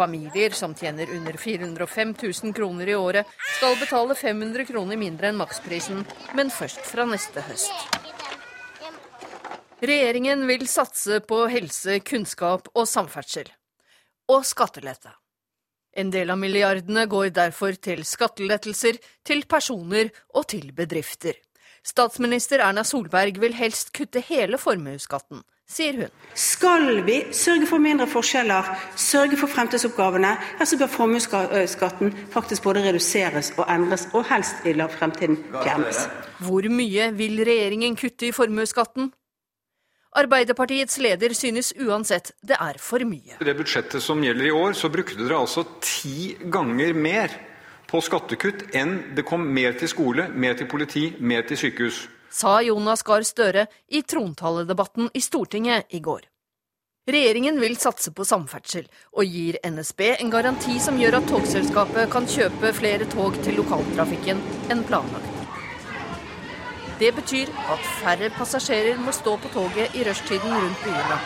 Familier 0.00 0.50
som 0.56 0.74
tjener 0.74 1.10
under 1.12 1.36
405 1.36 2.14
000 2.42 2.54
kroner 2.56 2.88
i 2.88 2.94
året, 2.96 3.26
skal 3.58 3.76
betale 3.76 4.14
500 4.16 4.64
kroner 4.64 4.96
mindre 4.96 5.28
enn 5.28 5.36
maksprisen, 5.36 6.06
men 6.38 6.48
først 6.48 6.80
fra 6.88 7.04
neste 7.04 7.44
høst. 7.44 7.98
Regjeringen 9.80 10.46
vil 10.48 10.64
satse 10.68 11.20
på 11.28 11.42
helse, 11.52 11.98
kunnskap 12.00 12.72
og 12.72 12.88
samferdsel. 12.88 13.52
Og 14.32 14.48
skattelette. 14.48 15.12
En 15.92 16.08
del 16.14 16.32
av 16.32 16.40
milliardene 16.40 17.04
går 17.10 17.34
derfor 17.36 17.76
til 17.76 18.00
skattelettelser, 18.08 18.96
til 19.26 19.44
personer 19.44 20.08
og 20.32 20.48
til 20.52 20.72
bedrifter. 20.76 21.36
Statsminister 21.84 22.64
Erna 22.64 22.84
Solberg 22.88 23.40
vil 23.40 23.56
helst 23.56 23.92
kutte 23.96 24.24
hele 24.32 24.60
formuesskatten, 24.60 25.44
sier 25.70 26.00
hun. 26.00 26.10
Skal 26.34 27.02
vi 27.06 27.16
sørge 27.34 27.66
for 27.68 27.82
mindre 27.82 28.06
forskjeller, 28.10 28.68
sørge 28.98 29.38
for 29.40 29.50
fremtidsoppgavene, 29.50 30.32
ja, 30.58 30.66
så 30.66 30.78
bør 30.78 30.90
formuesskatten 30.94 32.12
faktisk 32.32 32.66
både 32.66 32.84
reduseres 32.88 33.52
og 33.56 33.66
endres, 33.70 34.08
og 34.14 34.26
helst 34.30 34.66
i 34.66 34.74
fremtiden 34.74 35.40
fjernes. 35.62 36.06
Hvor 36.40 36.68
mye 36.70 37.10
vil 37.16 37.42
regjeringen 37.46 37.96
kutte 37.96 38.30
i 38.30 38.32
formuesskatten? 38.32 39.10
Arbeiderpartiets 40.10 40.98
leder 40.98 41.34
synes 41.38 41.72
uansett 41.78 42.32
det 42.42 42.56
er 42.58 42.78
for 42.82 43.04
mye. 43.06 43.36
I 43.38 43.46
det 43.46 43.54
budsjettet 43.58 44.02
som 44.02 44.22
gjelder 44.24 44.48
i 44.48 44.54
år, 44.54 44.72
så 44.74 44.90
brukte 44.90 45.18
dere 45.18 45.38
altså 45.38 45.62
ti 45.82 46.34
ganger 46.50 46.94
mer 46.94 47.36
på 47.90 48.00
skattekutt 48.02 48.72
enn 48.74 49.14
det 49.14 49.26
kom 49.26 49.44
mer 49.54 49.76
til 49.78 49.90
skole, 49.90 50.26
mer 50.34 50.58
til 50.58 50.66
politi, 50.70 51.12
mer 51.20 51.46
til 51.46 51.58
sykehus 51.58 52.08
sa 52.30 52.60
Jonas 52.62 53.02
Gahr 53.02 53.26
Støre 53.26 53.66
i 53.88 54.02
trontaledebatten 54.02 55.10
i 55.14 55.20
Stortinget 55.20 55.90
i 55.90 56.00
går. 56.00 56.26
Regjeringen 57.10 57.58
vil 57.60 57.76
satse 57.80 58.12
på 58.14 58.24
samferdsel, 58.28 58.84
og 59.16 59.26
gir 59.26 59.56
NSB 59.66 60.02
en 60.12 60.30
garanti 60.30 60.76
som 60.82 60.98
gjør 61.00 61.18
at 61.18 61.28
togselskapet 61.30 62.10
kan 62.12 62.28
kjøpe 62.28 62.72
flere 62.76 63.08
tog 63.10 63.38
til 63.44 63.56
lokaltrafikken 63.58 64.42
enn 64.70 64.84
planlagt. 64.86 65.38
Det 67.00 67.14
betyr 67.16 67.48
at 67.72 67.86
færre 68.02 68.28
passasjerer 68.36 69.00
må 69.00 69.14
stå 69.16 69.38
på 69.40 69.50
toget 69.54 69.96
i 69.96 70.04
rushtiden 70.04 70.52
rundt 70.52 70.84
byene. 70.84 71.16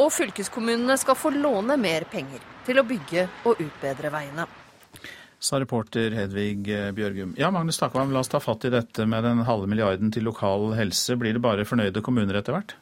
Og 0.00 0.08
fylkeskommunene 0.16 0.96
skal 0.96 1.18
få 1.20 1.34
låne 1.36 1.76
mer 1.76 2.08
penger 2.08 2.40
til 2.64 2.80
å 2.80 2.86
bygge 2.88 3.28
og 3.44 3.60
utbedre 3.60 4.10
veiene 4.14 4.48
sa 5.40 5.60
reporter 5.60 6.10
Hedvig 6.10 6.68
eh, 6.68 6.90
Bjørgum. 6.92 7.34
Ja, 7.38 7.50
Magnus 7.50 7.78
Takvam, 7.78 8.12
la 8.12 8.20
oss 8.20 8.28
ta 8.28 8.40
fatt 8.40 8.64
i 8.68 8.70
dette 8.70 9.06
med 9.08 9.24
den 9.24 9.40
halve 9.48 9.66
milliarden 9.70 10.12
til 10.12 10.26
lokal 10.28 10.74
helse. 10.76 11.16
Blir 11.16 11.32
det 11.36 11.42
bare 11.44 11.64
fornøyde 11.64 12.02
kommuner 12.04 12.36
etter 12.36 12.58
hvert? 12.58 12.74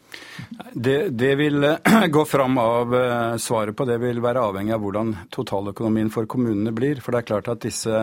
Det, 0.74 0.96
det 1.14 1.34
vil 1.38 1.62
eh, 1.70 2.08
gå 2.16 2.24
fram 2.26 2.58
av 2.58 2.96
eh, 2.98 3.36
svaret 3.42 3.78
på 3.78 3.86
det 3.86 4.00
vil 4.02 4.18
være 4.24 4.42
avhengig 4.50 4.74
av 4.74 4.82
hvordan 4.82 5.14
totaløkonomien 5.34 6.10
for 6.10 6.26
kommunene 6.26 6.74
blir. 6.74 6.98
For 7.04 7.14
det 7.14 7.22
er 7.22 7.30
klart 7.30 7.52
at 7.54 7.62
disse 7.62 8.02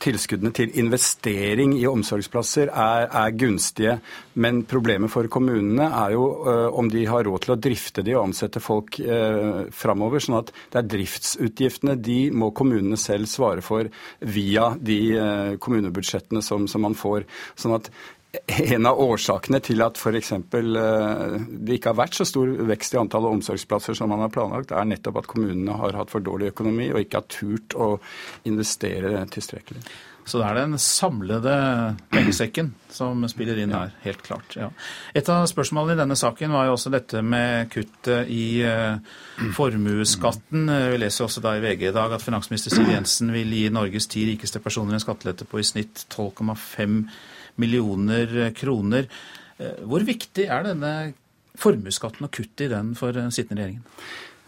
tilskuddene 0.00 0.52
til 0.54 0.72
investering 0.80 1.74
i 1.76 1.84
omsorgsplasser 1.88 2.70
er, 2.70 3.08
er, 3.08 3.34
gunstige. 3.36 3.96
Men 4.40 4.62
problemet 4.68 5.12
for 5.12 5.28
kommunene 5.32 5.88
er 5.88 6.14
jo 6.14 6.24
uh, 6.46 6.78
om 6.78 6.88
de 6.92 7.04
har 7.08 7.26
råd 7.26 7.44
til 7.44 7.54
å 7.54 7.58
drifte 7.66 8.04
de 8.06 8.14
og 8.16 8.28
ansette 8.28 8.62
folk 8.62 8.98
uh, 9.02 9.66
framover. 9.74 10.22
Sånn 10.22 10.38
at 10.40 10.54
det 10.72 10.80
er 10.80 10.90
driftsutgiftene 10.94 11.98
de 12.00 12.20
må 12.30 12.52
kommunene 12.56 13.00
selv 13.00 13.30
svare 13.30 13.64
for 13.64 13.90
via 14.20 14.72
de 14.78 15.00
uh, 15.18 15.52
kommunebudsjettene 15.62 16.44
som, 16.44 16.68
som, 16.70 16.86
man 16.86 16.96
får. 16.98 17.26
Sånn 17.58 17.76
at 17.76 17.92
en 18.32 18.86
av 18.88 19.00
årsakene 19.00 19.60
til 19.64 19.82
at 19.84 19.98
f.eks. 20.00 20.30
Eh, 20.32 21.34
det 21.52 21.76
ikke 21.76 21.92
har 21.92 21.98
vært 21.98 22.16
så 22.16 22.26
stor 22.28 22.48
vekst 22.70 22.94
i 22.96 23.00
antallet 23.00 23.38
omsorgsplasser 23.38 23.98
som 23.98 24.08
man 24.12 24.24
har 24.24 24.32
planlagt, 24.32 24.72
er 24.72 24.88
nettopp 24.88 25.20
at 25.20 25.28
kommunene 25.28 25.76
har 25.76 25.98
hatt 26.00 26.12
for 26.12 26.24
dårlig 26.24 26.52
økonomi 26.54 26.88
og 26.94 27.02
ikke 27.02 27.20
har 27.20 27.28
turt 27.32 27.76
å 27.76 27.90
investere 28.48 29.20
tilstrekkelig. 29.32 29.84
Så 30.24 30.38
det 30.38 30.46
er 30.46 30.58
den 30.60 30.76
samlede 30.78 31.52
pengesekken 32.12 32.68
som 32.94 33.24
spiller 33.26 33.58
inn 33.58 33.72
her, 33.74 33.90
helt 34.04 34.20
klart. 34.22 34.54
Ja. 34.54 34.68
Et 35.18 35.26
av 35.32 35.42
spørsmålene 35.50 35.96
i 35.96 35.98
denne 35.98 36.16
saken 36.16 36.54
var 36.54 36.68
jo 36.68 36.76
også 36.76 36.92
dette 36.94 37.24
med 37.26 37.66
kuttet 37.72 38.30
i 38.30 38.62
uh, 38.62 39.02
formuesskatten. 39.56 40.70
Vi 40.92 41.00
leser 41.02 41.26
også 41.26 41.42
da 41.42 41.56
i 41.58 41.64
VG 41.64 41.88
i 41.88 41.94
dag 41.96 42.14
at 42.14 42.22
finansminister 42.22 42.70
Siv 42.70 42.92
Jensen 42.94 43.34
vil 43.34 43.50
gi 43.50 43.66
Norges 43.74 44.06
ti 44.12 44.22
rikeste 44.30 44.62
personer 44.62 44.94
en 44.94 45.02
skattelette 45.02 45.48
på 45.50 45.58
i 45.58 45.66
snitt 45.66 46.06
12,5 46.14 47.00
millioner 47.60 48.52
kroner. 48.56 49.08
Eh, 49.58 49.82
hvor 49.88 50.04
viktig 50.06 50.48
er 50.48 50.68
denne 50.68 50.92
formuesskatten 51.60 52.26
og 52.26 52.32
kuttet 52.32 52.66
i 52.66 52.72
den 52.72 52.94
for 52.98 53.16
sittende 53.34 53.60
regjeringen? 53.60 53.84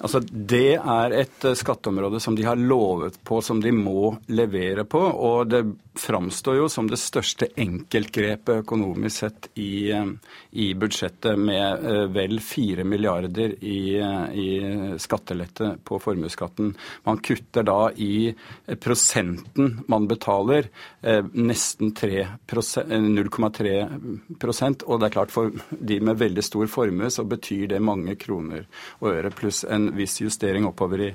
Altså, 0.03 0.19
Det 0.27 0.75
er 0.75 1.13
et 1.15 1.45
eh, 1.47 1.55
skatteområde 1.55 2.19
som 2.21 2.35
de 2.35 2.43
har 2.43 2.59
lovet 2.59 3.15
på, 3.25 3.41
som 3.43 3.61
de 3.63 3.71
må 3.73 4.17
levere 4.35 4.85
på. 4.91 4.99
Og 4.99 5.47
det 5.47 5.63
framstår 5.95 6.57
jo 6.59 6.67
som 6.69 6.89
det 6.91 6.99
største 6.99 7.47
enkeltgrepet 7.63 8.65
økonomisk 8.65 9.23
sett 9.23 9.47
i, 9.55 9.93
eh, 9.95 10.11
i 10.51 10.75
budsjettet, 10.75 11.39
med 11.39 11.87
eh, 11.87 12.11
vel 12.11 12.41
4 12.43 12.85
milliarder 12.85 13.55
i, 13.63 14.03
i 14.35 14.99
skattelette 14.99 15.79
på 15.87 15.99
formuesskatten. 16.03 16.75
Man 17.07 17.19
kutter 17.23 17.63
da 17.63 17.93
i 17.95 18.35
prosenten 18.81 19.85
man 19.89 20.09
betaler, 20.11 20.69
nesten 21.05 21.93
0,3% 21.95 24.85
og 24.87 25.01
det 25.01 25.07
er 25.07 25.15
klart 25.15 25.33
for 25.35 25.51
de 25.71 26.01
med 26.05 26.19
veldig 26.21 26.45
stor 26.45 26.67
formue 26.71 27.11
så 27.13 27.25
betyr 27.29 27.67
det 27.75 27.81
mange 27.85 28.15
kroner 28.21 28.63
og 29.01 29.09
øre, 29.13 29.31
pluss 29.35 29.65
en 29.69 29.84
viss 29.97 30.21
justering 30.23 30.67
oppover 30.69 31.07
i, 31.09 31.13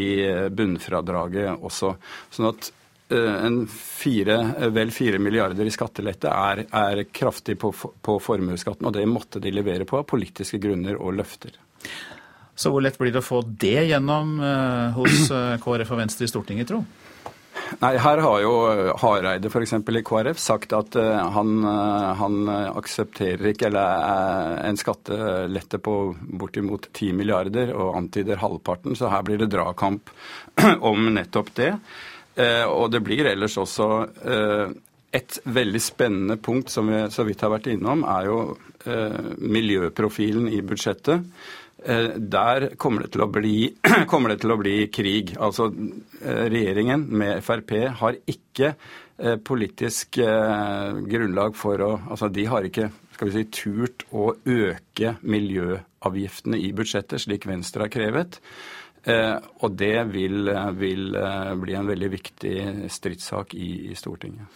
i 0.00 0.08
bunnfradraget 0.50 1.64
også. 1.64 1.94
Sånn 2.34 2.50
at 2.50 2.70
eh, 3.12 3.36
en 3.46 3.62
fire, 3.70 4.38
vel 4.74 4.92
fire 4.94 5.20
milliarder 5.22 5.68
i 5.68 5.74
skattelette 5.74 6.32
er, 6.32 6.64
er 6.68 7.04
kraftig 7.12 7.58
på, 7.60 7.72
på 7.74 8.18
formuesskatten, 8.22 8.88
og 8.88 8.96
det 8.96 9.08
måtte 9.10 9.42
de 9.44 9.52
levere 9.54 9.88
på 9.88 10.00
av 10.00 10.08
politiske 10.08 10.60
grunner 10.62 11.00
og 11.00 11.18
løfter. 11.20 11.58
Så 12.58 12.72
hvor 12.74 12.82
lett 12.82 12.98
blir 12.98 13.12
det 13.14 13.20
å 13.22 13.26
få 13.26 13.44
det 13.46 13.84
gjennom 13.86 14.38
eh, 14.42 14.96
hos 14.96 15.28
eh, 15.30 15.58
KrF 15.62 15.92
og 15.94 16.00
Venstre 16.00 16.26
i 16.26 16.30
Stortinget, 16.32 16.72
tro? 16.72 16.82
Nei, 17.82 17.92
Her 18.00 18.20
har 18.24 18.40
jo 18.42 18.52
Hareide 19.02 19.50
f.eks. 19.50 19.74
i 19.76 20.02
KrF 20.06 20.40
sagt 20.40 20.72
at 20.76 20.96
uh, 20.98 21.28
han, 21.34 21.52
uh, 21.64 22.14
han, 22.18 22.38
aksepterer 22.48 23.50
ikke 23.50 23.68
eller 23.68 24.62
en 24.64 24.78
skattelette 24.80 25.80
på 25.84 25.96
bortimot 26.40 26.88
10 26.92 27.12
milliarder 27.18 27.74
og 27.76 27.96
antyder 28.00 28.40
halvparten, 28.40 28.96
så 28.96 29.12
her 29.12 29.24
blir 29.26 29.42
det 29.42 29.50
dragkamp 29.52 30.12
om 30.90 31.10
nettopp 31.14 31.52
det. 31.58 31.72
Og 32.70 32.84
det 32.94 33.00
blir 33.02 33.26
ellers 33.26 33.56
også 33.58 33.86
et 35.10 35.38
veldig 35.42 35.80
spennende 35.82 36.36
punkt 36.38 36.70
som 36.70 36.86
vi 36.86 37.00
så 37.10 37.24
vidt 37.26 37.40
har 37.42 37.50
vært 37.50 37.66
innom, 37.72 38.04
er 38.06 38.28
jo 38.28 38.36
miljøprofilen 39.42 40.46
i 40.54 40.60
budsjettet. 40.62 41.26
Eh, 41.84 42.08
der 42.16 42.74
kommer 42.76 43.02
det, 43.06 43.26
bli, 43.26 43.74
det 44.28 44.38
til 44.42 44.52
å 44.52 44.58
bli 44.58 44.76
krig. 44.90 45.34
Altså 45.38 45.68
eh, 45.70 46.48
regjeringen 46.50 47.04
med 47.06 47.44
Frp 47.44 47.74
har 48.00 48.18
ikke 48.26 48.72
eh, 48.72 49.36
politisk 49.38 50.18
grunnlag 50.18 51.54
for 51.58 51.84
å 51.84 51.92
Altså 52.08 52.30
de 52.32 52.46
har 52.50 52.66
ikke 52.66 52.90
skal 53.14 53.30
vi 53.30 53.34
si, 53.34 53.46
turt 53.50 54.04
å 54.14 54.32
øke 54.46 55.16
miljøavgiftene 55.26 56.58
i 56.62 56.72
budsjettet, 56.74 57.24
slik 57.24 57.48
Venstre 57.50 57.86
har 57.86 57.90
krevet. 57.90 58.38
Og 59.08 59.72
det 59.78 60.04
vil, 60.12 60.50
vil 60.78 61.16
bli 61.58 61.74
en 61.74 61.88
veldig 61.88 62.10
viktig 62.12 62.54
stridssak 62.92 63.56
i, 63.58 63.70
i 63.90 63.96
Stortinget. 63.98 64.46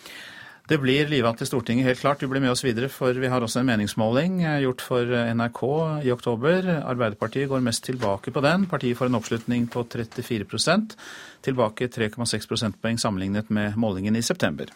Det 0.72 0.78
blir 0.80 1.04
livatt 1.04 1.36
til 1.36 1.44
Stortinget, 1.50 1.84
helt 1.84 2.00
klart. 2.00 2.22
Du 2.22 2.30
blir 2.32 2.40
med 2.40 2.48
oss 2.48 2.62
videre, 2.64 2.88
for 2.88 3.12
vi 3.12 3.28
har 3.28 3.44
også 3.44 3.60
en 3.60 3.66
meningsmåling 3.68 4.38
eh, 4.40 4.62
gjort 4.62 4.80
for 4.80 5.10
eh, 5.18 5.32
NRK 5.36 5.60
i 6.06 6.12
oktober. 6.14 6.64
Arbeiderpartiet 6.78 7.50
går 7.50 7.60
mest 7.66 7.84
tilbake 7.84 8.32
på 8.32 8.40
den. 8.40 8.64
Partiet 8.70 8.96
får 8.96 9.10
en 9.10 9.18
oppslutning 9.18 9.66
på 9.68 9.82
34% 9.84 10.96
tilbake 11.44 11.90
3,6 11.92 12.48
prosentpoeng 12.48 12.96
sammenlignet 12.96 13.52
med 13.52 13.76
målingen 13.76 14.16
i 14.16 14.24
september. 14.24 14.72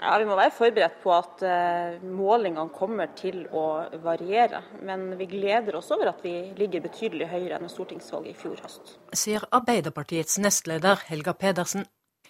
Ja, 0.00 0.18
Vi 0.18 0.26
må 0.26 0.34
være 0.34 0.56
forberedt 0.58 0.98
på 1.04 1.14
at 1.14 1.46
uh, 1.46 2.02
målingene 2.02 2.74
kommer 2.74 3.14
til 3.14 3.44
å 3.54 3.64
variere. 4.02 4.64
Men 4.82 5.12
vi 5.20 5.30
gleder 5.30 5.78
oss 5.78 5.94
over 5.94 6.10
at 6.10 6.26
vi 6.26 6.34
ligger 6.58 6.82
betydelig 6.82 7.30
høyere 7.30 7.62
enn 7.62 7.70
stortingsvalget 7.70 8.34
i 8.34 8.40
fjor 8.42 8.58
høst. 8.64 8.96
Sier 9.14 9.46
Arbeiderpartiets 9.54 10.40
nestleder 10.42 11.06
Helga 11.12 11.38
Pedersen. 11.38 11.86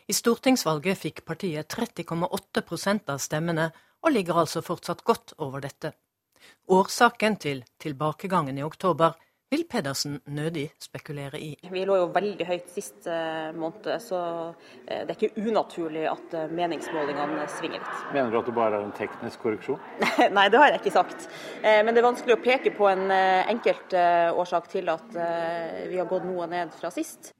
I 0.07 0.15
stortingsvalget 0.17 0.99
fikk 0.99 1.25
partiet 1.25 1.71
30,8% 1.71 3.11
av 3.13 3.21
stemmene, 3.23 3.71
og 4.03 4.11
ligger 4.11 4.41
altså 4.43 4.63
fortsatt 4.67 5.05
godt 5.07 5.37
over 5.39 5.63
dette. 5.63 5.93
Årsaken 6.75 7.37
til 7.39 7.63
tilbakegangen 7.79 8.59
i 8.59 8.65
oktober 8.67 9.15
vil 9.53 9.67
Pedersen 9.69 10.17
nødig 10.33 10.71
spekulere 10.81 11.39
i. 11.39 11.51
Vi 11.71 11.83
lå 11.85 11.99
jo 12.01 12.07
veldig 12.15 12.47
høyt 12.49 12.71
sist 12.73 13.07
eh, 13.11 13.51
måned, 13.53 13.91
så 14.01 14.21
eh, 14.87 15.03
det 15.05 15.13
er 15.13 15.19
ikke 15.19 15.45
unaturlig 15.45 16.07
at 16.09 16.37
eh, 16.39 16.55
meningsmålingene 16.57 17.45
svinger 17.53 17.83
litt. 17.83 18.07
Mener 18.15 18.33
du 18.33 18.39
at 18.41 18.49
det 18.49 18.57
bare 18.57 18.81
er 18.81 18.87
en 18.87 18.97
teknisk 18.97 19.45
korreksjon? 19.45 19.79
Nei, 20.39 20.47
det 20.49 20.63
har 20.63 20.73
jeg 20.73 20.81
ikke 20.81 20.95
sagt. 20.97 21.29
Men 21.63 21.93
det 21.93 22.01
er 22.01 22.09
vanskelig 22.09 22.39
å 22.39 22.43
peke 22.43 22.73
på 22.75 22.89
en 22.89 23.13
enkelt 23.13 23.95
årsak 24.41 24.73
til 24.73 24.89
at 24.91 25.15
vi 25.15 26.01
har 26.01 26.09
gått 26.09 26.27
noe 26.27 26.49
ned 26.51 26.73
fra 26.79 26.91
sist. 26.95 27.35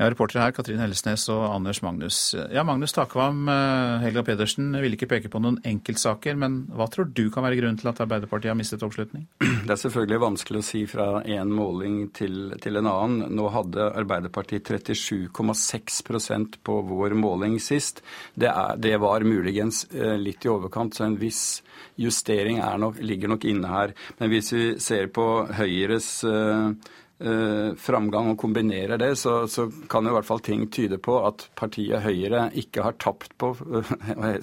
Ja, 0.00 0.06
Reportere 0.08 0.46
her 0.46 0.54
Katrin 0.56 0.80
Hellesnes 0.80 1.26
og 1.28 1.42
Anders 1.50 1.82
Magnus. 1.84 2.18
Ja, 2.54 2.62
Magnus 2.64 2.94
Takvam, 2.96 3.42
eh, 3.52 4.04
Helga 4.06 4.22
Pedersen 4.24 4.70
vil 4.80 4.96
ikke 4.96 5.08
peke 5.10 5.28
på 5.28 5.42
noen 5.44 5.58
enkeltsaker, 5.66 6.38
men 6.40 6.62
hva 6.72 6.86
tror 6.88 7.10
du 7.12 7.26
kan 7.28 7.44
være 7.44 7.58
grunnen 7.58 7.76
til 7.76 7.90
at 7.90 8.00
Arbeiderpartiet 8.00 8.54
har 8.54 8.56
mistet 8.56 8.84
oppslutning? 8.86 9.26
Det 9.66 9.74
er 9.74 9.82
selvfølgelig 9.82 10.20
vanskelig 10.22 10.62
å 10.62 10.66
si 10.70 10.80
fra 10.88 11.08
én 11.28 11.52
måling 11.52 11.98
til, 12.16 12.54
til, 12.64 12.78
en 12.80 12.88
annen. 12.88 13.34
Nå 13.36 13.50
hadde 13.52 13.90
Arbeiderpartiet 14.00 14.70
37,6% 14.72 16.56
på 16.64 16.78
vår 16.88 17.16
måling 17.20 17.58
sist. 17.60 18.00
Det, 18.32 18.48
er, 18.48 18.80
det, 18.80 18.96
var 19.04 19.26
muligens 19.28 19.84
eh, 19.92 20.16
litt 20.16 20.48
i 20.48 20.52
overkant, 20.52 20.96
så 20.96 21.04
en 21.10 21.18
viss 21.20 21.60
justering 22.00 22.62
nok, 22.80 23.02
ligger 23.04 23.34
nok 23.34 23.44
inne 23.52 23.68
her. 23.68 23.92
Men 24.16 24.32
hvis 24.32 24.52
vi 24.56 24.64
ser 24.80 25.12
på 25.12 25.26
Høyres 25.60 26.08
uh, 26.24 26.72
framgang 27.20 28.30
og 28.32 28.38
kombinerer 28.40 28.96
det, 28.96 29.10
så, 29.20 29.42
så, 29.50 29.66
kan 29.92 30.06
i 30.08 30.12
hvert 30.14 30.24
fall 30.24 30.40
ting 30.40 30.62
tyde 30.72 30.96
på 31.02 31.18
at 31.28 31.42
partiet 31.58 32.00
Høyre 32.00 32.46
ikke 32.56 32.84
har 32.86 32.96
tapt 32.96 33.34
på, 33.36 33.50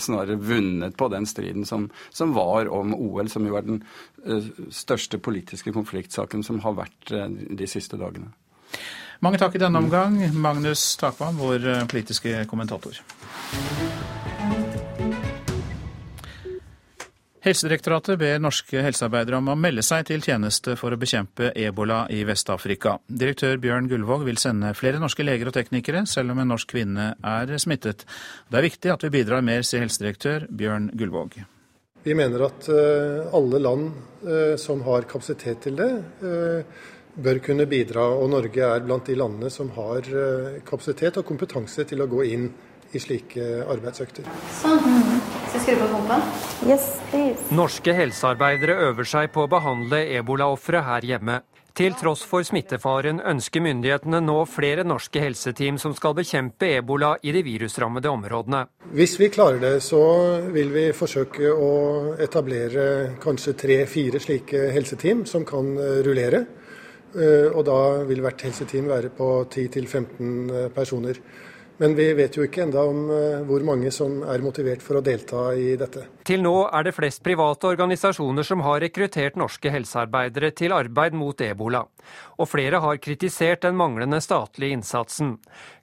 snarere 0.06 0.38
vunnet 0.38 0.98
på 0.98 1.08
den 1.10 1.26
striden 1.26 1.66
som, 1.66 1.88
som 2.14 2.36
var 2.38 2.70
om 2.70 2.94
OL, 2.94 3.32
som 3.34 3.48
jo 3.50 3.58
er 3.58 3.66
den 3.66 3.82
eh, 4.26 4.52
største 4.70 5.18
politiske 5.18 5.74
konfliktsaken 5.74 6.46
som 6.46 6.62
har 6.66 6.78
vært 6.78 7.14
eh, 7.16 7.26
de 7.58 7.70
siste 7.70 7.98
dagene. 7.98 8.30
Mange 9.26 9.40
takk 9.42 9.56
i 9.58 9.62
denne 9.62 9.82
omgang, 9.82 10.20
Magnus 10.38 10.92
Takvam, 11.02 11.40
vår 11.42 11.68
eh, 11.74 11.88
politiske 11.90 12.44
kommentator. 12.50 13.02
Helsedirektoratet 17.48 18.20
ber 18.20 18.42
norske 18.44 18.82
helsearbeidere 18.84 19.38
om 19.40 19.54
å 19.54 19.54
melde 19.56 19.80
seg 19.86 20.04
til 20.10 20.20
tjeneste 20.20 20.74
for 20.76 20.92
å 20.92 20.98
bekjempe 21.00 21.54
ebola 21.56 22.02
i 22.12 22.26
Vest-Afrika. 22.28 22.98
Direktør 23.08 23.56
Bjørn 23.64 23.88
Gullvåg 23.88 24.26
vil 24.28 24.40
sende 24.42 24.74
flere 24.76 25.00
norske 25.00 25.24
leger 25.24 25.48
og 25.48 25.56
teknikere, 25.56 26.02
selv 26.12 26.34
om 26.34 26.42
en 26.44 26.52
norsk 26.52 26.68
kvinne 26.74 27.14
er 27.24 27.54
smittet. 27.64 28.04
Det 28.52 28.60
er 28.60 28.68
viktig 28.68 28.92
at 28.92 29.06
vi 29.08 29.14
bidrar 29.16 29.46
mer, 29.48 29.64
sier 29.64 29.86
helsedirektør 29.86 30.50
Bjørn 30.60 30.90
Gullvåg. 31.00 31.38
Vi 32.04 32.18
mener 32.20 32.44
at 32.50 32.68
eh, 32.68 33.32
alle 33.40 33.64
land 33.64 34.28
eh, 34.28 34.60
som 34.60 34.84
har 34.84 35.08
kapasitet 35.08 35.64
til 35.70 35.80
det, 35.80 35.90
eh, 36.28 36.86
bør 37.16 37.40
kunne 37.48 37.70
bidra. 37.72 38.10
Og 38.20 38.28
Norge 38.36 38.74
er 38.76 38.84
blant 38.84 39.08
de 39.08 39.16
landene 39.16 39.54
som 39.56 39.72
har 39.80 40.04
kapasitet 40.68 41.24
og 41.24 41.32
kompetanse 41.32 41.88
til 41.88 42.04
å 42.04 42.12
gå 42.12 42.28
inn 42.28 42.50
i 42.92 43.00
slike 43.00 43.64
arbeidsøkter. 43.72 44.28
Sånn. 44.60 45.17
Skal 45.58 45.74
jeg 45.74 45.80
skru 45.80 45.88
på 45.88 45.94
pumpen? 45.96 46.26
Yes, 46.70 46.84
please. 47.10 47.46
Norske 47.56 47.94
helsearbeidere 47.98 48.76
øver 48.92 49.08
seg 49.10 49.32
på 49.34 49.48
å 49.48 49.50
behandle 49.50 50.04
ebolaofre 50.20 50.84
her 50.86 51.08
hjemme. 51.08 51.40
Til 51.78 51.96
tross 51.98 52.22
for 52.26 52.46
smittefaren 52.46 53.18
ønsker 53.26 53.64
myndighetene 53.66 54.20
nå 54.22 54.36
flere 54.50 54.86
norske 54.86 55.22
helseteam 55.22 55.80
som 55.82 55.96
skal 55.98 56.14
bekjempe 56.18 56.70
ebola 56.76 57.16
i 57.26 57.34
de 57.34 57.42
virusrammede 57.46 58.10
områdene. 58.10 58.64
Hvis 58.94 59.18
vi 59.18 59.32
klarer 59.34 59.62
det, 59.64 59.74
så 59.86 60.04
vil 60.54 60.70
vi 60.74 60.86
forsøke 60.94 61.50
å 61.50 61.74
etablere 62.22 63.18
kanskje 63.24 63.58
tre-fire 63.58 64.22
slike 64.22 64.70
helseteam 64.78 65.26
som 65.26 65.46
kan 65.46 65.74
eh, 65.74 66.00
rullere. 66.06 66.46
Eh, 67.18 67.50
og 67.50 67.66
da 67.66 67.82
vil 68.06 68.22
hvert 68.26 68.46
helseteam 68.46 68.94
være 68.94 69.14
på 69.18 69.34
10-15 69.50 70.74
personer. 70.78 71.22
Men 71.78 71.94
vi 71.96 72.08
vet 72.18 72.34
jo 72.38 72.46
ikke 72.48 72.64
enda 72.66 72.82
om 72.90 73.04
eh, 73.14 73.42
hvor 73.46 73.62
mange 73.66 73.92
som 73.94 74.24
er 74.26 74.42
motivert 74.42 74.82
for 74.82 74.98
å 74.98 75.04
delta 75.06 75.52
i 75.54 75.76
dette. 75.78 76.08
Til 76.26 76.42
nå 76.42 76.56
er 76.74 76.88
det 76.88 76.96
flest 76.98 77.22
private 77.24 77.70
organisasjoner 77.70 78.46
som 78.48 78.64
har 78.66 78.82
rekruttert 78.82 79.38
norske 79.38 79.70
helsearbeidere 79.72 80.50
til 80.58 80.74
arbeid 80.74 81.14
mot 81.16 81.42
ebola. 81.46 81.84
Og 82.42 82.50
flere 82.50 82.82
har 82.82 82.98
kritisert 83.04 83.62
den 83.68 83.78
manglende 83.78 84.20
statlige 84.24 84.74
innsatsen. 84.74 85.36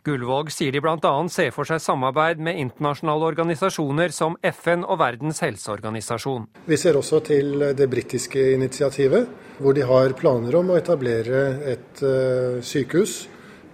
Gullvåg 0.04 0.50
sier 0.52 0.74
de 0.74 0.82
bl.a. 0.84 1.12
ser 1.32 1.52
for 1.54 1.68
seg 1.68 1.80
samarbeid 1.80 2.42
med 2.42 2.58
internasjonale 2.60 3.30
organisasjoner 3.30 4.12
som 4.12 4.34
FN 4.50 4.82
og 4.82 4.98
Verdens 5.00 5.40
helseorganisasjon. 5.46 6.48
Vi 6.66 6.80
ser 6.80 6.98
også 6.98 7.22
til 7.24 7.70
det 7.78 7.86
britiske 7.92 8.50
initiativet, 8.56 9.30
hvor 9.62 9.78
de 9.78 9.86
har 9.86 10.16
planer 10.18 10.58
om 10.58 10.74
å 10.74 10.80
etablere 10.80 11.44
et 11.70 12.02
uh, 12.02 12.58
sykehus 12.64 13.22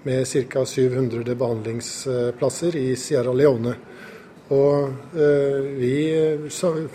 med 0.02 0.26
ca. 0.50 0.64
700 0.66 1.34
behandlingsplasser 1.34 2.76
i 2.76 2.96
Sierra 2.96 3.34
Leone. 3.36 3.74
Og 4.50 5.14
eh, 5.14 5.58
vi 5.78 5.94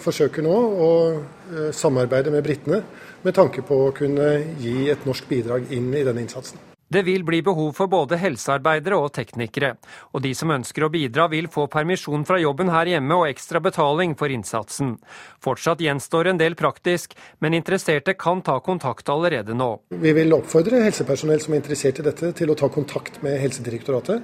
forsøker 0.03 0.43
nå 0.43 0.55
å 0.59 0.91
eh, 1.15 1.71
samarbeide 1.71 2.33
med 2.33 2.43
britene 2.43 2.81
med 3.23 3.35
tanke 3.37 3.63
på 3.65 3.85
å 3.87 3.91
kunne 3.95 4.31
gi 4.59 4.89
et 4.91 5.07
norsk 5.07 5.29
bidrag 5.31 5.71
inn 5.73 5.93
i 5.95 6.03
denne 6.03 6.25
innsatsen. 6.25 6.74
Det 6.87 7.01
vil 7.01 7.23
bli 7.25 7.41
behov 7.41 7.71
for 7.73 7.89
både 7.89 8.19
helsearbeidere 8.21 8.97
og 9.01 9.09
teknikere, 9.17 9.71
og 10.13 10.21
de 10.21 10.35
som 10.37 10.51
ønsker 10.53 10.85
å 10.85 10.91
bidra 10.93 11.25
vil 11.31 11.47
få 11.49 11.65
permisjon 11.71 12.25
fra 12.29 12.37
jobben 12.37 12.69
her 12.69 12.91
hjemme 12.91 13.17
og 13.17 13.25
ekstra 13.31 13.61
betaling 13.63 14.13
for 14.19 14.29
innsatsen. 14.29 14.95
Fortsatt 15.41 15.81
gjenstår 15.81 16.29
en 16.29 16.41
del 16.41 16.53
praktisk, 16.59 17.15
men 17.41 17.57
interesserte 17.57 18.13
kan 18.13 18.43
ta 18.45 18.59
kontakt 18.61 19.09
allerede 19.09 19.57
nå. 19.57 19.71
Vi 19.97 20.13
vil 20.13 20.37
oppfordre 20.37 20.83
helsepersonell 20.85 21.41
som 21.41 21.55
er 21.55 21.63
interessert 21.63 22.03
i 22.03 22.05
dette, 22.05 22.29
til 22.37 22.53
å 22.53 22.57
ta 22.59 22.69
kontakt 22.69 23.17
med 23.25 23.39
Helsedirektoratet 23.41 24.21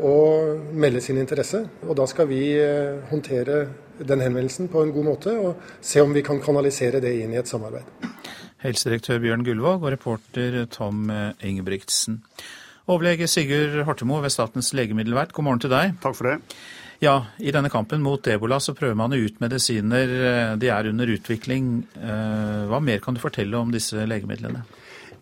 og 0.00 0.72
melde 0.72 1.02
sin 1.04 1.20
interesse. 1.20 1.66
Og 1.84 1.96
da 2.00 2.06
skal 2.08 2.30
vi 2.30 2.40
eh, 2.56 2.96
håndtere 3.10 3.66
den 4.00 4.24
henvendelsen 4.24 4.70
på 4.72 4.86
en 4.86 4.94
god 4.94 5.08
måte 5.10 5.36
og 5.36 5.68
se 5.84 6.00
om 6.00 6.16
vi 6.16 6.24
kan 6.24 6.40
kanalisere 6.40 7.02
det 7.04 7.12
inn 7.20 7.36
i 7.36 7.40
et 7.42 7.50
samarbeid. 7.50 7.84
Helsedirektør 8.60 9.22
Bjørn 9.22 9.44
Gullvåg 9.46 9.84
og 9.84 9.92
reporter 9.94 10.64
Tom 10.72 11.08
Ingebrigtsen. 11.40 12.20
Overlege 12.90 13.28
Sigurd 13.30 13.84
Hortemo 13.86 14.18
ved 14.20 14.32
Statens 14.34 14.72
legemiddelverk, 14.76 15.32
god 15.32 15.46
morgen 15.46 15.62
til 15.62 15.72
deg. 15.72 15.94
Takk 16.02 16.16
for 16.18 16.28
det. 16.28 16.36
Ja, 17.00 17.14
I 17.40 17.52
denne 17.54 17.70
kampen 17.72 18.02
mot 18.04 18.26
ebola 18.28 18.58
så 18.60 18.74
prøver 18.76 18.98
man 18.98 19.14
ut 19.16 19.38
medisiner. 19.40 20.56
De 20.60 20.68
er 20.68 20.88
under 20.90 21.08
utvikling. 21.14 21.70
Eh, 21.96 22.66
hva 22.68 22.80
mer 22.84 23.00
kan 23.00 23.16
du 23.16 23.22
fortelle 23.22 23.56
om 23.56 23.72
disse 23.72 24.04
legemidlene? 24.04 24.64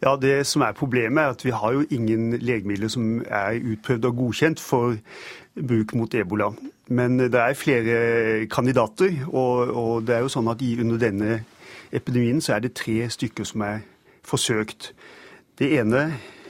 Ja, 0.03 0.17
Det 0.17 0.47
som 0.47 0.63
er 0.63 0.73
problemet, 0.73 1.23
er 1.23 1.31
at 1.31 1.45
vi 1.45 1.51
har 1.51 1.73
jo 1.73 1.87
ingen 1.91 2.39
legemidler 2.39 2.89
som 2.89 3.21
er 3.23 3.59
utprøvd 3.59 4.05
og 4.05 4.17
godkjent 4.17 4.61
for 4.61 4.99
bruk 5.55 5.95
mot 5.95 6.15
ebola. 6.15 6.51
Men 6.89 7.19
det 7.19 7.35
er 7.35 7.55
flere 7.55 8.47
kandidater, 8.47 9.27
og, 9.29 9.71
og 9.71 10.07
det 10.07 10.17
er 10.17 10.27
jo 10.27 10.33
sånn 10.33 10.51
at 10.51 10.63
under 10.63 10.99
denne 10.99 11.41
epidemien 11.93 12.41
så 12.41 12.55
er 12.55 12.65
det 12.65 12.77
tre 12.79 13.09
stykker 13.11 13.45
som 13.45 13.65
er 13.67 13.81
forsøkt. 14.25 14.93
Det 15.59 15.73
ene 15.81 16.03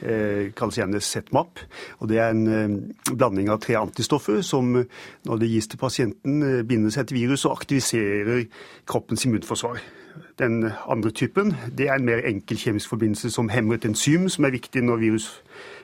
eh, 0.02 0.50
kalles 0.56 0.78
gjerne 0.78 1.00
ZMAP. 1.00 1.60
og 1.98 2.08
Det 2.08 2.18
er 2.18 2.30
en 2.30 2.46
eh, 2.46 3.14
blanding 3.16 3.48
av 3.48 3.60
tre 3.60 3.78
antistoffer 3.80 4.42
som 4.42 4.74
når 5.24 5.38
det 5.40 5.50
gis 5.50 5.68
til 5.68 5.80
pasienten, 5.80 6.42
eh, 6.42 6.64
binder 6.64 6.92
seg 6.92 7.08
til 7.08 7.22
virus 7.22 7.46
og 7.48 7.56
aktiviserer 7.56 8.44
kroppens 8.86 9.24
immunforsvar. 9.24 9.80
Den 10.38 10.70
andre 10.88 11.10
typen 11.10 11.54
det 11.78 11.88
er 11.88 11.94
en 11.94 12.04
mer 12.04 12.24
enkel 12.26 12.58
kjemisk 12.58 12.90
forbindelse 12.90 13.30
som 13.30 13.48
hemmer 13.48 13.78
et 13.78 13.86
enzym 13.86 14.28
som 14.28 14.44
er 14.44 14.54
viktig 14.54 14.82
når 14.82 15.04
virus 15.06 15.30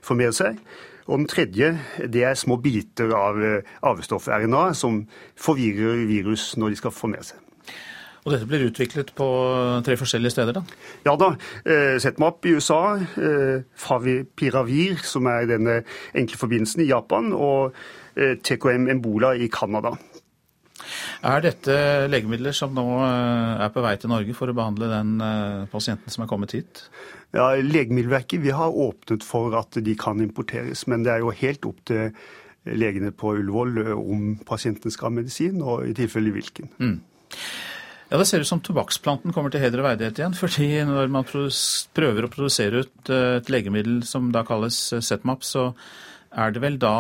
formerer 0.02 0.34
seg. 0.34 0.59
Og 1.07 1.18
den 1.18 1.28
tredje 1.28 1.78
det 2.12 2.24
er 2.24 2.34
små 2.34 2.57
biter 2.57 3.12
av 3.14 3.40
arvestoff-RNA 3.82 4.72
som 4.74 5.05
forvirrer 5.36 6.07
virus 6.09 6.57
når 6.57 6.72
de 6.72 6.80
skal 6.80 6.96
formere 6.96 7.28
seg. 7.28 7.43
Og 8.24 8.32
dette 8.32 8.48
blir 8.48 8.64
utviklet 8.64 9.12
på 9.16 9.26
tre 9.84 9.96
forskjellige 10.00 10.32
steder, 10.32 10.56
da? 10.56 10.62
Ja 11.04 11.12
da. 11.20 11.34
Eh, 11.68 11.98
ZMAP 12.00 12.46
i 12.48 12.54
USA, 12.56 12.96
eh, 12.96 13.64
Favipiravir, 13.76 15.02
som 15.04 15.28
er 15.28 15.44
denne 15.50 15.82
enkle 16.16 16.40
forbindelsen, 16.40 16.86
i 16.86 16.88
Japan, 16.88 17.32
og 17.36 17.74
eh, 18.16 18.38
TKM 18.40 18.88
Embola 18.94 19.34
i 19.36 19.50
Canada. 19.52 19.92
Er 21.24 21.44
dette 21.44 21.74
legemidler 22.08 22.56
som 22.56 22.72
nå 22.76 22.86
eh, 23.04 23.60
er 23.66 23.74
på 23.74 23.84
vei 23.84 23.92
til 24.00 24.12
Norge 24.12 24.36
for 24.38 24.48
å 24.48 24.56
behandle 24.56 24.88
den 24.88 25.12
pasienten 25.72 26.12
som 26.12 26.24
er 26.24 26.30
kommet 26.32 26.56
hit? 26.56 26.86
Ja, 27.36 27.50
Legemiddelverket 27.60 28.40
vi 28.40 28.54
har 28.56 28.72
åpnet 28.72 29.26
for 29.26 29.52
at 29.58 29.76
de 29.84 29.98
kan 30.00 30.22
importeres, 30.24 30.86
men 30.88 31.04
det 31.04 31.12
er 31.12 31.20
jo 31.20 31.34
helt 31.34 31.68
opp 31.68 31.84
til 31.90 32.08
legene 32.64 33.12
på 33.12 33.34
Ullevål 33.36 33.82
om 33.92 34.26
pasienten 34.48 34.92
skal 34.94 35.10
ha 35.10 35.18
medisin, 35.18 35.60
og 35.60 35.84
i 35.84 35.92
tilfelle 35.98 36.32
hvilken. 36.32 36.70
Mm. 36.80 36.98
Ja, 38.14 38.18
Det 38.18 38.28
ser 38.30 38.44
ut 38.44 38.46
som 38.46 38.60
tobakksplanten 38.62 39.32
kommer 39.34 39.50
til 39.50 39.58
heder 39.58 39.80
og 39.82 39.88
verdighet 39.88 40.20
igjen. 40.20 40.34
fordi 40.38 40.68
når 40.86 41.08
man 41.10 41.24
prøver 41.26 42.22
å 42.22 42.30
produsere 42.30 42.84
ut 42.84 43.10
eh, 43.10 43.40
et 43.40 43.50
legemiddel 43.50 44.04
som 44.06 44.28
da 44.30 44.44
kalles 44.46 44.94
ZMAP, 45.02 45.42
eh, 45.42 45.48
så 45.50 45.74
er 46.30 46.52
det 46.54 46.62
vel 46.62 46.78
da 46.78 46.94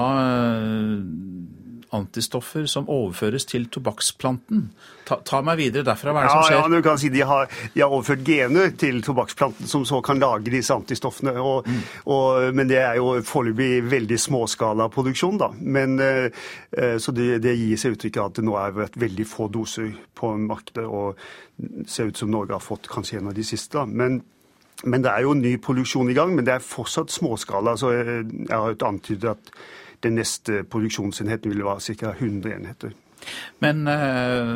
antistoffer 1.94 2.66
som 2.70 2.88
overføres 2.90 3.46
til 3.48 3.68
tobakksplanten. 3.72 4.66
Ta, 5.04 5.18
ta, 5.26 5.40
meg 5.44 5.58
videre 5.60 5.84
derfra. 5.86 6.14
Hva 6.14 6.24
er 6.24 6.26
det 6.26 6.32
ja, 6.32 6.34
som 6.34 6.48
skjer? 6.48 6.60
Ja, 6.60 6.72
du 6.72 6.86
kan 6.86 7.00
si 7.00 7.10
de 7.12 7.22
har, 7.28 7.48
de 7.74 7.82
har, 7.82 7.92
overført 7.92 8.24
gener 8.26 8.74
til 8.80 9.00
tobakksplanten 9.04 9.70
som 9.70 9.86
så 9.88 10.00
kan 10.04 10.20
lage 10.22 10.52
disse 10.52 10.74
antistoffene. 10.74 11.34
Og, 11.40 11.68
mm. 11.68 11.80
og, 12.14 12.50
men 12.56 12.70
det 12.70 12.80
er 12.82 12.98
jo 13.00 13.14
foreløpig 13.26 13.84
veldig 13.92 14.20
småskala 14.26 14.88
produksjon, 14.94 15.40
da. 15.40 15.50
Men, 15.60 15.96
eh, 16.02 16.44
så 16.98 17.14
det, 17.16 17.38
det 17.44 17.56
gir 17.58 17.80
seg 17.80 17.98
uttrykk 17.98 18.20
av 18.20 18.30
at 18.32 18.40
det 18.40 18.46
nå 18.48 18.58
er 18.60 18.78
veldig 19.06 19.28
få 19.28 19.48
doser 19.52 19.92
på 20.16 20.34
markedet. 20.48 20.86
Og 20.88 21.18
ser 21.88 22.10
ut 22.10 22.18
som 22.18 22.32
Norge 22.32 22.56
har 22.56 22.64
fått 22.64 22.90
kanskje 22.90 23.20
en 23.20 23.30
av 23.30 23.36
de 23.36 23.46
siste. 23.46 23.76
da. 23.78 23.86
Men 23.86 24.22
men 24.84 25.04
det 25.04 25.10
er 25.10 25.24
jo 25.24 25.36
ny 25.38 25.54
produksjon 25.62 26.10
i 26.10 26.16
gang, 26.16 26.34
men 26.34 26.44
det 26.44 26.56
er 26.56 26.64
fortsatt 26.64 27.12
småskala. 27.12 27.76
så 27.76 27.92
Jeg, 27.94 28.24
jeg 28.48 28.52
har 28.56 28.72
jo 28.72 28.86
antydet 28.88 29.30
at 29.30 29.52
den 30.04 30.18
neste 30.20 30.62
produksjonsenheten 30.70 31.52
vil 31.52 31.64
være 31.66 31.96
ca. 31.98 32.12
100 32.18 32.54
enheter. 32.58 32.94
Men 33.64 33.86
eh, 33.88 34.52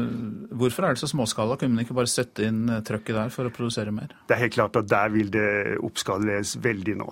hvorfor 0.61 0.84
er 0.84 0.94
det 0.94 1.03
så 1.03 1.09
småskala? 1.11 1.57
Kunne 1.57 1.76
man 1.76 1.86
ikke 1.86 1.96
bare 1.96 2.11
sette 2.11 2.46
inn 2.49 2.66
eh, 2.68 2.82
trøkket 2.84 3.16
der 3.16 3.32
for 3.34 3.49
å 3.49 3.55
produsere 3.55 3.94
mer? 3.94 4.12
Det 4.28 4.36
er 4.36 4.44
helt 4.44 4.57
klart 4.59 4.76
at 4.80 4.90
der 4.90 5.12
vil 5.14 5.32
det 5.32 5.49
oppskaleres 5.84 6.59
veldig 6.64 6.99
nå. 7.01 7.09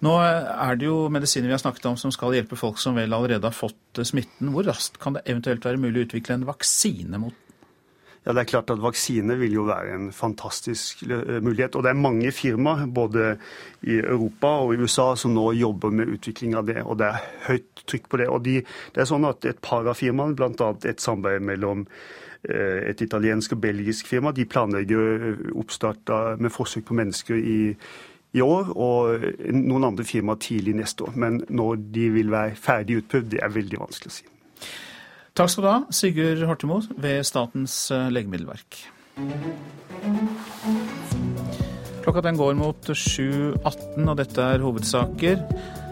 Nå 0.00 0.14
er 0.24 0.78
det 0.80 0.86
jo 0.86 1.10
medisiner 1.12 1.50
vi 1.50 1.56
har 1.56 1.60
snakket 1.60 1.90
om 1.90 1.96
som 2.00 2.12
skal 2.14 2.32
hjelpe 2.32 2.56
folk 2.56 2.78
som 2.80 2.96
vel 2.96 3.12
allerede 3.12 3.44
har 3.44 3.56
fått 3.56 4.00
eh, 4.00 4.08
smitten. 4.08 4.52
Hvor 4.54 4.68
raskt 4.70 5.00
kan 5.02 5.18
det 5.18 5.26
eventuelt 5.26 5.66
være 5.66 5.80
mulig 5.82 6.04
å 6.04 6.08
utvikle 6.08 6.38
en 6.38 6.48
vaksine 6.48 7.20
mot 7.20 7.46
ja, 8.20 8.34
det 8.36 8.42
er 8.42 8.48
klart 8.50 8.70
at 8.72 8.80
Vaksine 8.82 9.32
vil 9.40 9.54
jo 9.56 9.62
være 9.64 9.94
en 9.96 10.08
fantastisk 10.12 11.06
eh, 11.06 11.38
mulighet. 11.40 11.76
Og 11.76 11.84
det 11.84 11.92
er 11.94 12.00
mange 12.00 12.32
firmaer 12.36 12.84
både 12.92 13.30
i 13.80 13.96
Europa 14.02 14.58
og 14.60 14.74
i 14.74 14.80
USA 14.82 15.14
som 15.16 15.32
nå 15.32 15.46
jobber 15.56 15.94
med 15.94 16.12
utvikling 16.18 16.52
av 16.58 16.66
det. 16.68 16.82
Og 16.84 16.98
det 17.00 17.08
er 17.08 17.30
høyt 17.46 17.84
trykk 17.88 18.10
på 18.12 18.20
det. 18.20 18.26
Og 18.28 18.42
de, 18.44 18.58
det 18.92 19.00
er 19.00 19.08
sånn 19.08 19.24
at 19.28 19.48
et 19.48 19.62
par 19.64 19.88
av 19.88 19.96
firmaene, 19.96 20.36
bl.a. 20.36 20.68
et 20.84 21.00
samarbeid 21.00 21.46
mellom 21.48 21.86
eh, 22.44 22.92
et 22.92 23.00
italiensk 23.00 23.56
og 23.56 23.64
belgisk 23.64 24.12
firma, 24.12 24.34
de 24.36 24.44
planlegger 24.44 25.40
oppstart 25.56 26.12
med 26.44 26.52
forsøk 26.52 26.90
på 26.90 26.98
mennesker 27.00 27.40
i, 27.40 27.58
i 28.36 28.44
år, 28.44 28.74
og 28.76 29.24
noen 29.48 29.88
andre 29.94 30.04
firmaer 30.04 30.44
tidlig 30.44 30.76
neste 30.82 31.08
år. 31.08 31.16
Men 31.16 31.40
når 31.48 31.80
de 31.96 32.06
vil 32.20 32.36
være 32.36 32.52
ferdig 32.68 33.00
utprøvd, 33.00 33.32
det 33.32 33.40
er 33.40 33.56
veldig 33.56 33.80
vanskelig 33.86 34.12
å 34.12 34.18
si. 34.20 34.28
Takk 35.38 35.52
skal 35.52 35.64
du 35.64 35.68
ha, 35.70 35.80
Sigurd 35.94 36.42
Hortemo 36.48 36.80
ved 36.98 37.22
Statens 37.26 37.74
eh, 37.94 38.08
legemiddelverk. 38.10 38.80
Klokka 42.00 42.22
den 42.24 42.40
går 42.40 42.56
mot 42.58 42.90
7.18, 42.90 44.08
og 44.08 44.16
dette 44.18 44.48
er 44.54 44.64
hovedsaker. 44.64 45.44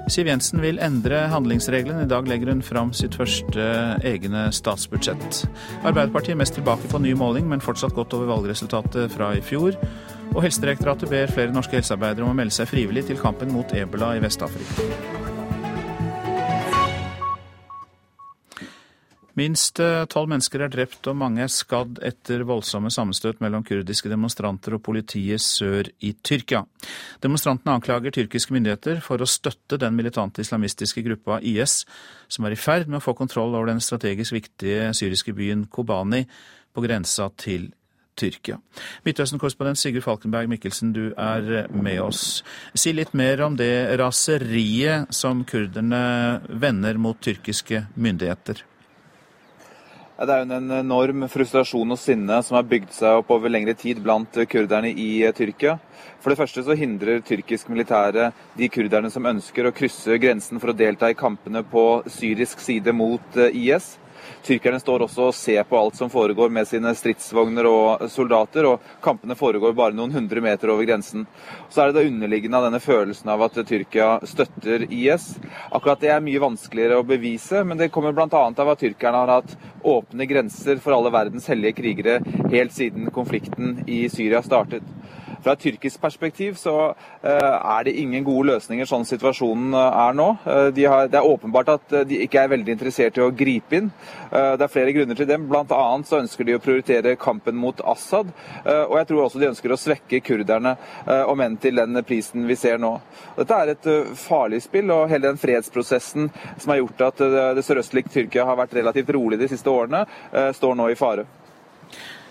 Siv 0.08 0.28
Jensen 0.30 0.62
vil 0.64 0.80
endre 0.80 1.26
handlingsregelen. 1.28 2.00
I 2.02 2.08
dag 2.08 2.28
legger 2.30 2.50
hun 2.50 2.64
fram 2.64 2.94
sitt 2.96 3.14
første 3.18 3.66
egne 4.08 4.46
statsbudsjett. 4.56 5.42
Arbeiderpartiet 5.84 6.32
er 6.32 6.40
mest 6.40 6.56
tilbake 6.56 6.88
på 6.88 7.02
ny 7.04 7.12
måling, 7.18 7.46
men 7.50 7.62
fortsatt 7.64 7.96
godt 7.96 8.16
over 8.16 8.32
valgresultatet 8.32 9.12
fra 9.12 9.34
i 9.36 9.44
fjor. 9.44 9.76
Og 10.34 10.42
Helsedirektoratet 10.44 11.12
ber 11.12 11.32
flere 11.32 11.54
norske 11.54 11.76
helsearbeidere 11.76 12.24
om 12.24 12.32
å 12.32 12.40
melde 12.40 12.56
seg 12.56 12.72
frivillig 12.72 13.06
til 13.08 13.20
kampen 13.20 13.52
mot 13.52 13.76
ebola 13.76 14.14
i 14.16 14.24
Vest-Afrika. 14.24 15.27
Minst 19.38 19.78
eh, 19.78 20.02
tolv 20.10 20.30
mennesker 20.32 20.64
er 20.64 20.70
drept 20.72 21.06
og 21.10 21.18
mange 21.20 21.44
er 21.44 21.52
skadd 21.52 22.00
etter 22.06 22.42
voldsomme 22.48 22.90
sammenstøt 22.90 23.38
mellom 23.44 23.62
kurdiske 23.66 24.10
demonstranter 24.10 24.74
og 24.74 24.82
politiet 24.88 25.42
sør 25.44 25.86
i 26.02 26.10
Tyrkia. 26.26 26.64
Demonstrantene 27.22 27.76
anklager 27.76 28.14
tyrkiske 28.14 28.54
myndigheter 28.56 29.02
for 29.04 29.22
å 29.22 29.28
støtte 29.28 29.78
den 29.78 29.94
militante 29.94 30.42
islamistiske 30.42 31.04
gruppa 31.06 31.38
IS, 31.38 31.84
som 32.26 32.48
er 32.48 32.56
i 32.56 32.58
ferd 32.58 32.90
med 32.90 32.98
å 32.98 33.04
få 33.04 33.14
kontroll 33.18 33.54
over 33.54 33.70
den 33.70 33.82
strategisk 33.84 34.34
viktige 34.34 34.88
syriske 34.96 35.34
byen 35.36 35.68
Kobani 35.70 36.24
på 36.74 36.82
grensa 36.82 37.28
til 37.38 37.68
Tyrkia. 38.18 38.56
Midtøsten-korrespondent 39.06 39.78
Sigurd 39.78 40.02
Falkenberg 40.02 40.50
Mikkelsen, 40.50 40.90
du 40.96 41.12
er 41.14 41.68
med 41.70 42.00
oss. 42.02 42.40
Si 42.74 42.90
litt 42.96 43.14
mer 43.14 43.44
om 43.46 43.54
det 43.60 44.00
raseriet 44.00 45.14
som 45.14 45.44
kurderne 45.46 46.02
vender 46.58 46.98
mot 46.98 47.22
tyrkiske 47.22 47.84
myndigheter. 47.94 48.64
Det 50.18 50.34
er 50.34 50.40
jo 50.42 50.50
en 50.50 50.72
enorm 50.74 51.28
frustrasjon 51.30 51.94
og 51.94 51.98
sinne 52.02 52.40
som 52.42 52.56
har 52.56 52.64
bygd 52.66 52.90
seg 52.90 53.20
opp 53.20 53.28
over 53.30 53.52
lengre 53.54 53.76
tid 53.78 54.00
blant 54.02 54.34
kurderne 54.50 54.90
i 54.90 55.20
eh, 55.22 55.30
Tyrkia. 55.30 55.76
For 56.18 56.34
det 56.34 56.40
første 56.40 56.64
så 56.66 56.74
hindrer 56.74 57.20
tyrkisk 57.22 57.70
militære 57.70 58.32
de 58.58 58.66
kurderne 58.66 59.12
som 59.14 59.28
ønsker 59.30 59.68
å 59.68 59.72
krysse 59.76 60.18
grensen 60.18 60.58
for 60.58 60.72
å 60.72 60.74
delta 60.74 61.06
i 61.06 61.14
kampene 61.14 61.62
på 61.62 61.84
syrisk 62.10 62.58
side 62.58 62.90
mot 62.98 63.38
eh, 63.38 63.54
IS. 63.62 63.92
Tyrkerne 64.48 64.80
står 64.80 65.04
også 65.04 65.28
og 65.28 65.36
ser 65.36 65.66
på 65.68 65.76
alt 65.78 65.98
som 65.98 66.10
foregår 66.10 66.50
med 66.52 66.68
sine 66.68 66.94
stridsvogner 66.96 67.68
og 67.68 68.06
soldater, 68.10 68.66
og 68.70 68.90
kampene 69.04 69.36
foregår 69.38 69.74
bare 69.76 69.96
noen 69.96 70.14
hundre 70.14 70.42
meter 70.44 70.72
over 70.72 70.88
grensen. 70.88 71.26
Så 71.68 71.82
er 71.82 71.90
det 71.90 72.00
det 72.00 72.12
underliggende 72.12 72.58
av 72.58 72.68
denne 72.68 72.80
følelsen 72.82 73.32
av 73.32 73.44
at 73.44 73.58
Tyrkia 73.68 74.08
støtter 74.26 74.86
IS. 74.88 75.34
Akkurat 75.70 76.00
det 76.00 76.12
er 76.14 76.24
mye 76.24 76.42
vanskeligere 76.42 77.00
å 77.02 77.06
bevise, 77.06 77.62
men 77.64 77.80
det 77.80 77.90
kommer 77.94 78.16
bl.a. 78.16 78.28
av 78.32 78.72
at 78.72 78.80
tyrkerne 78.82 79.24
har 79.24 79.34
hatt 79.38 79.56
åpne 79.84 80.26
grenser 80.30 80.80
for 80.82 80.96
alle 80.96 81.12
verdens 81.14 81.48
hellige 81.50 81.78
krigere 81.82 82.20
helt 82.52 82.74
siden 82.74 83.12
konflikten 83.14 83.82
i 83.86 84.06
Syria 84.12 84.42
startet. 84.44 84.84
Fra 85.42 85.54
et 85.54 85.62
tyrkisk 85.62 86.00
perspektiv 86.02 86.56
så 86.58 86.74
eh, 87.22 87.54
er 87.56 87.84
det 87.86 87.94
ingen 88.00 88.24
gode 88.26 88.50
løsninger 88.50 88.88
sånn 88.88 89.06
situasjonen 89.08 89.74
eh, 89.76 89.98
er 90.02 90.16
nå. 90.18 90.28
Eh, 90.44 90.66
de 90.74 90.86
har, 90.90 91.06
det 91.10 91.20
er 91.20 91.28
åpenbart 91.28 91.72
at 91.76 91.96
de 92.08 92.20
ikke 92.24 92.42
er 92.42 92.52
veldig 92.52 92.74
interessert 92.74 93.18
i 93.18 93.24
å 93.24 93.30
gripe 93.34 93.78
inn. 93.78 93.90
Det 94.28 94.64
er 94.64 94.70
flere 94.70 94.92
grunner 94.92 95.16
til 95.16 95.28
det. 95.28 95.38
annet 95.38 96.08
så 96.08 96.18
ønsker 96.18 96.44
de 96.44 96.56
å 96.56 96.60
prioritere 96.60 97.14
kampen 97.16 97.56
mot 97.56 97.80
Assad. 97.80 98.28
Og 98.66 98.94
jeg 98.98 99.08
tror 99.08 99.22
også 99.24 99.40
de 99.40 99.48
ønsker 99.48 99.72
å 99.72 99.78
svekke 99.80 100.20
kurderne, 100.24 100.74
om 101.32 101.40
enn 101.40 101.56
til 101.56 101.80
den 101.80 102.02
prisen 102.04 102.44
vi 102.48 102.56
ser 102.56 102.76
nå. 102.78 102.92
Dette 103.38 103.56
er 103.56 103.72
et 103.72 103.90
farlig 104.20 104.60
spill, 104.66 104.92
og 104.92 105.08
hele 105.08 105.30
den 105.30 105.40
fredsprosessen 105.40 106.28
som 106.58 106.74
har 106.74 106.82
gjort 106.82 107.06
at 107.08 107.24
det 107.56 107.64
sørøstlige 107.64 108.12
Tyrkia 108.12 108.44
har 108.48 108.60
vært 108.60 108.76
relativt 108.76 109.16
rolig 109.16 109.40
de 109.40 109.48
siste 109.48 109.72
årene, 109.72 110.04
står 110.52 110.76
nå 110.76 110.92
i 110.92 110.98
fare. 110.98 111.24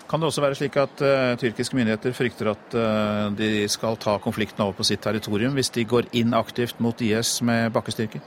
Kan 0.08 0.22
det 0.22 0.30
også 0.30 0.40
være 0.40 0.56
slik 0.56 0.76
at 0.80 1.02
uh, 1.04 1.36
tyrkiske 1.36 1.76
myndigheter 1.76 2.14
frykter 2.16 2.48
at 2.54 2.76
uh, 2.80 3.28
de 3.36 3.68
skal 3.68 3.98
ta 4.00 4.16
konflikten 4.24 4.64
over 4.64 4.72
på 4.78 4.86
sitt 4.88 5.02
territorium 5.04 5.52
hvis 5.58 5.68
de 5.74 5.84
går 5.84 6.08
inn 6.16 6.32
aktivt 6.36 6.80
mot 6.80 7.00
IS 7.04 7.42
med 7.44 7.68
bakkestyrker? 7.76 8.24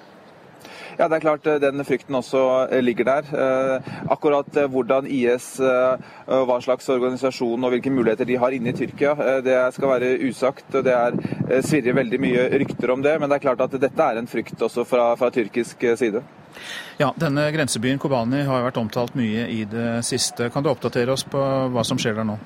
Ja, 0.97 1.07
det 1.07 1.17
er 1.17 1.23
klart 1.23 1.47
eh, 1.47 1.59
den 1.63 1.85
frykten 1.87 2.17
også 2.17 2.43
ligger 2.83 3.07
der. 3.07 3.29
Akkurat 4.11 4.57
hvordan 4.71 5.07
IS, 5.09 5.53
hva 5.59 6.57
slags 6.63 6.89
organisasjon 6.91 7.63
og 7.63 7.73
hvilke 7.73 7.93
muligheter 7.93 8.27
de 8.27 8.37
har 8.41 8.55
inne 8.55 8.73
i 8.73 8.77
Tyrkia, 8.77 9.15
det 9.45 9.57
skal 9.75 9.93
være 9.95 10.11
usagt. 10.27 10.67
Det 10.71 10.93
er, 10.93 11.17
svirrer 11.65 11.97
veldig 11.97 12.19
mye 12.21 12.45
rykter 12.61 12.93
om 12.93 13.03
det, 13.03 13.17
men 13.19 13.31
det 13.31 13.39
er 13.39 13.45
klart 13.47 13.65
at 13.65 13.79
dette 13.81 14.11
er 14.11 14.19
en 14.19 14.29
frykt 14.29 14.61
også 14.61 14.85
fra, 14.87 15.11
fra 15.19 15.31
tyrkisk 15.33 15.85
side. 15.99 16.23
Ja, 16.97 17.13
Denne 17.17 17.47
grensebyen 17.53 17.99
Kobani 17.99 18.43
har 18.47 18.65
vært 18.65 18.79
omtalt 18.81 19.15
mye 19.17 19.47
i 19.49 19.63
det 19.69 20.01
siste. 20.07 20.49
Kan 20.53 20.63
du 20.63 20.71
oppdatere 20.71 21.13
oss 21.13 21.23
på 21.27 21.41
hva 21.71 21.85
som 21.87 21.99
skjer 22.01 22.19
der 22.19 22.27
nå? 22.27 22.37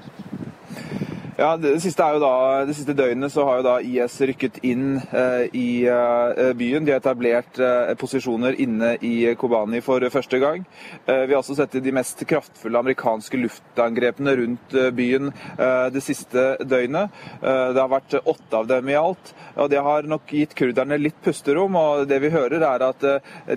Ja, 1.35 1.57
det 1.59 1.81
siste, 1.83 2.05
da, 2.23 2.63
det 2.63 2.73
siste, 2.77 2.93
døgnet 2.95 3.33
så 3.33 3.43
har 3.43 3.57
jo 3.59 3.63
da 3.65 3.73
IS 3.83 4.13
rykket 4.23 4.61
inn 4.63 5.01
eh, 5.03 5.49
i 5.51 5.83
eh, 5.83 6.51
byen. 6.55 6.85
De 6.87 6.93
har 6.93 7.01
etablert 7.01 7.59
eh, 7.59 7.91
posisjoner 7.99 8.55
inne 8.63 8.93
i 9.03 9.33
Kobani 9.35 9.81
for 9.83 9.99
første 10.13 10.39
gang. 10.39 10.63
Eh, 11.03 11.25
vi 11.25 11.35
har 11.35 11.41
også 11.41 11.57
sett 11.59 11.75
de 11.83 11.91
mest 11.91 12.23
kraftfulle 12.29 12.79
amerikanske 12.79 13.41
luftangrepene 13.41 14.37
rundt 14.39 14.77
eh, 14.79 14.93
byen 14.95 15.33
eh, 15.57 15.89
det 15.91 16.05
siste 16.05 16.45
døgnet. 16.63 17.11
det 17.43 17.81
har 17.83 17.91
vært 17.91 18.15
åtte 18.21 18.61
av 18.61 18.71
dem 18.71 18.93
i 18.93 18.95
alt. 18.95 19.33
og 19.59 19.69
Det 19.75 19.83
har 19.83 20.07
nok 20.07 20.31
gitt 20.31 20.55
kurderne 20.55 21.01
litt 21.03 21.19
pusterom. 21.25 21.75
og 21.75 22.07
Det 22.07 22.21
vi 22.23 22.31
hører 22.31 22.63
er 22.63 22.87
at 22.87 23.03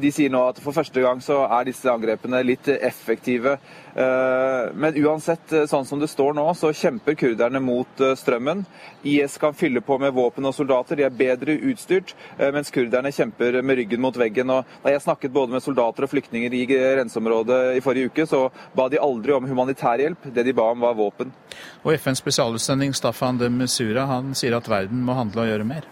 de 0.03 0.11
sier 0.11 0.35
nå 0.35 0.49
at 0.51 0.59
for 0.59 0.74
første 0.74 0.99
gang 1.05 1.22
så 1.22 1.45
er 1.47 1.70
disse 1.70 1.87
angrepene 1.87 2.43
litt 2.43 2.66
effektive. 2.74 3.59
Men 3.99 4.99
uansett, 5.03 5.55
sånn 5.70 5.87
som 5.87 5.99
det 5.99 6.11
står 6.11 6.37
nå, 6.37 6.45
så 6.55 6.70
kjemper 6.74 7.16
kurderne 7.18 7.61
mot 7.61 7.68
eh, 8.01 8.14
strømmen. 8.19 8.64
IS 9.03 9.39
kan 9.39 9.55
fylle 9.55 9.83
på 9.85 9.99
med 10.01 10.14
våpen 10.16 10.49
og 10.49 10.55
soldater, 10.57 10.99
de 10.99 11.07
er 11.07 11.14
bedre 11.14 11.59
utstyrt, 11.71 12.14
eh, 12.39 12.51
mens 12.55 12.73
kurderne 12.75 13.12
kjemper 13.14 13.61
med 13.62 13.81
ryggen 13.83 14.03
mot 14.03 14.16
veggen. 14.16 14.51
Og 14.55 14.64
da 14.85 14.95
jeg 14.95 15.05
snakket 15.05 15.35
både 15.35 15.57
med 15.57 15.64
soldater 15.64 16.07
og 16.07 16.12
flyktninger 16.12 16.55
i 16.55 16.64
grenseområdet 16.71 17.61
i 17.77 17.85
forrige 17.85 18.12
uke, 18.12 18.27
så 18.27 18.47
ba 18.77 18.89
de 18.89 19.03
aldri 19.03 19.37
om 19.37 19.49
humanitær 19.49 20.01
hjelp. 20.03 20.31
Det 20.35 20.47
de 20.47 20.57
ba 20.57 20.71
om, 20.73 20.81
var 20.81 20.99
våpen. 20.99 21.33
Og 21.85 21.95
FNs 21.99 22.23
spesialutsending 22.23 22.95
Staffan 22.97 23.39
de 23.39 23.51
Mesura 23.53 24.07
han 24.09 24.35
sier 24.39 24.57
at 24.57 24.69
verden 24.71 25.05
må 25.05 25.16
handle 25.19 25.45
og 25.45 25.53
gjøre 25.53 25.69
mer. 25.69 25.87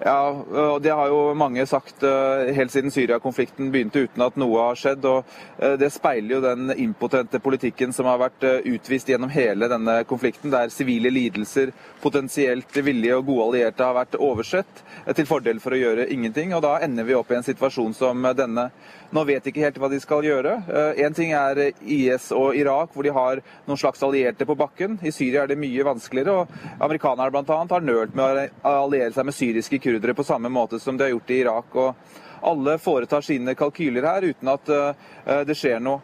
Ja, 0.00 0.30
og 0.32 0.82
Det 0.82 0.92
har 0.96 1.08
jo 1.12 1.34
mange 1.36 1.66
sagt 1.68 2.02
eh, 2.06 2.50
helt 2.56 2.72
siden 2.72 2.92
Syria-konflikten 2.92 3.68
begynte 3.72 4.06
uten 4.06 4.22
at 4.24 4.38
noe 4.40 4.62
har 4.70 4.78
skjedd. 4.80 5.04
og 5.04 5.28
eh, 5.58 5.74
Det 5.80 5.90
speiler 5.92 6.38
jo 6.38 6.40
den 6.44 6.72
impotente 6.72 7.40
politikken 7.42 7.92
som 7.92 8.08
har 8.08 8.20
vært 8.22 8.46
eh, 8.48 8.70
utvist 8.72 9.10
gjennom 9.12 9.32
hele 9.34 9.68
denne 9.68 9.98
konflikten, 10.08 10.52
der 10.54 10.72
sivile 10.72 11.12
lidelser, 11.12 11.74
potensielt 12.00 12.80
villige 12.80 13.18
og 13.18 13.28
gode 13.28 13.50
allierte 13.50 13.84
har 13.84 13.98
vært 13.98 14.16
oversett 14.16 14.84
til 15.16 15.28
fordel 15.28 15.60
for 15.60 15.76
å 15.76 15.82
gjøre 15.82 16.08
ingenting. 16.08 16.54
og 16.56 16.64
Da 16.64 16.78
ender 16.80 17.04
vi 17.04 17.18
opp 17.18 17.34
i 17.34 17.36
en 17.36 17.44
situasjon 17.50 17.92
som 17.96 18.24
denne. 18.36 18.70
Nå 19.10 19.24
vet 19.26 19.42
de 19.42 19.50
ikke 19.50 19.64
helt 19.64 19.78
hva 19.82 19.88
de 19.90 19.98
skal 19.98 20.22
gjøre. 20.22 20.52
Én 21.02 21.14
ting 21.16 21.32
er 21.34 21.58
IS 21.82 22.28
og 22.36 22.54
Irak, 22.54 22.92
hvor 22.94 23.02
de 23.02 23.10
har 23.14 23.40
noen 23.66 23.80
slags 23.80 24.02
allierte 24.06 24.46
på 24.46 24.54
bakken. 24.54 25.00
I 25.02 25.10
Syria 25.10 25.42
er 25.42 25.50
det 25.50 25.58
mye 25.58 25.86
vanskeligere. 25.86 26.44
og 26.44 26.78
Amerikanerne 26.78 27.32
bl.a. 27.34 27.58
har 27.74 27.86
nølt 27.86 28.14
med 28.14 28.54
å 28.62 28.74
alliere 28.84 29.10
seg 29.16 29.26
med 29.26 29.34
syriske 29.34 29.80
kurdere 29.82 30.14
på 30.14 30.26
samme 30.26 30.52
måte 30.52 30.78
som 30.78 30.96
de 30.96 31.08
har 31.08 31.14
gjort 31.16 31.34
i 31.34 31.40
Irak. 31.42 31.74
og 31.74 32.46
Alle 32.52 32.78
foretar 32.78 33.26
sine 33.26 33.56
kalkyler 33.58 34.06
her 34.06 34.28
uten 34.30 34.52
at 34.54 34.70
eh, 34.70 35.42
det 35.48 35.58
skjer 35.58 35.82
noe. 35.82 36.00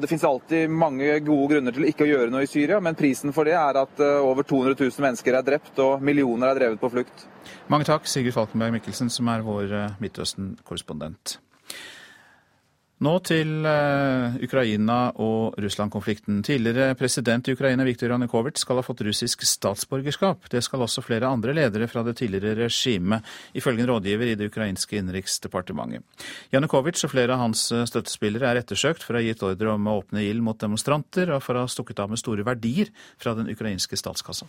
Det 0.00 0.08
finnes 0.08 0.24
alltid 0.24 0.70
mange 0.72 1.18
gode 1.20 1.52
grunner 1.52 1.74
til 1.76 1.84
ikke 1.86 2.02
å 2.02 2.08
gjøre 2.08 2.32
noe 2.32 2.42
i 2.42 2.48
Syria, 2.50 2.80
men 2.82 2.96
prisen 2.98 3.30
for 3.36 3.46
det 3.46 3.54
er 3.54 3.76
at 3.78 4.00
eh, 4.02 4.16
over 4.24 4.42
200 4.48 4.74
000 4.80 5.04
mennesker 5.04 5.36
er 5.36 5.44
drept 5.46 5.78
og 5.84 6.02
millioner 6.02 6.50
er 6.50 6.58
drevet 6.58 6.80
på 6.80 6.90
flukt. 6.90 7.28
Mange 7.70 7.86
takk, 7.86 8.08
Sigurd 8.10 8.34
Falkenberg 8.34 8.74
Mikkelsen, 8.80 9.12
som 9.12 9.28
er 9.30 9.44
vår 9.46 9.76
eh, 9.76 9.94
Midtøsten-korrespondent. 10.02 11.36
Nå 13.03 13.11
til 13.27 13.49
uh, 13.67 14.37
Ukraina 14.39 15.09
og 15.19 15.57
Russland-konflikten. 15.59 16.37
Tidligere 16.47 16.93
president 16.95 17.49
i 17.49 17.53
Ukraina 17.57 17.83
Viktor 17.83 18.13
Janukovitsj 18.13 18.61
skal 18.63 18.79
ha 18.79 18.85
fått 18.87 19.03
russisk 19.03 19.43
statsborgerskap. 19.43 20.47
Det 20.51 20.61
skal 20.63 20.85
også 20.85 21.03
flere 21.03 21.27
andre 21.27 21.51
ledere 21.57 21.89
fra 21.91 22.05
det 22.07 22.15
tidligere 22.21 22.55
regimet, 22.69 23.27
ifølge 23.51 23.83
en 23.83 23.89
rådgiver 23.91 24.31
i 24.31 24.37
det 24.39 24.47
ukrainske 24.47 24.95
innenriksdepartementet. 24.95 26.07
Janukovitsj 26.55 27.03
og 27.09 27.11
flere 27.11 27.35
av 27.35 27.43
hans 27.43 27.65
eh, 27.75 27.83
støttespillere 27.89 28.53
er 28.53 28.61
ettersøkt 28.61 29.03
for 29.03 29.17
å 29.17 29.19
ha 29.19 29.27
gitt 29.27 29.43
ordre 29.43 29.75
om 29.75 29.91
å 29.91 29.97
åpne 29.99 30.23
ild 30.23 30.45
mot 30.47 30.59
demonstranter, 30.63 31.33
og 31.35 31.43
for 31.43 31.59
å 31.59 31.65
ha 31.65 31.71
stukket 31.75 31.99
av 31.99 32.15
med 32.15 32.23
store 32.23 32.47
verdier 32.47 32.93
fra 33.19 33.35
den 33.35 33.51
ukrainske 33.51 33.99
statskassa. 33.99 34.47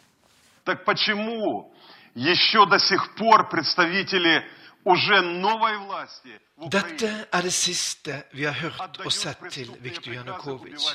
Так 0.63 0.85
почему 0.85 1.75
еще 2.15 2.67
до 2.67 2.79
сих 2.79 3.15
пор 3.19 3.51
представители 3.51 4.43
dette 6.72 7.10
er 7.30 7.46
det 7.46 7.54
siste 7.54 8.16
vi 8.34 8.48
har 8.48 8.56
hørt 8.58 8.98
og 9.06 9.14
sett 9.14 9.44
til 9.54 9.70
Viktor 9.84 10.16
Janukovitsj. 10.16 10.88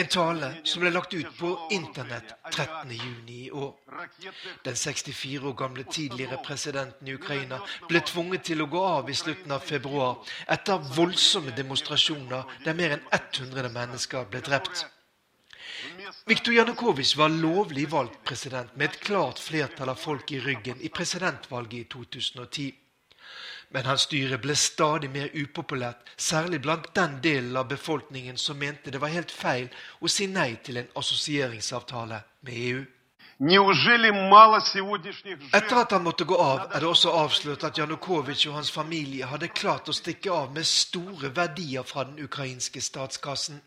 En 0.00 0.08
tale 0.08 0.48
som 0.64 0.80
ble 0.80 0.92
lagt 0.94 1.12
ut 1.12 1.28
på 1.36 1.50
internett 1.76 2.32
13.6 2.48 3.28
i 3.34 3.50
år. 3.52 3.74
Den 4.64 4.76
64 4.76 5.44
år 5.50 5.56
gamle 5.60 5.84
tidligere 5.84 6.40
presidenten 6.44 7.08
i 7.08 7.16
Ukraina 7.18 7.60
ble 7.88 8.00
tvunget 8.00 8.46
til 8.48 8.64
å 8.64 8.70
gå 8.72 8.84
av 8.94 9.12
i 9.12 9.16
slutten 9.18 9.52
av 9.52 9.66
februar 9.68 10.24
etter 10.48 10.80
voldsomme 10.96 11.52
demonstrasjoner 11.56 12.48
der 12.64 12.78
mer 12.78 12.96
enn 12.96 13.08
100 13.12 13.68
mennesker 13.76 14.24
ble 14.32 14.40
drept. 14.40 14.86
Viktor 16.24 16.54
Janukovitsj 16.54 17.18
var 17.20 17.28
lovlig 17.28 17.90
valgt 17.92 18.22
president 18.28 18.72
med 18.76 18.88
et 18.88 19.00
klart 19.04 19.42
flertall 19.42 19.92
av 19.92 20.00
folk 20.00 20.32
i 20.32 20.40
ryggen 20.40 20.80
i 20.80 20.88
presidentvalget 20.88 21.80
i 21.82 21.84
2010. 21.92 22.72
Men 23.74 23.88
hans 23.90 24.06
styre 24.06 24.38
ble 24.38 24.54
stadig 24.54 25.10
mer 25.10 25.32
upopulært, 25.34 26.04
særlig 26.16 26.60
blant 26.62 26.92
den 26.94 27.18
delen 27.22 27.56
av 27.58 27.66
befolkningen 27.72 28.36
som 28.38 28.58
mente 28.58 28.92
det 28.94 29.00
var 29.02 29.10
helt 29.10 29.34
feil 29.34 29.66
å 30.00 30.10
si 30.10 30.28
nei 30.30 30.52
til 30.62 30.78
en 30.78 30.92
assosieringsavtale 31.00 32.20
med 32.46 32.60
EU. 32.68 32.84
Etter 35.58 35.76
at 35.80 35.90
han 35.90 36.04
måtte 36.04 36.24
gå 36.24 36.36
av, 36.38 36.68
er 36.70 36.80
det 36.84 36.86
også 36.86 37.10
avslørt 37.18 37.66
at 37.66 37.78
Janukovitsj 37.82 38.46
og 38.48 38.54
hans 38.60 38.70
familie 38.70 39.26
hadde 39.26 39.50
klart 39.50 39.90
å 39.90 39.96
stikke 39.96 40.30
av 40.30 40.54
med 40.54 40.70
store 40.70 41.32
verdier 41.34 41.82
fra 41.82 42.06
den 42.06 42.22
ukrainske 42.22 42.80
statskassen. 42.80 43.58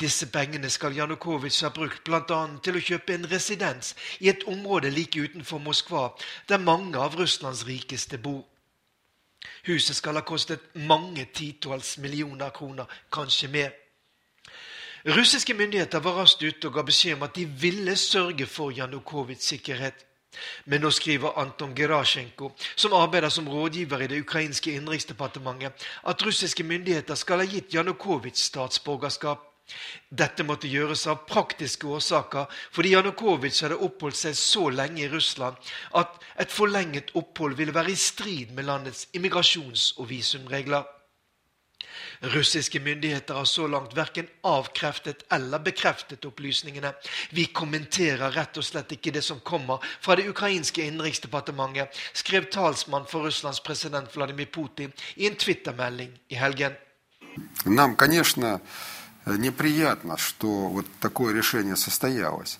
Disse 0.00 0.26
pengene 0.32 0.72
skal 0.72 0.96
Janukovitsj 0.96 1.68
ha 1.68 1.74
brukt 1.76 2.08
bl.a. 2.08 2.40
til 2.64 2.80
å 2.80 2.84
kjøpe 2.88 3.14
en 3.14 3.28
residens 3.28 3.92
i 4.18 4.32
et 4.32 4.48
område 4.48 4.90
like 4.90 5.20
utenfor 5.20 5.60
Moskva, 5.60 6.08
der 6.48 6.58
mange 6.58 6.96
av 6.96 7.20
Russlands 7.20 7.66
rikeste 7.68 8.16
bor. 8.16 8.44
Huset 9.66 9.96
skal 9.96 10.14
ha 10.14 10.22
kostet 10.26 10.60
mange 10.74 11.26
titalls 11.34 11.96
millioner 11.98 12.50
kroner, 12.50 12.86
kanskje 13.12 13.48
mer. 13.48 13.74
Russiske 15.06 15.54
myndigheter 15.54 16.02
var 16.02 16.18
raskt 16.18 16.42
ute 16.42 16.66
og 16.66 16.74
ga 16.74 16.82
beskjed 16.82 17.14
om 17.14 17.22
at 17.22 17.36
de 17.36 17.44
ville 17.46 17.96
sørge 17.96 18.46
for 18.46 18.74
Janukovitsjs 18.74 19.48
sikkerhet. 19.54 20.06
Men 20.64 20.82
nå 20.84 20.90
skriver 20.90 21.38
Anton 21.40 21.74
Gerasjenko, 21.74 22.50
som 22.76 22.92
arbeider 22.92 23.28
som 23.32 23.48
rådgiver 23.48 24.02
i 24.04 24.06
det 24.10 24.20
ukrainske 24.20 24.74
innenriksdepartementet, 24.74 25.86
at 26.06 26.26
russiske 26.26 26.64
myndigheter 26.64 27.14
skal 27.14 27.40
ha 27.40 27.46
gitt 27.46 27.74
Janukovitsj 27.74 28.42
statsborgerskap. 28.50 29.55
Dette 30.11 30.43
måtte 30.43 30.67
gjøres 30.67 31.05
av 31.07 31.21
praktiske 31.29 31.87
årsaker, 31.87 32.49
fordi 32.75 32.91
Janukovitsj 32.91 33.65
hadde 33.65 33.79
oppholdt 33.85 34.19
seg 34.19 34.35
så 34.35 34.65
lenge 34.73 35.05
i 35.05 35.11
Russland 35.11 35.71
at 35.95 36.17
et 36.43 36.51
forlenget 36.51 37.13
opphold 37.15 37.55
ville 37.59 37.75
være 37.75 37.93
i 37.93 37.99
strid 37.99 38.51
med 38.57 38.67
landets 38.67 39.07
immigrasjons- 39.15 39.93
og 39.97 40.09
visumregler. 40.11 40.83
Russiske 42.21 42.79
myndigheter 42.83 43.33
har 43.33 43.47
så 43.49 43.65
langt 43.67 43.95
verken 43.97 44.27
avkreftet 44.45 45.23
eller 45.33 45.63
bekreftet 45.63 46.25
opplysningene. 46.27 46.91
Vi 47.31 47.47
kommenterer 47.55 48.35
rett 48.35 48.59
og 48.59 48.67
slett 48.67 48.91
ikke 48.93 49.13
det 49.15 49.23
som 49.25 49.39
kommer 49.39 49.81
fra 50.03 50.15
det 50.19 50.27
ukrainske 50.29 50.85
innenriksdepartementet, 50.85 51.89
skrev 52.13 52.51
talsmann 52.53 53.07
for 53.09 53.25
Russlands 53.25 53.63
president 53.63 54.11
Vladimir 54.15 54.51
Putin 54.53 54.93
i 55.15 55.27
en 55.27 55.39
twittermelding 55.39 56.13
i 56.29 56.35
helgen. 56.35 56.75
Нам, 57.65 57.95
конечно, 57.95 58.59
неприятно, 59.25 60.17
что 60.17 60.47
вот 60.69 60.85
такое 60.99 61.33
решение 61.33 61.75
состоялось. 61.75 62.59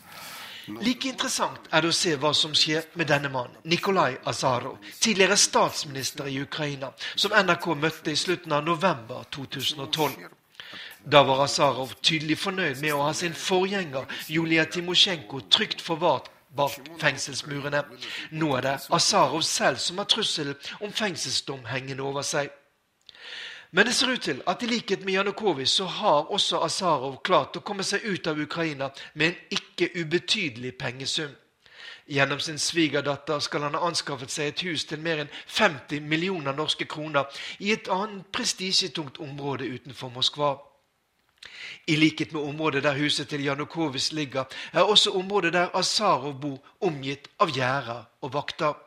Like 0.68 1.10
interessant 1.10 1.66
er 1.74 1.82
det 1.82 1.90
å 1.90 1.96
se 1.96 2.12
hva 2.22 2.32
som 2.38 2.54
skjer 2.56 2.86
med 2.96 3.10
denne 3.10 3.32
mannen, 3.34 3.56
Nikolai 3.66 4.20
Azarov, 4.30 4.78
tidligere 5.02 5.36
statsminister 5.36 6.30
i 6.30 6.38
Ukraina, 6.42 6.92
som 7.16 7.34
NRK 7.34 7.66
møtte 7.76 8.14
i 8.14 8.20
slutten 8.20 8.54
av 8.54 8.64
november 8.64 9.26
2012. 9.34 10.30
Da 11.04 11.24
var 11.26 11.42
Azarov 11.48 11.96
tydelig 12.06 12.38
fornøyd 12.44 12.78
med 12.82 12.94
å 12.94 13.02
ha 13.08 13.14
sin 13.18 13.34
forgjenger 13.34 14.06
Julia 14.30 14.68
Timosjenko 14.70 15.42
trygt 15.50 15.82
forvart 15.82 16.30
bak 16.56 16.78
fengselsmurene. 17.02 17.82
Nå 18.38 18.54
er 18.60 18.68
det 18.68 18.78
Azarov 18.94 19.42
selv 19.48 19.82
som 19.82 19.98
har 19.98 20.10
trusselen 20.14 20.56
om 20.80 20.94
fengselsdom 20.94 21.66
hengende 21.74 22.06
over 22.06 22.28
seg. 22.28 22.54
Men 23.77 23.87
det 23.87 23.93
ser 23.93 24.09
ut 24.09 24.23
til 24.25 24.39
at 24.49 24.63
i 24.65 24.67
likhet 24.71 25.03
med 25.05 25.13
Janukovitsj 25.13 25.75
så 25.77 25.85
har 25.85 26.31
også 26.33 26.63
Azarov 26.65 27.19
klart 27.29 27.59
å 27.59 27.61
komme 27.61 27.85
seg 27.85 28.07
ut 28.09 28.29
av 28.31 28.39
Ukraina 28.41 28.87
med 29.13 29.27
en 29.27 29.59
ikke 29.59 29.91
ubetydelig 30.01 30.71
pengesum. 30.81 31.35
Gjennom 32.09 32.41
sin 32.41 32.57
svigerdatter 32.59 33.43
skal 33.45 33.67
han 33.67 33.77
ha 33.77 33.83
anskaffet 33.85 34.33
seg 34.33 34.49
et 34.49 34.63
hus 34.65 34.87
til 34.89 35.03
mer 35.05 35.21
enn 35.21 35.35
50 35.59 36.09
millioner 36.09 36.57
norske 36.57 36.89
kroner 36.89 37.29
i 37.61 37.75
et 37.75 37.93
annet 37.93 38.25
prestisjetungt 38.33 39.21
område 39.21 39.69
utenfor 39.69 40.15
Moskva. 40.15 40.55
I 41.87 42.01
likhet 42.01 42.33
med 42.33 42.49
området 42.49 42.87
der 42.89 42.97
huset 42.97 43.29
til 43.29 43.45
Janukovitsj 43.45 44.15
ligger, 44.17 44.49
er 44.73 44.89
også 44.89 45.13
området 45.21 45.53
der 45.53 45.77
Azarov 45.77 46.41
bor, 46.41 46.59
omgitt 46.81 47.29
av 47.39 47.53
gjerder 47.53 48.09
og 48.25 48.33
vakter. 48.41 48.86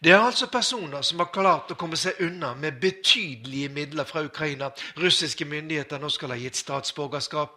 Det 0.00 0.12
er 0.12 0.22
altså 0.22 0.46
personer 0.46 1.02
som 1.02 1.18
har 1.18 1.32
klart 1.34 1.72
å 1.72 1.76
komme 1.78 1.96
seg 1.98 2.20
unna 2.22 2.52
med 2.54 2.78
betydelige 2.80 3.72
midler 3.74 4.06
fra 4.06 4.22
Ukraina 4.22 4.70
russiske 4.96 5.44
myndigheter 5.44 5.98
nå 5.98 6.10
skal 6.14 6.34
ha 6.34 6.38
gitt 6.38 6.60
statsborgerskap. 6.60 7.56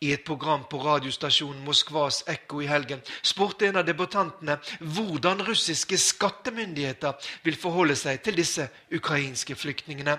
I 0.00 0.12
et 0.12 0.24
program 0.28 0.66
på 0.70 0.78
radiostasjonen 0.84 1.64
Moskvas 1.64 2.20
Ekko 2.28 2.60
i 2.60 2.68
helgen 2.68 3.00
spurte 3.24 3.66
en 3.66 3.80
av 3.80 3.86
debattantene 3.88 4.58
hvordan 4.80 5.40
russiske 5.46 5.96
skattemyndigheter 5.98 7.16
vil 7.46 7.56
forholde 7.56 7.96
seg 7.96 8.20
til 8.22 8.36
disse 8.36 8.68
ukrainske 8.92 9.56
flyktningene. 9.56 10.18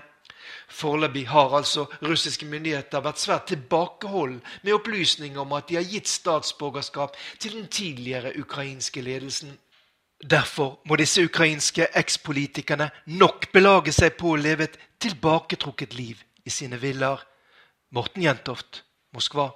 Foreløpig 0.68 1.28
har 1.30 1.54
altså 1.56 1.86
russiske 2.02 2.48
myndigheter 2.50 3.04
vært 3.06 3.22
svært 3.22 3.48
tilbakeholden 3.54 4.42
med 4.64 4.74
opplysninger 4.76 5.40
om 5.40 5.54
at 5.56 5.70
de 5.70 5.78
har 5.78 5.88
gitt 5.88 6.10
statsborgerskap 6.10 7.16
til 7.40 7.56
den 7.60 7.70
tidligere 7.72 8.34
ukrainske 8.40 9.02
ledelsen. 9.06 9.54
Derfor 10.18 10.80
må 10.90 10.96
disse 10.98 11.22
ukrainske 11.22 11.86
ekspolitikerne 11.96 12.90
nok 13.20 13.52
belage 13.54 13.94
seg 13.94 14.16
på 14.18 14.34
å 14.34 14.40
leve 14.42 14.66
et 14.66 14.78
tilbaketrukket 14.98 15.94
liv 15.94 16.24
i 16.42 16.50
sine 16.50 16.80
villaer. 16.82 17.22
Morten 17.94 18.26
Jentoft, 18.26 18.82
Moskva. 19.14 19.52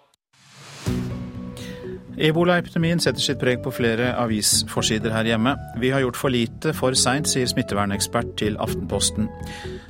Ebolaepidemien 2.22 3.02
setter 3.02 3.24
sitt 3.24 3.40
preg 3.42 3.64
på 3.66 3.74
flere 3.74 4.12
avisforsider 4.22 5.16
her 5.16 5.32
hjemme. 5.32 5.56
Vi 5.82 5.90
har 5.90 6.04
gjort 6.06 6.20
for 6.20 6.30
lite 6.30 6.76
for 6.78 6.94
seint, 6.94 7.26
sier 7.26 7.50
smittevernekspert 7.50 8.36
til 8.38 8.60
Aftenposten. 8.62 9.32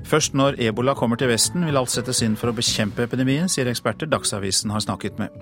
Først 0.08 0.36
når 0.38 0.58
ebola 0.62 0.96
kommer 0.98 1.20
til 1.20 1.30
Vesten 1.32 1.66
vil 1.68 1.78
alt 1.80 1.94
settes 1.94 2.22
inn 2.26 2.38
for 2.40 2.52
å 2.52 2.56
bekjempe 2.58 3.06
epidemien, 3.06 3.50
sier 3.52 3.70
eksperter 3.72 4.10
Dagsavisen 4.12 4.74
har 4.74 4.84
snakket 4.84 5.22
med. 5.22 5.36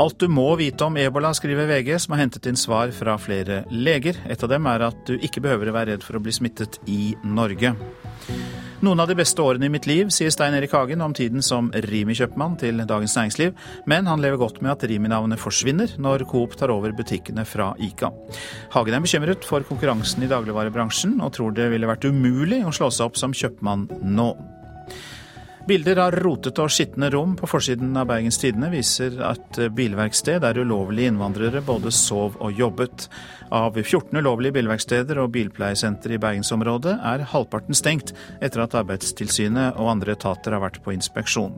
Alt 0.00 0.18
du 0.22 0.28
må 0.32 0.48
vite 0.60 0.86
om 0.88 0.96
ebola, 0.96 1.34
skriver 1.36 1.68
VG, 1.70 1.94
som 2.02 2.16
har 2.16 2.24
hentet 2.24 2.48
inn 2.48 2.58
svar 2.58 2.94
fra 2.96 3.18
flere 3.20 3.62
leger. 3.70 4.18
Et 4.32 4.42
av 4.42 4.50
dem 4.52 4.66
er 4.70 4.88
at 4.88 5.04
du 5.08 5.14
ikke 5.18 5.44
behøver 5.44 5.70
å 5.70 5.76
være 5.76 5.94
redd 5.94 6.06
for 6.06 6.18
å 6.18 6.24
bli 6.24 6.34
smittet 6.34 6.80
i 6.90 7.14
Norge. 7.22 7.74
Noen 8.82 8.98
av 8.98 9.06
de 9.06 9.14
beste 9.14 9.38
årene 9.38 9.68
i 9.68 9.70
mitt 9.70 9.84
liv, 9.86 10.08
sier 10.10 10.32
Stein 10.34 10.56
Erik 10.58 10.72
Hagen 10.74 11.04
om 11.04 11.12
tiden 11.14 11.44
som 11.46 11.68
Rimi-kjøpmann 11.70 12.56
til 12.58 12.80
Dagens 12.82 13.12
Næringsliv, 13.14 13.52
men 13.86 14.08
han 14.10 14.18
lever 14.24 14.40
godt 14.40 14.58
med 14.58 14.72
at 14.72 14.82
Rimi-navnet 14.90 15.38
forsvinner 15.38 15.92
når 16.02 16.24
Coop 16.32 16.56
tar 16.58 16.72
over 16.74 16.90
butikkene 16.98 17.44
fra 17.46 17.68
Ica. 17.78 18.10
Hagen 18.74 18.96
er 18.98 19.04
bekymret 19.04 19.46
for 19.46 19.62
konkurransen 19.68 20.26
i 20.26 20.30
dagligvarebransjen, 20.32 21.20
og 21.22 21.30
tror 21.36 21.54
det 21.54 21.68
ville 21.70 21.86
vært 21.86 22.08
umulig 22.10 22.64
å 22.66 22.74
slå 22.74 22.90
seg 22.90 23.12
opp 23.12 23.22
som 23.22 23.36
kjøpmann 23.38 23.86
nå. 24.02 24.32
Bilder 25.62 26.00
av 26.02 26.14
rotete 26.18 26.64
og 26.64 26.72
skitne 26.74 27.06
rom 27.14 27.36
på 27.38 27.46
forsiden 27.46 27.94
av 28.00 28.08
Bergens 28.10 28.40
Tidende 28.42 28.66
viser 28.72 29.14
et 29.28 29.58
bilverksted 29.76 30.40
der 30.42 30.58
ulovlige 30.58 31.12
innvandrere 31.12 31.62
både 31.62 31.92
sov 31.94 32.34
og 32.42 32.58
jobbet. 32.58 33.06
Av 33.54 33.78
14 33.78 34.18
ulovlige 34.18 34.56
bilverksteder 34.56 35.20
og 35.22 35.30
bilpleiesenter 35.36 36.16
i 36.16 36.18
bergensområdet 36.22 36.96
er 37.12 37.22
halvparten 37.30 37.78
stengt 37.78 38.10
etter 38.42 38.64
at 38.64 38.74
Arbeidstilsynet 38.82 39.78
og 39.78 39.92
andre 39.94 40.16
etater 40.16 40.56
har 40.56 40.64
vært 40.64 40.82
på 40.82 40.96
inspeksjon. 40.96 41.54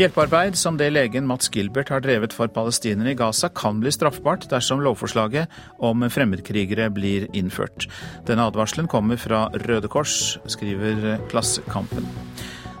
Hjelpearbeid 0.00 0.56
som 0.56 0.78
det 0.80 0.88
legen 0.94 1.26
Mats 1.28 1.50
Gilbert 1.52 1.90
har 1.92 2.00
drevet 2.00 2.32
for 2.32 2.48
palestinere 2.48 3.12
i 3.12 3.18
Gaza, 3.18 3.50
kan 3.52 3.80
bli 3.82 3.92
straffbart 3.92 4.46
dersom 4.48 4.80
lovforslaget 4.80 5.52
om 5.84 6.06
fremmedkrigere 6.08 6.88
blir 6.90 7.26
innført. 7.36 7.84
Denne 8.24 8.46
advarselen 8.48 8.88
kommer 8.88 9.20
fra 9.20 9.50
Røde 9.66 9.92
Kors, 9.92 10.38
skriver 10.48 11.20
Klassekampen. 11.28 12.08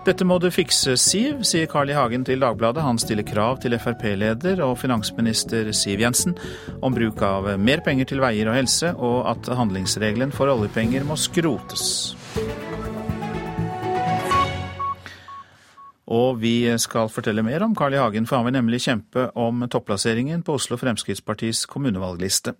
Dette 0.02 0.24
må 0.26 0.40
du 0.42 0.48
fikse, 0.50 0.96
Siv, 0.98 1.44
sier 1.46 1.68
Carl 1.70 1.92
I. 1.92 1.94
Hagen 1.94 2.24
til 2.26 2.40
Dagbladet. 2.42 2.82
Han 2.82 2.98
stiller 2.98 3.28
krav 3.28 3.60
til 3.62 3.76
Frp-leder 3.78 4.64
og 4.64 4.74
finansminister 4.80 5.68
Siv 5.76 6.02
Jensen 6.02 6.34
om 6.82 6.96
bruk 6.96 7.22
av 7.22 7.52
mer 7.60 7.84
penger 7.86 8.08
til 8.10 8.24
veier 8.24 8.50
og 8.50 8.56
helse, 8.56 8.96
og 8.96 9.28
at 9.36 9.52
handlingsregelen 9.60 10.34
for 10.34 10.50
oljepenger 10.50 11.06
må 11.06 11.20
skrotes. 11.20 12.16
Og 16.12 16.42
vi 16.42 16.66
skal 16.82 17.08
fortelle 17.08 17.44
mer 17.46 17.62
om 17.64 17.72
Carl 17.76 17.94
I. 17.96 18.00
Hagen, 18.02 18.26
for 18.28 18.36
han 18.38 18.48
vil 18.48 18.56
nemlig 18.58 18.82
kjempe 18.84 19.30
om 19.38 19.64
topplasseringen 19.72 20.42
på 20.44 20.58
Oslo 20.58 20.76
Fremskrittspartis 20.76 21.64
kommunevalgliste. 21.70 22.52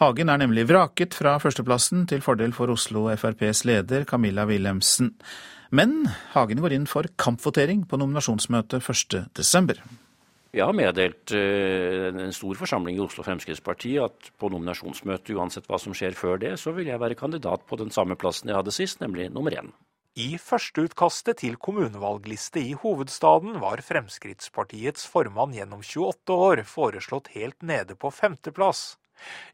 Hagen 0.00 0.32
er 0.32 0.40
nemlig 0.40 0.64
vraket 0.70 1.16
fra 1.16 1.34
førsteplassen 1.42 2.06
til 2.08 2.24
fordel 2.24 2.56
for 2.56 2.72
Oslo 2.72 3.10
FrPs 3.12 3.66
leder 3.68 4.08
Camilla 4.08 4.46
Wilhelmsen. 4.48 5.12
Men 5.76 6.06
Hagen 6.32 6.62
går 6.64 6.72
inn 6.72 6.88
for 6.88 7.08
kampvotering 7.20 7.84
på 7.90 7.98
nominasjonsmøtet 8.00 8.80
1.12. 8.80 9.76
Vi 10.56 10.62
har 10.64 10.72
meddelt 10.72 11.34
uh, 11.36 12.06
en 12.08 12.32
stor 12.32 12.56
forsamling 12.56 12.96
i 12.96 13.02
Oslo 13.04 13.26
Fremskrittsparti 13.26 13.98
at 14.00 14.30
på 14.40 14.48
nominasjonsmøtet, 14.54 15.34
uansett 15.36 15.68
hva 15.68 15.76
som 15.82 15.92
skjer 15.92 16.16
før 16.16 16.40
det, 16.40 16.54
så 16.62 16.72
vil 16.72 16.88
jeg 16.88 17.02
være 17.02 17.18
kandidat 17.18 17.66
på 17.68 17.76
den 17.76 17.92
samme 17.92 18.16
plassen 18.16 18.48
jeg 18.48 18.56
hadde 18.56 18.72
sist, 18.72 19.02
nemlig 19.04 19.28
nummer 19.34 19.52
én. 19.52 19.74
I 20.16 20.38
førsteutkastet 20.40 21.42
til 21.42 21.58
kommunevalgliste 21.60 22.62
i 22.64 22.70
hovedstaden 22.80 23.58
var 23.60 23.82
Fremskrittspartiets 23.84 25.04
formann 25.12 25.52
gjennom 25.52 25.82
28 25.84 26.36
år 26.46 26.62
foreslått 26.64 27.28
helt 27.34 27.60
nede 27.60 27.98
på 28.00 28.08
femteplass. 28.08 28.94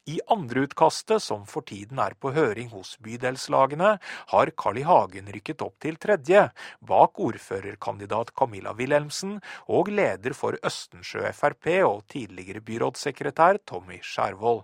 I 0.06 0.20
andreutkastet, 0.30 1.18
som 1.24 1.42
for 1.50 1.66
tiden 1.66 1.98
er 1.98 2.14
på 2.14 2.30
høring 2.36 2.70
hos 2.70 2.94
bydelslagene, 3.02 3.96
har 4.30 4.54
Carl 4.54 4.78
I. 4.78 4.86
Hagen 4.86 5.34
rykket 5.34 5.66
opp 5.66 5.82
til 5.82 5.98
tredje, 5.98 6.44
bak 6.78 7.18
ordførerkandidat 7.18 8.30
Camilla 8.38 8.70
Wilhelmsen 8.78 9.40
og 9.66 9.90
leder 9.90 10.38
for 10.38 10.62
Østensjø 10.62 11.26
Frp 11.42 11.72
og 11.88 12.04
tidligere 12.14 12.62
byrådssekretær 12.62 13.64
Tommy 13.66 13.98
Skjervold. 13.98 14.62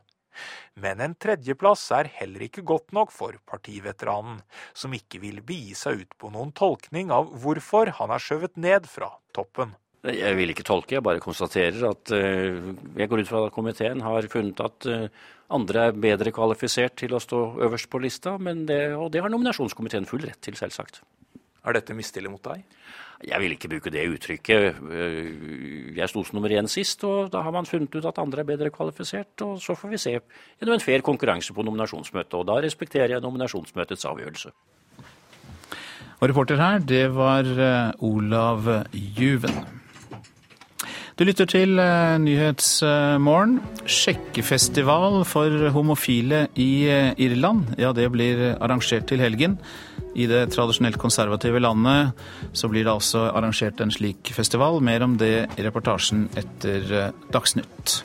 Men 0.78 1.02
en 1.04 1.16
tredjeplass 1.18 1.88
er 1.96 2.10
heller 2.20 2.46
ikke 2.46 2.64
godt 2.66 2.94
nok 2.96 3.12
for 3.14 3.36
partiveteranen, 3.48 4.40
som 4.76 4.94
ikke 4.94 5.20
vil 5.22 5.42
begi 5.46 5.74
seg 5.78 6.04
ut 6.04 6.16
på 6.18 6.30
noen 6.34 6.54
tolkning 6.56 7.12
av 7.14 7.32
hvorfor 7.42 7.92
han 7.98 8.14
er 8.14 8.22
skjøvet 8.22 8.58
ned 8.60 8.88
fra 8.90 9.10
toppen. 9.36 9.74
Jeg 10.06 10.36
vil 10.38 10.52
ikke 10.52 10.66
tolke, 10.66 10.94
jeg 10.94 11.02
bare 11.02 11.20
konstaterer 11.20 11.82
at 11.88 12.12
uh, 12.14 12.70
jeg 12.96 13.10
går 13.10 13.24
ut 13.24 13.30
fra 13.30 13.42
at 13.48 13.54
komiteen 13.54 14.04
har 14.06 14.28
funnet 14.30 14.62
at 14.62 14.86
uh, 14.86 15.08
andre 15.50 15.88
er 15.88 15.98
bedre 15.98 16.32
kvalifisert 16.34 16.94
til 17.02 17.16
å 17.16 17.22
stå 17.22 17.40
øverst 17.66 17.90
på 17.90 18.00
lista, 18.04 18.36
det, 18.38 18.78
og 18.94 19.10
det 19.12 19.24
har 19.24 19.32
nominasjonskomiteen 19.32 20.06
full 20.06 20.22
rett 20.22 20.38
til, 20.44 20.54
selvsagt. 20.60 21.02
Er 21.66 21.74
dette 21.74 21.96
mistillit 21.96 22.30
mot 22.30 22.44
deg? 22.46 22.62
Jeg 23.26 23.40
vil 23.42 23.54
ikke 23.56 23.68
bruke 23.72 23.90
det 23.90 24.04
uttrykket. 24.12 24.76
Jeg 25.96 26.10
sto 26.10 26.22
som 26.22 26.38
nummer 26.38 26.52
én 26.54 26.68
sist, 26.70 27.02
og 27.02 27.32
da 27.32 27.42
har 27.42 27.50
man 27.50 27.66
funnet 27.66 27.94
ut 27.98 28.06
at 28.06 28.20
andre 28.22 28.44
er 28.44 28.50
bedre 28.52 28.70
kvalifisert. 28.70 29.34
Og 29.42 29.58
så 29.58 29.74
får 29.74 29.90
vi 29.90 29.98
se 29.98 30.12
gjennom 30.14 30.76
en 30.76 30.84
fair 30.84 31.02
konkurranse 31.02 31.54
på 31.54 31.64
nominasjonsmøtet, 31.66 32.36
og 32.38 32.46
da 32.46 32.60
respekterer 32.62 33.16
jeg 33.16 33.24
nominasjonsmøtets 33.24 34.06
avgjørelse. 34.06 34.54
Og 36.18 36.28
reporter 36.30 36.62
her, 36.62 36.78
det 36.78 37.08
var 37.14 37.46
Olav 38.06 38.70
Juven. 38.94 39.58
Du 41.18 41.24
lytter 41.26 41.50
til 41.50 41.74
Nyhetsmorgen. 42.22 43.58
Sjekkefestival 43.82 45.24
for 45.26 45.70
homofile 45.74 46.46
i 46.54 46.86
Irland. 47.18 47.74
Ja, 47.82 47.90
det 47.90 48.06
blir 48.14 48.54
arrangert 48.62 49.10
til 49.10 49.18
helgen. 49.18 49.58
I 50.18 50.26
det 50.26 50.48
tradisjonelt 50.54 50.98
konservative 50.98 51.60
landet 51.62 52.18
så 52.52 52.70
blir 52.70 52.86
det 52.86 52.94
altså 52.94 53.28
arrangert 53.30 53.80
en 53.80 53.94
slik 53.94 54.32
festival. 54.34 54.80
Mer 54.82 55.06
om 55.06 55.16
det 55.20 55.46
i 55.54 55.66
reportasjen 55.66 56.26
etter 56.38 56.94
eh, 57.04 57.10
Dagsnytt. 57.34 58.00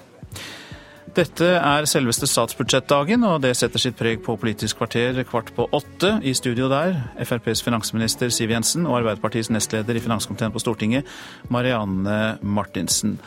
Dette 1.14 1.46
er 1.46 1.86
selveste 1.86 2.26
statsbudsjettdagen, 2.26 3.22
og 3.28 3.44
det 3.44 3.52
setter 3.58 3.82
sitt 3.82 3.98
preg 4.00 4.24
på 4.26 4.34
Politisk 4.42 4.80
kvarter 4.80 5.20
kvart 5.30 5.52
på 5.54 5.68
åtte. 5.78 6.16
I 6.26 6.34
studio 6.34 6.66
der 6.72 6.96
FrPs 7.22 7.62
finansminister 7.62 8.34
Siv 8.34 8.50
Jensen 8.50 8.88
og 8.88 8.98
Arbeiderpartiets 8.98 9.52
nestleder 9.54 10.00
i 10.00 10.02
finanskomiteen 10.02 10.56
på 10.56 10.62
Stortinget, 10.64 11.10
Marianne 11.54 12.40
Martinsen. 12.42 13.20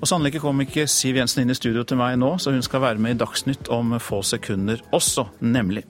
Og 0.00 0.08
sannelig 0.08 0.40
kom 0.40 0.64
ikke 0.64 0.86
Siv 0.88 1.20
Jensen 1.20 1.44
inn 1.44 1.52
i 1.52 1.58
studio 1.58 1.84
til 1.84 2.00
meg 2.00 2.16
nå, 2.20 2.32
så 2.40 2.54
hun 2.54 2.64
skal 2.64 2.80
være 2.86 3.04
med 3.04 3.18
i 3.18 3.20
Dagsnytt 3.20 3.68
om 3.72 3.92
få 4.00 4.22
sekunder 4.24 4.80
også, 4.96 5.28
nemlig. 5.44 5.84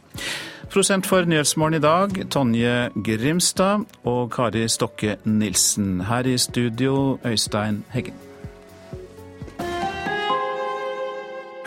Prosent 0.75 1.07
for 1.07 1.22
Nyhetsmorgen 1.22 1.77
i 1.77 1.79
dag, 1.79 2.16
Tonje 2.35 2.89
Grimstad 3.07 3.85
og 4.11 4.33
Kari 4.35 4.64
Stokke 4.66 5.12
Nilsen. 5.22 6.01
Her 6.03 6.27
i 6.27 6.35
studio, 6.35 7.14
Øystein 7.22 7.85
Heggen. 7.93 8.16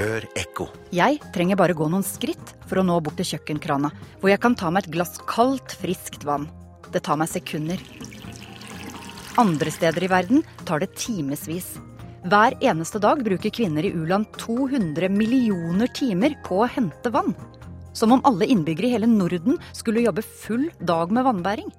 Hør 0.02 0.28
ekko. 0.36 0.68
Jeg 0.92 1.22
trenger 1.32 1.56
bare 1.56 1.78
gå 1.80 1.88
noen 1.88 2.04
skritt 2.04 2.52
for 2.68 2.82
å 2.82 2.84
nå 2.84 3.00
bort 3.00 3.16
til 3.22 3.32
kjøkkenkrana, 3.32 3.96
hvor 4.20 4.34
jeg 4.34 4.44
kan 4.44 4.60
ta 4.60 4.76
meg 4.76 4.84
et 4.84 4.98
glass 5.00 5.16
kaldt, 5.24 5.80
friskt 5.80 6.28
vann. 6.28 6.52
Det 6.92 7.06
tar 7.08 7.16
meg 7.16 7.32
sekunder. 7.32 7.80
Andre 9.40 9.72
steder 9.72 10.04
i 10.04 10.12
verden 10.12 10.44
tar 10.68 10.84
det 10.84 10.98
timevis. 11.00 11.78
Hver 12.28 12.60
eneste 12.60 13.00
dag 13.00 13.24
bruker 13.24 13.56
kvinner 13.56 13.88
i 13.88 13.96
u-land 13.96 14.28
200 14.36 15.08
millioner 15.16 15.96
timer 15.96 16.36
på 16.44 16.66
å 16.66 16.74
hente 16.76 17.16
vann. 17.16 17.32
Som 17.98 18.12
om 18.12 18.22
alle 18.24 18.46
innbyggere 18.46 18.88
i 18.88 18.90
hele 18.94 19.08
Norden 19.10 19.58
skulle 19.74 20.04
jobbe 20.06 20.22
full 20.22 20.70
dag 20.80 21.12
med 21.12 21.24
vannbæring. 21.26 21.72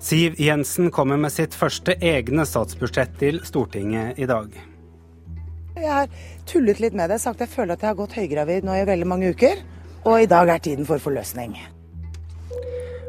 Siv 0.00 0.40
Jensen 0.40 0.88
kommer 0.90 1.20
med 1.20 1.32
sitt 1.32 1.52
første 1.54 1.92
egne 2.00 2.46
statsbudsjett 2.48 3.12
til 3.20 3.42
Stortinget 3.44 4.16
i 4.18 4.26
dag. 4.30 4.48
Jeg 5.76 5.90
har 5.92 6.08
tullet 6.48 6.80
litt 6.80 6.96
med 6.96 7.12
det, 7.12 7.20
sagt 7.20 7.44
jeg 7.44 7.52
føler 7.52 7.76
at 7.76 7.84
jeg 7.84 7.92
har 7.92 8.00
gått 8.00 8.16
høygravid 8.16 8.64
nå 8.64 8.78
i 8.80 8.88
veldig 8.88 9.08
mange 9.12 9.34
uker. 9.36 9.60
Og 10.08 10.24
i 10.24 10.30
dag 10.30 10.48
er 10.54 10.64
tiden 10.64 10.88
for 10.88 11.04
forløsning. 11.04 11.58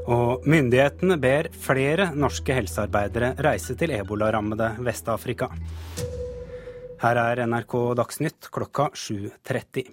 Og 0.04 0.44
myndighetene 0.44 1.16
ber 1.16 1.48
flere 1.64 2.10
norske 2.12 2.60
helsearbeidere 2.60 3.32
reise 3.48 3.80
til 3.80 3.96
ebolarammede 3.96 4.74
Vest-Afrika. 4.84 5.48
Her 7.04 7.20
er 7.20 7.42
NRK 7.44 7.74
Dagsnytt 8.00 8.48
klokka 8.56 8.86
7.30. 8.96 9.90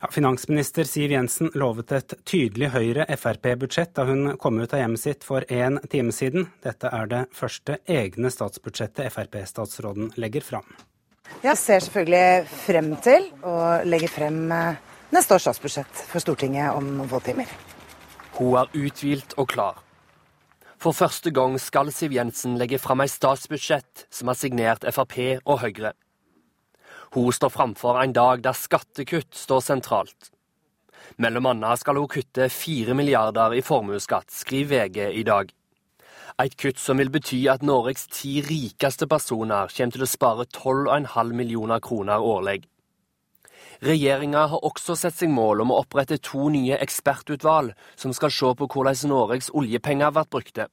Ja, 0.00 0.08
finansminister 0.10 0.88
Siv 0.88 1.12
Jensen 1.14 1.52
lovet 1.54 1.92
et 1.94 2.14
tydelig 2.26 2.72
Høyre-Frp-budsjett 2.74 3.92
da 3.94 4.06
hun 4.08 4.32
kom 4.42 4.58
ut 4.58 4.72
av 4.74 4.80
hjemmet 4.80 5.02
sitt 5.02 5.22
for 5.22 5.44
en 5.46 5.78
time 5.92 6.10
siden. 6.16 6.48
Dette 6.64 6.90
er 6.90 7.06
det 7.12 7.20
første 7.36 7.76
egne 7.86 8.32
statsbudsjettet 8.34 9.12
Frp-statsråden 9.14 10.10
legger 10.18 10.42
fram. 10.42 10.66
Jeg 11.44 11.54
ser 11.60 11.84
selvfølgelig 11.86 12.48
frem 12.64 12.90
til 13.06 13.28
å 13.46 13.54
legge 13.86 14.10
frem 14.10 14.40
eh, 14.50 14.80
neste 15.14 15.36
års 15.36 15.46
statsbudsjett 15.46 16.02
for 16.10 16.24
Stortinget 16.24 16.74
om 16.74 16.96
noen 16.96 17.12
få 17.12 17.22
timer. 17.28 17.54
Hun 18.40 18.58
er 18.58 18.74
uthvilt 18.74 19.38
og 19.38 19.52
klar. 19.54 19.78
For 20.80 20.96
første 20.96 21.28
gang 21.28 21.58
skal 21.60 21.90
Siv 21.92 22.14
Jensen 22.16 22.54
legge 22.56 22.78
fram 22.80 23.02
et 23.04 23.12
statsbudsjett 23.12 24.06
som 24.08 24.30
er 24.32 24.36
signert 24.38 24.86
Frp 24.88 25.16
og 25.44 25.58
Høyre. 25.60 25.90
Hun 27.12 27.34
står 27.36 27.52
framfor 27.52 27.98
en 28.00 28.14
dag 28.16 28.40
der 28.40 28.56
skattekutt 28.56 29.36
står 29.36 29.60
sentralt. 29.66 30.30
Mellom 31.20 31.50
annet 31.50 31.82
skal 31.82 32.00
hun 32.00 32.08
kutte 32.08 32.48
fire 32.48 32.96
milliarder 32.96 33.58
i 33.58 33.60
formuesskatt, 33.60 34.32
skriver 34.32 34.86
VG 34.88 35.20
i 35.20 35.26
dag. 35.28 35.52
Et 36.40 36.56
kutt 36.56 36.80
som 36.80 36.96
vil 36.96 37.12
bety 37.12 37.42
at 37.52 37.60
Norges 37.66 38.06
ti 38.08 38.38
rikeste 38.40 39.04
personer 39.10 39.68
kommer 39.68 39.98
til 39.98 40.06
å 40.06 40.08
spare 40.08 40.48
12,5 40.48 41.36
millioner 41.36 41.84
kroner 41.84 42.24
årlig. 42.24 42.62
Regjeringa 43.80 44.42
har 44.52 44.64
også 44.66 44.92
sett 44.98 45.16
seg 45.16 45.30
mål 45.32 45.62
om 45.64 45.70
å 45.72 45.78
opprette 45.80 46.18
to 46.20 46.50
nye 46.52 46.76
ekspertutvalg 46.84 47.72
som 47.96 48.12
skal 48.12 48.32
se 48.36 48.50
på 48.58 48.68
hvordan 48.68 49.08
Norges 49.08 49.48
oljepenger 49.56 50.12
blir 50.12 50.28
brukte. 50.36 50.66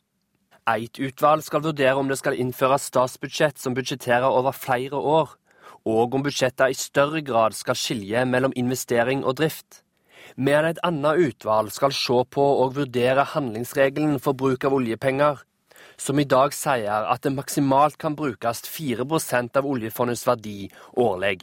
Eit 0.68 1.00
utvalg 1.00 1.46
skal 1.46 1.64
vurdere 1.64 1.96
om 1.96 2.12
det 2.12 2.18
skal 2.20 2.36
innføres 2.36 2.90
statsbudsjett 2.92 3.64
som 3.64 3.78
budsjetterer 3.78 4.28
over 4.28 4.52
flere 4.52 5.00
år, 5.00 5.32
og 5.88 6.20
om 6.20 6.28
budsjettene 6.28 6.76
i 6.76 6.76
større 6.76 7.24
grad 7.24 7.56
skal 7.56 7.80
skilje 7.80 8.26
mellom 8.28 8.56
investering 8.60 9.24
og 9.24 9.40
drift. 9.40 9.86
Men 10.36 10.68
et 10.68 10.84
annet 10.84 11.24
utvalg 11.30 11.72
skal 11.72 11.96
se 11.96 12.22
på 12.36 12.52
og 12.60 12.76
vurdere 12.76 13.24
handlingsregelen 13.32 14.20
for 14.20 14.36
bruk 14.36 14.68
av 14.68 14.76
oljepenger, 14.76 15.46
som 15.96 16.20
i 16.20 16.28
dag 16.28 16.52
sier 16.52 17.08
at 17.08 17.24
det 17.24 17.38
maksimalt 17.40 17.96
kan 17.98 18.20
brukes 18.20 18.68
4% 18.68 19.56
av 19.56 19.66
oljefondets 19.66 20.28
verdi 20.28 20.66
årlig. 21.00 21.40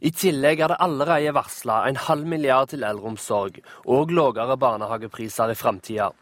I 0.00 0.12
tillegg 0.14 0.60
er 0.62 0.72
det 0.72 0.78
allerede 0.84 1.34
varsla 1.34 1.82
en 1.88 1.98
halv 2.06 2.26
milliard 2.30 2.70
til 2.70 2.86
eldreomsorg 2.86 3.58
og 3.86 4.14
lavere 4.14 4.56
barnehagepriser 4.60 5.50
i 5.50 5.58
framtida. 5.58 6.12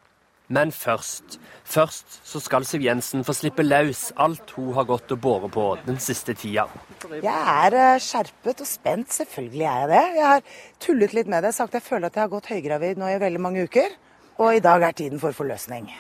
Men 0.49 0.71
først, 0.71 1.41
først 1.67 2.21
så 2.25 2.39
skal 2.39 2.65
Siv 2.65 2.85
Jensen 2.87 3.25
få 3.27 3.35
slippe 3.35 3.65
løs 3.67 4.13
alt 4.23 4.53
hun 4.55 4.71
har 4.77 4.87
gått 4.87 5.11
og 5.11 5.21
båret 5.25 5.53
på 5.57 5.67
den 5.89 5.99
siste 6.03 6.37
tida. 6.39 6.69
Jeg 7.11 7.35
er 7.35 7.75
eh, 7.75 7.99
skjerpet 8.03 8.63
og 8.63 8.71
spent, 8.71 9.11
selvfølgelig 9.11 9.67
er 9.67 9.81
jeg 9.81 9.91
det. 9.91 10.05
Jeg 10.21 10.27
har 10.31 10.47
tullet 10.87 11.19
litt 11.19 11.31
med 11.35 11.43
det, 11.49 11.53
sagt 11.57 11.75
jeg 11.75 11.83
føler 11.83 12.09
at 12.09 12.19
jeg 12.19 12.29
har 12.29 12.33
gått 12.33 12.51
høygravid 12.55 13.03
nå 13.03 13.11
i 13.11 13.21
veldig 13.23 13.43
mange 13.43 13.67
uker. 13.67 13.99
Og 14.39 14.55
i 14.55 14.63
dag 14.63 14.87
er 14.87 14.95
tiden 14.95 15.19
for 15.19 15.35
forløsning. 15.35 15.91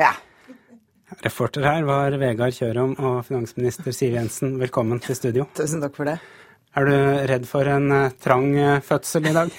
Ja. 0.00 0.10
Reporter 1.22 1.62
her 1.68 1.84
var 1.86 2.16
Vegard 2.18 2.56
Kjørom 2.56 2.96
og 2.98 3.20
finansminister 3.28 3.94
Siv 3.94 4.16
Jensen. 4.18 4.58
Velkommen 4.58 4.98
til 5.04 5.14
studio. 5.14 5.46
Tusen 5.54 5.84
takk 5.84 5.94
for 5.94 6.10
det. 6.10 6.18
Er 6.74 6.88
du 6.88 6.94
redd 7.30 7.44
for 7.46 7.68
en 7.70 7.92
eh, 7.94 8.14
trang 8.18 8.48
eh, 8.58 8.80
fødsel 8.82 9.28
i 9.30 9.34
dag? 9.34 9.50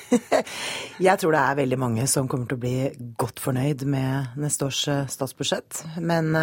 jeg 1.07 1.21
tror 1.21 1.31
det 1.31 1.43
er 1.43 1.59
veldig 1.61 1.77
mange 1.79 2.07
som 2.11 2.27
kommer 2.27 2.49
til 2.49 2.57
å 2.57 2.63
bli 2.65 3.13
godt 3.21 3.39
fornøyd 3.39 3.85
med 3.87 4.35
neste 4.43 4.67
års 4.67 4.81
eh, 4.91 5.05
statsbudsjett. 5.11 5.85
Men 6.03 6.35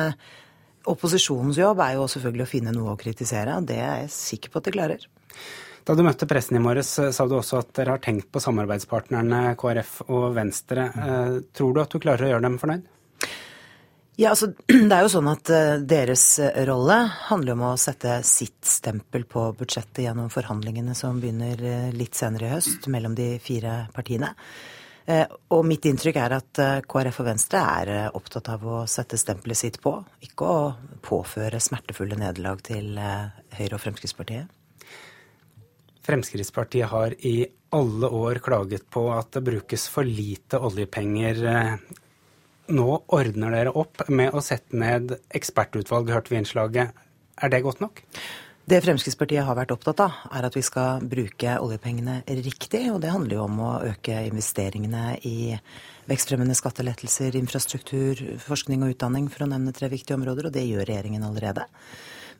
opposisjonens 0.88 1.60
jobb 1.60 1.82
er 1.84 1.98
jo 1.98 2.08
selvfølgelig 2.08 2.46
å 2.46 2.52
finne 2.54 2.72
noe 2.72 2.94
å 2.94 3.00
kritisere. 3.00 3.58
Det 3.68 3.76
er 3.82 4.00
jeg 4.06 4.14
sikker 4.16 4.54
på 4.54 4.62
at 4.62 4.70
de 4.70 4.74
klarer. 4.78 5.04
Da 5.84 5.98
du 5.98 6.04
møtte 6.06 6.28
pressen 6.30 6.56
i 6.56 6.62
morges, 6.62 6.94
sa 6.96 7.26
du 7.28 7.36
også 7.36 7.60
at 7.60 7.74
dere 7.76 7.98
har 7.98 8.02
tenkt 8.02 8.30
på 8.32 8.40
samarbeidspartnerne 8.40 9.52
KrF 9.60 9.96
og 10.08 10.28
Venstre. 10.38 10.88
Tror 11.52 11.74
du 11.74 11.82
at 11.82 11.92
du 11.92 12.00
klarer 12.00 12.28
å 12.28 12.32
gjøre 12.32 12.46
dem 12.46 12.60
fornøyd? 12.62 12.86
Ja, 14.16 14.30
altså, 14.30 14.46
Det 14.66 14.92
er 14.92 15.06
jo 15.06 15.12
sånn 15.12 15.30
at 15.30 15.50
uh, 15.52 15.78
deres 15.88 16.26
eh, 16.42 16.62
rolle 16.68 16.98
handler 17.30 17.56
om 17.56 17.64
å 17.70 17.72
sette 17.80 18.18
sitt 18.28 18.60
stempel 18.68 19.24
på 19.28 19.46
budsjettet 19.56 20.04
gjennom 20.04 20.28
forhandlingene 20.32 20.94
som 20.98 21.20
begynner 21.22 21.62
uh, 21.64 21.88
litt 21.96 22.18
senere 22.18 22.50
i 22.50 22.52
høst 22.52 22.90
mellom 22.92 23.16
de 23.18 23.34
fire 23.42 23.86
partiene. 23.94 24.34
Og 25.50 25.64
mitt 25.66 25.82
inntrykk 25.90 26.16
er 26.22 26.32
at 26.36 26.58
KrF 26.86 27.16
og 27.18 27.26
Venstre 27.26 27.58
er 27.58 27.88
opptatt 28.14 28.52
av 28.52 28.62
å 28.62 28.76
sette 28.86 29.18
stempelet 29.18 29.58
sitt 29.58 29.80
på, 29.82 29.96
ikke 30.22 30.46
å 30.46 30.60
påføre 31.02 31.58
smertefulle 31.58 32.14
nederlag 32.20 32.62
til 32.62 32.92
Høyre 32.94 33.74
og 33.74 33.82
Fremskrittspartiet. 33.82 34.46
Fremskrittspartiet 36.06 36.86
har 36.94 37.16
i 37.18 37.34
alle 37.74 38.12
år 38.14 38.38
klaget 38.46 38.86
på 38.94 39.08
at 39.10 39.34
det 39.34 39.42
brukes 39.50 39.88
for 39.90 40.06
lite 40.06 40.62
oljepenger 40.62 41.42
nå 42.74 43.02
ordner 43.12 43.54
dere 43.54 43.74
opp 43.78 44.06
med 44.08 44.34
å 44.34 44.42
sette 44.44 44.76
ned 44.76 45.16
ekspertutvalg, 45.34 46.10
hørte 46.12 46.32
vi 46.32 46.40
innslaget. 46.40 46.96
Er 47.42 47.52
det 47.52 47.62
godt 47.64 47.82
nok? 47.84 48.02
Det 48.62 48.78
Fremskrittspartiet 48.84 49.42
har 49.42 49.56
vært 49.58 49.72
opptatt 49.74 50.00
av, 50.04 50.18
er 50.30 50.46
at 50.46 50.54
vi 50.54 50.62
skal 50.62 51.02
bruke 51.10 51.56
oljepengene 51.58 52.20
riktig. 52.44 52.84
Og 52.92 53.00
det 53.02 53.10
handler 53.10 53.36
jo 53.40 53.46
om 53.48 53.58
å 53.58 53.72
øke 53.88 54.20
investeringene 54.28 55.16
i 55.26 55.56
vekstfremmende 56.06 56.54
skattelettelser, 56.58 57.34
infrastruktur, 57.40 58.22
forskning 58.42 58.84
og 58.86 58.94
utdanning, 58.94 59.26
for 59.32 59.44
å 59.44 59.50
nevne 59.50 59.74
tre 59.74 59.90
viktige 59.90 60.14
områder. 60.18 60.48
Og 60.48 60.54
det 60.54 60.62
gjør 60.68 60.86
regjeringen 60.86 61.26
allerede. 61.26 61.66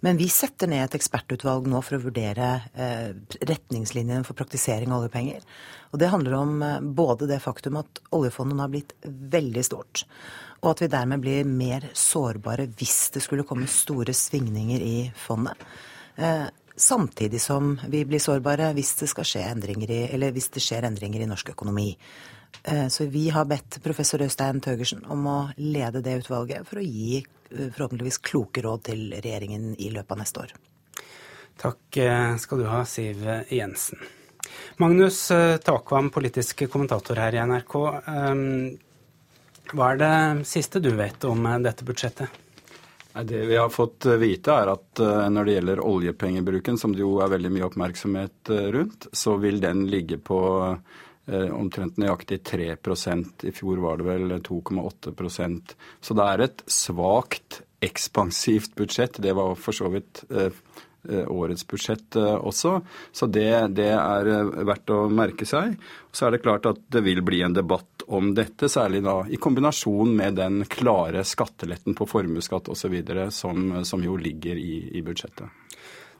Men 0.02 0.18
vi 0.18 0.26
setter 0.32 0.66
ned 0.66 0.82
et 0.82 0.96
ekspertutvalg 0.98 1.68
nå 1.70 1.78
for 1.86 1.94
å 1.94 2.02
vurdere 2.02 2.48
eh, 2.74 3.12
retningslinjene 3.46 4.26
for 4.26 4.34
praktisering 4.38 4.90
av 4.90 5.04
oljepenger. 5.04 5.44
Og 5.94 6.00
det 6.02 6.08
handler 6.10 6.34
om 6.40 6.56
eh, 6.66 6.80
både 6.82 7.28
det 7.30 7.38
faktum 7.44 7.78
at 7.78 8.00
oljefondet 8.10 8.64
har 8.64 8.72
blitt 8.72 8.96
veldig 9.06 9.62
stort, 9.66 10.02
og 10.62 10.72
at 10.72 10.82
vi 10.82 10.90
dermed 10.90 11.22
blir 11.22 11.46
mer 11.46 11.86
sårbare 11.94 12.66
hvis 12.80 13.12
det 13.14 13.22
skulle 13.22 13.46
komme 13.46 13.70
store 13.70 14.14
svingninger 14.16 14.82
i 14.82 14.96
fondet. 15.22 15.62
Eh, 16.18 16.48
samtidig 16.74 17.38
som 17.40 17.76
vi 17.86 18.02
blir 18.08 18.22
sårbare 18.22 18.72
hvis 18.74 18.96
det, 18.98 19.10
skje 19.14 19.46
endringer 19.52 19.94
i, 20.00 20.02
hvis 20.34 20.50
det 20.56 20.66
skjer 20.66 20.90
endringer 20.90 21.22
i 21.22 21.30
norsk 21.30 21.54
økonomi. 21.54 21.92
Eh, 22.62 22.88
så 22.88 23.06
vi 23.06 23.28
har 23.30 23.44
bedt 23.44 23.82
professor 23.82 24.22
Øystein 24.22 24.60
Tøgersen 24.62 25.04
om 25.10 25.26
å 25.26 25.38
lede 25.56 26.02
det 26.04 26.20
utvalget 26.22 26.66
for 26.68 26.78
å 26.78 26.86
gi 26.86 27.18
eh, 27.18 27.70
forhåpentligvis 27.74 28.20
kloke 28.22 28.62
råd 28.62 28.84
til 28.90 29.08
regjeringen 29.16 29.72
i 29.78 29.90
løpet 29.94 30.14
av 30.14 30.20
neste 30.22 30.44
år. 30.44 30.54
Takk 31.62 31.98
eh, 31.98 32.36
skal 32.42 32.62
du 32.62 32.68
ha, 32.70 32.84
Siv 32.86 33.26
Jensen. 33.50 33.98
Magnus 34.82 35.24
Takvam, 35.64 36.10
politisk 36.12 36.64
kommentator 36.70 37.16
her 37.22 37.34
i 37.34 37.42
NRK. 37.46 37.74
Hva 39.72 39.90
er 39.92 40.00
det 40.00 40.16
siste 40.50 40.82
du 40.82 40.90
vet 40.98 41.24
om 41.24 41.46
dette 41.62 41.86
budsjettet? 41.86 42.40
Det 43.22 43.44
vi 43.46 43.56
har 43.56 43.70
fått 43.72 44.08
vite, 44.20 44.52
er 44.52 44.72
at 44.74 45.02
når 45.32 45.46
det 45.46 45.54
gjelder 45.54 45.84
oljepengebruken, 45.86 46.76
som 46.80 46.92
det 46.92 47.04
jo 47.04 47.14
er 47.22 47.32
veldig 47.32 47.52
mye 47.54 47.68
oppmerksomhet 47.68 48.52
rundt, 48.74 49.08
så 49.16 49.38
vil 49.40 49.62
den 49.62 49.86
ligge 49.92 50.18
på 50.18 50.42
omtrent 51.30 52.00
nøyaktig 52.02 52.40
3% 52.48 53.44
I 53.46 53.52
fjor 53.54 53.78
var 53.78 54.00
det 54.00 54.06
vel 54.08 54.32
2,8% 54.42 55.74
Så 56.02 56.16
det 56.18 56.24
er 56.26 56.42
et 56.42 56.64
svakt 56.66 57.60
ekspansivt 57.82 58.74
budsjett. 58.74 59.20
Det 59.22 59.30
var 59.38 59.54
for 59.54 59.76
så 59.76 59.86
vidt 59.94 60.24
Eh, 61.08 61.30
årets 61.32 61.66
budsjett 61.68 62.16
eh, 62.16 62.34
også. 62.34 62.80
Så 63.12 63.26
det, 63.26 63.50
det, 63.74 63.88
er 63.90 64.28
eh, 64.30 64.50
verdt 64.62 64.92
å 64.94 65.08
merke 65.10 65.46
seg. 65.48 65.74
Så 66.14 66.28
er 66.28 66.36
det 66.36 66.44
klart 66.44 66.68
at 66.70 66.78
det 66.94 67.02
vil 67.02 67.24
bli 67.26 67.40
en 67.42 67.56
debatt 67.56 68.04
om 68.06 68.30
dette, 68.36 68.70
særlig 68.70 69.00
da 69.02 69.16
i 69.26 69.40
kombinasjon 69.42 70.14
med 70.14 70.38
den 70.38 70.62
klare 70.70 71.24
skatteletten 71.26 71.98
på 71.98 72.06
formuesskatt 72.06 72.70
osv. 72.70 72.94
Som, 73.34 73.82
som 73.88 74.06
jo 74.06 74.14
ligger 74.14 74.54
i, 74.54 74.76
i 74.94 75.02
budsjettet. 75.02 75.61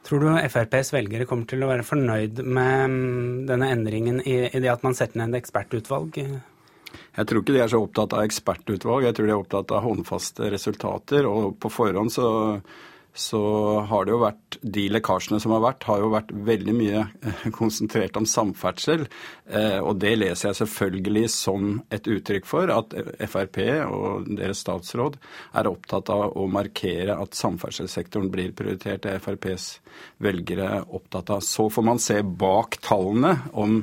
Tror 0.03 0.19
du 0.19 0.29
FrPs 0.35 0.91
velgere 0.93 1.27
kommer 1.27 1.47
til 1.47 1.63
å 1.63 1.69
være 1.69 1.85
fornøyd 1.87 2.41
med 2.43 2.81
mm, 2.91 3.27
denne 3.47 3.69
endringen 3.71 4.19
i, 4.27 4.49
i 4.49 4.59
det 4.63 4.71
at 4.71 4.83
man 4.83 4.97
setter 4.97 5.21
ned 5.21 5.31
et 5.31 5.43
ekspertutvalg? 5.43 6.19
Jeg 7.13 7.29
tror 7.29 7.39
ikke 7.39 7.55
de 7.55 7.61
er 7.63 7.71
så 7.71 7.79
opptatt 7.81 8.15
av 8.17 8.25
ekspertutvalg, 8.27 9.07
jeg 9.07 9.15
tror 9.17 9.29
de 9.29 9.33
er 9.33 9.39
opptatt 9.39 9.71
av 9.73 9.85
håndfaste 9.85 10.49
resultater. 10.53 11.27
Og 11.29 11.55
på 11.61 11.71
forhånd 11.71 12.11
så 12.13 12.27
så 13.13 13.39
har 13.89 14.05
det 14.05 14.13
jo 14.13 14.21
vært 14.23 14.57
De 14.75 14.83
lekkasjene 14.89 15.37
som 15.41 15.53
har 15.53 15.61
vært, 15.61 15.85
har 15.85 15.99
jo 16.01 16.09
vært 16.13 16.31
veldig 16.47 16.73
mye 16.73 17.01
eh, 17.21 17.43
konsentrert 17.53 18.17
om 18.17 18.25
samferdsel. 18.29 19.05
Eh, 19.45 19.77
og 19.83 19.99
det 20.01 20.15
leser 20.17 20.49
jeg 20.49 20.59
selvfølgelig 20.63 21.27
som 21.29 21.75
et 21.93 22.09
uttrykk 22.09 22.49
for 22.49 22.73
at 22.73 22.95
Frp 23.29 23.59
og 23.85 24.31
deres 24.33 24.63
statsråd 24.65 25.19
er 25.59 25.69
opptatt 25.69 26.09
av 26.13 26.33
å 26.39 26.47
markere 26.49 27.19
at 27.19 27.37
samferdselssektoren 27.37 28.31
blir 28.33 28.55
prioritert. 28.57 29.03
Det 29.05 29.13
er 29.13 29.21
FrPs 29.21 29.69
velgere 30.23 30.81
opptatt 30.87 31.35
av. 31.35 31.45
Så 31.45 31.69
får 31.73 31.85
man 31.85 32.01
se 32.01 32.17
bak 32.23 32.79
tallene 32.81 33.35
om 33.53 33.77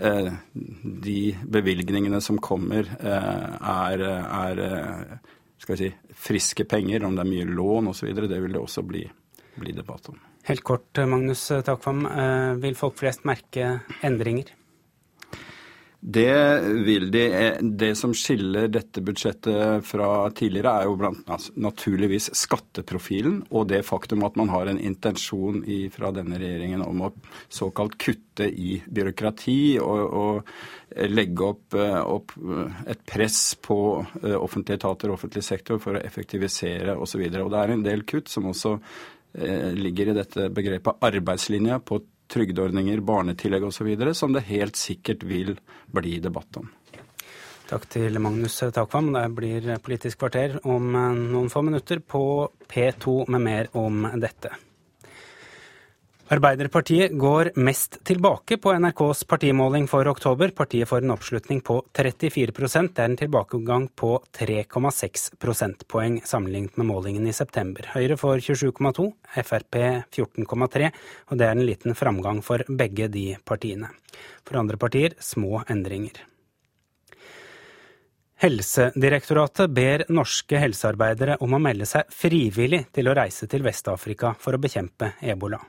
eh, 0.00 0.32
de 0.54 1.20
bevilgningene 1.44 2.22
som 2.24 2.40
kommer, 2.40 2.88
er, 3.04 4.08
er 4.08 4.64
skal 5.60 5.76
vi 5.76 5.84
si, 5.84 5.92
friske 6.24 6.64
penger, 6.68 7.04
om 7.04 7.16
det 7.16 7.24
er 7.24 7.30
mye 7.30 7.48
lån 7.48 7.92
osv. 7.92 8.10
Det 8.16 8.40
vil 8.40 8.56
det 8.56 8.62
også 8.62 8.84
bli, 8.86 9.04
bli 9.60 9.76
debatt 9.76 10.08
om. 10.12 10.20
Helt 10.48 10.64
kort, 10.64 11.00
Magnus 11.08 11.46
Takvam. 11.64 12.04
Eh, 12.06 12.52
vil 12.64 12.76
folk 12.76 12.98
flest 13.00 13.24
merke 13.28 13.78
endringer? 14.04 14.52
Det 16.06 16.60
vil 16.84 17.10
de. 17.10 17.22
Eh, 17.32 17.62
det 17.62 17.94
som 17.96 18.12
skiller 18.12 18.68
dette 18.68 19.00
budsjettet 19.00 19.86
fra 19.88 20.28
tidligere, 20.36 20.74
er 20.76 20.90
jo 20.90 20.98
blant, 21.00 21.22
altså, 21.24 21.54
naturligvis 21.56 22.28
skatteprofilen 22.36 23.38
og 23.48 23.70
det 23.72 23.80
faktum 23.88 24.26
at 24.28 24.36
man 24.36 24.52
har 24.52 24.68
en 24.68 24.80
intensjon 24.80 25.62
i, 25.64 25.86
fra 25.88 26.12
denne 26.12 26.36
regjeringen 26.36 26.84
om 26.84 27.06
å 27.06 27.10
såkalt 27.48 27.96
kutte 27.96 28.50
i 28.52 28.82
byråkrati 28.84 29.78
og, 29.80 30.04
og 30.04 30.83
legge 30.96 31.44
opp, 31.44 31.74
eh, 31.74 32.00
opp, 32.00 32.32
eh, 32.36 32.90
et 32.92 33.04
press 33.06 33.54
på 33.54 33.76
offentlige 34.22 34.78
etater 34.78 35.10
og 35.10 35.18
offentlig 35.18 35.42
sektor 35.44 35.80
for 35.82 35.96
å 35.96 36.02
effektivisere 36.04 36.96
osv. 36.96 37.26
Det 37.30 37.60
er 37.60 37.74
en 37.74 37.82
del 37.82 38.02
kutt 38.02 38.28
som 38.28 38.50
også 38.50 38.78
ligger 39.34 40.12
i 40.12 40.14
dette 40.14 40.44
begrepet 40.54 41.00
arbeidslinja 41.02 41.80
på 41.82 41.96
trygdeordninger, 42.30 43.00
barnetillegg 43.02 43.64
osv., 43.66 43.88
som 44.14 44.32
det 44.32 44.44
helt 44.46 44.78
sikkert 44.78 45.24
vil 45.26 45.56
bli 45.90 46.20
debatt 46.22 46.60
om. 46.60 46.68
Takk 47.66 47.88
til 47.90 48.20
Magnus 48.22 48.60
Takvam. 48.76 49.10
Det 49.16 49.24
blir 49.34 49.66
Politisk 49.82 50.22
kvarter 50.22 50.60
om 50.62 50.86
noen 50.94 51.50
få 51.50 51.64
minutter 51.66 51.98
på 51.98 52.22
P2 52.70 53.24
med 53.34 53.42
mer 53.42 53.72
om 53.74 54.06
dette. 54.22 54.54
Arbeiderpartiet 56.32 57.12
går 57.20 57.50
mest 57.60 57.98
tilbake 58.08 58.56
på 58.56 58.72
NRKs 58.72 59.26
partimåling 59.28 59.84
for 59.88 60.08
oktober. 60.08 60.48
Partiet 60.56 60.88
får 60.88 61.04
en 61.04 61.12
oppslutning 61.12 61.60
på 61.60 61.82
34 61.92 62.52
Det 62.88 63.02
er 63.02 63.04
en 63.04 63.16
tilbakegang 63.16 63.88
på 63.88 64.22
3,6 64.32 65.36
prosentpoeng 65.36 66.22
sammenlignet 66.24 66.78
med 66.78 66.86
målingen 66.86 67.26
i 67.26 67.32
september. 67.32 67.90
Høyre 67.92 68.16
får 68.16 68.38
27,2, 68.40 69.12
Frp 69.44 69.76
14,3, 70.08 70.90
og 71.28 71.38
det 71.38 71.46
er 71.46 71.52
en 71.52 71.66
liten 71.66 71.94
framgang 71.94 72.40
for 72.42 72.64
begge 72.68 73.08
de 73.08 73.36
partiene. 73.44 73.92
For 74.48 74.56
andre 74.56 74.80
partier 74.80 75.12
små 75.20 75.60
endringer. 75.68 76.24
Helsedirektoratet 78.40 79.70
ber 79.70 80.08
norske 80.08 80.56
helsearbeidere 80.56 81.36
om 81.44 81.52
å 81.52 81.60
melde 81.60 81.84
seg 81.84 82.08
frivillig 82.08 82.86
til 82.96 83.12
å 83.12 83.14
reise 83.14 83.46
til 83.46 83.62
Vest-Afrika 83.62 84.32
for 84.40 84.56
å 84.56 84.64
bekjempe 84.64 85.12
ebola. 85.20 85.60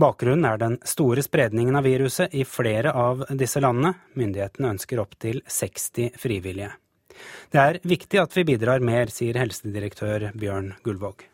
Bakgrunnen 0.00 0.48
er 0.48 0.60
den 0.60 0.78
store 0.86 1.24
spredningen 1.24 1.78
av 1.78 1.86
viruset 1.86 2.34
i 2.34 2.44
flere 2.48 2.92
av 2.96 3.24
disse 3.30 3.62
landene. 3.62 3.94
Myndighetene 4.18 4.74
ønsker 4.74 5.02
opptil 5.02 5.42
60 5.46 6.18
frivillige. 6.20 6.72
Det 7.52 7.62
er 7.62 7.80
viktig 7.86 8.20
at 8.20 8.36
vi 8.36 8.44
bidrar 8.44 8.84
mer, 8.84 9.08
sier 9.12 9.38
helsedirektør 9.40 10.30
Bjørn 10.36 10.74
Gullvåg. 10.84 11.24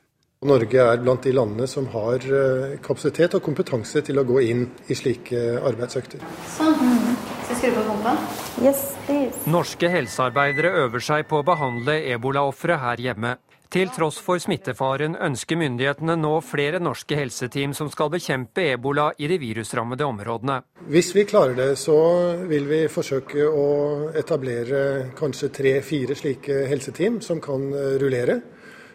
Norge 0.42 0.78
er 0.82 0.98
blant 0.98 1.22
de 1.22 1.30
landene 1.30 1.68
som 1.70 1.84
har 1.92 2.24
eh, 2.26 2.72
kapasitet 2.82 3.36
og 3.38 3.44
kompetanse 3.46 4.02
til 4.02 4.18
å 4.18 4.24
gå 4.26 4.40
inn 4.42 4.64
i 4.90 4.96
slike 4.98 5.38
arbeidsøkter. 5.62 6.24
Sånn. 6.56 6.82
Yes. 8.62 8.80
Norske 9.46 9.90
helsearbeidere 9.92 10.72
øver 10.82 11.04
seg 11.04 11.28
på 11.30 11.38
å 11.38 11.46
behandle 11.46 11.94
ebolaofre 12.10 12.78
her 12.82 13.02
hjemme. 13.02 13.36
Til 13.72 13.88
tross 13.88 14.18
for 14.20 14.36
smittefaren 14.36 15.14
ønsker 15.16 15.56
myndighetene 15.56 16.12
nå 16.20 16.32
flere 16.44 16.76
norske 16.76 17.16
helseteam 17.16 17.72
som 17.72 17.88
skal 17.88 18.10
bekjempe 18.12 18.66
ebola 18.74 19.06
i 19.16 19.30
de 19.30 19.38
virusrammede 19.40 20.04
områdene. 20.04 20.58
Hvis 20.92 21.14
vi 21.16 21.24
klarer 21.24 21.56
det, 21.56 21.70
så 21.80 21.96
vil 22.50 22.68
vi 22.68 22.82
forsøke 22.92 23.46
å 23.48 23.64
etablere 24.12 24.82
kanskje 25.16 25.48
tre-fire 25.56 26.18
slike 26.20 26.66
helseteam 26.68 27.22
som 27.24 27.40
kan 27.40 27.64
rullere. 28.02 28.42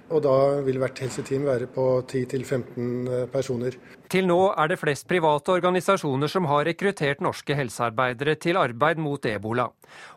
Og 0.07 0.21
da 0.23 0.35
vil 0.63 0.79
hvert 0.79 0.99
helseteam 1.03 1.43
være 1.47 1.67
på 1.71 1.85
10-15 2.07 3.11
eh, 3.11 3.23
personer. 3.31 3.75
Til 4.07 4.27
nå 4.29 4.39
er 4.55 4.69
det 4.71 4.77
flest 4.79 5.03
private 5.09 5.51
organisasjoner 5.57 6.31
som 6.31 6.45
har 6.47 6.63
rekruttert 6.69 7.19
norske 7.23 7.55
helsearbeidere 7.57 8.37
til 8.39 8.59
arbeid 8.59 9.01
mot 9.03 9.25
ebola. 9.27 9.65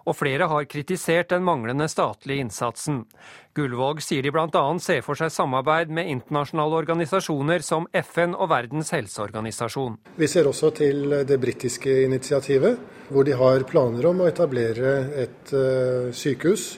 Og 0.07 0.15
flere 0.15 0.47
har 0.51 0.69
kritisert 0.71 1.33
den 1.33 1.43
manglende 1.47 1.89
statlige 1.91 2.45
innsatsen. 2.45 3.01
Gullvåg 3.59 3.99
sier 4.05 4.23
de 4.23 4.31
bl.a. 4.31 4.63
ser 4.79 5.03
for 5.03 5.19
seg 5.19 5.33
samarbeid 5.35 5.91
med 5.91 6.11
internasjonale 6.13 6.79
organisasjoner 6.85 7.67
som 7.67 7.89
FN 7.99 8.37
og 8.37 8.53
Verdens 8.53 8.93
helseorganisasjon. 8.95 9.99
Vi 10.23 10.29
ser 10.31 10.47
også 10.47 10.71
til 10.79 11.17
det 11.27 11.41
britiske 11.43 12.05
initiativet, 12.05 12.79
hvor 13.11 13.27
de 13.27 13.35
har 13.35 13.67
planer 13.67 14.07
om 14.07 14.23
å 14.23 14.31
etablere 14.31 14.95
et 15.25 15.51
uh, 15.51 16.15
sykehus 16.15 16.77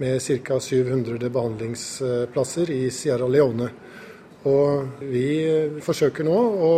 med 0.00 0.22
ca. 0.44 0.60
700 0.60 1.28
behandlingsplasser 1.28 2.70
i 2.72 2.82
Sierra 2.90 3.28
Leone. 3.28 3.68
Og 4.48 5.02
vi 5.04 5.26
forsøker 5.84 6.24
nå 6.24 6.36
å 6.64 6.72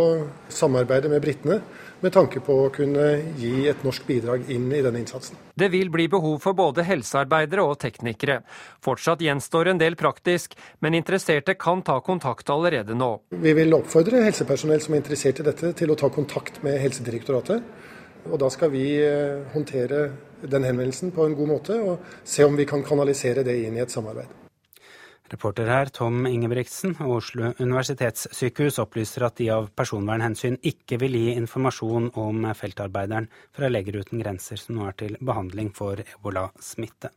samarbeide 0.51 1.07
med 1.11 1.23
britene 1.23 1.61
med 2.03 2.11
tanke 2.11 2.41
på 2.43 2.57
å 2.65 2.71
kunne 2.73 3.05
gi 3.39 3.69
et 3.71 3.83
norsk 3.85 4.03
bidrag 4.07 4.49
inn 4.51 4.65
i 4.75 4.81
denne 4.83 4.99
innsatsen. 4.99 5.37
Det 5.55 5.69
vil 5.71 5.87
bli 5.93 6.09
behov 6.11 6.41
for 6.43 6.57
både 6.57 6.83
helsearbeidere 6.83 7.63
og 7.63 7.77
teknikere. 7.79 8.41
Fortsatt 8.83 9.23
gjenstår 9.23 9.71
en 9.71 9.79
del 9.79 9.95
praktisk, 9.95 10.57
men 10.83 10.97
interesserte 10.99 11.55
kan 11.55 11.85
ta 11.87 12.01
kontakt 12.03 12.51
allerede 12.51 12.97
nå. 12.99 13.13
Vi 13.31 13.55
vil 13.55 13.77
oppfordre 13.79 14.25
helsepersonell 14.25 14.83
som 14.83 14.97
er 14.97 15.03
interessert 15.03 15.39
i 15.39 15.47
dette, 15.47 15.71
til 15.79 15.95
å 15.95 15.99
ta 15.99 16.11
kontakt 16.11 16.59
med 16.65 16.75
Helsedirektoratet. 16.83 17.63
Og 18.27 18.35
da 18.39 18.51
skal 18.51 18.71
vi 18.75 18.85
eh, 18.99 19.39
håndtere 19.55 20.03
den 20.49 20.67
henvendelsen 20.67 21.11
på 21.15 21.25
en 21.27 21.35
god 21.37 21.51
måte, 21.55 21.79
og 21.81 22.23
se 22.23 22.45
om 22.45 22.55
vi 22.59 22.67
kan 22.69 22.83
kanalisere 22.85 23.43
det 23.45 23.59
inn 23.63 23.77
i 23.77 23.83
et 23.83 23.93
samarbeid. 23.93 24.39
Reporter 25.33 25.65
her 25.71 25.89
Tom 25.89 26.27
Ingebrigtsen 26.29 26.93
og 27.01 27.15
Oslo 27.15 27.53
universitetssykehus 27.57 28.77
opplyser 28.83 29.25
at 29.25 29.39
de 29.39 29.47
av 29.55 29.71
personvernhensyn 29.73 30.59
ikke 30.61 30.99
vil 31.01 31.15
gi 31.17 31.33
informasjon 31.39 32.11
om 32.21 32.45
feltarbeideren 32.53 33.29
fra 33.55 33.71
Leger 33.71 34.03
uten 34.03 34.21
grenser 34.21 34.61
som 34.61 34.77
nå 34.77 34.89
er 34.91 34.97
til 34.99 35.17
behandling 35.23 35.71
for 35.73 36.03
ebolasmitte. 36.03 37.09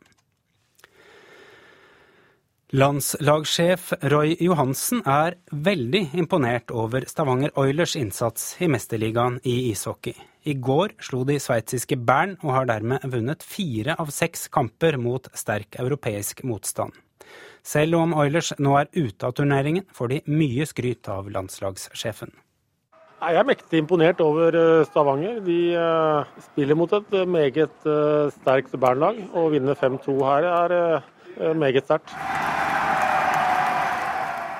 Landslagssjef 2.75 3.93
Roy 4.11 4.33
Johansen 4.43 4.99
er 5.07 5.37
veldig 5.51 6.09
imponert 6.19 6.73
over 6.75 7.05
Stavanger 7.07 7.53
Oilers 7.55 7.93
innsats 7.95 8.57
i 8.59 8.67
Mesterligaen 8.67 9.37
i 9.47 9.69
ishockey. 9.69 10.17
I 10.47 10.53
går 10.63 10.93
slo 11.03 11.25
de 11.27 11.35
sveitsiske 11.43 11.97
Bern 12.07 12.37
og 12.39 12.53
har 12.55 12.67
dermed 12.69 13.03
vunnet 13.11 13.43
fire 13.43 13.97
av 13.99 14.13
seks 14.15 14.45
kamper 14.47 14.95
mot 15.01 15.27
sterk 15.35 15.75
europeisk 15.81 16.45
motstand. 16.47 16.95
Selv 17.67 17.97
om 17.99 18.13
Oilers 18.15 18.53
nå 18.63 18.77
er 18.79 18.87
ute 18.95 19.27
av 19.27 19.33
turneringen, 19.35 19.83
får 19.91 20.13
de 20.13 20.21
mye 20.31 20.67
skryt 20.69 21.09
av 21.11 21.27
landslagssjefen. 21.33 22.31
Jeg 23.17 23.39
er 23.41 23.47
mektig 23.49 23.81
imponert 23.81 24.21
over 24.23 24.55
eh, 24.55 24.85
Stavanger. 24.87 25.41
De 25.43 25.59
eh, 25.75 26.33
spiller 26.47 26.79
mot 26.79 26.95
et 26.95 27.15
meget 27.27 27.89
sterkt 28.37 28.77
Bern-lag. 28.79 29.19
Å 29.35 29.49
vinne 29.51 29.75
5-2 29.75 30.19
her 30.29 30.47
er 30.53 31.55
meget 31.57 31.89
sterkt. 31.89 32.13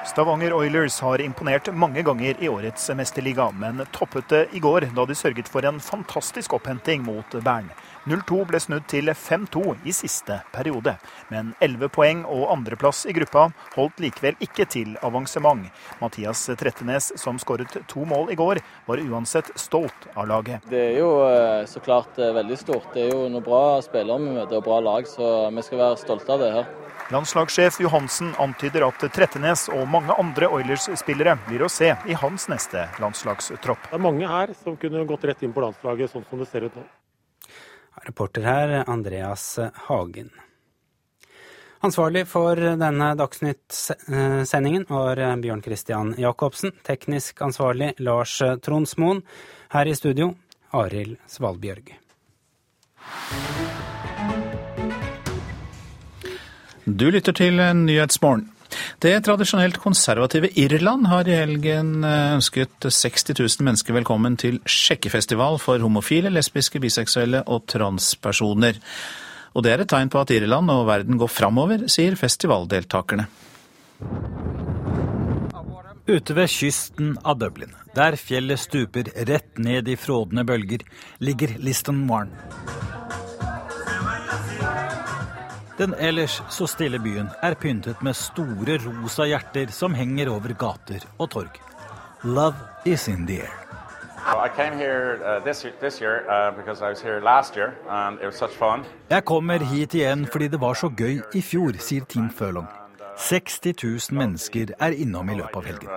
Stavanger 0.07 0.53
Oilers 0.53 0.99
har 1.03 1.21
imponert 1.21 1.67
mange 1.75 2.01
ganger 2.01 2.39
i 2.39 2.47
årets 2.47 2.85
mesterliga, 2.95 3.49
men 3.51 3.81
toppet 3.91 4.29
det 4.31 4.45
i 4.55 4.61
går 4.63 4.88
da 4.95 5.03
de 5.05 5.15
sørget 5.15 5.49
for 5.51 5.67
en 5.67 5.81
fantastisk 5.84 6.55
opphenting 6.55 7.03
mot 7.03 7.35
Bern. 7.43 7.67
0-2 8.07 8.45
ble 8.47 8.59
snudd 8.63 8.85
til 8.88 9.11
5-2 9.11 9.63
i 9.88 9.93
siste 9.95 10.39
periode, 10.53 10.95
men 11.31 11.51
11 11.63 11.91
poeng 11.91 12.23
og 12.23 12.47
andreplass 12.53 13.03
i 13.09 13.15
gruppa 13.15 13.49
holdt 13.75 13.99
likevel 14.03 14.38
ikke 14.43 14.67
til 14.71 14.95
avansement. 15.03 15.67
Mathias 15.99 16.45
Trettenes, 16.59 17.11
som 17.19 17.39
skåret 17.41 17.75
to 17.91 18.05
mål 18.07 18.31
i 18.31 18.39
går, 18.39 18.61
var 18.88 19.03
uansett 19.03 19.51
stolt 19.59 20.07
av 20.15 20.29
laget. 20.31 20.63
Det 20.71 20.84
er 20.93 20.99
jo 21.01 21.11
eh, 21.27 21.65
så 21.67 21.84
klart 21.84 22.19
eh, 22.19 22.31
veldig 22.35 22.59
stort. 22.59 22.91
Det 22.93 23.07
er 23.07 23.11
jo 23.11 23.25
noen 23.27 23.43
bra 23.43 23.81
spillere 23.84 24.23
vi 24.23 24.35
møter 24.38 24.61
og 24.61 24.67
bra 24.67 24.79
lag, 24.84 25.07
så 25.09 25.49
vi 25.51 25.65
skal 25.65 25.84
være 25.84 26.01
stolte 26.01 26.35
av 26.35 26.43
det 26.43 26.51
her. 26.55 26.69
Landslagssjef 27.11 27.77
Johansen 27.79 28.34
antyder 28.39 28.84
at 28.88 29.03
Trettenes 29.15 29.67
og 29.71 29.85
mange 29.88 30.15
andre 30.19 30.49
Oilers-spillere 30.51 31.38
blir 31.47 31.63
å 31.63 31.71
se 31.71 31.93
i 32.07 32.17
hans 32.19 32.49
neste 32.51 32.88
landslagstropp. 32.99 33.91
Det 33.91 33.95
er 33.95 34.03
mange 34.03 34.27
her 34.27 34.51
som 34.59 34.75
kunne 34.79 35.05
gått 35.07 35.27
rett 35.29 35.43
inn 35.47 35.55
på 35.55 35.63
landslaget, 35.63 36.11
sånn 36.11 36.27
som 36.27 36.43
det 36.43 36.49
ser 36.51 36.67
ut 36.67 36.75
nå. 36.75 36.84
Reporter 38.06 38.41
her, 38.41 38.90
Andreas 38.90 39.60
Hagen. 39.74 40.30
Ansvarlig 41.80 42.26
for 42.28 42.56
denne 42.56 43.11
Dagsnytt-sendingen 43.15 44.86
var 44.90 45.19
Bjørn 45.41 45.61
Christian 45.61 46.15
Jacobsen. 46.18 46.72
Teknisk 46.84 47.41
ansvarlig 47.41 47.94
Lars 47.98 48.41
Tronsmoen. 48.65 49.22
Her 49.69 49.86
i 49.86 49.95
studio 49.95 50.34
Arild 50.74 51.18
Svalbjørg. 51.28 51.94
Du 56.86 57.10
lytter 57.11 57.34
til 57.34 57.61
Nyhetsmorgen. 57.76 58.49
Det 59.03 59.13
tradisjonelt 59.25 59.77
konservative 59.81 60.49
Irland 60.59 61.07
har 61.11 61.27
i 61.27 61.37
helgen 61.37 62.03
eh, 62.05 62.33
ønsket 62.37 62.87
60 62.87 63.33
000 63.37 63.67
mennesker 63.67 63.95
velkommen 63.97 64.37
til 64.39 64.59
sjekkefestival 64.65 65.59
for 65.61 65.81
homofile, 65.83 66.31
lesbiske, 66.33 66.81
biseksuelle 66.83 67.43
og 67.45 67.65
transpersoner. 67.71 68.81
Og 69.57 69.65
det 69.65 69.73
er 69.73 69.83
et 69.83 69.89
tegn 69.89 70.11
på 70.13 70.21
at 70.21 70.33
Irland 70.35 70.69
og 70.73 70.85
verden 70.89 71.17
går 71.21 71.31
framover, 71.31 71.87
sier 71.91 72.17
festivaldeltakerne. 72.19 73.27
Ute 76.07 76.35
ved 76.37 76.47
kysten 76.47 77.17
av 77.27 77.39
Dublin, 77.41 77.73
der 77.97 78.15
fjellet 78.15 78.61
stuper 78.61 79.09
rett 79.27 79.57
ned 79.59 79.89
i 79.91 79.97
frådende 79.99 80.45
bølger, 80.47 80.85
ligger 81.19 81.57
Liston 81.59 82.05
Warren. 82.07 82.31
Den 85.77 85.93
ellers 85.93 86.41
så 86.49 86.65
stille 86.65 86.97
byen 86.99 87.27
er 87.45 87.53
pyntet 87.53 87.99
med 88.01 88.17
store 88.17 88.79
rosa 88.81 89.27
hjerter 89.29 89.69
som 89.69 89.93
henger 89.93 90.31
over 90.33 90.55
gater 90.57 91.03
og 91.19 91.29
torg. 91.35 91.59
Love 92.23 92.55
is 92.85 93.07
in 93.07 93.27
the 93.27 93.41
air. 93.43 93.53
Jeg 99.09 99.23
kommer 99.25 99.59
hit 99.59 99.93
igjen 99.93 100.25
fordi 100.31 100.47
det 100.47 100.61
var 100.61 100.73
så 100.73 100.89
gøy 100.89 101.21
i 101.33 101.41
fjor, 101.41 101.77
sier 101.79 102.09
Tim 102.09 102.29
Furlong. 102.29 102.67
60 103.17 103.59
000 103.83 104.17
mennesker 104.17 104.73
er 104.79 104.91
innom 104.97 105.29
i 105.29 105.37
løpet 105.37 105.55
av 105.55 105.65
helgen. 105.65 105.89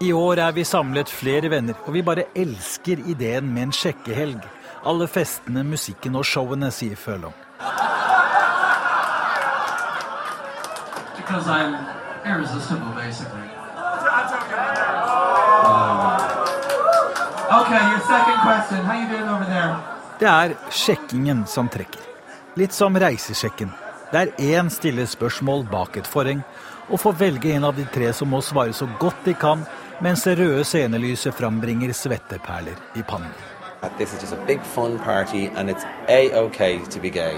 I 0.00 0.12
år 0.12 0.42
er 0.48 0.52
vi 0.52 0.64
samlet 0.64 1.08
flere 1.10 1.50
venner, 1.50 1.74
og 1.86 1.94
vi 1.94 2.02
bare 2.02 2.26
elsker 2.34 3.00
ideen 3.06 3.54
med 3.54 3.62
en 3.62 3.72
sjekkehelg. 3.72 4.44
Alle 4.84 5.06
festene, 5.08 5.62
musikken 5.64 6.16
og 6.20 6.26
showene, 6.28 6.68
sier 6.68 6.98
Følong. 7.00 7.32
Det 20.20 20.28
er 20.28 20.52
sjekkingen 20.68 21.46
som 21.48 21.72
trekker. 21.72 22.04
Litt 22.60 22.76
som 22.76 23.00
reisesjekken, 23.00 23.72
der 24.12 24.36
én 24.36 24.68
stiller 24.70 25.08
spørsmål 25.08 25.64
bak 25.72 25.96
et 25.96 26.06
forheng, 26.06 26.44
og 26.92 27.00
får 27.00 27.18
velge 27.24 27.56
en 27.56 27.64
av 27.70 27.80
de 27.80 27.88
tre 27.88 28.12
som 28.12 28.28
må 28.28 28.44
svare 28.44 28.76
så 28.76 28.84
godt 29.00 29.24
de 29.24 29.32
kan, 29.32 29.64
mens 30.04 30.28
det 30.28 30.36
røde 30.44 30.68
scenelyset 30.68 31.32
frambringer 31.40 31.96
svetteperler 31.96 32.76
i 33.00 33.08
pannen 33.08 33.53
this 33.98 34.12
is 34.12 34.20
just 34.20 34.32
a 34.32 34.44
big 34.46 34.60
fun 34.62 34.98
party 34.98 35.46
and 35.56 35.70
it's 35.70 35.84
a-okay 36.08 36.78
to 36.90 37.00
be 37.00 37.10
gay 37.10 37.36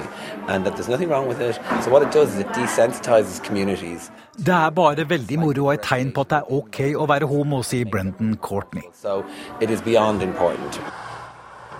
and 0.48 0.64
that 0.64 0.76
there's 0.76 0.88
nothing 0.88 1.08
wrong 1.08 1.26
with 1.28 1.40
it. 1.40 1.54
So 1.82 1.90
what 1.90 2.02
it 2.02 2.12
does 2.12 2.34
is 2.34 2.40
it 2.40 2.48
desensitizes 2.48 3.40
communities. 3.40 4.10
Det 4.36 4.54
er 4.54 4.70
bare 4.70 5.08
veldig 5.08 5.38
moro 5.38 5.66
og 5.66 5.74
et 5.74 5.82
tegn 5.82 6.12
på 6.12 6.20
at 6.26 6.30
det 6.30 6.38
er 6.38 6.52
ok 6.58 6.80
å 6.96 7.06
være 7.08 7.28
homo, 7.30 7.62
sier 7.62 7.88
Brendan 7.88 8.36
Courtney. 8.36 8.84
So 8.92 9.24
it 9.60 9.70
is 9.70 9.82
beyond 9.82 10.22
important. 10.22 10.80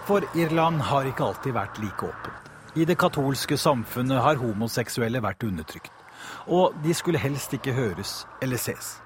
For 0.07 0.23
Irland 0.35 0.81
har 0.81 1.05
ikke 1.05 1.25
alltid 1.25 1.53
vært 1.53 1.79
like 1.83 2.07
åpent. 2.07 2.43
I 2.77 2.85
det 2.85 2.99
katolske 3.01 3.57
samfunnet 3.57 4.21
har 4.23 4.37
homoseksuelle 4.37 5.23
vært 5.25 5.45
undertrykt. 5.45 5.93
Og 6.47 6.75
de 6.85 6.95
skulle 6.95 7.19
helst 7.19 7.53
ikke 7.57 7.73
høres 7.73 8.27
eller 8.43 8.61
ses. 8.61 8.97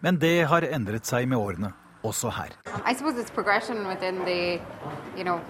Men 0.00 0.18
det 0.20 0.46
har 0.50 0.64
endret 0.66 1.06
seg 1.06 1.28
med 1.28 1.38
årene 1.38 1.72
også 2.06 2.30
her. 2.30 2.54
The, 4.26 4.60
you 5.16 5.24
know, 5.24 5.40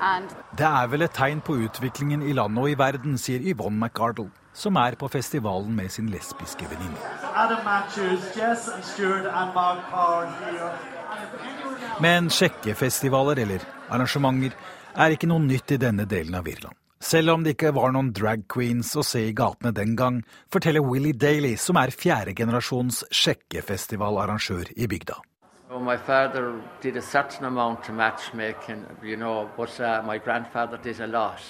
and... 0.00 0.30
Det 0.58 0.66
er 0.66 0.86
vel 0.86 1.02
et 1.02 1.10
tegn 1.10 1.40
på 1.40 1.56
utviklingen 1.66 2.22
i 2.22 2.32
landet 2.32 2.62
og 2.62 2.70
i 2.70 2.78
verden, 2.78 3.18
sier 3.18 3.40
Yvonne 3.40 3.78
McArdle, 3.78 4.30
som 4.52 4.76
er 4.76 4.96
på 4.96 5.08
festivalen 5.08 5.74
med 5.76 5.88
sin 5.90 6.08
lesbiske 6.08 6.66
venninne. 6.70 6.96
Men 12.00 12.30
sjekkefestivaler 12.30 13.38
eller 13.44 13.68
arrangementer 13.90 14.56
er 14.96 15.14
ikke 15.14 15.28
noe 15.28 15.44
nytt 15.44 15.76
i 15.76 15.80
denne 15.80 16.08
delen 16.08 16.34
av 16.34 16.48
Irland. 16.48 16.76
Selv 17.06 17.34
om 17.34 17.42
det 17.44 17.52
ikke 17.54 17.74
var 17.76 17.92
noen 17.92 18.08
drag 18.16 18.46
queens 18.50 18.94
å 18.96 19.04
se 19.04 19.26
i 19.28 19.34
gatene 19.36 19.70
den 19.76 19.92
gang, 19.98 20.22
forteller 20.52 20.82
Willie 20.82 21.14
Daly, 21.14 21.52
som 21.60 21.76
er 21.76 21.92
fjerdegenerasjons 21.92 23.04
sjekkefestivalarrangør 23.12 24.72
i 24.74 24.88
bygda. 24.90 25.20
My 25.80 25.96
father 25.96 26.60
did 26.80 26.96
a 26.96 27.02
certain 27.02 27.44
amount 27.44 27.88
of 27.88 27.94
matchmaking, 27.94 28.86
you 29.02 29.16
know, 29.16 29.48
but 29.56 29.80
uh, 29.80 30.02
my 30.06 30.18
grandfather 30.18 30.78
did 30.82 31.00
a 31.00 31.06
lot. 31.06 31.40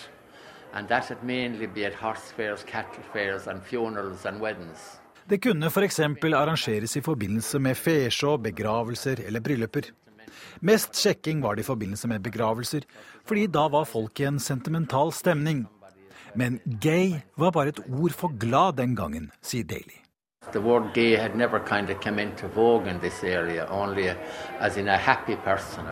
And 0.75 0.89
that 0.89 1.09
would 1.09 1.23
mainly 1.23 1.67
be 1.67 1.87
at 1.87 1.95
horse 1.95 2.33
fairs, 2.37 2.63
cattle 2.63 3.03
fairs 3.13 3.47
and 3.47 3.63
funerals 3.63 4.27
and 4.27 4.41
weddings. 4.41 5.01
Det 5.29 5.43
kunne 5.43 5.67
f.eks. 5.67 6.01
arrangeres 6.01 6.97
i 6.97 7.01
forbindelse 7.01 7.59
med 7.59 7.75
fesjå, 7.77 8.37
begravelser 8.37 9.21
eller 9.27 9.41
brylluper. 9.41 9.91
Mest 10.61 10.95
sjekking 10.95 11.43
var 11.43 11.57
det 11.57 11.65
i 11.65 11.67
forbindelse 11.67 12.09
med 12.09 12.23
begravelser, 12.23 12.87
fordi 13.27 13.47
da 13.47 13.69
var 13.69 13.85
folk 13.85 14.21
i 14.21 14.29
en 14.29 14.39
sentimental 14.39 15.13
stemning. 15.13 15.67
Men 16.35 16.61
gay 16.81 17.21
var 17.37 17.51
bare 17.51 17.69
et 17.75 17.81
ord 17.89 18.13
for 18.13 18.29
glad 18.39 18.77
den 18.77 18.97
gangen, 18.97 19.31
sier 19.43 19.65
Daly. 19.65 20.06
The 20.53 20.61
word 20.61 20.95
gay 20.95 21.17
had 21.17 21.35
never 21.35 21.61
kind 21.61 21.91
of 21.91 22.01
come 22.01 22.23
into 22.23 22.49
vogue 22.49 22.87
in 22.87 23.01
this 23.01 23.25
area, 23.25 23.67
only 23.71 24.11
as 24.61 24.77
in 24.77 24.89
a 24.89 24.97
happy 24.97 25.37
person. 25.37 25.85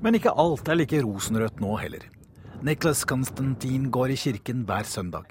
Men 0.00 0.14
ikke 0.14 0.30
alt 0.36 0.68
er 0.68 0.76
like 0.76 1.00
rosenrødt 1.02 1.60
nå 1.60 1.76
heller. 1.80 2.04
Nicholas 2.64 3.04
Constantine 3.04 3.90
går 3.90 4.14
i 4.14 4.16
kirken 4.16 4.64
hver 4.64 4.82
søndag. 4.84 5.24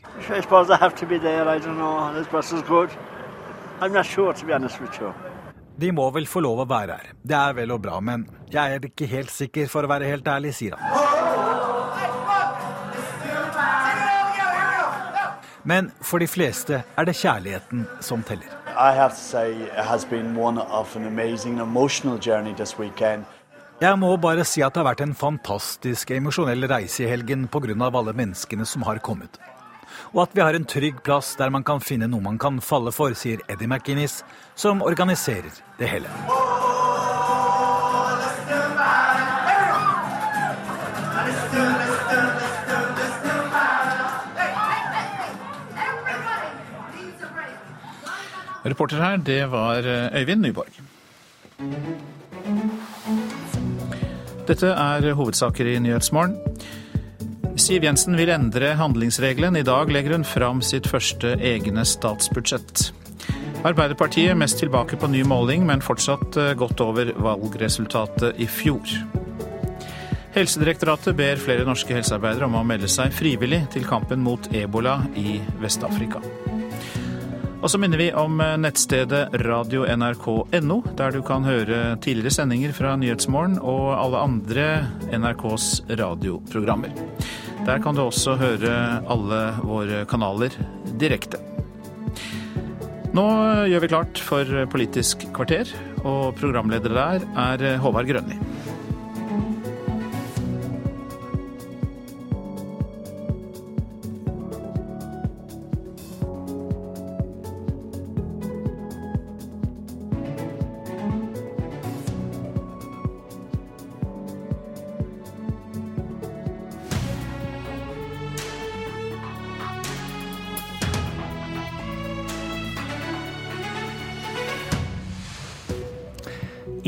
De 5.80 5.92
må 5.92 6.10
vel 6.14 6.28
få 6.30 6.44
lov 6.46 6.60
å 6.62 6.68
være 6.70 6.98
her. 6.98 7.14
Det 7.24 7.38
er 7.38 7.54
vel 7.58 7.72
og 7.74 7.82
bra, 7.82 8.00
men 8.00 8.28
jeg 8.54 8.76
er 8.76 8.90
ikke 8.90 9.10
helt 9.10 9.34
sikker, 9.34 9.70
for 9.70 9.86
å 9.86 9.90
være 9.90 10.10
helt 10.12 10.28
ærlig, 10.28 10.54
sier 10.54 10.78
han. 10.78 10.84
Men 15.64 15.90
for 16.02 16.20
de 16.20 16.28
fleste 16.28 16.84
er 16.84 17.08
det 17.08 17.16
kjærligheten 17.18 17.88
som 18.04 18.22
teller. 18.28 18.63
I 18.78 18.92
have 18.96 19.14
to 19.14 19.22
say 19.22 19.54
it 19.54 19.86
has 19.86 20.06
been 20.06 20.36
one 20.36 20.58
of 20.58 20.96
an 20.96 21.06
amazing 21.06 21.60
emotional 21.60 22.18
journey 22.18 22.54
this 22.54 22.80
weekend. 22.80 23.26
Jeg 23.82 24.00
må 24.00 24.16
bare 24.18 24.46
si 24.46 24.62
at 24.64 24.74
det 24.74 24.82
har 24.82 24.88
vært 24.92 25.02
en 25.04 25.16
fantastisk 25.18 26.12
emosjonell 26.16 26.68
reise 26.70 27.04
i 27.04 27.10
helgen 27.10 27.48
pga. 27.48 27.74
alle 27.90 28.14
menneskene 28.14 28.66
som 28.66 28.82
har 28.84 29.00
kommet. 29.00 29.40
Og 30.14 30.24
at 30.24 30.36
vi 30.36 30.42
har 30.42 30.54
en 30.54 30.66
trygg 30.66 31.04
plass 31.04 31.36
der 31.36 31.50
man 31.50 31.64
kan 31.64 31.82
finne 31.82 32.08
noe 32.08 32.22
man 32.22 32.38
kan 32.38 32.62
falle 32.62 32.92
for, 32.92 33.14
sier 33.14 33.40
Eddie 33.50 33.68
McInnes, 33.68 34.24
som 34.56 34.82
organiserer 34.82 35.52
det 35.78 35.88
hele. 35.88 36.73
Reporter 48.64 49.02
her, 49.04 49.18
det 49.18 49.42
var 49.52 49.84
Øyvind 50.16 50.42
Nyborg. 50.42 50.80
Dette 54.48 54.68
er 54.68 55.14
hovedsaker 55.14 55.68
i 55.68 55.80
Nyhetsmorgen. 55.80 56.38
Siv 57.56 57.84
Jensen 57.86 58.18
vil 58.18 58.32
endre 58.34 58.74
handlingsregelen. 58.76 59.56
I 59.56 59.64
dag 59.64 59.92
legger 59.92 60.18
hun 60.18 60.26
fram 60.26 60.62
sitt 60.66 60.88
første 60.90 61.36
egne 61.38 61.86
statsbudsjett. 61.86 62.90
Arbeiderpartiet 63.64 64.36
mest 64.38 64.60
tilbake 64.60 64.98
på 65.00 65.08
ny 65.08 65.22
måling, 65.24 65.64
men 65.66 65.82
fortsatt 65.82 66.36
eh, 66.36 66.56
godt 66.60 66.82
over 66.84 67.14
valgresultatet 67.16 68.42
i 68.42 68.48
fjor. 68.50 68.96
Helsedirektoratet 70.34 71.16
ber 71.16 71.40
flere 71.40 71.68
norske 71.68 71.96
helsearbeidere 71.96 72.50
om 72.50 72.58
å 72.60 72.66
melde 72.68 72.90
seg 72.92 73.14
frivillig 73.16 73.62
til 73.72 73.86
kampen 73.88 74.26
mot 74.26 74.50
ebola 74.52 74.98
i 75.16 75.38
Vest-Afrika. 75.62 76.20
Og 77.64 77.72
så 77.72 77.80
minner 77.80 77.96
vi 77.96 78.10
om 78.12 78.42
eh, 78.44 78.58
nettstedet 78.60 79.38
radio.nrk.no, 79.40 80.76
der 81.00 81.14
du 81.16 81.22
kan 81.24 81.46
høre 81.48 81.96
tidligere 82.04 82.36
sendinger 82.36 82.74
fra 82.76 82.98
Nyhetsmorgen 83.00 83.56
og 83.62 83.94
alle 83.96 84.20
andre 84.20 84.66
NRKs 85.16 85.70
radioprogrammer. 85.88 86.92
Der 87.64 87.80
kan 87.80 87.96
du 87.96 88.04
også 88.04 88.36
høre 88.42 88.74
alle 89.08 89.40
våre 89.64 90.04
kanaler 90.12 90.52
direkte. 91.00 91.40
Nå 93.16 93.26
gjør 93.72 93.86
vi 93.86 93.92
klart 93.94 94.20
for 94.20 94.68
Politisk 94.74 95.24
kvarter, 95.32 95.72
og 96.04 96.34
programleder 96.36 96.92
der 97.00 97.28
er 97.46 97.78
Håvard 97.80 98.12
Grønli. 98.12 98.42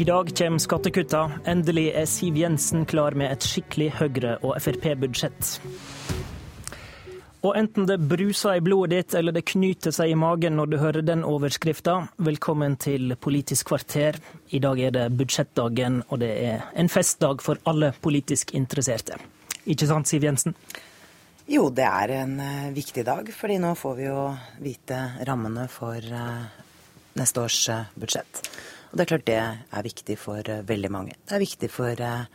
I 0.06 0.08
dag 0.08 0.38
kommer 0.38 0.62
skattekutta. 0.62 1.20
Endelig 1.50 1.88
er 1.98 2.06
Siv 2.06 2.36
Jensen 2.38 2.84
klar 2.86 3.16
med 3.18 3.32
et 3.34 3.46
skikkelig 3.50 3.88
Høyre- 3.98 4.36
og 4.46 4.52
Frp-budsjett. 4.62 5.48
Og 7.42 7.56
enten 7.58 7.88
det 7.90 7.98
bruser 8.06 8.60
i 8.60 8.62
blodet 8.62 8.92
ditt 9.00 9.16
eller 9.18 9.34
det 9.34 9.48
knyter 9.50 9.96
seg 9.98 10.14
i 10.14 10.20
magen 10.22 10.60
når 10.60 10.70
du 10.70 10.78
hører 10.78 11.08
den 11.08 11.24
overskrifta, 11.26 11.96
velkommen 12.22 12.78
til 12.78 13.16
Politisk 13.18 13.72
kvarter. 13.72 14.20
I 14.54 14.62
dag 14.62 14.84
er 14.86 14.94
det 14.94 15.08
budsjettdagen, 15.18 16.04
og 16.12 16.22
det 16.22 16.30
er 16.52 16.70
en 16.78 16.92
festdag 17.00 17.42
for 17.42 17.58
alle 17.66 17.90
politisk 17.98 18.54
interesserte. 18.54 19.18
Ikke 19.66 19.90
sant, 19.90 20.06
Siv 20.06 20.30
Jensen? 20.30 20.54
Jo, 21.50 21.72
det 21.74 21.90
er 21.90 22.14
en 22.20 22.38
uh, 22.38 22.70
viktig 22.78 23.08
dag, 23.10 23.34
fordi 23.34 23.58
nå 23.58 23.74
får 23.74 23.98
vi 23.98 24.06
jo 24.06 24.30
vite 24.62 25.02
rammene 25.26 25.66
for 25.66 25.98
uh, 25.98 26.46
neste 27.18 27.50
års 27.50 27.64
uh, 27.74 27.90
budsjett. 27.98 28.46
Og 28.96 29.00
det 29.02 29.04
er 29.04 29.10
klart 29.10 29.26
det 29.28 29.40
er 29.76 29.84
viktig 29.84 30.16
for 30.16 30.48
eh, 30.48 30.62
veldig 30.64 30.90
mange. 30.96 31.16
Det 31.28 31.36
er 31.36 31.42
viktig 31.42 31.68
for 31.68 32.00
eh, 32.00 32.30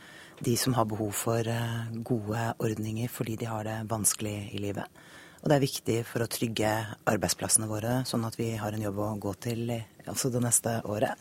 de 0.45 0.57
som 0.61 0.75
har 0.77 0.85
behov 0.91 1.15
for 1.17 1.47
eh, 1.49 1.87
gode 2.05 2.43
ordninger 2.61 3.09
fordi 3.09 3.39
de 3.41 3.49
har 3.49 3.65
det 3.65 3.79
vanskelig 3.89 4.35
i 4.53 4.61
livet. 4.61 5.01
Og 5.41 5.49
det 5.49 5.57
er 5.57 5.65
viktig 5.65 5.97
for 6.05 6.21
å 6.21 6.29
trygge 6.29 6.75
arbeidsplassene 7.09 7.65
våre, 7.71 7.95
sånn 8.05 8.29
at 8.29 8.37
vi 8.37 8.51
har 8.61 8.77
en 8.77 8.85
jobb 8.85 9.01
å 9.01 9.09
gå 9.25 9.33
til 9.41 9.73
også 10.05 10.29
det 10.35 10.45
neste 10.45 10.77
året. 10.85 11.17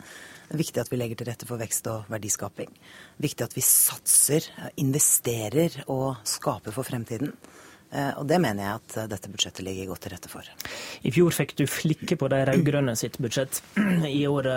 Det 0.50 0.58
er 0.58 0.60
viktig 0.60 0.84
at 0.84 0.92
vi 0.92 1.00
legger 1.00 1.22
til 1.22 1.30
rette 1.30 1.48
for 1.48 1.64
vekst 1.64 1.88
og 1.88 2.12
verdiskaping. 2.12 2.76
Det 2.76 3.22
er 3.22 3.28
viktig 3.30 3.48
at 3.48 3.56
vi 3.56 3.64
satser, 3.64 4.50
investerer 4.84 5.80
og 5.86 6.20
skaper 6.28 6.76
for 6.76 6.84
fremtiden. 6.84 7.32
Eh, 7.90 8.12
og 8.20 8.26
det 8.30 8.38
mener 8.42 8.64
jeg 8.64 8.80
at 8.80 8.96
eh, 9.02 9.08
dette 9.10 9.32
budsjettet 9.32 9.66
ligger 9.66 9.90
godt 9.90 10.04
til 10.06 10.14
rette 10.14 10.30
for. 10.32 10.46
I 11.02 11.14
fjor 11.14 11.34
fikk 11.34 11.56
du 11.58 11.66
flikke 11.70 12.18
på 12.20 12.30
de 12.30 12.44
rød-grønne 12.50 12.96
sitt 12.98 13.18
budsjett. 13.22 13.62
I 14.06 14.24
år 14.30 14.50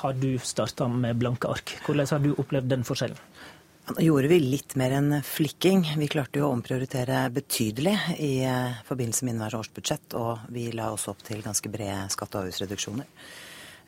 har 0.00 0.18
du 0.18 0.30
starta 0.42 0.88
med 0.92 1.20
blanke 1.20 1.50
ark. 1.52 1.78
Hvordan 1.86 2.10
har 2.12 2.24
du 2.24 2.34
opplevd 2.36 2.72
den 2.72 2.86
forskjellen? 2.88 3.20
Nå 3.88 4.02
gjorde 4.04 4.28
vi 4.28 4.36
litt 4.42 4.74
mer 4.76 4.92
enn 4.98 5.14
flikking. 5.24 5.86
Vi 5.96 6.10
klarte 6.12 6.42
jo 6.42 6.48
å 6.48 6.52
omprioritere 6.52 7.22
betydelig 7.32 7.94
i 8.20 8.32
eh, 8.44 8.80
forbindelse 8.84 9.24
med 9.24 9.34
inneværende 9.34 9.62
års 9.62 9.70
budsjett, 9.72 10.16
og 10.18 10.42
vi 10.52 10.66
la 10.76 10.90
også 10.92 11.14
opp 11.14 11.22
til 11.24 11.40
ganske 11.44 11.72
brede 11.72 12.02
skatte- 12.12 12.36
og 12.36 12.44
avgiftsreduksjoner. 12.44 13.08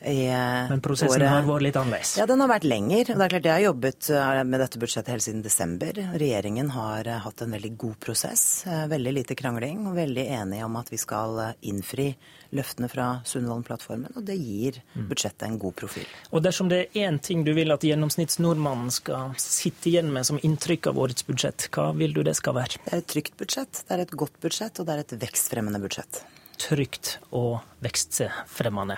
Eh, 0.03 0.69
Men 0.69 0.81
prosessen 0.81 1.21
året. 1.21 1.29
har 1.29 1.43
vært 1.45 1.61
litt 1.61 1.75
annerledes? 1.77 2.15
Ja, 2.17 2.25
den 2.25 2.41
har 2.41 2.49
vært 2.49 2.65
lenger. 2.65 3.05
Det 3.05 3.21
er 3.21 3.29
klart 3.29 3.45
Jeg 3.45 3.53
har 3.53 3.65
jobbet 3.67 4.09
eh, 4.09 4.43
med 4.49 4.59
dette 4.63 4.79
budsjettet 4.81 5.13
helt 5.13 5.25
siden 5.25 5.43
desember. 5.45 5.93
Regjeringen 6.17 6.71
har 6.73 7.05
eh, 7.05 7.19
hatt 7.21 7.41
en 7.45 7.53
veldig 7.53 7.77
god 7.77 7.99
prosess. 8.01 8.65
Veldig 8.65 9.13
lite 9.13 9.37
krangling 9.37 9.85
og 9.85 9.99
veldig 9.99 10.25
enige 10.25 10.65
om 10.65 10.79
at 10.79 10.89
vi 10.89 10.97
skal 10.97 11.37
innfri 11.61 12.15
løftene 12.51 12.89
fra 12.89 13.21
Sundvolden-plattformen. 13.29 14.17
Og 14.17 14.25
det 14.25 14.39
gir 14.41 14.81
mm. 14.95 15.05
budsjettet 15.11 15.45
en 15.47 15.59
god 15.61 15.77
profil. 15.77 16.09
Og 16.31 16.41
dersom 16.41 16.71
det 16.71 16.81
er 16.81 17.05
én 17.05 17.21
ting 17.21 17.45
du 17.45 17.53
vil 17.53 17.71
at 17.71 17.85
gjennomsnittsnordmannen 17.85 18.89
skal 18.91 19.37
sitte 19.37 19.91
igjen 19.93 20.09
med 20.11 20.25
som 20.25 20.41
inntrykk 20.41 20.89
av 20.91 20.99
årets 21.05 21.29
budsjett, 21.29 21.69
hva 21.69 21.91
vil 21.93 22.17
du 22.17 22.23
det 22.25 22.35
skal 22.41 22.57
være? 22.57 22.81
Det 22.87 22.95
er 22.95 23.05
et 23.05 23.11
trygt 23.13 23.37
budsjett, 23.37 23.85
det 23.85 23.97
er 23.97 24.05
et 24.07 24.17
godt 24.17 24.41
budsjett, 24.41 24.81
og 24.81 24.89
det 24.89 24.97
er 24.97 25.05
et 25.05 25.17
vekstfremmende 25.27 25.83
budsjett. 25.85 26.23
Trygt 26.61 27.19
og 27.37 27.61
vekstfremmende. 27.85 28.97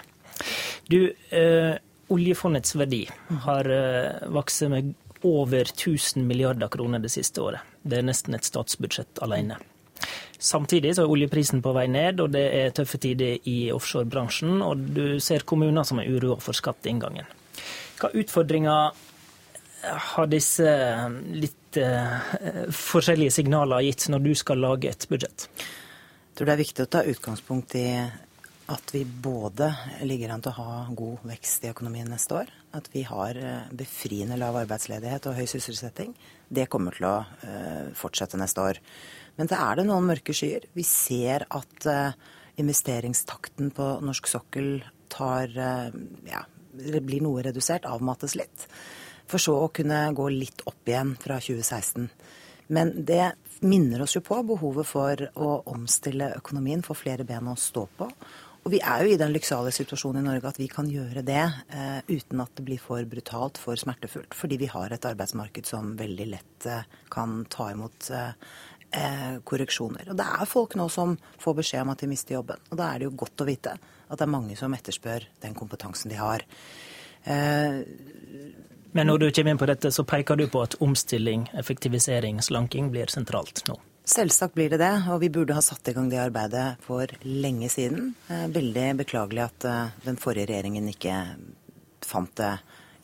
Du, 0.89 1.13
eh, 1.29 1.75
oljefondets 2.13 2.75
verdi 2.75 3.03
har 3.45 3.69
eh, 3.69 4.27
vokst 4.33 4.65
med 4.71 4.93
over 5.23 5.69
1000 5.69 6.27
milliarder 6.27 6.67
kroner 6.67 6.99
det 6.99 7.13
siste 7.13 7.41
året. 7.41 7.61
Det 7.83 7.99
er 7.99 8.07
nesten 8.07 8.35
et 8.35 8.47
statsbudsjett 8.47 9.21
alene. 9.23 9.57
Samtidig 10.43 10.95
så 10.95 11.05
er 11.05 11.13
oljeprisen 11.13 11.61
på 11.63 11.71
vei 11.75 11.85
ned, 11.87 12.19
og 12.19 12.33
det 12.35 12.43
er 12.51 12.73
tøffe 12.75 12.99
tider 12.99 13.37
i 13.47 13.71
offshorebransjen. 13.71 14.59
Og 14.65 14.89
du 14.97 15.05
ser 15.23 15.45
kommuner 15.47 15.87
som 15.87 16.01
er 16.03 16.11
uroa 16.11 16.35
for 16.43 16.57
skatteinngangen. 16.57 17.29
Hva 18.01 18.11
utfordringer 18.19 18.91
har 19.83 20.27
disse 20.31 20.73
litt 21.31 21.79
eh, 21.79 22.67
forskjellige 22.75 23.37
signaler 23.39 23.83
gitt 23.87 24.09
når 24.11 24.27
du 24.27 24.33
skal 24.35 24.61
lage 24.63 24.91
et 24.91 25.07
budsjett? 25.11 25.47
Jeg 25.53 26.37
tror 26.37 26.49
det 26.49 26.53
er 26.55 26.63
viktig 26.63 26.85
å 26.85 26.91
ta 26.91 27.03
utgangspunkt 27.07 27.75
i 27.79 27.87
at 28.73 28.93
vi 28.93 29.03
både 29.05 29.69
ligger 30.05 30.33
an 30.33 30.43
til 30.43 30.53
å 30.53 30.63
ha 30.63 30.85
god 30.95 31.25
vekst 31.29 31.65
i 31.65 31.71
økonomien 31.71 32.09
neste 32.09 32.37
år, 32.41 32.51
at 32.75 32.89
vi 32.93 33.03
har 33.07 33.37
eh, 33.39 33.71
befriende 33.77 34.37
lav 34.39 34.57
arbeidsledighet 34.63 35.27
og 35.29 35.37
høy 35.37 35.45
sysselsetting. 35.49 36.13
Det 36.53 36.67
kommer 36.69 36.93
til 36.93 37.07
å 37.09 37.15
uh, 37.23 37.93
fortsette 37.97 38.37
neste 38.37 38.61
år. 38.61 38.79
Men 39.39 39.49
så 39.49 39.57
er 39.57 39.79
det 39.79 39.87
noen 39.87 40.05
mørke 40.05 40.35
skyer. 40.37 40.67
Vi 40.77 40.85
ser 40.85 41.47
at 41.49 41.87
uh, 41.89 42.13
investeringstakten 42.61 43.71
på 43.73 43.87
norsk 44.05 44.29
sokkel 44.29 44.75
tar 45.13 45.49
ja, 46.25 46.39
blir 46.73 47.21
noe 47.21 47.41
redusert, 47.45 47.85
avmattes 47.89 48.33
litt. 48.37 48.67
For 49.29 49.41
så 49.41 49.55
å 49.63 49.71
kunne 49.73 50.07
gå 50.13 50.27
litt 50.33 50.61
opp 50.69 50.89
igjen 50.89 51.13
fra 51.21 51.39
2016. 51.41 52.07
Men 52.73 52.93
det 53.05 53.33
minner 53.63 54.03
oss 54.03 54.15
jo 54.15 54.23
på 54.23 54.39
behovet 54.47 54.87
for 54.87 55.23
å 55.35 55.49
omstille 55.71 56.31
økonomien, 56.37 56.83
få 56.83 56.95
flere 56.97 57.25
ben 57.27 57.47
å 57.51 57.57
stå 57.59 57.85
på. 57.97 58.09
Og 58.63 58.71
vi 58.71 58.79
er 58.79 59.03
jo 59.03 59.11
i 59.11 59.19
den 59.19 59.33
lykksalige 59.35 59.75
situasjonen 59.75 60.21
i 60.21 60.27
Norge 60.29 60.47
at 60.47 60.59
vi 60.59 60.69
kan 60.71 60.87
gjøre 60.87 61.23
det 61.27 61.41
eh, 61.43 61.99
uten 62.07 62.39
at 62.39 62.53
det 62.55 62.63
blir 62.63 62.79
for 62.79 63.03
brutalt, 63.11 63.59
for 63.59 63.79
smertefullt. 63.79 64.35
Fordi 64.39 64.59
vi 64.61 64.69
har 64.71 64.93
et 64.93 65.07
arbeidsmarked 65.09 65.67
som 65.67 65.97
veldig 65.99 66.27
lett 66.31 66.69
eh, 66.71 66.85
kan 67.11 67.41
ta 67.51 67.69
imot 67.73 68.07
eh, 68.15 68.31
korreksjoner. 69.43 70.13
Og 70.13 70.19
det 70.19 70.29
er 70.39 70.47
folk 70.47 70.77
nå 70.79 70.87
som 70.93 71.17
får 71.43 71.59
beskjed 71.59 71.83
om 71.83 71.91
at 71.91 72.05
de 72.05 72.11
mister 72.13 72.37
jobben. 72.37 72.63
Og 72.71 72.79
da 72.79 72.87
er 72.87 73.01
det 73.01 73.09
jo 73.09 73.17
godt 73.25 73.43
å 73.43 73.49
vite 73.51 73.75
at 73.75 74.15
det 74.15 74.27
er 74.27 74.35
mange 74.37 74.55
som 74.55 74.75
etterspør 74.77 75.27
den 75.43 75.57
kompetansen 75.57 76.13
de 76.13 76.19
har. 76.19 76.45
Men 77.25 79.09
når 79.09 79.23
du 79.23 79.25
kommer 79.31 79.55
inn 79.55 79.59
på 79.59 79.67
dette, 79.71 79.89
så 79.95 80.05
peker 80.05 80.37
du 80.37 80.45
på 80.51 80.61
at 80.61 80.75
omstilling, 80.83 81.47
effektivisering, 81.57 82.43
slanking 82.45 82.91
blir 82.93 83.09
sentralt 83.09 83.63
nå? 83.65 83.79
Selvsagt 84.03 84.57
blir 84.57 84.67
det 84.69 84.81
det, 84.81 84.91
og 85.07 85.21
vi 85.21 85.29
burde 85.31 85.55
ha 85.55 85.61
satt 85.63 85.87
i 85.87 85.93
gang 85.95 86.09
det 86.11 86.19
arbeidet 86.19 86.65
for 86.83 87.07
lenge 87.23 87.69
siden. 87.71 88.09
Eh, 88.27 88.49
veldig 88.51 88.87
beklagelig 88.99 89.45
at 89.45 89.67
eh, 89.69 89.93
den 90.03 90.19
forrige 90.19 90.49
regjeringen 90.49 90.89
ikke 90.91 91.15
fant 92.03 92.33
det 92.35 92.51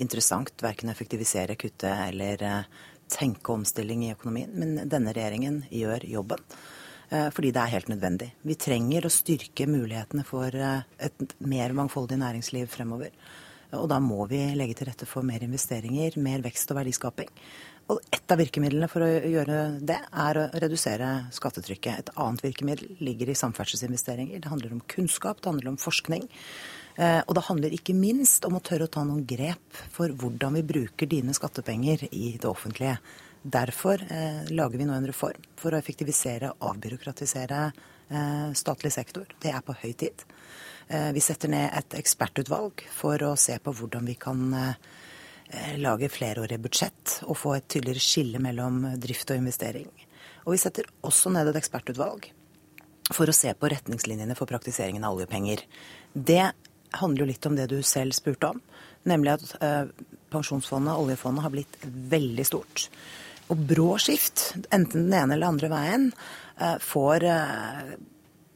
interessant 0.04 0.60
verken 0.60 0.92
effektivisere, 0.92 1.56
kutte 1.60 1.94
eller 2.10 2.44
eh, 2.44 2.84
tenke 3.16 3.56
omstilling 3.56 4.04
i 4.10 4.12
økonomien. 4.12 4.52
Men 4.52 4.92
denne 4.92 5.16
regjeringen 5.16 5.64
gjør 5.72 6.04
jobben. 6.18 6.44
Fordi 7.10 7.50
det 7.50 7.58
er 7.58 7.72
helt 7.74 7.88
nødvendig. 7.90 8.28
Vi 8.46 8.54
trenger 8.54 9.08
å 9.08 9.10
styrke 9.10 9.66
mulighetene 9.66 10.22
for 10.22 10.54
et 10.54 11.24
mer 11.42 11.72
mangfoldig 11.74 12.20
næringsliv 12.22 12.68
fremover. 12.70 13.16
Og 13.80 13.88
da 13.90 13.98
må 13.98 14.28
vi 14.30 14.44
legge 14.54 14.76
til 14.78 14.92
rette 14.92 15.08
for 15.10 15.26
mer 15.26 15.42
investeringer, 15.42 16.20
mer 16.22 16.44
vekst 16.46 16.70
og 16.70 16.78
verdiskaping. 16.78 17.32
Og 17.90 18.02
et 18.14 18.34
av 18.34 18.38
virkemidlene 18.38 18.90
for 18.92 19.02
å 19.02 19.10
gjøre 19.10 19.62
det, 19.82 19.98
er 19.98 20.38
å 20.38 20.48
redusere 20.62 21.08
skattetrykket. 21.34 22.04
Et 22.04 22.12
annet 22.22 22.44
virkemiddel 22.46 23.00
ligger 23.02 23.32
i 23.32 23.38
samferdselsinvesteringer. 23.40 24.44
Det 24.44 24.52
handler 24.52 24.76
om 24.76 24.84
kunnskap, 24.94 25.42
det 25.42 25.50
handler 25.50 25.72
om 25.72 25.80
forskning. 25.82 26.28
Eh, 27.00 27.22
og 27.26 27.34
det 27.38 27.46
handler 27.48 27.74
ikke 27.74 27.98
minst 27.98 28.46
om 28.46 28.60
å 28.60 28.62
tørre 28.62 28.86
å 28.86 28.94
ta 28.94 29.06
noen 29.08 29.26
grep 29.26 29.82
for 29.90 30.14
hvordan 30.14 30.60
vi 30.60 30.68
bruker 30.70 31.10
dine 31.10 31.34
skattepenger 31.34 32.06
i 32.12 32.36
det 32.38 32.50
offentlige. 32.50 33.00
Derfor 33.42 34.04
eh, 34.06 34.46
lager 34.54 34.78
vi 34.78 34.86
nå 34.86 34.94
en 34.94 35.10
reform 35.10 35.50
for 35.58 35.74
å 35.74 35.80
effektivisere 35.80 36.52
og 36.58 36.74
avbyråkratisere 36.74 37.66
eh, 37.66 38.50
statlig 38.54 38.94
sektor. 38.94 39.30
Det 39.42 39.54
er 39.56 39.66
på 39.66 39.78
høy 39.82 39.94
tid. 39.98 40.26
Eh, 40.90 41.10
vi 41.16 41.22
setter 41.24 41.50
ned 41.50 41.72
et 41.74 41.96
ekspertutvalg 42.02 42.84
for 42.94 43.22
å 43.26 43.36
se 43.40 43.58
på 43.64 43.74
hvordan 43.80 44.10
vi 44.10 44.18
kan 44.20 44.46
eh, 44.58 44.90
lage 45.82 46.10
flerårige 46.14 46.62
budsjett 46.62 47.16
og 47.26 47.38
få 47.38 47.56
et 47.58 47.68
tydeligere 47.72 48.04
skille 48.04 48.42
mellom 48.44 48.84
drift 49.02 49.32
og 49.34 49.40
investering. 49.40 49.88
Og 50.46 50.54
vi 50.54 50.60
setter 50.62 50.88
også 51.06 51.32
ned 51.34 51.50
et 51.50 51.58
ekspertutvalg 51.60 52.30
for 53.14 53.30
å 53.30 53.36
se 53.36 53.52
på 53.58 53.70
retningslinjene 53.72 54.38
for 54.38 54.50
praktiseringen 54.50 55.06
av 55.06 55.18
oljepenger. 55.18 55.64
Det 56.14 56.52
handler 57.00 57.24
jo 57.24 57.30
litt 57.32 57.48
om 57.50 57.58
det 57.58 57.70
du 57.72 57.80
selv 57.86 58.16
spurte 58.18 58.54
om, 58.54 58.62
nemlig 59.10 59.36
at 59.36 59.56
eh, 59.64 59.90
pensjonsfondet, 60.34 60.98
oljefondet, 60.98 61.46
har 61.46 61.54
blitt 61.54 61.80
veldig 61.86 62.46
stort. 62.48 62.88
Og 63.50 63.66
brå 63.70 63.96
skift, 64.02 64.52
enten 64.70 65.08
den 65.08 65.18
ene 65.18 65.38
eller 65.38 65.54
andre 65.54 65.72
veien, 65.74 66.08
eh, 66.58 66.78
får 66.82 67.26
eh, 67.30 67.94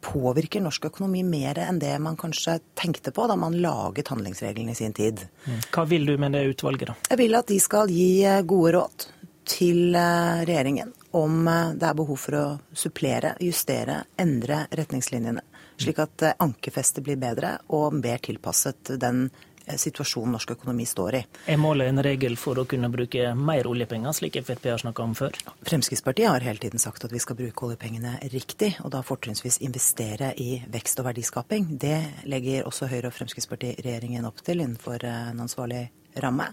påvirker 0.03 0.63
norsk 0.63 0.89
økonomi 0.91 1.23
mer 1.27 1.59
enn 1.63 1.79
det 1.81 1.93
man 2.03 2.17
kanskje 2.19 2.59
tenkte 2.79 3.13
på 3.15 3.27
da 3.29 3.37
man 3.39 3.57
laget 3.63 4.11
handlingsreglene 4.13 4.75
i 4.75 4.79
sin 4.79 4.93
tid. 4.93 5.23
Mm. 5.45 5.61
Hva 5.73 5.87
vil 5.89 6.07
du 6.09 6.17
med 6.19 6.35
det 6.35 6.45
utvalget, 6.51 6.91
da? 6.91 6.97
Jeg 7.13 7.21
vil 7.23 7.39
at 7.39 7.49
de 7.51 7.59
skal 7.63 7.91
gi 7.91 8.09
gode 8.49 8.75
råd 8.77 9.07
til 9.47 9.95
regjeringen 9.95 10.93
om 11.19 11.47
det 11.75 11.87
er 11.87 11.97
behov 11.97 12.17
for 12.17 12.37
å 12.39 12.45
supplere, 12.77 13.33
justere, 13.43 13.99
endre 14.19 14.63
retningslinjene 14.71 15.43
slik 15.77 15.99
at 15.99 16.23
ankefestet 16.41 17.03
blir 17.05 17.19
bedre 17.19 17.57
og 17.73 17.95
mer 17.97 18.21
tilpasset 18.23 18.95
den 19.01 19.25
eh, 19.27 19.49
situasjonen 19.67 20.35
norsk 20.35 20.53
økonomi 20.55 20.85
står 20.87 21.17
i. 21.17 21.21
Er 21.53 21.59
målet 21.61 21.89
en 21.91 22.01
regel 22.05 22.35
for 22.39 22.59
å 22.59 22.65
kunne 22.69 22.89
bruke 22.93 23.31
mer 23.37 23.67
oljepenger, 23.69 24.15
slik 24.15 24.39
Frp 24.43 24.67
har 24.71 24.81
snakka 24.81 25.05
om 25.05 25.15
før? 25.17 25.37
Fremskrittspartiet 25.67 26.29
har 26.29 26.45
hele 26.45 26.61
tiden 26.63 26.81
sagt 26.81 27.05
at 27.05 27.13
vi 27.13 27.21
skal 27.23 27.37
bruke 27.39 27.67
oljepengene 27.67 28.17
riktig, 28.33 28.73
og 28.83 28.93
da 28.95 29.03
fortrinnsvis 29.05 29.61
investere 29.65 30.33
i 30.41 30.57
vekst 30.73 31.01
og 31.01 31.09
verdiskaping. 31.09 31.73
Det 31.79 32.27
legger 32.29 32.67
også 32.69 32.91
Høyre- 32.91 33.11
og 33.11 33.17
Fremskrittspartiregjeringen 33.17 34.29
opp 34.29 34.43
til 34.45 34.63
innenfor 34.63 35.03
eh, 35.03 35.31
en 35.31 35.43
ansvarlig 35.47 35.85
ramme. 36.23 36.51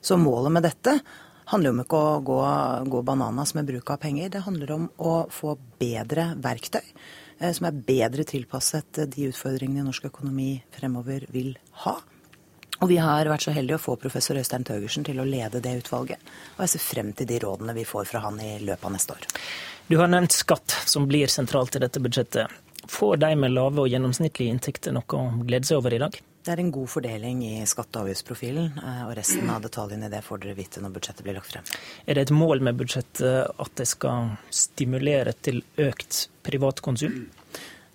Så 0.00 0.18
målet 0.20 0.54
med 0.54 0.66
dette 0.68 0.98
handler 1.50 1.72
om 1.72 1.82
ikke 1.82 1.98
å 1.98 2.16
gå, 2.26 2.40
gå 2.90 3.04
bananas 3.06 3.54
med 3.54 3.68
bruk 3.68 3.90
av 3.94 4.02
penger. 4.02 4.32
Det 4.34 4.46
handler 4.46 4.72
om 4.74 4.90
å 4.98 5.20
få 5.30 5.58
bedre 5.78 6.32
verktøy 6.42 6.82
Eh, 7.38 7.52
som 7.52 7.68
er 7.68 7.80
bedre 7.86 8.24
tilpasset 8.24 9.02
de 9.12 9.28
utfordringene 9.30 9.84
norsk 9.86 10.08
økonomi 10.08 10.56
fremover 10.76 11.26
vil 11.34 11.56
ha. 11.84 11.98
Og 12.82 12.90
vi 12.90 12.98
har 13.00 13.28
vært 13.30 13.46
så 13.46 13.54
heldige 13.56 13.78
å 13.78 13.82
få 13.82 13.96
professor 14.00 14.36
Øystein 14.36 14.66
Tøgersen 14.66 15.06
til 15.06 15.20
å 15.22 15.26
lede 15.28 15.62
det 15.64 15.78
utvalget. 15.80 16.20
Og 16.56 16.64
jeg 16.64 16.74
ser 16.74 16.84
frem 16.84 17.12
til 17.16 17.28
de 17.30 17.40
rådene 17.42 17.74
vi 17.76 17.86
får 17.88 18.08
fra 18.10 18.22
han 18.26 18.38
i 18.42 18.58
løpet 18.60 18.84
av 18.84 18.94
neste 18.96 19.16
år. 19.16 19.26
Du 19.88 19.96
har 20.00 20.10
nevnt 20.10 20.34
skatt, 20.34 20.74
som 20.84 21.06
blir 21.08 21.30
sentralt 21.32 21.76
i 21.78 21.82
dette 21.82 22.02
budsjettet. 22.02 22.62
Får 22.90 23.16
de 23.22 23.34
med 23.38 23.54
lave 23.54 23.82
og 23.82 23.90
gjennomsnittlige 23.90 24.52
inntekter 24.52 24.94
noe 24.94 25.18
å 25.18 25.44
glede 25.46 25.66
seg 25.68 25.80
over 25.80 25.94
i 25.94 26.00
dag? 26.02 26.18
Det 26.46 26.52
er 26.54 26.60
en 26.62 26.70
god 26.70 26.86
fordeling 26.86 27.40
i 27.42 27.54
skatte- 27.66 27.98
og 27.98 28.06
avgiftsprofilen, 28.06 28.66
eh, 28.78 29.00
og 29.08 29.16
resten 29.18 29.48
av 29.50 29.64
detaljene 29.64 30.06
i 30.06 30.12
det 30.12 30.20
får 30.22 30.44
dere 30.44 30.54
vite 30.54 30.82
når 30.82 30.92
budsjettet 30.94 31.24
blir 31.26 31.34
lagt 31.34 31.50
frem. 31.50 31.64
Er 32.06 32.14
det 32.14 32.28
et 32.28 32.30
mål 32.30 32.62
med 32.62 32.78
budsjettet 32.78 33.50
at 33.58 33.74
det 33.74 33.88
skal 33.90 34.36
stimulere 34.50 35.34
til 35.42 35.64
økt 35.76 36.28
privat 36.46 36.82
konsum? 36.86 37.26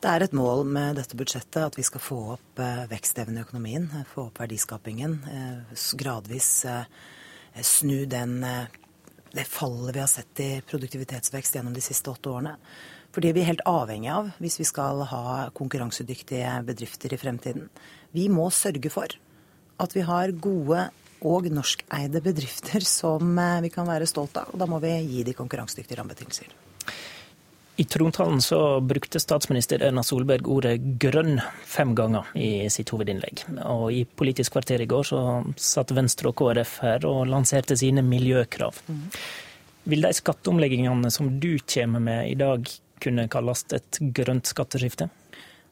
Det 0.01 0.09
er 0.09 0.25
et 0.25 0.33
mål 0.33 0.63
med 0.65 0.97
dette 0.97 1.17
budsjettet 1.17 1.61
at 1.61 1.75
vi 1.77 1.85
skal 1.85 2.01
få 2.01 2.19
opp 2.35 2.61
eh, 2.61 2.85
vekstevnen 2.89 3.37
i 3.37 3.43
økonomien, 3.43 3.89
eh, 3.93 4.07
få 4.09 4.27
opp 4.29 4.41
verdiskapingen. 4.41 5.19
Gradvis 5.99 6.49
snu 7.67 8.05
den, 8.09 8.39
det 9.35 9.45
fallet 9.45 9.95
vi 9.95 10.01
har 10.01 10.09
sett 10.09 10.39
i 10.41 10.49
produktivitetsvekst 10.65 11.57
gjennom 11.57 11.75
de 11.75 11.83
siste 11.85 12.09
åtte 12.09 12.31
årene. 12.31 12.55
For 13.11 13.21
vi 13.21 13.43
er 13.43 13.49
helt 13.49 13.63
avhengig 13.67 14.09
av 14.13 14.31
hvis 14.41 14.57
vi 14.61 14.67
skal 14.67 15.03
ha 15.11 15.49
konkurransedyktige 15.57 16.55
bedrifter 16.67 17.13
i 17.13 17.19
fremtiden. 17.19 17.67
Vi 18.15 18.29
må 18.31 18.47
sørge 18.55 18.91
for 18.93 19.11
at 19.81 19.95
vi 19.95 20.05
har 20.07 20.31
gode 20.31 20.87
og 21.21 21.47
norskeide 21.53 22.21
bedrifter 22.23 22.85
som 22.87 23.37
eh, 23.37 23.61
vi 23.67 23.71
kan 23.73 23.89
være 23.89 24.09
stolt 24.09 24.37
av. 24.41 24.53
Og 24.53 24.61
da 24.61 24.67
må 24.69 24.81
vi 24.81 24.95
gi 25.05 25.25
de 25.27 25.37
konkurransedyktige 25.37 25.99
rammebetingelser. 25.99 26.55
I 27.81 27.83
trontalen 27.83 28.41
så 28.41 28.81
brukte 28.81 29.19
statsminister 29.19 29.81
Erna 29.81 30.03
Solberg 30.05 30.45
ordet 30.53 30.81
'grønn' 31.01 31.39
fem 31.65 31.95
ganger 31.97 32.27
i 32.37 32.69
sitt 32.69 32.91
hovedinnlegg. 32.93 33.41
Og 33.65 33.87
i 33.89 34.03
Politisk 34.05 34.53
kvarter 34.53 34.83
i 34.83 34.85
går 34.85 35.07
så 35.09 35.21
satt 35.57 35.93
Venstre 35.97 36.29
og 36.29 36.35
KrF 36.37 36.75
her 36.83 37.07
og 37.09 37.23
lanserte 37.31 37.77
sine 37.79 38.03
miljøkrav. 38.05 38.77
Vil 39.89 40.05
de 40.05 40.13
skatteomleggingene 40.13 41.09
som 41.09 41.39
du 41.41 41.55
kommer 41.73 42.05
med 42.05 42.29
i 42.29 42.37
dag, 42.37 42.69
kunne 43.01 43.25
kalles 43.33 43.65
et 43.73 43.97
grønt 44.13 44.45
skatteskifte? 44.45 45.09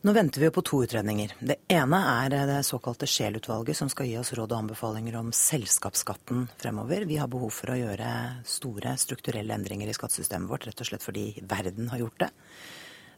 Nå 0.01 0.13
venter 0.13 0.41
vi 0.41 0.51
på 0.51 0.61
to 0.61 0.77
utredninger. 0.83 1.33
Det 1.43 1.55
ene 1.67 1.97
er 2.07 2.31
det 2.31 2.61
såkalte 2.63 3.07
Scheel-utvalget, 3.07 3.75
som 3.75 3.89
skal 3.91 4.07
gi 4.07 4.13
oss 4.15 4.29
råd 4.31 4.53
og 4.53 4.61
anbefalinger 4.61 5.17
om 5.19 5.33
selskapsskatten 5.35 6.45
fremover. 6.61 7.03
Vi 7.03 7.17
har 7.19 7.27
behov 7.27 7.51
for 7.51 7.73
å 7.73 7.75
gjøre 7.75 8.11
store 8.47 8.93
strukturelle 8.95 9.57
endringer 9.57 9.91
i 9.91 9.95
skattesystemet 9.97 10.47
vårt, 10.47 10.69
rett 10.69 10.79
og 10.79 10.87
slett 10.87 11.03
fordi 11.03 11.25
verden 11.43 11.91
har 11.91 11.99
gjort 11.99 12.23
det. 12.23 12.29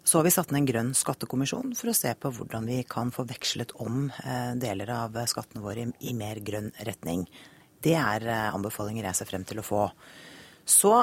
Så 0.01 0.17
har 0.17 0.25
vi 0.25 0.33
satt 0.33 0.49
ned 0.49 0.63
en 0.63 0.71
grønn 0.71 0.89
skattekommisjon 0.97 1.77
for 1.77 1.91
å 1.91 1.95
se 1.99 2.15
på 2.17 2.33
hvordan 2.39 2.65
vi 2.71 2.79
kan 2.89 3.13
få 3.13 3.27
vekslet 3.29 3.75
om 3.85 4.07
eh, 4.09 4.57
deler 4.57 4.89
av 4.95 5.21
skattene 5.29 5.61
våre 5.61 5.85
i 6.01 6.15
mer 6.17 6.41
grønn 6.41 6.73
retning. 6.89 7.27
Det 7.77 7.93
er 7.93 8.25
eh, 8.25 8.49
anbefalinger 8.55 9.05
jeg 9.11 9.21
ser 9.21 9.29
frem 9.29 9.45
til 9.45 9.61
å 9.61 9.67
få. 9.69 9.85
Så 10.65 10.97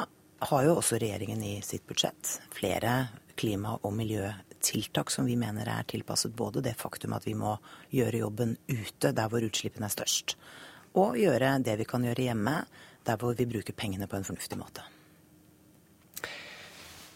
har 0.51 0.67
jo 0.67 0.75
også 0.75 0.99
regjeringen 0.99 1.39
i 1.39 1.55
sitt 1.63 1.87
budsjett 1.87 2.35
flere 2.51 2.99
klima- 3.39 3.79
og 3.79 3.95
miljøtiltak 3.95 4.48
som 4.63 5.25
vi 5.25 5.35
mener 5.35 5.67
er 5.67 5.87
tilpasset 5.87 6.35
både 6.35 6.61
det 6.61 6.75
faktum 6.77 7.13
at 7.13 7.25
vi 7.27 7.33
må 7.33 7.57
gjøre 7.91 8.23
jobben 8.23 8.57
ute 8.67 9.11
der 9.11 9.29
hvor 9.29 9.43
utslippene 9.43 9.85
er 9.85 9.95
størst, 9.95 10.37
og 10.95 11.17
gjøre 11.17 11.59
det 11.63 11.77
vi 11.77 11.85
kan 11.85 12.03
gjøre 12.03 12.29
hjemme 12.29 12.63
der 13.05 13.17
hvor 13.17 13.33
vi 13.33 13.45
bruker 13.45 13.73
pengene 13.73 14.07
på 14.07 14.17
en 14.17 14.23
fornuftig 14.27 14.57
måte. 14.59 14.81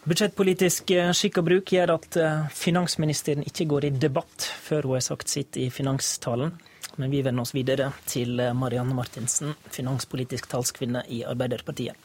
Budsjettpolitisk 0.04 0.90
skikk 1.16 1.38
og 1.40 1.46
bruk 1.46 1.70
gjør 1.72 1.94
at 1.94 2.16
eh, 2.20 2.48
finansministeren 2.52 3.46
ikke 3.48 3.64
går 3.70 3.86
i 3.88 3.92
debatt 3.96 4.44
før 4.60 4.84
hun 4.84 4.98
har 4.98 5.04
sagt 5.06 5.32
sitt 5.32 5.56
i 5.56 5.70
finanstalen. 5.72 6.52
Men 7.00 7.10
vi 7.10 7.22
vender 7.24 7.40
oss 7.40 7.54
videre 7.56 7.88
til 8.04 8.36
eh, 8.36 8.52
Marianne 8.52 8.92
Martinsen, 8.92 9.54
finanspolitisk 9.72 10.50
talskvinne 10.52 11.06
i 11.08 11.22
Arbeiderpartiet. 11.24 11.96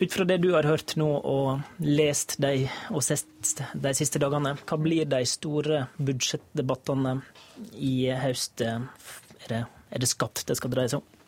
Ut 0.00 0.12
fra 0.12 0.24
det 0.24 0.38
du 0.40 0.52
har 0.54 0.64
hørt 0.64 0.94
nå 0.96 1.06
og 1.28 1.82
lest 1.84 2.38
de, 2.40 2.64
og 2.88 3.02
sett 3.04 3.60
de 3.76 3.90
siste 3.96 4.20
dagene, 4.22 4.54
hva 4.64 4.78
blir 4.80 5.04
de 5.04 5.20
store 5.28 5.82
budsjettdebattene 6.00 7.18
i 7.76 8.08
høst? 8.22 8.64
Er 8.64 9.52
det, 9.52 9.58
er 9.92 10.00
det 10.00 10.08
skatt 10.08 10.46
det 10.48 10.56
skal 10.56 10.72
dreie 10.72 10.88
seg 10.88 11.02
om? 11.02 11.19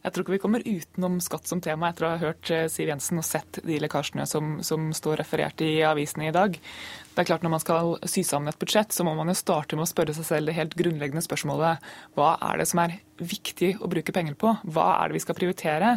Jeg 0.00 0.14
tror 0.14 0.24
ikke 0.24 0.32
vi 0.32 0.40
kommer 0.40 0.64
utenom 0.64 1.18
skatt 1.20 1.50
som 1.50 1.60
tema 1.60 1.90
etter 1.90 2.06
å 2.06 2.12
ha 2.14 2.20
hørt 2.22 2.48
eh, 2.54 2.64
Siv 2.72 2.88
Jensen 2.88 3.20
og 3.20 3.26
sett 3.26 3.58
de 3.66 3.76
lekkasjene 3.82 4.24
som, 4.28 4.54
som 4.64 4.88
står 4.96 5.20
referert 5.20 5.60
i 5.60 5.82
avisene 5.84 6.30
i 6.30 6.32
dag. 6.32 6.56
Det 6.56 7.20
er 7.20 7.28
klart 7.28 7.44
Når 7.44 7.52
man 7.52 7.60
skal 7.60 7.92
sy 8.08 8.22
sammen 8.24 8.48
et 8.48 8.60
budsjett, 8.60 8.94
så 8.96 9.04
må 9.04 9.12
man 9.18 9.28
jo 9.28 9.36
starte 9.36 9.76
med 9.76 9.84
å 9.84 9.90
spørre 9.90 10.14
seg 10.16 10.24
selv 10.24 10.48
det 10.48 10.56
helt 10.56 10.76
grunnleggende 10.78 11.24
spørsmålet 11.26 11.84
hva 12.16 12.30
er 12.48 12.62
det 12.62 12.68
som 12.70 12.80
er 12.80 12.96
viktig 13.20 13.74
å 13.84 13.90
bruke 13.92 14.14
penger 14.16 14.38
på? 14.40 14.54
Hva 14.72 14.86
er 15.02 15.10
det 15.10 15.18
vi 15.18 15.24
skal 15.26 15.36
prioritere? 15.36 15.92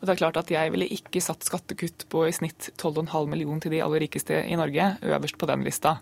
Og 0.00 0.08
det 0.08 0.16
er 0.16 0.22
klart 0.24 0.40
at 0.40 0.50
Jeg 0.50 0.74
ville 0.74 0.90
ikke 0.98 1.22
satt 1.22 1.46
skattekutt 1.46 2.08
på 2.10 2.24
i 2.26 2.34
snitt 2.34 2.72
12,5 2.74 3.30
millioner 3.30 3.62
til 3.62 3.76
de 3.76 3.84
aller 3.86 4.02
rikeste 4.02 4.42
i 4.42 4.58
Norge 4.58 4.96
øverst 5.14 5.38
på 5.38 5.46
den 5.52 5.62
lista. 5.66 6.00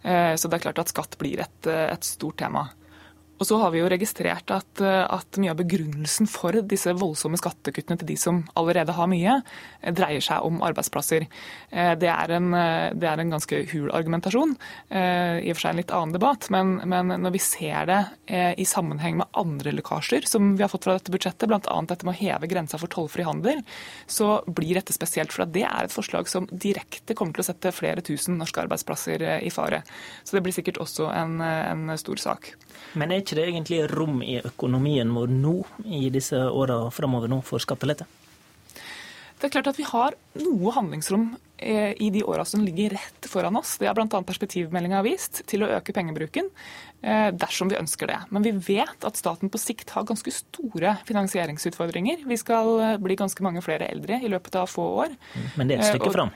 Eh, 0.00 0.32
så 0.40 0.48
det 0.48 0.58
er 0.58 0.68
klart 0.70 0.80
at 0.80 0.96
skatt 0.96 1.20
blir 1.20 1.44
et, 1.44 1.60
eh, 1.68 1.92
et 1.92 2.08
stort 2.08 2.40
tema. 2.40 2.70
Og 3.36 3.44
så 3.44 3.58
har 3.60 3.72
vi 3.72 3.82
jo 3.82 3.88
registrert 3.92 4.50
at, 4.54 4.80
eh, 4.80 5.02
at, 5.04 5.36
mye 5.40 5.52
av 5.52 5.58
begrunnelsen 5.60 6.28
for 6.30 6.56
disse 6.64 6.92
voldsomme 6.96 7.36
skattekuttene 7.36 7.98
til 8.00 8.08
de 8.08 8.16
som 8.20 8.40
allerede 8.56 8.94
har 8.96 9.10
mye, 9.12 9.34
eh, 9.82 9.92
dreier 9.92 10.24
seg 10.24 10.44
om 10.46 10.62
arbeidsplasser. 10.64 11.26
Eh, 11.70 11.94
det 12.00 12.08
er 12.08 12.32
en, 12.32 12.50
det 12.96 13.04
er 13.04 13.20
en 13.20 13.30
ganske 13.30 13.60
hul 13.72 13.90
argumentasjon, 13.92 14.56
i 14.90 15.50
og 15.50 15.56
for 15.56 15.60
seg 15.60 15.70
en 15.70 15.80
litt 15.80 15.92
annen 15.92 16.12
debatt. 16.14 16.48
Men, 16.50 16.80
men, 16.88 17.08
når 17.20 17.32
vi 17.32 17.38
ser 17.42 17.86
det 17.86 18.00
i 18.58 18.64
sammenheng 18.64 19.18
med 19.18 19.26
andre 19.36 19.72
lekkasjer 19.72 20.26
som 20.26 20.54
vi 20.56 20.62
har 20.62 20.70
fått 20.70 20.84
fra 20.84 20.96
dette 20.96 21.12
budsjettet, 21.12 21.48
bl.a. 21.48 21.76
dette 21.86 22.06
med 22.06 22.14
å 22.14 22.18
heve 22.18 22.48
grensa 22.50 22.78
for 22.78 22.88
tollfri 22.88 23.26
handel, 23.26 23.62
så 24.06 24.42
blir 24.46 24.78
dette 24.78 24.94
spesielt. 24.96 25.32
For 25.34 25.44
det 25.44 25.66
er 25.66 25.86
et 25.86 25.94
forslag 25.94 26.28
som 26.30 26.48
direkte 26.50 27.14
kommer 27.14 27.36
til 27.36 27.44
å 27.44 27.50
sette 27.50 27.74
flere 27.74 28.04
tusen 28.04 28.38
norske 28.38 28.62
arbeidsplasser 28.64 29.26
i 29.42 29.50
fare. 29.50 29.82
Så 30.24 30.36
det 30.36 30.44
blir 30.46 30.56
sikkert 30.56 30.80
også 30.82 31.10
en, 31.12 31.40
en 31.42 31.96
stor 32.00 32.22
sak. 32.22 32.54
Men 32.96 33.12
er 33.12 33.22
ikke 33.22 33.38
det 33.38 33.48
egentlig 33.50 33.82
rom 33.92 34.22
i 34.24 34.38
økonomien 34.44 35.10
vår 35.14 35.32
nå, 35.32 35.56
i 35.86 36.06
disse 36.14 36.38
åra 36.48 36.86
framover 36.94 37.30
nå, 37.32 37.42
for 37.46 37.62
skattelette? 37.62 38.08
Det 39.36 39.50
er 39.50 39.52
klart 39.52 39.68
at 39.68 39.76
vi 39.76 39.84
har 39.84 40.14
noe 40.40 40.72
handlingsrom 40.72 41.26
eh, 41.60 41.92
i 42.00 42.08
de 42.10 42.22
åra 42.24 42.44
som 42.48 42.62
ligger 42.64 42.94
rett 42.96 43.28
foran 43.28 43.58
oss. 43.60 43.74
Det 43.76 43.88
har 43.88 43.96
bl.a. 43.98 44.20
perspektivmeldinga 44.24 45.02
vist, 45.04 45.42
til 45.50 45.66
å 45.66 45.68
øke 45.76 45.92
pengebruken 45.96 46.48
eh, 47.02 47.28
dersom 47.36 47.68
vi 47.68 47.76
ønsker 47.76 48.08
det. 48.08 48.20
Men 48.32 48.46
vi 48.46 48.54
vet 48.56 49.04
at 49.04 49.20
staten 49.20 49.52
på 49.52 49.60
sikt 49.60 49.92
har 49.92 50.08
ganske 50.08 50.32
store 50.32 50.96
finansieringsutfordringer. 51.08 52.24
Vi 52.24 52.40
skal 52.40 52.72
eh, 52.80 52.94
bli 53.02 53.18
ganske 53.20 53.44
mange 53.44 53.60
flere 53.64 53.90
eldre 53.92 54.22
i 54.24 54.32
løpet 54.32 54.56
av 54.56 54.72
få 54.72 54.88
år. 55.04 55.18
Men 55.60 55.68
det 55.68 55.76
er 55.76 55.84
et 55.84 55.92
stykke 55.98 56.14
fram. 56.16 56.32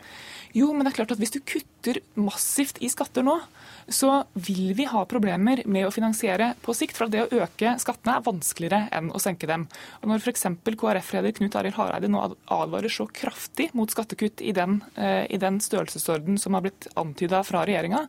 Jo, 0.56 0.72
men 0.74 0.82
det 0.82 0.92
er 0.92 0.98
klart 1.00 1.12
at 1.14 1.20
hvis 1.22 1.34
du 1.34 1.40
kutter 1.46 2.00
massivt 2.18 2.80
i 2.82 2.90
skatter 2.90 3.22
nå, 3.26 3.36
så 3.90 4.24
vil 4.34 4.72
vi 4.78 4.86
ha 4.90 5.02
problemer 5.08 5.62
med 5.66 5.86
å 5.86 5.92
finansiere 5.94 6.52
på 6.62 6.74
sikt. 6.76 6.98
For 6.98 7.10
det 7.10 7.24
å 7.24 7.42
øke 7.42 7.74
skattene 7.82 8.16
er 8.18 8.26
vanskeligere 8.26 8.88
enn 8.94 9.10
å 9.14 9.20
senke 9.22 9.48
dem. 9.50 9.66
Og 10.00 10.10
Når 10.10 10.24
f.eks. 10.24 10.46
KrF-leder 10.80 11.34
Knut 11.38 11.56
Arild 11.58 11.78
Hareide 11.78 12.10
nå 12.10 12.22
advarer 12.22 12.92
så 12.92 13.06
kraftig 13.10 13.70
mot 13.78 13.90
skattekutt 13.90 14.42
i 14.42 14.54
den, 14.56 14.80
eh, 14.96 15.24
i 15.30 15.40
den 15.42 15.58
størrelsesorden 15.62 16.38
som 16.38 16.54
har 16.54 16.66
blitt 16.66 16.88
antyda 16.98 17.42
fra 17.46 17.64
regjeringa, 17.66 18.06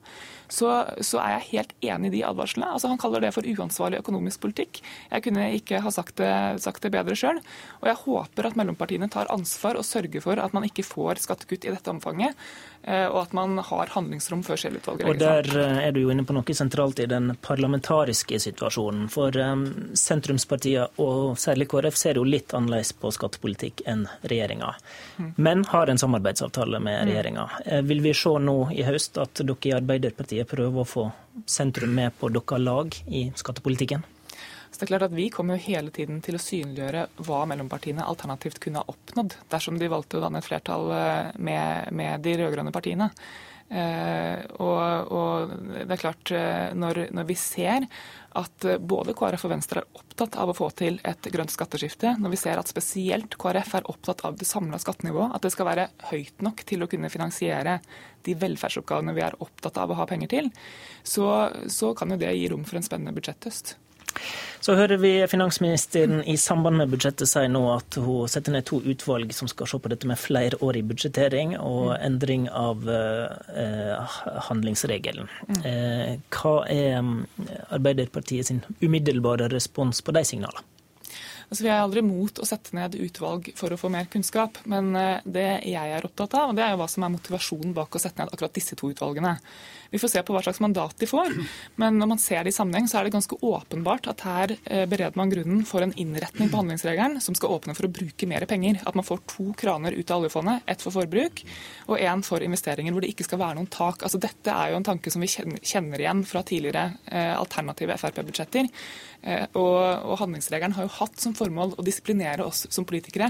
så, 0.52 0.70
så, 1.00 1.22
er 1.22 1.38
jeg 1.38 1.48
helt 1.52 1.74
enig 1.94 2.12
i 2.12 2.16
de 2.18 2.24
advarslene. 2.28 2.74
Altså, 2.76 2.90
han 2.92 3.00
kaller 3.02 3.24
det 3.24 3.32
for 3.36 3.48
uansvarlig 3.48 4.02
økonomisk 4.02 4.44
politikk. 4.44 4.82
Jeg 5.10 5.26
kunne 5.26 5.48
ikke 5.56 5.80
ha 5.84 5.94
sagt 5.94 6.18
det, 6.20 6.34
sagt 6.64 6.84
det 6.84 6.92
bedre 6.94 7.16
sjøl. 7.18 7.40
Og 7.80 7.88
jeg 7.88 8.02
håper 8.04 8.50
at 8.50 8.58
mellompartiene 8.60 9.10
tar 9.12 9.32
ansvar 9.32 9.80
og 9.80 9.88
sørger 9.88 10.24
for 10.24 10.42
at 10.44 10.56
man 10.56 10.68
ikke 10.68 10.86
får 10.86 11.24
skattekutt 11.24 11.70
i 11.70 11.74
dette 11.74 11.94
omfanget. 11.94 12.31
Eh, 12.84 13.06
og 13.06 13.20
at 13.22 13.34
man 13.38 13.60
har 13.62 13.92
handlingsrom 13.94 14.42
før 14.46 14.58
Scheel-utvalget. 14.58 15.06
Og 15.06 15.20
Der 15.22 15.46
eh, 15.54 15.82
er 15.86 15.92
du 15.94 16.00
jo 16.02 16.10
inne 16.10 16.26
på 16.26 16.34
noe 16.34 16.56
sentralt 16.58 17.00
i 17.04 17.06
den 17.10 17.36
parlamentariske 17.46 18.40
situasjonen. 18.42 19.06
For 19.14 19.36
um, 19.38 19.68
sentrumspartiene, 19.98 20.88
og 21.04 21.38
særlig 21.42 21.70
KrF, 21.70 21.98
ser 22.00 22.18
jo 22.18 22.26
litt 22.26 22.56
annerledes 22.58 22.96
på 22.98 23.14
skattepolitikk 23.14 23.84
enn 23.86 24.08
regjeringa. 24.26 24.74
Mm. 25.20 25.34
Men 25.38 25.66
har 25.70 25.94
en 25.94 26.02
samarbeidsavtale 26.02 26.82
med 26.82 27.04
mm. 27.04 27.12
regjeringa. 27.12 27.50
Vil 27.92 28.02
vi 28.02 28.16
se 28.18 28.34
nå 28.42 28.58
i 28.74 28.88
høst 28.88 29.22
at 29.22 29.44
dere 29.44 29.70
i 29.70 29.76
Arbeiderpartiet 29.78 30.50
prøver 30.50 30.82
å 30.82 30.88
få 30.88 31.06
sentrum 31.46 31.94
med 31.94 32.18
på 32.18 32.32
deres 32.34 32.66
lag 32.66 32.98
i 33.08 33.28
skattepolitikken? 33.38 34.08
Det 34.82 34.88
er 34.88 34.96
klart 34.96 35.12
at 35.12 35.14
Vi 35.14 35.28
kommer 35.30 35.60
jo 35.60 35.68
hele 35.68 35.92
tiden 35.94 36.24
til 36.26 36.34
å 36.34 36.42
synliggjøre 36.42 37.04
hva 37.28 37.44
mellompartiene 37.46 38.02
alternativt 38.02 38.58
kunne 38.64 38.82
ha 38.82 38.90
oppnådd 38.90 39.36
dersom 39.52 39.76
de 39.78 39.90
valgte 39.92 40.18
å 40.18 40.24
danne 40.24 40.40
et 40.42 40.48
flertall 40.48 40.90
eh, 40.96 41.28
med, 41.38 41.92
med 41.94 42.24
de 42.26 42.34
rød-grønne 42.40 42.74
partiene. 42.74 43.12
Eh, 43.70 44.40
og, 44.58 45.12
og, 45.14 45.52
det 45.70 45.86
er 45.86 46.02
klart, 46.02 46.32
eh, 46.34 46.74
når, 46.74 47.04
når, 47.14 47.28
vi 47.30 47.36
ser 47.38 47.86
at 48.42 48.66
både 48.82 49.14
KrF 49.20 49.46
og 49.46 49.54
Venstre 49.54 49.84
er 49.84 50.00
opptatt 50.02 50.40
av 50.42 50.50
å 50.50 50.56
få 50.58 50.72
til 50.82 50.98
et 51.06 51.30
grønt 51.30 51.54
skatteskifte, 51.54 52.16
når 52.18 52.34
vi 52.34 52.42
ser 52.42 52.58
at 52.58 52.74
spesielt 52.74 53.38
KrF 53.38 53.76
er 53.78 53.88
opptatt 53.94 54.26
av 54.26 54.42
det 54.42 54.50
samla 54.50 54.82
skattenivået, 54.82 55.36
at 55.38 55.46
det 55.46 55.54
skal 55.54 55.70
være 55.70 55.88
høyt 56.10 56.42
nok 56.42 56.66
til 56.66 56.82
å 56.82 56.90
kunne 56.90 57.14
finansiere 57.14 57.78
de 58.26 58.34
velferdsoppgavene 58.48 59.14
vi 59.14 59.28
er 59.30 59.38
opptatt 59.46 59.78
av 59.78 59.94
å 59.94 60.02
ha 60.02 60.10
penger 60.10 60.34
til, 60.34 60.52
så, 61.06 61.30
så 61.70 61.94
kan 61.94 62.16
jo 62.16 62.20
det 62.26 62.34
gi 62.34 62.50
rom 62.50 62.66
for 62.66 62.82
en 62.82 62.90
spennende 62.90 63.14
budsjetthøst. 63.14 63.76
Så 64.62 64.76
hører 64.78 65.00
vi 65.02 65.12
finansministeren 65.28 66.20
i 66.30 66.36
samband 66.38 66.78
med 66.78 66.92
budsjettet 66.92 67.30
si 67.30 67.42
nå 67.50 67.64
at 67.74 67.98
hun 67.98 68.30
setter 68.30 68.54
ned 68.54 68.68
to 68.70 68.78
utvalg 68.86 69.34
som 69.34 69.50
skal 69.50 69.70
se 69.72 69.80
på 69.82 69.90
dette 69.90 70.10
med 70.10 70.20
flerårig 70.22 70.84
budsjettering 70.86 71.56
og 71.58 71.96
mm. 71.96 71.96
endring 72.06 72.46
av 72.54 72.86
eh, 72.94 74.20
handlingsregelen. 74.50 75.32
Mm. 75.50 75.62
Eh, 75.66 76.12
hva 76.38 76.54
er 76.70 77.00
mm, 77.02 77.16
Arbeiderpartiet 77.74 78.52
sin 78.52 78.62
umiddelbare 78.84 79.50
respons 79.50 80.04
på 80.06 80.14
de 80.14 80.26
signalene? 80.30 80.68
Altså, 81.52 81.66
vi 81.66 81.72
er 81.74 81.82
aldri 81.84 82.00
mot 82.08 82.38
å 82.40 82.46
sette 82.48 82.72
ned 82.78 82.94
utvalg 82.96 83.50
for 83.60 83.74
å 83.76 83.78
få 83.80 83.90
mer 83.92 84.06
kunnskap, 84.08 84.62
men 84.72 84.94
eh, 84.96 85.26
det 85.28 85.50
jeg 85.68 85.96
er 85.98 86.06
opptatt 86.08 86.38
av, 86.40 86.54
det 86.56 86.64
er 86.64 86.72
jo 86.72 86.80
hva 86.80 86.88
som 86.88 87.04
er 87.04 87.12
motivasjonen 87.12 87.74
bak 87.76 87.92
å 87.92 88.00
sette 88.00 88.24
ned 88.24 88.32
akkurat 88.32 88.56
disse 88.56 88.78
to 88.80 88.88
utvalgene. 88.94 89.34
Vi 89.92 90.00
får 90.00 90.14
se 90.14 90.22
på 90.24 90.32
hva 90.32 90.40
slags 90.46 90.62
mandat 90.64 90.96
de 91.04 91.10
får, 91.12 91.36
men 91.82 91.98
når 92.00 92.10
man 92.14 92.22
ser 92.24 92.46
det 92.48 92.54
i 92.54 92.56
sammenheng, 92.56 92.88
så 92.88 93.02
er 93.02 93.10
det 93.10 93.12
ganske 93.18 93.36
åpenbart 93.44 94.08
at 94.08 94.24
her 94.24 94.54
eh, 94.64 94.86
bereder 94.88 95.20
man 95.20 95.34
grunnen 95.34 95.66
for 95.68 95.84
en 95.84 95.92
innretning 96.00 96.48
på 96.48 96.62
handlingsregelen 96.62 97.20
som 97.20 97.36
skal 97.36 97.58
åpne 97.58 97.76
for 97.76 97.90
å 97.90 97.92
bruke 98.00 98.32
mer 98.32 98.48
penger. 98.48 98.80
At 98.88 98.96
man 98.96 99.04
får 99.04 99.20
to 99.36 99.50
kraner 99.60 99.92
ut 99.92 100.08
av 100.08 100.24
oljefondet, 100.24 100.64
ett 100.72 100.88
for 100.88 100.96
forbruk 100.96 101.44
og 101.92 102.00
én 102.00 102.24
for 102.24 102.48
investeringer, 102.48 102.96
hvor 102.96 103.04
det 103.04 103.12
ikke 103.12 103.28
skal 103.28 103.44
være 103.44 103.60
noen 103.60 103.68
tak. 103.68 104.08
Altså, 104.08 104.24
dette 104.24 104.56
er 104.56 104.72
jo 104.72 104.80
en 104.80 104.88
tanke 104.88 105.12
som 105.12 105.20
vi 105.20 105.28
kjenner 105.28 106.00
igjen 106.00 106.24
fra 106.32 106.48
tidligere 106.48 106.88
eh, 107.12 107.36
alternative 107.36 108.00
Frp-budsjetter. 108.00 108.72
Og, 109.22 109.76
og 110.10 110.16
handlingsregelen 110.18 110.74
har 110.74 110.88
jo 110.88 110.94
hatt 110.96 111.20
som 111.22 111.36
formål 111.38 111.76
å 111.78 111.84
disiplinere 111.86 112.42
oss 112.42 112.64
som 112.74 112.88
politikere, 112.90 113.28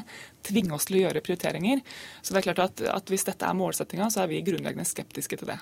tvinge 0.48 0.72
oss 0.78 0.88
til 0.88 1.02
å 1.02 1.02
gjøre 1.02 1.24
prioriteringer. 1.26 1.82
Så 2.24 2.32
det 2.32 2.40
er 2.40 2.46
klart 2.48 2.62
at, 2.64 2.84
at 2.88 3.12
Hvis 3.12 3.28
dette 3.28 3.44
er 3.44 3.58
målsettinga, 3.60 4.08
så 4.08 4.24
er 4.24 4.32
vi 4.32 4.40
grunnleggende 4.48 4.88
skeptiske 4.88 5.42
til 5.42 5.52
det. 5.52 5.60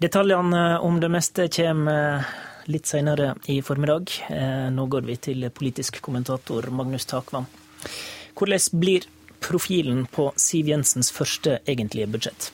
Detaljene 0.00 0.78
om 0.84 0.96
det 1.00 1.12
meste 1.12 1.50
kommer 1.52 2.24
litt 2.66 2.88
senere 2.88 3.34
i 3.52 3.60
formiddag. 3.62 4.12
Eh, 4.28 4.68
nå 4.72 4.86
går 4.90 5.06
vi 5.06 5.16
til 5.28 5.50
politisk 5.54 6.00
kommentator 6.04 6.68
Magnus 6.74 7.06
Takvam. 7.08 7.46
Hvordan 8.36 8.80
blir 8.80 9.06
profilen 9.40 10.06
på 10.10 10.30
Siv 10.36 10.68
Jensens 10.72 11.12
første 11.14 11.60
egentlige 11.68 12.10
budsjett? 12.10 12.50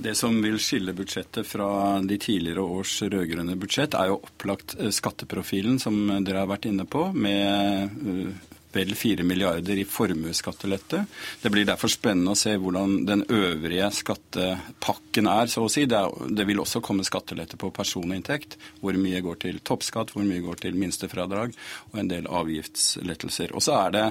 Det 0.00 0.14
som 0.16 0.38
vil 0.40 0.56
skille 0.62 0.94
budsjettet 0.96 1.44
fra 1.44 2.00
de 2.00 2.16
tidligere 2.16 2.62
års 2.64 2.94
rød-grønne 3.02 3.56
budsjett, 3.60 3.96
er 3.98 4.08
jo 4.08 4.20
opplagt 4.22 4.78
eh, 4.78 4.92
skatteprofilen, 4.94 5.76
som 5.82 5.98
dere 6.24 6.40
har 6.40 6.48
vært 6.48 6.70
inne 6.70 6.86
på, 6.88 7.10
med 7.12 8.00
eh, 8.08 8.30
vel 8.72 8.94
4 8.94 9.26
milliarder 9.26 9.76
i 9.76 9.84
formuesskattelette. 9.84 11.02
Det 11.42 11.50
blir 11.52 11.66
derfor 11.68 11.90
spennende 11.92 12.32
å 12.32 12.38
se 12.38 12.54
hvordan 12.56 13.02
den 13.08 13.24
øvrige 13.28 13.90
skattepakken 13.98 15.28
er, 15.28 15.50
så 15.50 15.66
å 15.66 15.72
si. 15.72 15.84
Det, 15.90 15.98
er, 15.98 16.30
det 16.38 16.46
vil 16.48 16.62
også 16.62 16.82
komme 16.84 17.04
skattelette 17.06 17.58
på 17.60 17.72
personinntekt. 17.74 18.56
Hvor 18.80 18.96
mye 19.00 19.20
går 19.26 19.42
til 19.44 19.60
toppskatt, 19.66 20.14
hvor 20.14 20.24
mye 20.24 20.44
går 20.44 20.62
til 20.64 20.78
minstefradrag, 20.80 21.52
og 21.90 22.00
en 22.00 22.14
del 22.14 22.30
avgiftslettelser. 22.30 23.52
Og 23.52 23.66
så 23.66 23.76
er 23.82 23.94
det 23.98 24.06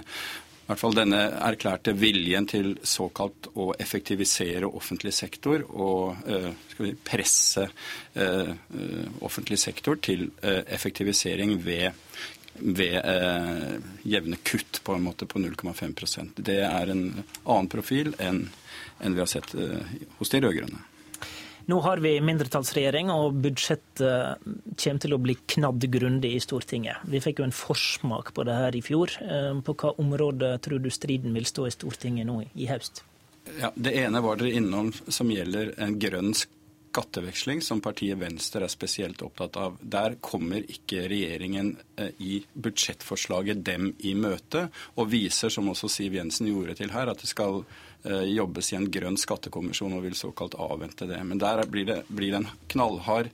hvert 0.70 0.82
fall 0.84 0.98
denne 0.98 1.20
erklærte 1.42 1.96
viljen 1.98 2.46
til 2.50 2.76
såkalt 2.86 3.50
å 3.58 3.72
effektivisere 3.82 4.70
offentlig 4.70 5.16
sektor 5.18 5.64
og 5.70 6.20
uh, 6.30 6.52
vi, 6.78 6.92
presse 6.94 7.66
uh, 7.66 8.52
offentlig 9.26 9.58
sektor 9.62 9.98
til 10.06 10.28
uh, 10.44 10.62
effektivisering 10.70 11.56
ved, 11.66 11.90
ved 12.60 13.00
jevne 14.06 14.40
kutt 14.46 14.82
på 14.86 14.96
en 14.96 15.06
måte 15.08 15.26
på 15.30 15.42
0,5% 15.42 16.44
Det 16.44 16.62
er 16.68 16.94
en 16.94 17.04
annen 17.18 17.72
profil 17.72 18.14
enn, 18.22 18.46
enn 19.00 19.18
vi 19.18 19.24
har 19.24 19.32
sett 19.32 19.56
hos 20.20 20.34
de 20.34 20.42
rød-grønne. 20.44 20.89
Nå 21.70 21.80
har 21.86 22.02
vi 22.02 22.16
mindretallsregjering, 22.26 23.12
og 23.14 23.36
budsjettet 23.44 24.02
kommer 24.02 25.04
til 25.04 25.14
å 25.14 25.20
bli 25.22 25.36
knadd 25.54 25.86
grundig 25.94 26.32
i 26.34 26.42
Stortinget. 26.42 27.04
Vi 27.06 27.22
fikk 27.22 27.44
jo 27.44 27.46
en 27.46 27.54
forsmak 27.54 28.32
på 28.34 28.46
det 28.48 28.56
her 28.58 28.78
i 28.78 28.82
fjor. 28.82 29.14
Eh, 29.22 29.52
på 29.66 29.76
hva 29.78 29.94
område 30.02 30.56
tror 30.66 30.82
du 30.82 30.90
striden 30.94 31.36
vil 31.38 31.46
stå 31.46 31.68
i 31.70 31.76
Stortinget 31.76 32.26
nå 32.30 32.42
i 32.56 32.70
høst? 32.72 33.04
Ja, 33.60 33.70
det 33.76 33.94
ene 34.02 34.22
var 34.26 34.40
dere 34.40 34.56
innom 34.58 34.90
som 35.08 35.30
gjelder 35.30 35.76
en 35.82 36.00
grønn 36.02 36.34
skatteveksling, 36.90 37.62
som 37.62 37.82
partiet 37.82 38.18
Venstre 38.18 38.66
er 38.66 38.72
spesielt 38.72 39.22
opptatt 39.22 39.58
av. 39.62 39.78
Der 39.82 40.18
kommer 40.26 40.64
ikke 40.66 41.06
regjeringen 41.12 41.76
eh, 42.02 42.10
i 42.18 42.40
budsjettforslaget 42.54 43.62
dem 43.66 43.92
i 44.00 44.16
møte, 44.18 44.68
og 44.98 45.12
viser, 45.14 45.54
som 45.54 45.70
også 45.70 45.90
Siv 45.92 46.18
Jensen 46.18 46.50
gjorde 46.50 46.80
til 46.82 46.94
her, 46.96 47.12
at 47.14 47.22
det 47.22 47.30
skal 47.30 47.62
jobbes 48.04 48.72
i 48.74 48.78
en 48.78 48.88
grønn 48.92 49.18
skattekommisjon 49.20 49.98
og 49.98 50.06
vil 50.06 50.16
såkalt 50.16 50.56
avvente 50.56 51.08
det. 51.10 51.20
Men 51.24 51.42
der 51.42 51.66
blir 51.68 51.86
det, 51.90 51.98
blir 52.08 52.32
det 52.32 52.40
en 52.42 52.48
knallhard 52.72 53.28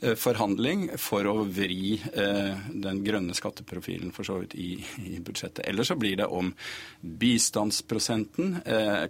eh, 0.00 0.14
forhandling 0.14 0.88
for 1.00 1.26
å 1.26 1.42
vri 1.42 1.96
eh, 1.98 2.70
den 2.70 3.02
grønne 3.06 3.34
skatteprofilen 3.34 4.14
for 4.14 4.28
så 4.28 4.38
vidt 4.42 4.54
i, 4.54 4.72
i 5.10 5.18
budsjettet. 5.18 5.64
Eller 5.66 5.86
så 5.86 5.98
blir 5.98 6.20
det 6.22 6.30
om 6.30 6.52
bistandsprosenten. 7.00 8.60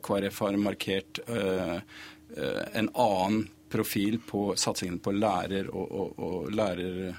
KrF 0.02 0.44
har 0.47 0.61
markert 0.61 1.20
en 1.28 2.89
annen 2.94 3.40
profil 3.70 4.20
på 4.27 4.52
satsingen 4.57 4.98
på 5.02 5.12
lærer 5.15 5.70
og, 5.70 5.90
og, 5.90 6.23
og 6.27 6.55
lærer 6.55 7.12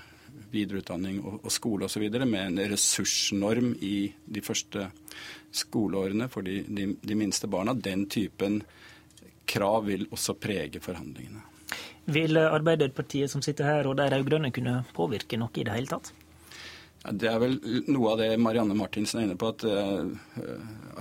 videreutdanning 0.52 1.22
og, 1.24 1.40
og 1.46 1.54
skole 1.54 1.88
osv. 1.88 2.08
med 2.26 2.42
en 2.42 2.60
ressursnorm 2.74 3.74
i 3.82 4.12
de 4.26 4.44
første 4.44 4.90
skoleårene 5.52 6.28
for 6.32 6.46
de, 6.48 6.62
de, 6.68 6.92
de 7.02 7.18
minste 7.18 7.48
barna. 7.52 7.74
Den 7.74 8.06
typen 8.12 8.62
krav 9.46 9.86
vil 9.86 10.08
også 10.12 10.36
prege 10.40 10.82
forhandlingene. 10.84 11.44
Vil 12.12 12.38
Arbeiderpartiet 12.40 13.32
som 13.32 13.44
sitter 13.46 13.68
her 13.68 13.90
og 13.90 13.98
de 14.00 14.08
rød-grønne 14.10 14.52
kunne 14.56 14.82
påvirke 14.96 15.40
noe 15.40 15.54
i 15.60 15.66
det 15.68 15.76
hele 15.76 15.92
tatt? 15.92 16.14
Ja, 17.02 17.14
det 17.18 17.30
er 17.30 17.42
vel 17.42 17.58
noe 17.90 18.14
av 18.14 18.22
det 18.22 18.32
Marianne 18.42 18.78
Martinsen 18.78 19.22
er 19.22 19.28
inne 19.28 19.38
på, 19.40 19.52
at 19.54 19.66
uh, 19.66 20.10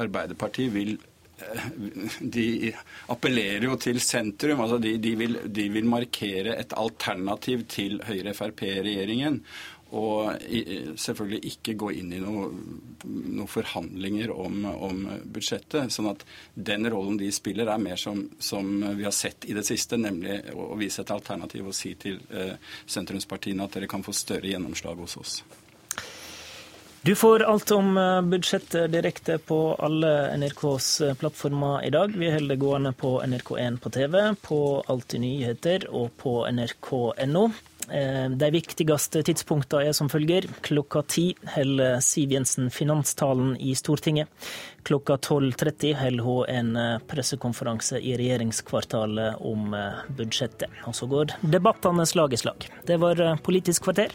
Arbeiderpartiet 0.01 0.73
vil 0.73 0.95
uh, 0.97 1.67
de 2.21 2.47
appellerer 3.13 3.67
jo 3.69 3.77
til 3.81 4.01
sentrum. 4.05 4.63
altså 4.65 4.81
De, 4.83 4.95
de, 5.03 5.15
vil, 5.21 5.41
de 5.47 5.67
vil, 5.73 5.89
markere 5.89 6.57
et 6.61 6.73
alternativ 6.77 7.67
til 7.73 8.01
Høyre-Frp-regjeringen. 8.07 9.41
Og 9.97 10.45
selvfølgelig 11.01 11.41
ikke 11.51 11.75
gå 11.79 11.91
inn 11.99 12.13
i 12.15 12.21
noen 12.23 12.61
noe 13.05 13.49
forhandlinger 13.49 14.31
om, 14.31 14.65
om, 14.71 15.01
budsjettet. 15.25 15.93
sånn 15.93 16.11
at 16.13 16.25
den 16.55 16.89
rollen 16.91 17.19
de 17.21 17.31
spiller, 17.33 17.71
er 17.71 17.83
mer 17.83 17.97
som, 18.01 18.23
som, 18.39 18.69
vi 18.97 19.07
har 19.07 19.15
sett 19.15 19.49
i 19.49 19.57
det 19.57 19.65
siste, 19.67 19.99
nemlig 20.01 20.41
å, 20.55 20.75
vise 20.81 21.03
et 21.03 21.15
alternativ 21.15 21.71
og 21.71 21.77
si 21.77 21.95
til 22.01 22.21
eh, 22.31 22.55
sentrumspartiene 22.87 23.67
at 23.67 23.79
dere 23.79 23.91
kan 23.91 24.05
få 24.07 24.15
større 24.17 24.53
gjennomslag 24.53 25.01
hos 25.01 25.17
oss. 25.21 25.41
Du 27.03 27.15
får 27.15 27.43
alt 27.43 27.71
om 27.71 27.97
eh, 27.97 28.23
budsjettet 28.23 28.93
direkte 28.93 29.39
på 29.39 29.75
alle 29.75 30.37
NRKs 30.37 31.01
eh, 31.01 31.15
plattformer 31.15 31.85
i 31.85 31.91
dag. 31.91 32.13
Vi 32.17 32.29
holder 32.31 32.49
det 32.49 32.61
gående 32.61 32.93
på 32.93 33.23
NRK1 33.23 33.79
på 33.81 33.91
TV, 33.91 34.35
på 34.43 34.59
Alltid 34.87 35.21
nyheter 35.21 35.87
og 35.89 36.11
på 36.21 36.35
nrk.no. 36.51 37.47
Eh, 37.89 38.27
de 38.43 38.51
viktigste 38.53 39.23
tidspunktene 39.25 39.89
er 39.89 39.97
som 39.97 40.13
følger. 40.13 40.45
Klokka 40.69 41.01
ti 41.09 41.25
holder 41.55 42.05
Siv 42.05 42.37
Jensen 42.37 42.69
finanstalen 42.69 43.55
i 43.57 43.73
Stortinget. 43.73 44.29
Klokka 44.85 45.17
12.30 45.17 45.97
holder 46.03 46.29
hun 46.29 46.53
en 46.53 47.01
pressekonferanse 47.09 47.97
i 47.97 48.13
regjeringskvartalet 48.21 49.41
om 49.41 49.73
budsjettet. 50.21 50.69
Og 50.85 51.01
så 51.01 51.09
går 51.09 51.33
debattene 51.41 52.05
slag 52.05 52.37
i 52.37 52.45
slag. 52.45 52.69
Det 52.85 53.01
var 53.01 53.25
Politisk 53.41 53.89
kvarter. 53.89 54.13